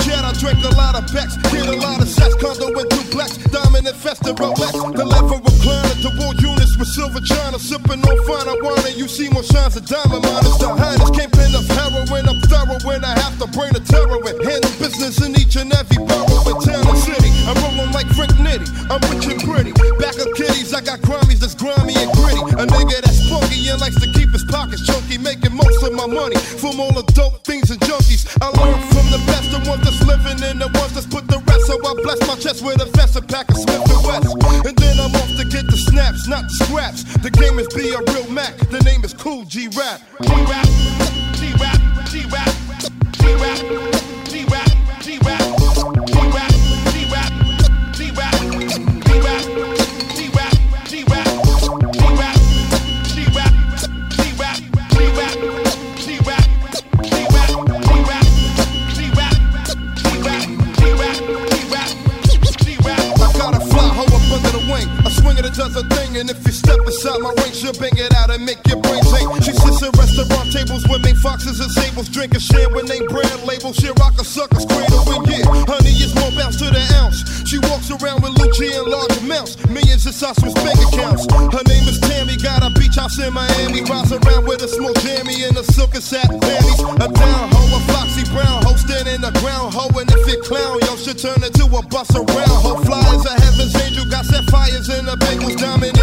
jet, 0.01 0.25
I 0.25 0.33
a 0.65 0.73
lot 0.81 0.97
of 0.97 1.05
a 1.69 1.77
lot 1.77 2.01
of 2.01 2.09
condo 2.41 2.73
and 2.73 2.89
duplex 2.89 3.18
manifest 3.83 4.27
a 4.27 4.33
the 4.35 4.93
deliver 4.97 5.39
a 5.39 5.53
plan 5.63 5.89
the 6.03 6.11
wool 6.19 6.35
units 6.43 6.75
with 6.79 6.89
silver 6.89 7.21
china, 7.21 7.59
sipping 7.59 8.03
on 8.03 8.19
fine 8.27 8.51
wine. 8.63 8.95
You 8.99 9.07
see 9.07 9.31
more 9.31 9.43
shines 9.43 9.77
of 9.77 9.87
diamond 9.87 10.23
miners. 10.23 10.59
The 10.59 10.67
highest. 10.67 11.15
can't 11.15 11.31
pin 11.31 11.55
up 11.55 11.67
heroin. 11.79 12.27
I'm 12.27 12.41
thorough 12.51 12.79
when 12.83 13.05
I 13.05 13.15
have 13.19 13.39
to 13.39 13.47
bring 13.55 13.71
the 13.75 13.83
terror 13.83 14.19
and 14.19 14.39
handle 14.43 14.73
business 14.83 15.23
in 15.23 15.35
each 15.39 15.55
and 15.55 15.71
every 15.71 15.99
borough 16.03 16.51
in 16.51 16.57
town 16.67 16.87
and 16.87 16.99
city. 16.99 17.31
I'm 17.47 17.59
rolling 17.63 17.95
like 17.95 18.11
Frank 18.19 18.35
Nitty. 18.43 18.67
I'm 18.91 19.03
rich 19.15 19.31
and 19.31 19.43
pretty. 19.47 19.73
Back 20.03 20.19
of 20.19 20.31
kitties, 20.35 20.75
I 20.75 20.83
got 20.83 20.99
grimies 21.03 21.39
that's 21.39 21.55
grimy 21.55 21.95
and 21.99 22.11
gritty. 22.19 22.43
A 22.59 22.67
nigga 22.67 22.99
that's 23.03 23.23
funky 23.31 23.71
and 23.71 23.79
likes 23.79 23.99
to 24.03 24.11
keep 24.11 24.31
his 24.35 24.45
pockets 24.51 24.87
chunky, 24.87 25.19
making 25.19 25.55
most 25.55 25.83
of 25.87 25.95
my 25.95 26.07
money 26.07 26.39
from 26.59 26.79
all 26.83 26.95
the 26.95 27.07
dope 27.15 27.43
things 27.47 27.71
and 27.71 27.79
junkies. 27.81 28.27
I 28.43 28.51
learned. 28.59 28.98
chest 32.39 32.65
with 32.65 32.81
a 32.81 32.87
vest, 32.97 33.17
a 33.17 33.23
pack 33.23 33.49
of 33.51 33.57
Smith 33.57 33.83
and 33.91 34.07
West. 34.07 34.67
And 34.67 34.77
then 34.77 35.01
I'm 35.01 35.15
off 35.15 35.37
to 35.37 35.45
get 35.45 35.67
the 35.67 35.77
snaps, 35.77 36.29
not 36.29 36.45
the 36.45 36.65
scraps. 36.65 37.03
The 37.19 37.31
game 37.31 37.59
is 37.59 37.69
be 37.75 37.91
a 37.91 38.01
real 38.13 38.31
Mac. 38.31 38.57
The 38.71 38.81
name 38.81 39.05
is 39.05 39.13
Kool 39.13 39.45
G 39.45 39.69
Rap. 39.69 40.01
G 40.23 40.29
Rap. 40.45 41.08
Aside 66.99 67.23
my 67.23 67.31
she'll 67.55 67.73
bang 67.79 67.95
it 67.95 68.11
out 68.15 68.31
and 68.31 68.45
make 68.45 68.59
your. 68.67 68.79
She 69.39 69.55
sits 69.55 69.83
at 69.87 69.95
restaurant 69.95 70.51
tables 70.51 70.83
with 70.91 71.05
me 71.05 71.15
foxes 71.15 71.61
and 71.61 71.71
sables, 71.71 72.09
drinking 72.09 72.41
shit 72.41 72.71
with 72.73 72.89
name 72.89 73.07
brand 73.07 73.47
labels. 73.47 73.77
She 73.77 73.89
rock 74.03 74.19
a 74.19 74.25
sucker's 74.25 74.67
cradle 74.67 75.07
and 75.15 75.27
yeah, 75.31 75.47
honey 75.71 75.95
is 75.95 76.15
more 76.19 76.33
bounce 76.35 76.59
to 76.59 76.67
the 76.67 76.83
ounce. 76.99 77.23
She 77.47 77.59
walks 77.71 77.91
around 77.91 78.23
with 78.23 78.35
Lucci 78.35 78.69
in 78.75 78.85
large 78.91 79.15
amounts, 79.23 79.57
millions 79.71 80.07
of 80.07 80.15
sauce 80.15 80.43
with 80.43 80.55
bank 80.57 80.79
accounts. 80.91 81.25
Her 81.31 81.65
name 81.71 81.87
is 81.87 82.01
Tammy, 82.01 82.37
got 82.37 82.67
a 82.67 82.71
beach 82.75 82.97
house 82.97 83.19
in 83.19 83.33
Miami. 83.33 83.87
Rides 83.87 84.13
around 84.13 84.45
with 84.51 84.67
a 84.67 84.69
small 84.69 84.93
jammy 85.07 85.45
and 85.47 85.57
a 85.57 85.65
silk 85.65 85.95
and 85.95 86.03
satin 86.03 86.41
panties. 86.41 86.81
A 86.83 87.09
down 87.09 87.47
hoe, 87.55 87.79
a 87.79 87.81
Foxy 87.95 88.27
Brown 88.35 88.63
hoe, 88.67 88.77
standing 88.77 89.23
a 89.23 89.33
ground 89.39 89.73
hoe. 89.73 89.93
And 89.99 90.11
if 90.11 90.27
it 90.29 90.43
clown, 90.43 90.83
yo, 90.83 90.97
should 90.97 91.19
turn 91.19 91.41
into 91.47 91.65
a 91.71 91.83
bus 91.89 92.11
around 92.15 92.59
hoe. 92.59 92.83
Fly 92.83 93.07
as 93.15 93.25
a 93.25 93.35
heaven's 93.39 93.75
angel, 93.87 94.05
got 94.11 94.27
set 94.27 94.45
fires 94.51 94.89
in 94.91 95.07
the 95.07 95.17
bagels, 95.17 95.57
diamond 95.57 95.98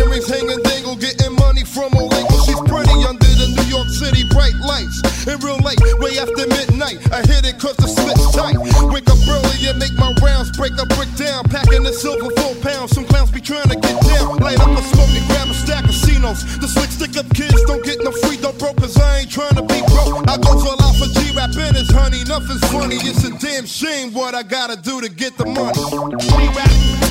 bright 4.36 4.60
lights. 4.60 5.00
In 5.24 5.40
real 5.40 5.56
late, 5.64 5.80
way 6.04 6.20
after 6.20 6.44
midnight, 6.44 7.00
I 7.16 7.24
hit 7.24 7.48
it 7.48 7.56
cause 7.58 7.80
the 7.80 7.88
slip's 7.88 8.28
tight. 8.36 8.60
Wake 8.92 9.08
up 9.08 9.18
early 9.32 9.72
and 9.72 9.80
make 9.80 9.96
my 9.96 10.12
rounds, 10.20 10.52
break 10.60 10.76
a 10.76 10.86
brick 11.00 11.08
down, 11.16 11.48
packing 11.48 11.88
the 11.88 11.96
silver 11.96 12.30
full 12.36 12.60
pounds. 12.60 12.92
Some 12.92 13.08
clowns 13.08 13.32
be 13.32 13.40
trying 13.40 13.72
to 13.72 13.80
get 13.80 13.96
down, 14.04 14.38
light 14.44 14.60
up 14.60 14.76
a 14.76 14.84
smoke 14.92 15.16
and 15.16 15.26
grab 15.32 15.48
a 15.48 15.56
stack 15.56 15.88
of 15.88 15.96
casinos. 15.96 16.44
The 16.60 16.68
slick 16.68 16.92
stick 16.92 17.16
up 17.16 17.32
kids 17.34 17.64
don't 17.64 17.84
get 17.88 18.04
no 18.04 18.12
free, 18.12 18.36
don't 18.36 18.60
broke 18.60 18.78
cause 18.78 19.00
I 19.00 19.24
ain't 19.24 19.32
trying 19.32 19.56
to 19.56 19.64
be 19.64 19.80
broke. 19.88 20.28
I 20.28 20.36
go 20.36 20.52
to 20.52 20.68
a 20.68 20.78
lot 20.84 20.94
for 21.00 21.08
G-rap 21.16 21.56
and 21.56 21.80
it's 21.80 21.90
honey, 21.96 22.28
nothing's 22.28 22.64
funny. 22.68 23.00
It's 23.08 23.24
a 23.24 23.32
damn 23.40 23.66
shame 23.66 24.12
what 24.14 24.36
I 24.36 24.44
gotta 24.44 24.76
do 24.76 25.00
to 25.00 25.08
get 25.08 25.38
the 25.38 25.48
money. 25.48 25.80
G-rap, 25.80 26.20
G-rap, 26.20 27.05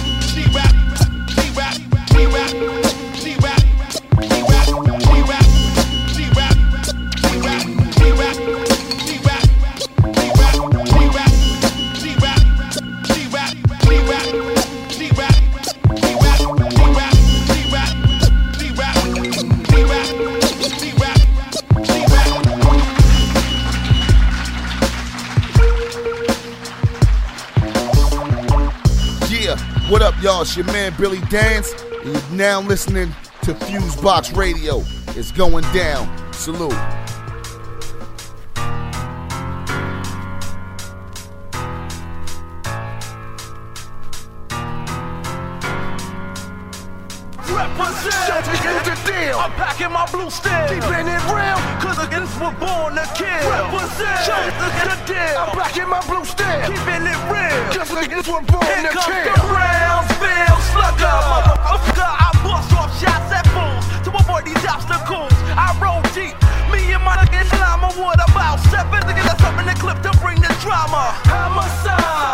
what 29.94 30.02
up, 30.02 30.20
y'all? 30.20 30.42
It's 30.42 30.56
your 30.56 30.66
man 30.66 30.92
Billy 30.98 31.18
Danze, 31.30 31.72
and 32.02 32.12
you're 32.12 32.36
now 32.36 32.60
listening 32.60 33.14
to 33.42 33.54
Fusebox 33.54 34.36
Radio. 34.36 34.82
It's 35.16 35.30
going 35.30 35.62
down. 35.72 36.10
Salute. 36.32 36.72
Represent 47.46 48.44
the 48.84 48.98
deal. 49.06 49.38
I'm 49.38 49.52
packing 49.52 49.92
my 49.92 50.10
blue. 50.10 50.28
Keeping 50.28 51.06
it 51.06 51.22
real, 51.30 51.60
against 52.14 52.38
we're 52.40 52.54
born 52.62 52.94
to 52.94 53.06
kill. 53.18 53.50
Represent 53.50 54.18
Show 54.22 54.38
the 54.86 54.96
deal. 55.06 55.38
I'm 55.38 55.50
packing 55.58 55.88
my 55.88 56.00
blue 56.06 56.24
steel. 56.24 56.62
Keeping 56.62 57.06
it 57.10 57.20
real, 57.26 57.58
cause 57.74 57.90
against 57.90 58.28
we're 58.28 58.42
born 58.46 58.64
Here 58.66 58.82
to 58.82 58.94
comes 58.94 59.06
kill. 59.06 59.34
the 59.34 59.42
Brownsville 59.50 60.60
slugger. 60.70 61.18
Motherfucker, 61.26 62.06
I 62.06 62.30
bust 62.46 62.72
off 62.78 62.90
shots 63.00 63.30
at 63.34 63.46
fools 63.50 63.84
to 64.06 64.10
avoid 64.14 64.46
these 64.46 64.64
obstacles. 64.64 65.34
I 65.58 65.74
roll 65.82 66.02
deep. 66.14 66.34
Me 66.70 66.94
and 66.94 67.02
my 67.02 67.16
niggas 67.18 67.50
llama 67.58 67.90
wood 67.98 68.20
about 68.30 68.60
seven 68.70 69.02
niggas 69.02 69.26
that's 69.26 69.42
up 69.42 69.58
in 69.58 69.66
the 69.66 69.74
clip 69.74 69.98
to 70.02 70.12
bring 70.22 70.40
the 70.40 70.52
drama. 70.62 71.10
Homicide. 71.26 72.33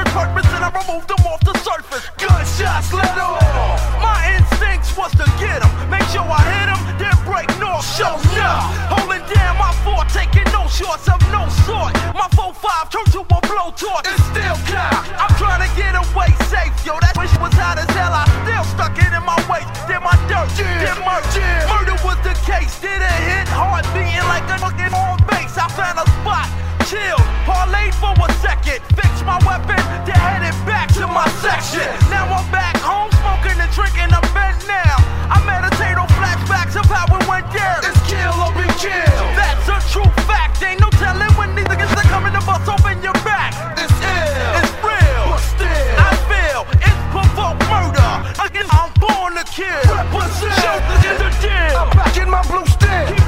Serve 0.00 0.14
purpose, 0.14 0.46
and 0.52 0.64
I 0.64 0.70
remove 0.70 1.06
them 1.06 1.20
off 1.26 1.40
the 1.40 1.54
surface. 1.58 2.04
Good 2.16 2.46
shots, 2.56 2.92
let 2.92 3.18
off. 3.18 3.80
My 4.00 4.36
instincts 4.36 4.96
was 4.96 5.12
to 5.12 5.26
get 5.38 5.64
'em. 5.64 5.90
Make 5.90 6.06
sure 6.08 6.24
I 6.24 6.42
hit 6.52 6.68
'em, 6.68 6.80
then 6.98 7.16
break 7.24 7.48
north. 7.58 7.84
Show 7.96 8.16
up. 8.40 8.62
Holding 8.92 9.24
down 9.34 9.58
my 9.58 9.72
fort, 9.84 10.08
taking 10.08 10.48
no 10.52 10.66
shorts 10.68 11.08
of 11.08 11.20
no 11.32 11.48
sort. 11.66 11.92
My 12.14 12.28
4-5 12.36 12.88
turned 12.90 13.12
to 13.12 13.20
a 13.20 13.40
blowtorch. 13.48 14.06
It's 14.06 14.24
still 14.32 14.56
cocked. 14.70 15.08
I'm 15.20 15.34
trying 15.36 15.62
to 15.66 15.70
get 15.76 15.94
away 15.94 16.30
safe, 16.48 16.74
yo. 16.84 16.98
That 17.00 17.16
wish 17.16 17.34
was 17.38 17.54
hot 17.54 17.78
as 17.78 17.90
hell. 17.96 18.12
I 18.12 18.24
still 18.42 18.64
stuck 18.64 18.96
it 18.98 19.12
in 19.12 19.24
my 19.24 19.38
waist. 19.50 19.68
Then 19.88 20.02
my 20.02 20.16
dirt, 20.28 20.48
then 20.56 20.98
murder. 21.04 21.50
Murder 21.72 21.96
was 22.04 22.18
the 22.28 22.34
case. 22.50 22.72
Did 22.80 23.02
it 23.02 23.20
hit 23.28 23.48
hard, 23.48 23.84
beating 23.92 24.26
like 24.28 24.48
a 24.48 24.58
fucking 24.58 24.94
on 24.94 25.18
base. 25.28 25.56
I 25.58 25.68
found 25.68 25.98
a 25.98 26.06
spot. 26.20 26.48
Chilled, 26.90 27.22
parlayed 27.46 27.94
for 27.94 28.10
a 28.18 28.26
second. 28.42 28.82
Fixed 28.98 29.22
my 29.22 29.38
weapon, 29.46 29.78
then 30.02 30.18
headed 30.18 30.58
back 30.66 30.90
to 30.98 31.06
my 31.06 31.22
section. 31.38 31.86
Now 32.10 32.26
I'm 32.26 32.42
back 32.50 32.74
home, 32.82 33.06
smoking 33.22 33.54
and 33.62 33.70
drinking. 33.70 34.10
I'm 34.10 34.26
bent 34.34 34.58
now. 34.66 34.98
I 35.30 35.38
meditate 35.46 35.94
on 35.94 36.10
flashbacks 36.18 36.74
of 36.74 36.90
how 36.90 37.06
it 37.14 37.22
went 37.30 37.46
down. 37.54 37.86
It's 37.86 37.94
kill 38.10 38.34
or 38.42 38.50
be 38.58 38.66
killed. 38.82 39.30
That's 39.38 39.70
a 39.70 39.78
true 39.86 40.10
fact. 40.26 40.58
Ain't 40.66 40.82
no 40.82 40.90
telling 40.98 41.30
when 41.38 41.54
these 41.54 41.70
niggas 41.70 41.94
are 41.94 42.10
coming 42.10 42.34
to 42.34 42.42
bust 42.42 42.66
open 42.66 42.98
your 43.06 43.14
back. 43.22 43.54
It's 43.78 43.94
ill. 43.94 44.58
It's 44.58 44.74
real. 44.82 45.30
But 45.30 45.46
still, 45.46 45.94
I 45.94 46.10
feel 46.26 46.60
it's 46.74 47.02
provoked 47.14 47.62
murder. 47.70 48.10
Again, 48.42 48.66
I'm 48.74 48.90
born 48.98 49.38
to 49.38 49.46
kill. 49.46 49.78
Represent. 49.86 50.58
Show 50.58 50.74
the 51.22 51.30
deal. 51.38 51.86
I'm 51.86 51.94
back 51.94 52.18
in 52.18 52.26
my 52.26 52.42
blue 52.50 52.66
steel. 52.66 53.19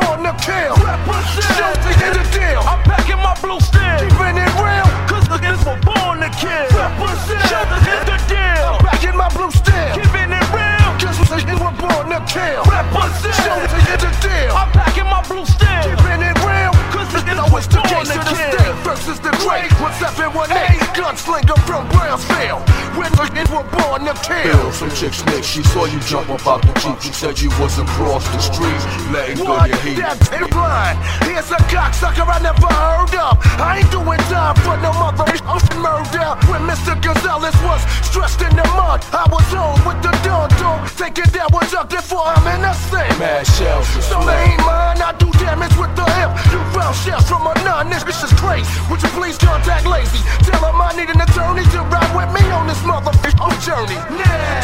Born 0.00 0.22
to 0.22 0.34
kill. 0.44 0.74
Represent. 0.78 1.50
Show 1.58 1.72
the 1.82 2.24
deal. 2.34 2.60
I'm 2.62 2.82
back 2.84 3.08
in 3.08 3.18
my 3.18 3.34
blue 3.42 3.60
steel. 3.60 3.98
Keeping 4.02 4.38
it 4.38 4.52
real. 4.58 4.88
Cause 5.10 5.26
niggas 5.28 5.62
were 5.66 5.80
born 5.82 6.20
to 6.22 6.30
kill. 6.38 6.68
Represent. 6.74 7.42
Show 7.50 7.64
the 7.66 8.18
deal. 8.30 8.66
I'm 8.74 8.84
back 8.84 9.02
in 9.04 9.16
my 9.16 9.28
blue 9.34 9.50
steel. 9.50 9.92
Keeping 9.98 10.30
it 10.30 10.46
real. 10.54 10.88
Cause 11.02 11.18
niggas 11.32 11.60
were 11.60 11.76
born 11.82 12.06
to 12.14 12.20
kill. 12.30 12.62
Represent. 12.64 13.34
Show 13.42 13.58
the 13.66 14.10
deal. 14.22 14.52
I'm 14.54 14.70
back 14.72 14.96
in 14.96 15.06
my 15.06 15.22
blue 15.26 15.46
steel. 15.46 15.97
Keeping 17.66 17.82
it 17.82 17.98
real. 17.98 17.98
Cause 17.98 17.98
niggas 17.98 17.98
were 17.98 17.98
It's 17.98 17.98
the 17.98 17.98
case 17.98 18.10
of 18.14 18.24
the 18.24 18.36
state 18.36 18.76
versus 18.86 19.20
the 19.20 19.32
great. 19.42 19.72
What's 19.82 20.02
up 20.02 20.18
in 20.18 20.30
one 20.36 20.52
eight? 20.52 20.78
Gunslinger 20.94 21.58
from 21.66 21.88
Brownsville. 21.90 22.62
When 22.94 23.10
niggas 23.18 23.50
were 23.50 23.66
born 23.74 24.06
to 24.06 24.14
kill. 24.22 24.72
Some 24.72 24.90
chicks 24.90 25.18
snake, 25.18 25.44
she 25.44 25.62
saw 25.62 25.84
you 25.86 25.98
jump 26.00 26.30
up 26.30 26.46
out 26.46 26.62
the 26.62 26.72
Jeep. 26.80 27.00
She 27.00 27.12
said 27.12 27.40
you 27.40 27.50
was 27.58 27.78
across 27.78 28.26
the 28.30 28.38
street, 28.38 28.82
letting 29.12 29.44
go 29.44 29.64
your 29.64 29.76
heat. 29.78 29.98
That 29.98 30.18
ain't 30.32 30.50
blind. 30.50 30.98
Here's 31.26 31.50
a 31.50 31.60
cocksucker 31.66 32.26
I 32.26 32.38
never 32.38 32.70
heard 32.70 33.14
of. 33.14 33.38
I 33.58 33.78
ain't 33.80 33.90
doing 33.90 34.18
time 34.30 34.54
for 34.62 34.76
no 34.78 34.92
mother 34.92 35.28
murder. 35.78 36.36
When 36.50 36.62
Mr. 36.66 36.92
Gonzalez 37.00 37.54
was 37.62 37.80
stressed 38.04 38.42
in 38.42 38.54
the 38.54 38.66
mud, 38.74 39.00
I 39.14 39.24
was 39.30 39.46
home 39.54 39.80
with 39.86 40.02
the 40.02 40.12
dawn 40.26 40.50
dog. 40.60 40.88
Thinking 40.90 41.30
that 41.32 41.50
was 41.50 41.72
up 41.74 41.88
before 41.88 42.26
I'm 42.26 42.44
innocent. 42.58 43.18
Mad 43.18 43.46
shells 43.46 43.88
was 43.94 44.04
So 44.04 44.18
they 44.26 44.52
ain't 44.52 44.60
mine. 44.66 45.00
I 45.00 45.14
do 45.18 45.30
damage 45.38 45.74
with 45.78 45.94
the 45.94 46.04
hip. 46.18 46.30
You 46.52 46.60
found 46.74 46.94
shells 46.96 47.26
from 47.30 47.47
a. 47.56 47.84
This 47.88 48.04
this 48.04 48.22
is 48.22 48.32
crazy. 48.38 48.68
Would 48.90 49.02
you 49.02 49.08
please 49.14 49.38
contact 49.38 49.86
Lazy? 49.86 50.18
Tell 50.44 50.62
him 50.66 50.80
I 50.80 50.92
need 50.98 51.10
an 51.10 51.20
attorney 51.20 51.64
to 51.74 51.80
ride 51.88 52.12
with 52.14 52.30
me 52.34 52.44
on 52.50 52.66
this 52.66 52.78
motherfucking 52.82 53.58
journey. 53.62 53.98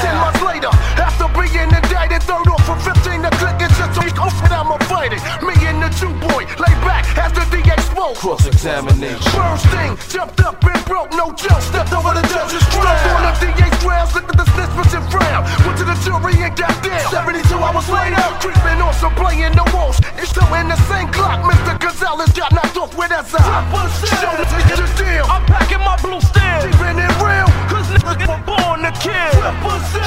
Ten 0.00 0.14
months 0.18 0.42
later, 0.42 0.72
after 0.96 1.26
being 1.36 1.70
indicted, 1.70 2.22
third 2.22 2.48
off 2.48 2.64
from 2.64 2.78
15 2.80 3.22
to 3.22 3.30
click 3.38 3.58
it 3.60 3.70
just 3.76 3.94
to 4.00 4.02
so 4.08 4.26
and 4.44 4.54
I'ma 4.54 4.78
fight 4.88 5.12
it. 5.12 5.22
Me 5.44 5.54
and 5.66 5.82
the 5.82 5.90
Jew 5.98 6.12
boy 6.16 6.48
lay 6.58 6.74
back 6.86 7.04
as 7.18 7.32
the 7.32 7.44
DA 7.52 7.76
spoke. 7.90 8.16
Cross 8.16 8.46
examination. 8.46 9.32
Bernstein 9.34 9.96
jumped 10.08 10.40
up 10.40 10.62
and 10.64 10.84
broke, 10.84 11.12
no 11.12 11.32
joke. 11.34 11.60
Stepped 11.60 11.92
over 11.92 12.14
the 12.14 12.24
judge's 12.32 12.64
ground. 12.72 12.98
On 13.14 13.22
the 13.28 13.32
DA's 13.40 13.76
grounds, 13.82 14.14
looked 14.14 14.30
at 14.30 14.38
the 14.38 14.46
snitch 14.54 14.94
and 14.94 15.06
frown. 15.10 15.42
Went 15.66 15.78
to 15.78 15.84
the 15.84 15.96
jury 16.02 16.34
and 16.42 16.54
got 16.56 16.74
down. 16.82 17.10
72 17.10 17.44
hours 17.54 17.88
later, 17.88 18.24
creeping 18.40 18.80
on 18.80 18.94
some 18.94 19.14
playing 19.14 19.52
the 19.52 19.66
walls. 19.74 19.98
It's 20.16 20.30
still 20.30 20.48
in 20.54 20.68
the 20.68 20.78
same 20.88 21.08
clock. 21.12 21.42
Mr. 21.44 21.78
Gonzalez 21.78 22.32
got 22.32 22.52
knocked 22.52 22.73
off 22.76 22.96
with 22.96 23.08
that 23.08 23.26
side. 23.26 23.42
Show 24.20 24.34
the 24.34 24.44
to 24.44 24.74
the 24.82 24.88
deal. 24.98 25.24
I'm 25.30 25.44
packing 25.46 25.82
my 25.82 25.96
blue 26.02 26.20
steel. 26.20 26.60
Keeping 26.64 26.98
it 26.98 27.14
real. 27.22 27.48
Cause 27.70 27.86
niggas 27.92 28.26
were 28.26 28.44
born 28.44 28.82
to 28.82 28.92
kill. 28.98 29.34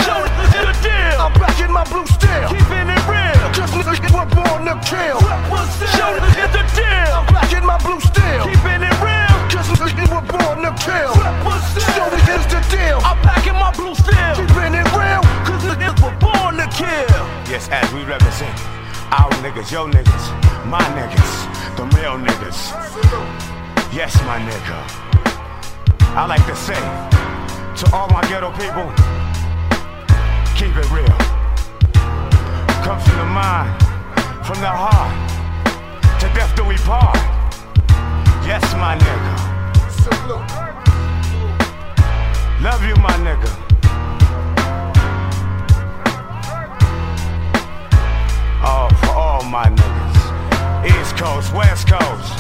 Show 0.03 0.21
the 0.25 0.75
deal. 0.83 1.17
I'm 1.21 1.33
back 1.39 1.59
in 1.59 1.71
my 1.71 1.83
blue 1.87 2.07
steel. 2.07 2.47
Keeping 2.51 2.89
it 2.91 3.03
real. 3.07 3.39
Cause 3.55 3.71
niggas 3.71 4.11
were 4.11 4.29
born 4.31 4.67
to 4.67 4.75
kill. 4.83 5.19
Show 5.95 6.11
the 6.19 6.63
deal. 6.75 7.11
I'm 7.13 7.27
back 7.31 7.51
in 7.53 7.63
my 7.63 7.77
blue 7.79 8.01
steel. 8.01 8.43
Keeping 8.47 8.83
it 8.83 8.95
real. 8.99 9.35
Cause 9.51 9.69
niggas 9.79 10.09
were 10.11 10.27
born 10.27 10.65
to 10.65 10.71
kill. 10.81 11.13
Show 11.95 12.07
the 12.11 12.19
the 12.51 12.61
deal. 12.67 12.99
I'm 13.03 13.17
packing 13.23 13.55
my 13.55 13.71
blue 13.75 13.95
steel. 13.95 14.33
Keeping 14.35 14.75
it 14.75 14.87
real. 14.97 15.21
Cause 15.47 15.63
niggas 15.63 15.97
were 16.03 16.17
born 16.19 16.57
to 16.57 16.67
kill. 16.73 17.21
Yes, 17.47 17.69
as 17.71 17.87
we 17.93 18.03
represent 18.03 18.76
our 19.11 19.31
niggas, 19.43 19.71
your 19.71 19.87
niggas, 19.87 20.25
my 20.65 20.81
niggas. 20.97 21.47
The 21.77 21.83
real 21.95 22.17
niggas. 22.17 22.73
Yes, 23.93 24.15
my 24.25 24.39
nigga. 24.39 24.77
I 26.15 26.25
like 26.25 26.45
to 26.47 26.55
say 26.55 26.81
to 27.77 27.95
all 27.95 28.09
my 28.09 28.21
ghetto 28.27 28.51
people, 28.51 28.89
keep 30.55 30.75
it 30.75 30.89
real. 30.91 31.17
Come 32.83 32.99
from 32.99 33.17
the 33.17 33.25
mind, 33.25 33.69
from 34.45 34.59
the 34.61 34.73
heart. 34.73 35.13
To 36.19 36.27
death 36.33 36.55
do 36.55 36.63
we 36.65 36.75
part. 36.77 37.15
Yes, 38.45 38.63
my 38.75 38.97
nigga. 38.97 39.57
Love 42.61 42.83
you, 42.83 42.95
my 42.95 43.13
nigga. 43.21 43.67
Oh, 48.69 48.89
all 49.37 49.43
my 49.43 49.65
niggas. 49.65 50.17
East 50.85 51.15
Coast, 51.15 51.53
West 51.53 51.87
Coast, 51.87 52.33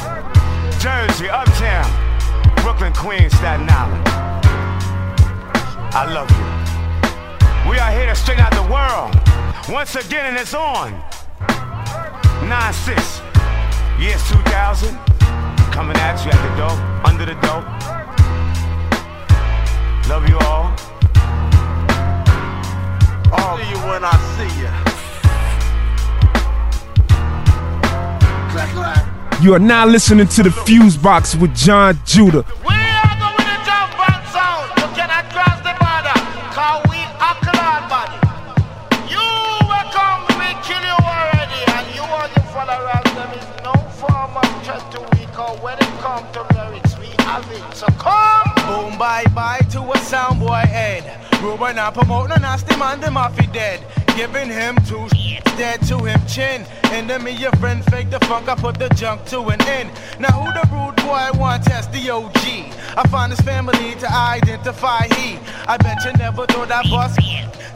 Jersey, 0.81 1.29
Uptown, 1.29 1.89
Brooklyn, 2.63 2.93
Queens, 2.93 3.33
Staten 3.35 3.69
Island. 3.69 4.03
I 5.93 6.03
love 6.11 6.29
you. 6.37 7.69
We 7.69 7.77
are 7.77 7.91
here 7.91 8.07
to 8.07 8.15
straighten 8.15 8.43
out 8.45 8.53
the 8.53 8.69
world. 8.73 9.13
Once 9.69 9.95
again, 9.95 10.25
and 10.25 10.37
it's 10.37 10.53
on. 10.53 10.91
9-6, 12.49 12.97
years 13.99 14.23
2000. 14.29 14.97
Coming 15.71 15.97
at 15.97 16.23
you 16.25 16.31
at 16.31 16.41
the 16.47 16.53
door, 16.57 16.75
under 17.05 17.25
the 17.25 17.37
door. 17.45 17.61
Love 20.09 20.27
you 20.27 20.37
all. 20.39 20.73
I'll 23.33 23.57
see 23.57 23.69
you 23.69 23.77
when 23.85 24.03
I 24.03 24.15
see 24.37 24.61
you. 24.61 24.86
You 28.57 29.53
are 29.53 29.59
now 29.59 29.85
listening 29.85 30.27
to 30.29 30.41
the 30.41 30.49
Fuse 30.49 30.97
Box 30.97 31.35
with 31.35 31.55
Jon 31.55 31.99
Judah. 32.05 32.43
We 32.65 32.73
are 32.73 33.15
going 33.21 33.37
to 33.37 33.57
jump 33.61 33.93
back 33.93 34.25
sound. 34.33 34.65
You 34.81 34.89
cannot 34.97 35.29
cross 35.29 35.61
the 35.61 35.77
border. 35.77 36.17
Cause 36.57 36.81
we 36.89 36.97
are 37.21 37.37
cloud 37.45 37.85
body. 37.85 38.17
You 39.13 39.21
will 39.61 39.87
come, 39.93 40.25
we 40.41 40.49
kill 40.65 40.81
you 40.81 40.97
already. 41.05 41.61
And 41.69 41.85
you 41.93 42.01
and 42.01 42.33
your 42.33 42.49
followers, 42.49 43.05
there 43.13 43.29
is 43.37 43.45
no 43.61 43.73
form 44.01 44.33
of 44.41 44.49
threat 44.65 44.81
to 44.93 45.05
we 45.13 45.27
call 45.37 45.55
when 45.57 45.77
it 45.77 45.93
comes 46.01 46.25
to 46.33 46.41
lyrics, 46.57 46.97
we 46.97 47.13
have 47.29 47.45
it. 47.51 47.61
So 47.77 47.85
come. 48.01 48.49
Boom, 48.65 48.97
bye 48.97 49.25
bye 49.35 49.61
to 49.69 49.81
a 49.81 49.97
soundboy 50.01 50.65
head. 50.65 51.05
Ruben, 51.43 51.77
I 51.77 51.91
promote 51.91 52.29
no 52.29 52.37
nasty 52.37 52.75
man, 52.75 52.99
them 53.01 53.17
off 53.17 53.37
he 53.37 53.45
dead. 53.45 53.85
Giving 54.17 54.49
him 54.49 54.75
two 54.87 55.07
dead 55.57 55.79
to 55.87 55.97
him 55.99 56.19
chin. 56.25 56.65
Enemy, 56.85 57.33
your 57.33 57.51
friend, 57.53 57.85
fake 57.85 58.09
the 58.09 58.19
funk, 58.21 58.49
I 58.49 58.55
put 58.55 58.79
the 58.79 58.89
junk 58.89 59.25
to 59.25 59.41
an 59.41 59.61
end. 59.61 59.91
Now 60.19 60.31
who 60.31 60.51
the 60.53 60.67
rude 60.73 60.95
boy 60.95 61.39
want 61.39 61.63
test 61.63 61.91
the 61.91 62.09
OG? 62.09 62.33
I 62.97 63.07
find 63.09 63.31
his 63.31 63.41
family 63.41 63.93
to 63.95 64.11
identify 64.11 65.07
he. 65.15 65.37
I 65.67 65.77
bet 65.77 66.03
you 66.03 66.13
never 66.13 66.47
thought 66.47 66.71
I 66.71 66.81
bust. 66.89 67.19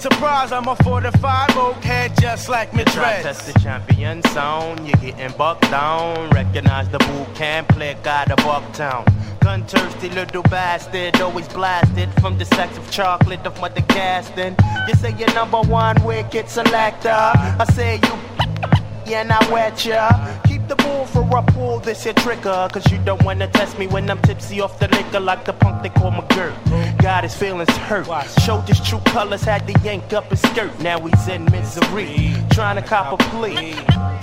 Surprise, 0.02 0.52
I'm 0.52 0.68
a 0.68 0.76
45 0.78 1.58
oak 1.58 1.76
head 1.84 2.14
just 2.20 2.50
like 2.50 2.74
me 2.74 2.84
Try 2.86 3.22
dreads. 3.22 3.24
test 3.24 3.54
the 3.54 3.60
champion 3.60 4.24
sound, 4.24 4.88
you're 4.88 4.98
getting 5.00 5.38
bucked 5.38 5.70
down. 5.70 6.28
Recognize 6.32 6.90
the 6.90 6.98
boot 6.98 7.36
camp, 7.36 7.68
play 7.68 7.96
God 8.02 8.32
of 8.32 8.40
Bucktown. 8.40 9.06
Gun 9.42 9.64
thirsty 9.66 10.10
little 10.10 10.44
bastard, 10.44 11.20
always 11.22 11.48
blasted 11.48 12.10
from 12.20 12.38
the 12.38 12.46
sacks 12.46 12.78
of 12.78 12.90
chocolate 12.92 13.46
of 13.46 13.60
mother 13.60 13.82
casting. 13.90 14.56
You 14.88 14.94
say 14.96 15.16
you're 15.18 15.34
number 15.34 15.62
one 15.62 15.96
wicked 16.32 16.50
selector. 16.50 17.10
I 17.10 17.66
say 17.74 17.96
you 17.96 18.20
yeah, 19.06 19.22
and 19.22 19.32
I 19.34 19.52
wet 19.52 19.86
ya. 19.86 20.10
Keep 20.48 20.70
the 20.70 20.76
bull 20.78 21.06
for 21.06 21.28
a 21.38 21.44
pull 21.44 21.80
this 21.80 22.04
here 22.04 22.14
trigger. 22.14 22.70
Cause 22.72 22.90
you 22.90 22.98
don't 23.00 23.22
wanna 23.24 23.48
test 23.48 23.78
me 23.78 23.88
when 23.88 24.10
I'm 24.10 24.22
tipsy 24.22 24.62
off 24.62 24.80
the 24.80 24.88
liquor 24.88 25.20
like 25.20 25.44
the 25.44 25.52
punk 25.52 25.84
they 25.84 25.90
call 25.90 26.12
McGirt. 26.12 26.56
Got 27.02 27.24
his 27.24 27.36
feelings 27.36 27.70
hurt. 27.90 28.08
Showed 28.46 28.62
his 28.62 28.80
true 28.80 29.02
colors, 29.08 29.44
had 29.44 29.68
to 29.68 29.78
yank 29.84 30.14
up 30.14 30.30
his 30.30 30.42
skirt. 30.42 30.72
Now 30.80 31.00
he's 31.02 31.28
in 31.28 31.44
misery. 31.52 32.34
Trying 32.52 32.78
to 32.78 32.82
cop 32.82 33.12
a 33.12 33.18
plea. 33.30 33.74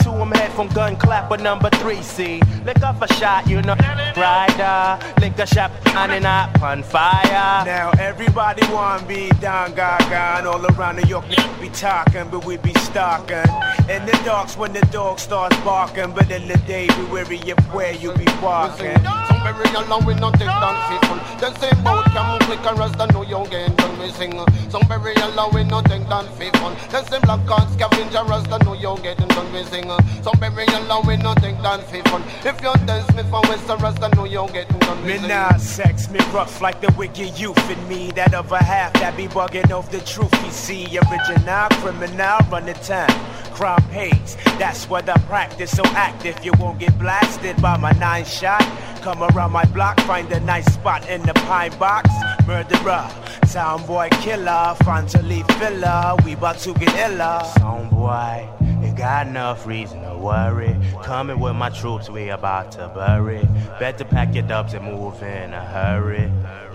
To 0.04 0.10
him 0.10 0.30
head 0.30 0.52
from 0.52 0.68
gun 0.68 0.96
clapper 0.96 1.36
number 1.36 1.68
three. 1.80 2.00
See, 2.00 2.40
lick 2.64 2.82
off 2.82 3.02
a 3.02 3.12
shot, 3.14 3.46
you 3.46 3.60
know. 3.60 3.76
Rider, 4.18 4.98
lick 5.20 5.38
a 5.38 5.46
shot, 5.46 5.70
on 5.94 6.10
and 6.10 6.26
up 6.26 6.60
on 6.60 6.82
fire. 6.82 7.64
Now 7.64 7.92
everybody 8.00 8.66
wanna 8.72 9.06
be 9.06 9.30
down 9.40 9.74
gaga 9.74 10.38
and 10.38 10.46
all 10.46 10.64
around 10.66 10.96
New 10.96 11.08
York 11.08 11.24
niggas 11.26 11.60
be 11.60 11.68
talking, 11.68 12.28
but 12.28 12.44
we 12.44 12.56
be 12.56 12.74
stalking. 12.80 13.46
In 13.88 14.04
the 14.06 14.20
darks 14.24 14.56
when 14.56 14.72
the 14.72 14.80
dog 14.90 15.20
starts 15.20 15.56
barking, 15.58 16.12
but 16.12 16.30
in 16.32 16.48
the 16.48 16.58
day 16.66 16.88
be 16.88 17.04
wary 17.04 17.38
of 17.50 17.58
where 17.72 17.92
you 17.92 18.12
be 18.14 18.26
walking. 18.42 18.98
Some 19.28 19.40
very 19.44 19.70
along 19.74 20.04
with 20.04 20.18
no 20.18 20.32
take 20.32 20.48
down 20.48 20.76
faithful. 20.90 21.18
Them 21.38 21.54
same 21.56 21.84
boat 21.84 22.04
can 22.06 22.26
move 22.32 22.42
quick 22.48 22.66
and 22.66 22.78
rust 22.78 22.96
and 22.98 23.12
know 23.14 23.22
you 23.22 23.48
getting 23.48 23.76
done 23.76 23.98
we 24.00 24.10
sing. 24.10 24.34
Some 24.68 24.82
very 24.88 25.14
along 25.14 25.54
with 25.54 25.68
no 25.68 25.80
take 25.82 26.08
down 26.08 26.26
faithful. 26.36 26.70
Them 26.90 27.04
same 27.06 27.20
black 27.22 27.46
card 27.46 27.70
scavenger 27.72 28.24
rust 28.24 28.50
and 28.50 28.64
know 28.64 28.74
you 28.74 28.96
getting 29.02 29.28
done 29.28 29.52
we 29.52 29.62
sing. 29.64 29.88
Some 30.22 30.38
very 30.40 30.66
along 30.66 31.06
with 31.06 31.22
no 31.22 31.34
take 31.34 31.62
down 31.62 31.82
faithful. 31.82 32.20
If 32.44 32.60
you 32.60 32.72
test 32.86 33.14
me 33.14 33.22
for 33.30 33.40
West 33.42 33.68
rust 33.68 34.02
and 34.08 34.16
know 34.16 34.24
you 34.24 34.52
getting 34.52 34.78
done 34.78 35.00
we 35.02 35.12
Me 35.12 35.18
sing. 35.18 35.28
nah 35.28 35.56
sex, 35.56 36.10
me 36.10 36.18
rough 36.32 36.60
like 36.60 36.80
the 36.80 36.92
wicked 36.96 37.38
youth 37.38 37.70
in 37.70 37.88
me. 37.88 38.10
That 38.12 38.34
other 38.34 38.58
half 38.58 38.92
that 38.94 39.16
be 39.16 39.26
bugging 39.26 39.70
off 39.70 39.90
the 39.90 40.00
truth. 40.00 40.32
You 40.44 40.50
see, 40.50 40.98
original 40.98 41.68
criminal 41.80 42.38
run 42.50 42.66
the 42.66 42.74
town. 42.74 43.08
Crime 43.52 43.82
pays, 43.90 44.36
that's 44.58 44.88
what 44.88 45.08
I 45.08 45.18
practice. 45.26 45.70
So 45.72 45.82
act 45.86 46.24
if 46.24 46.44
you 46.44 46.52
won't 46.58 46.78
get 46.78 46.98
blasted 46.98 47.60
by 47.60 47.76
my 47.76 47.92
nine 47.92 48.24
shot. 48.24 48.62
Come 49.02 49.22
around 49.22 49.52
my 49.52 49.64
block, 49.66 50.00
find 50.00 50.30
a 50.32 50.40
nice 50.40 50.66
spot 50.72 51.08
in 51.08 51.22
the 51.22 51.34
pine 51.34 51.76
box. 51.78 52.10
Murderer, 52.46 53.08
soundboy 53.42 54.10
killer, 54.22 54.74
fun 54.84 55.06
to 55.08 55.22
leave 55.22 55.46
filler. 55.58 56.14
We 56.24 56.34
about 56.34 56.58
to 56.60 56.74
get 56.74 56.94
iller. 57.10 57.40
Soundboy, 57.58 58.67
you 58.82 58.92
got 58.92 59.26
enough 59.26 59.66
reason 59.66 60.02
to 60.02 60.16
worry. 60.16 60.76
Coming 61.02 61.40
with 61.40 61.56
my 61.56 61.70
troops, 61.70 62.08
we 62.08 62.28
about 62.30 62.72
to 62.72 62.88
bury. 62.94 63.46
Better 63.78 64.04
pack 64.04 64.34
your 64.34 64.44
dubs 64.44 64.74
and 64.74 64.84
move 64.84 65.22
in 65.22 65.52
a 65.52 65.64
hurry. 65.64 66.30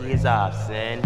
Ease 0.06 0.26
off, 0.26 0.68
sin. 0.68 1.02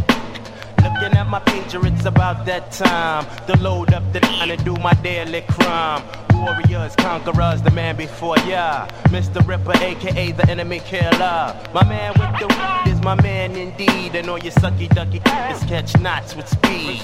Looking 0.78 1.18
at 1.18 1.28
my 1.28 1.40
pager, 1.40 1.84
it's 1.92 2.06
about 2.06 2.46
that 2.46 2.72
time 2.72 3.26
to 3.48 3.58
load 3.62 3.94
up 3.94 4.04
the 4.14 4.26
and 4.26 4.64
do 4.64 4.76
my 4.76 4.94
daily 4.94 5.42
crime. 5.42 6.27
Warriors, 6.38 6.96
conquerors, 6.96 7.62
the 7.62 7.72
man 7.72 7.96
before 7.96 8.38
ya. 8.40 8.88
Mr. 9.10 9.46
Ripper, 9.48 9.74
aka 9.84 10.32
the 10.32 10.50
enemy 10.50 10.80
killer. 10.80 11.56
My 11.74 11.84
man 11.84 12.14
with 12.20 12.40
the 12.40 12.48
weed 12.48 12.94
is 12.94 13.02
my 13.02 13.16
man 13.22 13.56
indeed. 13.56 14.16
And 14.16 14.30
all 14.30 14.38
you 14.38 14.52
sucky 14.52 14.88
ducky 14.90 15.18
is 15.52 15.64
catch 15.64 15.98
knots 16.00 16.36
with 16.36 16.48
speed. 16.48 17.02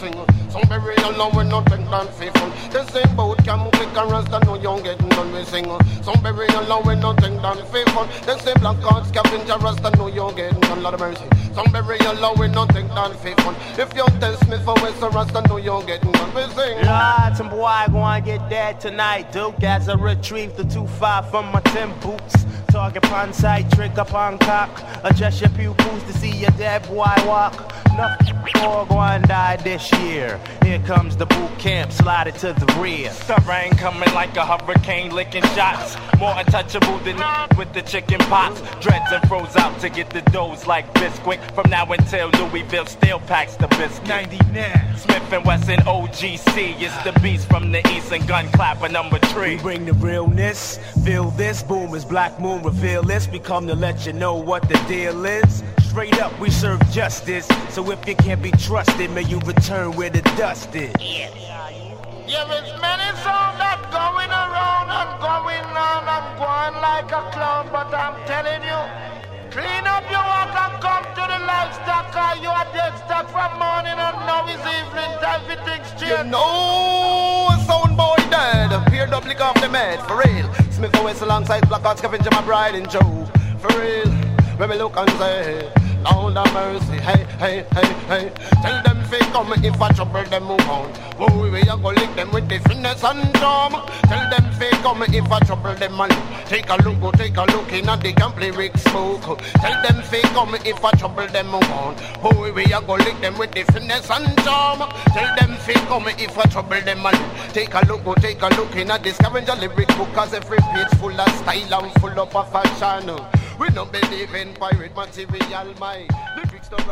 Some 0.49 0.63
very 0.67 0.95
along 0.97 1.35
with 1.35 1.47
no 1.47 1.63
take 1.63 1.89
down 1.89 2.07
faithful. 2.09 2.49
The 2.71 2.85
same 2.91 3.15
boat 3.15 3.43
can 3.43 3.59
move 3.59 3.71
quick 3.71 3.89
and 3.97 4.11
rust 4.11 4.31
and 4.31 4.45
know 4.45 4.55
you 4.55 4.83
getting 4.83 5.09
done 5.09 5.31
with 5.31 5.47
single. 5.49 5.79
Some 6.03 6.21
very 6.21 6.47
along 6.47 6.85
with 6.85 6.99
nothing 6.99 7.37
down 7.41 7.57
faithful. 7.67 8.05
The 8.25 8.37
same 8.39 8.59
black 8.59 8.79
card 8.81 9.07
scavenger 9.07 9.57
rust 9.57 9.83
and 9.83 9.97
know 9.97 10.07
you 10.07 10.31
getting 10.35 10.59
done. 10.61 10.83
Lord 10.83 10.93
of 10.93 10.99
mercy. 10.99 11.25
Some 11.53 11.71
very 11.71 11.97
along 11.97 12.39
with 12.39 12.53
no 12.53 12.65
take 12.67 12.87
down 12.89 13.13
faithful. 13.17 13.53
If 13.77 13.95
you 13.95 14.05
test 14.19 14.47
me 14.47 14.57
for 14.59 14.75
West 14.75 15.01
rust 15.01 15.35
and 15.35 15.47
know 15.49 15.57
you 15.57 15.81
getting 15.85 16.11
done 16.11 16.33
we 16.33 16.41
sing. 16.53 16.85
Lord, 16.85 17.37
some 17.37 17.49
boy 17.49 17.85
gonna 17.91 18.21
get 18.21 18.49
dead 18.49 18.79
tonight. 18.79 19.22
Duke 19.31 19.63
as 19.63 19.89
I 19.89 19.95
retrieve 19.95 20.55
the 20.55 20.63
2-5 20.63 21.31
from 21.31 21.51
my 21.51 21.61
10 21.61 21.99
boots. 21.99 22.45
Target 22.67 23.05
upon 23.05 23.33
sight, 23.33 23.69
trick 23.71 23.97
upon 23.97 24.39
cock. 24.39 24.83
Adjust 25.03 25.41
your 25.41 25.51
pupils 25.51 26.03
to 26.03 26.13
see 26.13 26.31
your 26.31 26.49
dead 26.51 26.81
boy 26.87 27.13
walk. 27.25 27.53
Nothing 27.95 28.35
more 28.63 28.87
gonna 28.87 29.25
die 29.27 29.57
this 29.57 29.91
year. 29.99 30.39
Here 30.63 30.79
comes 30.79 31.15
the 31.15 31.27
boot 31.27 31.59
camp, 31.59 31.91
slide 31.91 32.27
it 32.27 32.35
to 32.35 32.53
the 32.53 32.65
rear. 32.81 33.11
The 33.27 33.41
rain 33.47 33.73
coming 33.73 34.11
like 34.15 34.35
a 34.37 34.45
hurricane, 34.45 35.11
licking 35.11 35.43
shots. 35.53 35.95
More 36.17 36.33
untouchable 36.35 36.97
than 36.99 37.17
with 37.57 37.71
the 37.73 37.83
chicken 37.83 38.19
pox. 38.21 38.61
Dreads 38.81 39.11
and 39.11 39.27
froze 39.27 39.55
out 39.55 39.79
to 39.81 39.89
get 39.89 40.09
the 40.09 40.21
doughs 40.31 40.65
like 40.65 40.91
Bisquick. 40.95 41.39
From 41.53 41.69
now 41.69 41.85
until 41.85 42.29
Louisville 42.29 42.87
still 42.87 43.19
packs 43.19 43.55
the 43.55 43.67
biscuit. 43.67 44.07
99. 44.07 44.97
Smith 44.97 45.33
and 45.33 45.45
Wesson 45.45 45.79
OGC 45.81 46.81
is 46.81 46.93
the 47.03 47.17
beast 47.21 47.47
from 47.47 47.71
the 47.71 47.87
east 47.89 48.11
and 48.11 48.27
gun 48.27 48.47
clapper 48.53 48.89
number 49.13 49.27
three. 49.27 49.55
We 49.57 49.61
bring 49.61 49.85
the 49.85 49.93
realness, 49.93 50.79
feel 51.03 51.29
this. 51.31 51.63
Boom 51.63 51.93
is 51.93 52.05
Black 52.05 52.39
Moon, 52.39 52.63
reveal 52.63 53.03
this. 53.03 53.27
We 53.27 53.39
come 53.39 53.67
to 53.67 53.75
let 53.75 54.05
you 54.05 54.13
know 54.13 54.35
what 54.35 54.67
the 54.67 54.75
deal 54.87 55.25
is. 55.25 55.63
Straight 55.83 56.19
up, 56.19 56.37
we 56.39 56.49
serve 56.49 56.79
justice. 56.89 57.47
So 57.69 57.89
if 57.91 58.07
you 58.07 58.15
can't 58.15 58.41
be 58.41 58.51
trusted, 58.51 59.11
may 59.11 59.23
you 59.23 59.39
return 59.39 59.91
where 59.95 60.09
the 60.09 60.21
dust 60.37 60.73
is. 60.75 60.93
Yeah, 60.99 62.45
there's 62.45 62.81
many 62.81 63.09
songs 63.21 63.57
that 63.61 63.77
going 63.91 64.31
around 64.31 64.89
and 64.89 65.21
going 65.21 65.67
on 65.77 66.01
I'm 66.09 66.37
going 66.37 66.81
like 66.81 67.11
a 67.11 67.29
clown, 67.31 67.69
but 67.71 67.93
I'm 67.93 68.15
telling 68.25 68.63
you, 68.63 69.22
clean 69.53 69.85
up 69.85 70.03
your 70.09 70.25
walk 70.25 70.49
and 70.49 70.75
come 70.81 71.05
to 71.13 71.23
the 71.29 71.39
livestock, 71.45 72.11
cause 72.11 72.41
you 72.41 72.49
are 72.49 72.65
dead 72.73 72.93
stock 73.05 73.29
from 73.29 73.53
morning 73.61 73.93
and 73.93 74.17
now 74.25 74.49
is 74.49 74.65
evening, 74.65 75.11
everything's 75.21 75.87
straight. 75.93 76.09
You 76.09 76.23
know, 76.25 77.53
sound 77.69 77.95
boy 77.95 78.17
dead. 78.33 78.73
Peer 78.89 79.07
up 79.13 79.25
lick 79.25 79.41
off 79.41 79.61
the 79.61 79.69
med 79.69 79.99
for 80.07 80.17
real. 80.17 80.47
Me 80.81 80.89
go 80.89 81.07
alongside 81.07 81.69
Black 81.69 81.83
Heart 81.83 81.99
Scavenger, 81.99 82.31
my 82.31 82.41
bride 82.41 82.75
and 82.75 82.89
Joe. 82.89 83.25
For 83.61 83.71
real, 83.79 84.11
when 84.57 84.69
me 84.69 84.75
look 84.75 84.97
and 84.97 85.09
say, 85.11 85.71
Lord 86.03 86.35
have 86.35 86.53
mercy, 86.53 86.99
hey, 86.99 87.23
hey, 87.39 87.65
hey, 87.71 87.93
hey. 88.07 88.31
Tell 88.61 88.83
them 88.83 89.03
fake 89.05 89.31
come 89.31 89.53
if 89.63 89.81
I 89.81 89.89
trouble 89.91 90.23
them 90.23 90.43
move 90.43 90.67
on. 90.67 90.91
Oh, 91.17 91.49
we 91.49 91.61
a 91.61 91.77
go 91.77 91.89
lick 91.89 92.13
them 92.15 92.31
with 92.31 92.49
the 92.49 92.59
finesse 92.59 93.03
and 93.03 93.33
charm. 93.35 93.73
Tell 94.03 94.29
them 94.29 94.51
fake 94.53 94.81
come 94.83 95.03
if 95.03 95.31
I 95.31 95.39
trouble 95.39 95.73
them 95.75 95.95
man. 95.95 96.09
Take 96.47 96.69
a 96.69 96.75
look, 96.83 96.99
go 96.99 97.11
take 97.11 97.37
a 97.37 97.43
look 97.43 97.71
in 97.71 97.87
at 97.87 98.01
the 98.01 98.11
camp 98.13 98.37
lyric 98.37 98.77
smoke. 98.77 99.39
Tell 99.61 99.81
them 99.81 100.01
fake 100.03 100.23
come 100.35 100.55
if 100.65 100.83
I 100.83 100.91
trouble 100.91 101.27
them 101.27 101.47
move 101.47 101.71
on. 101.71 101.95
Oh, 102.21 102.51
we 102.53 102.63
a 102.65 102.81
go 102.81 102.95
lick 102.95 103.19
them 103.21 103.37
with 103.37 103.51
the 103.51 103.63
finesse 103.63 104.09
and 104.09 104.37
charm. 104.39 104.79
Tell 105.13 105.35
them 105.37 105.55
fake 105.57 105.87
come 105.87 106.07
if 106.07 106.37
I 106.37 106.43
trouble 106.45 106.81
them 106.81 107.01
man. 107.01 107.15
Take 107.53 107.73
a 107.75 107.85
look, 107.87 108.03
go 108.03 108.13
take 108.15 108.41
a 108.41 108.49
look 108.55 108.75
in 108.75 108.91
at 108.91 109.03
the 109.03 109.11
scavenger 109.11 109.55
lyric 109.55 109.87
book. 109.95 110.11
Cause 110.13 110.33
every 110.33 110.57
page 110.57 110.89
full 110.99 111.19
of 111.19 111.29
style 111.37 111.83
and 111.83 111.93
full 112.01 112.19
of 112.19 112.35
a 112.35 112.43
fashion. 112.43 113.42
We 113.59 113.69
don't 113.69 113.91
believe 113.91 114.33
in 114.33 114.53
pirate 114.55 114.95
material, 114.95 115.73
my 115.79 116.07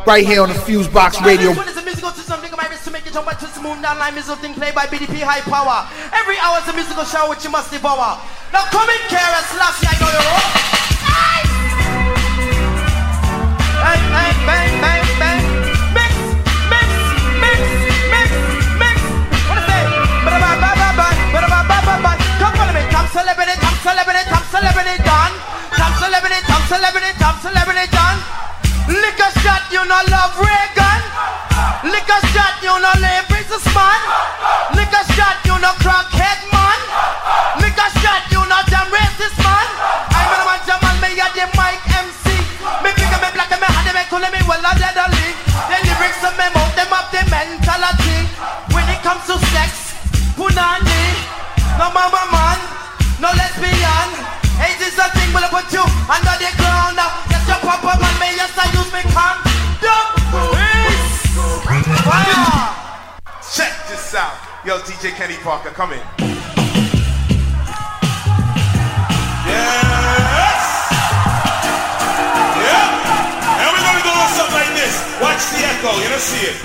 Right 0.06 0.26
here 0.26 0.42
on 0.44 0.50
the 0.50 0.56
Fuse 0.56 0.88
Box 0.88 1.20
Radio. 1.22 1.50
When 1.58 1.68
it's 1.68 1.78
a 1.78 1.82
musical 1.82 2.12
system, 2.12 2.40
nigga, 2.42 2.56
my 2.56 2.68
wrist 2.70 2.86
to 2.86 2.92
make 2.92 3.06
it 3.06 3.14
jump 3.14 3.26
to 3.30 3.48
smooth 3.48 3.82
down 3.82 3.98
line 3.98 4.14
musical 4.14 4.36
thing 4.38 4.54
played 4.54 4.76
by 4.76 4.86
BDP 4.86 5.26
High 5.26 5.42
Power. 5.42 5.90
Every 6.14 6.38
hour's 6.38 6.68
a 6.70 6.74
musical 6.74 7.04
show 7.04 7.30
which 7.30 7.44
you 7.44 7.50
must 7.50 7.72
devour. 7.74 8.22
Now 8.54 8.70
come 8.70 8.90
in, 8.94 9.02
Kara 9.10 9.42
Slash, 9.50 9.82
I 9.90 9.94
know 9.98 10.10
you're 10.14 10.22
all. 10.22 10.54
Bang, 13.82 14.06
bang, 14.14 14.38
bang, 14.46 14.74
bang, 14.78 15.06
bang. 15.18 15.42
Mix, 15.98 16.14
mix, 16.70 16.90
mix, 17.42 17.58
mix, 18.14 18.30
mix. 18.78 18.98
What 19.50 19.58
I 19.58 19.66
say? 19.66 19.82
Ba-da-ba-ba-ba-ba, 20.30 21.08
ba-da-ba-ba-ba-ba. 21.34 22.12
Come 22.38 22.54
follow 22.54 22.74
me, 22.78 22.86
top 22.94 23.10
celebrity, 23.10 23.58
top 23.58 23.78
celebrity, 23.82 24.22
top 24.30 24.46
celebrity, 24.54 24.98
done. 25.02 25.34
Celebrity, 26.02 26.42
top 26.50 26.51
celebrity, 26.72 27.12
top 27.20 27.36
celebrity, 27.44 27.84
done. 27.92 28.16
Liquor 28.88 29.32
shot, 29.44 29.68
you 29.76 29.84
know 29.84 30.00
love 30.08 30.32
Reagan. 30.40 31.02
Liquor 31.84 32.22
shot, 32.32 32.56
you 32.64 32.72
know 32.72 32.96
lay 33.04 33.20
businessman. 33.28 34.00
Liquor 34.80 35.04
shot, 35.12 35.36
you 35.44 35.60
know 35.60 35.76
crackhead 35.84 36.40
man. 36.56 36.80
Liquor 37.60 37.92
shot, 38.00 38.24
you 38.32 38.40
know 38.48 38.62
damn 38.72 38.88
racist 38.88 39.36
man. 39.44 39.68
I'm 40.16 40.32
a 40.32 40.40
man, 40.48 40.60
Jamal, 40.64 40.96
me 41.04 41.12
a 41.20 41.28
the 41.36 41.46
mic 41.60 41.76
MC. 41.92 42.40
Me 42.88 42.90
big 42.96 43.12
and 43.12 43.20
me 43.20 43.30
black 43.36 43.52
me 43.52 43.68
hard 43.68 43.92
me 43.92 44.04
cool 44.08 44.24
me 44.32 44.40
well 44.48 44.64
a 44.64 44.72
deadly. 44.80 45.28
The 45.68 45.76
lyrics 45.76 46.24
of 46.24 46.40
me 46.40 46.48
mouth 46.56 46.72
them 46.80 46.92
up 46.96 47.12
the 47.12 47.20
mentality. 47.28 48.32
When 48.72 48.88
it 48.88 49.04
comes 49.04 49.28
to 49.28 49.36
sex, 49.52 50.00
punani, 50.40 51.04
no 51.76 51.92
mama 51.92 52.24
man, 52.32 52.60
no 53.20 53.28
lesbian. 53.36 54.41
Will 55.34 55.48
put 55.50 55.72
you 55.72 55.84
under 56.12 56.36
the 56.40 56.52
ground? 56.60 57.00
Yes, 57.32 57.48
your 57.48 57.60
papa 57.64 57.96
man, 58.00 58.16
me 58.20 58.36
yes 58.36 58.52
I 58.58 58.68
use 58.76 58.92
me 58.92 59.02
condom. 59.16 60.08
Fire. 62.04 62.76
Check 63.54 63.74
this 63.88 64.16
out. 64.16 64.36
Yo, 64.66 64.78
DJ 64.80 65.12
Kenny 65.16 65.38
Parker, 65.44 65.70
come 65.72 65.94
in. 65.94 66.02
Yes! 69.48 70.64
Yeah! 72.62 73.60
And 73.60 73.68
we're 73.72 73.86
gonna 73.86 74.04
go 74.04 74.14
on 74.14 74.30
something 74.36 74.56
like 74.56 74.74
this. 74.76 74.96
Watch 75.22 75.44
the 75.52 75.60
echo, 75.66 75.92
you 76.02 76.10
don't 76.10 76.22
see 76.22 76.46
it. 76.48 76.58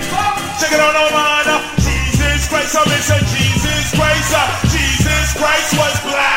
Check 0.59 0.71
it 0.73 0.79
out, 0.79 0.93
no 0.93 1.09
man. 1.15 1.47
Jesus 1.81 2.47
Christ, 2.49 2.75
I 2.75 2.83
mention 2.87 3.21
Jesus 3.31 3.91
Christ. 3.95 4.35
Jesus 4.71 5.33
Christ 5.33 5.73
was 5.77 5.95
black. 6.05 6.36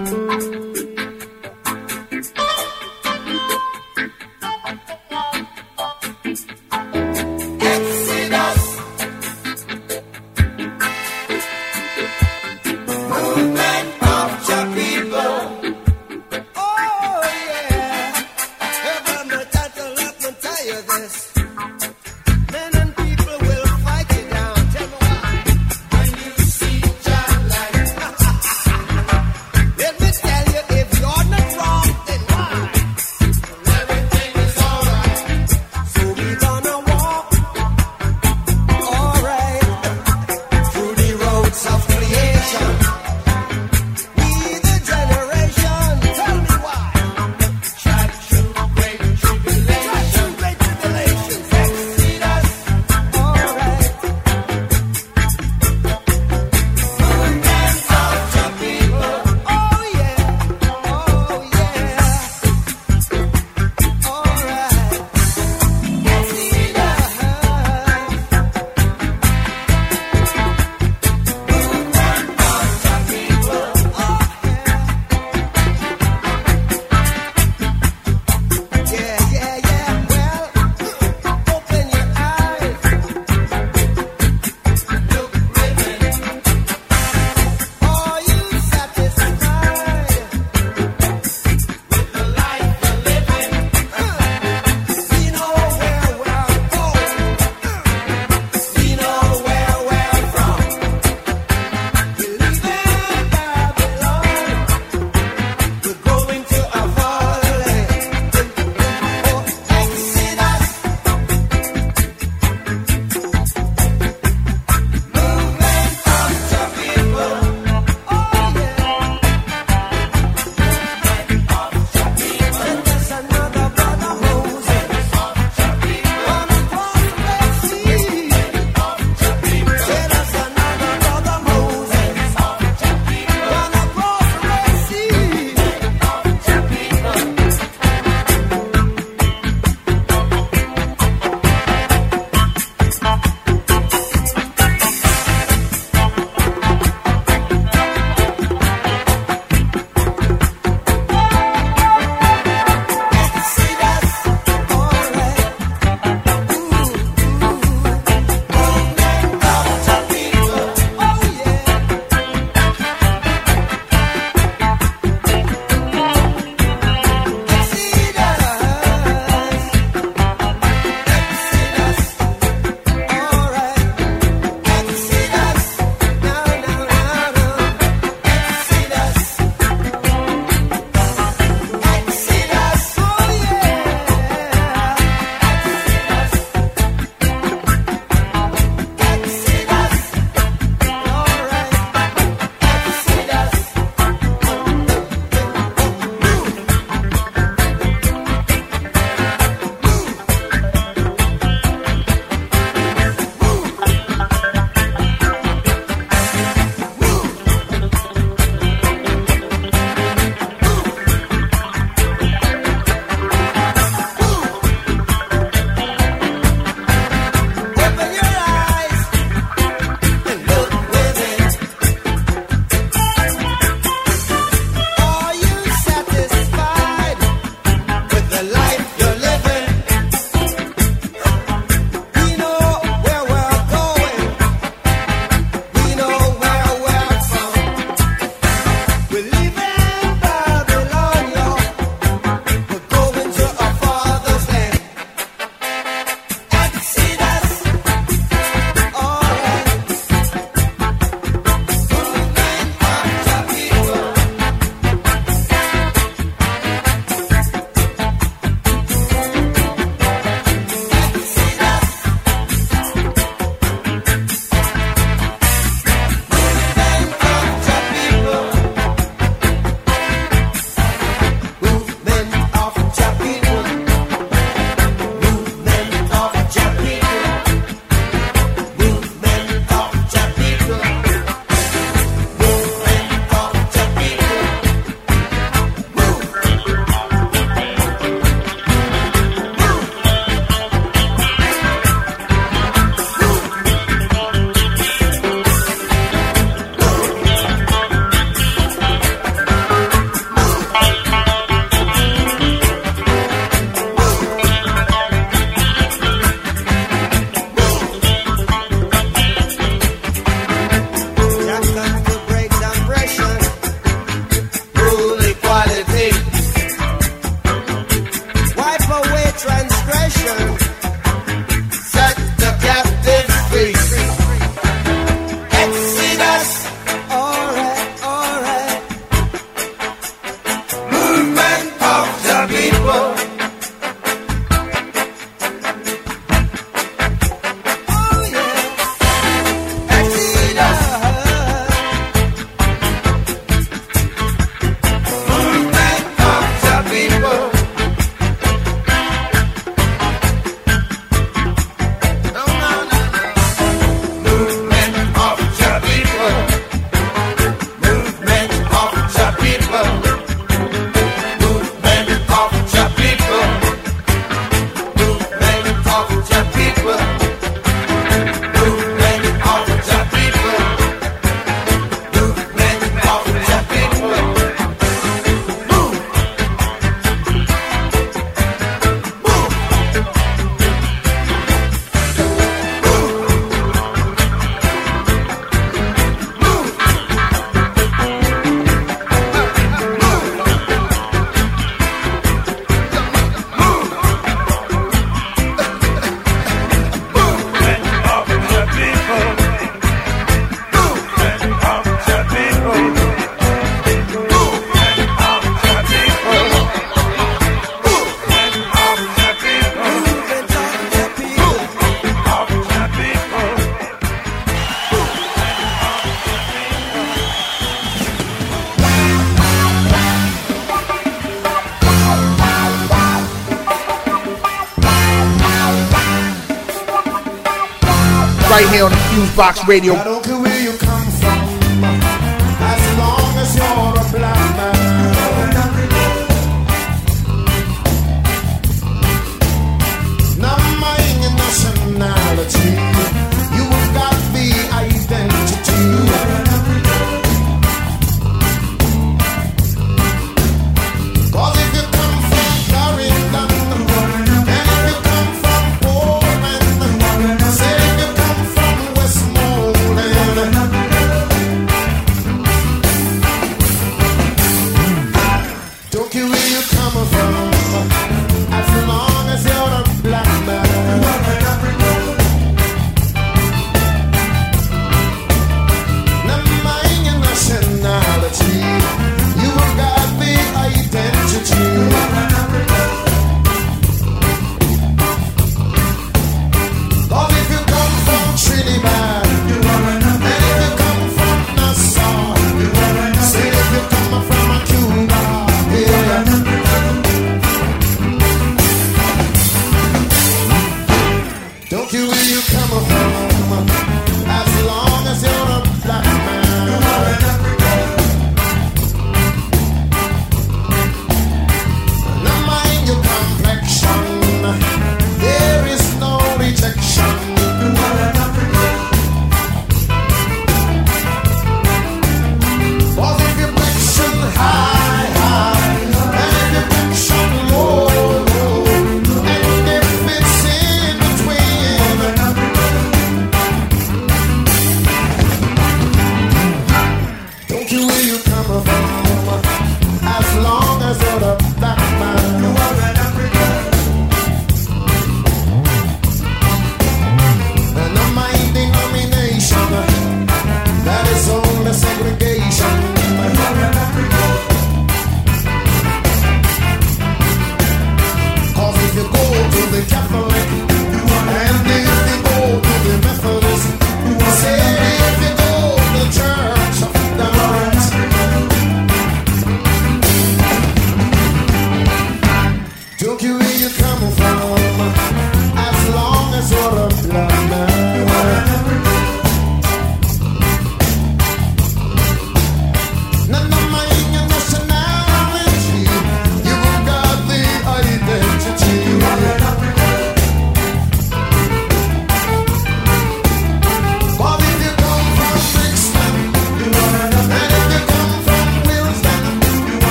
Fusebox 429.41 429.67
Radio. 429.67 430.30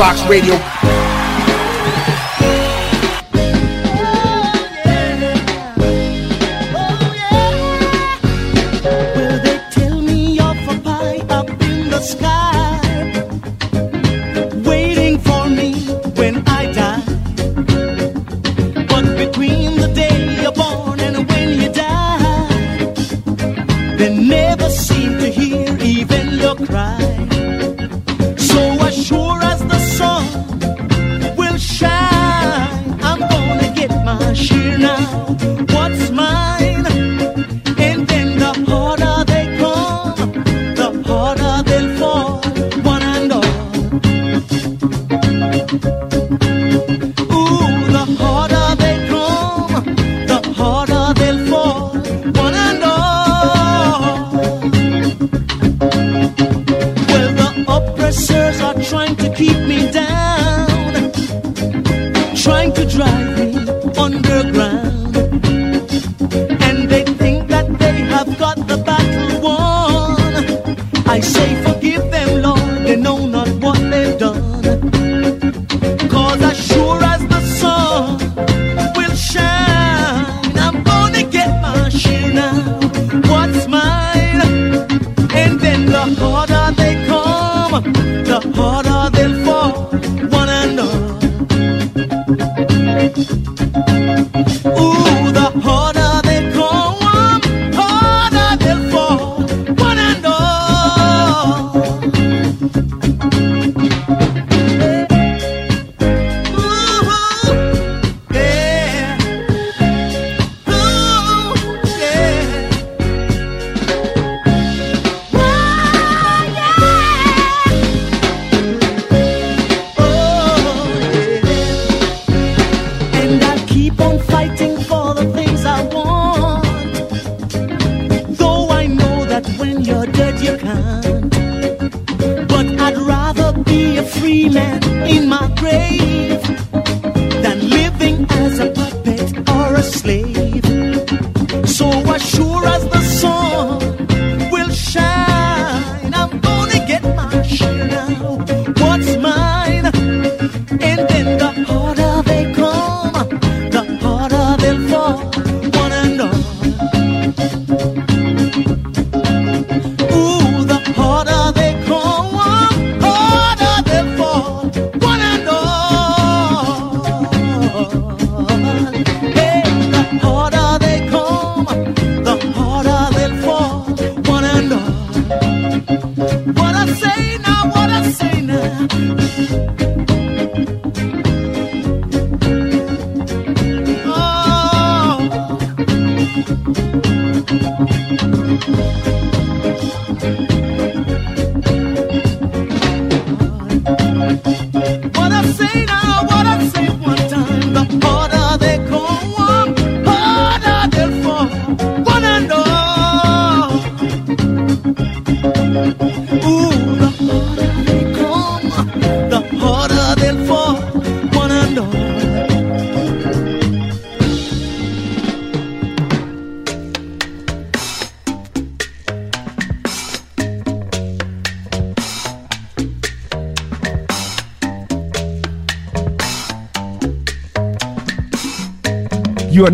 Fusebox 0.00 0.26
Radio. 0.30 0.69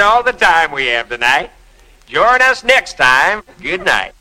All 0.00 0.22
the 0.22 0.32
time 0.32 0.70
we 0.70 0.86
have 0.86 1.08
tonight. 1.08 1.50
Join 2.06 2.40
us 2.40 2.62
next 2.62 2.96
time. 2.96 3.42
Good 3.60 3.84
night. 3.84 4.14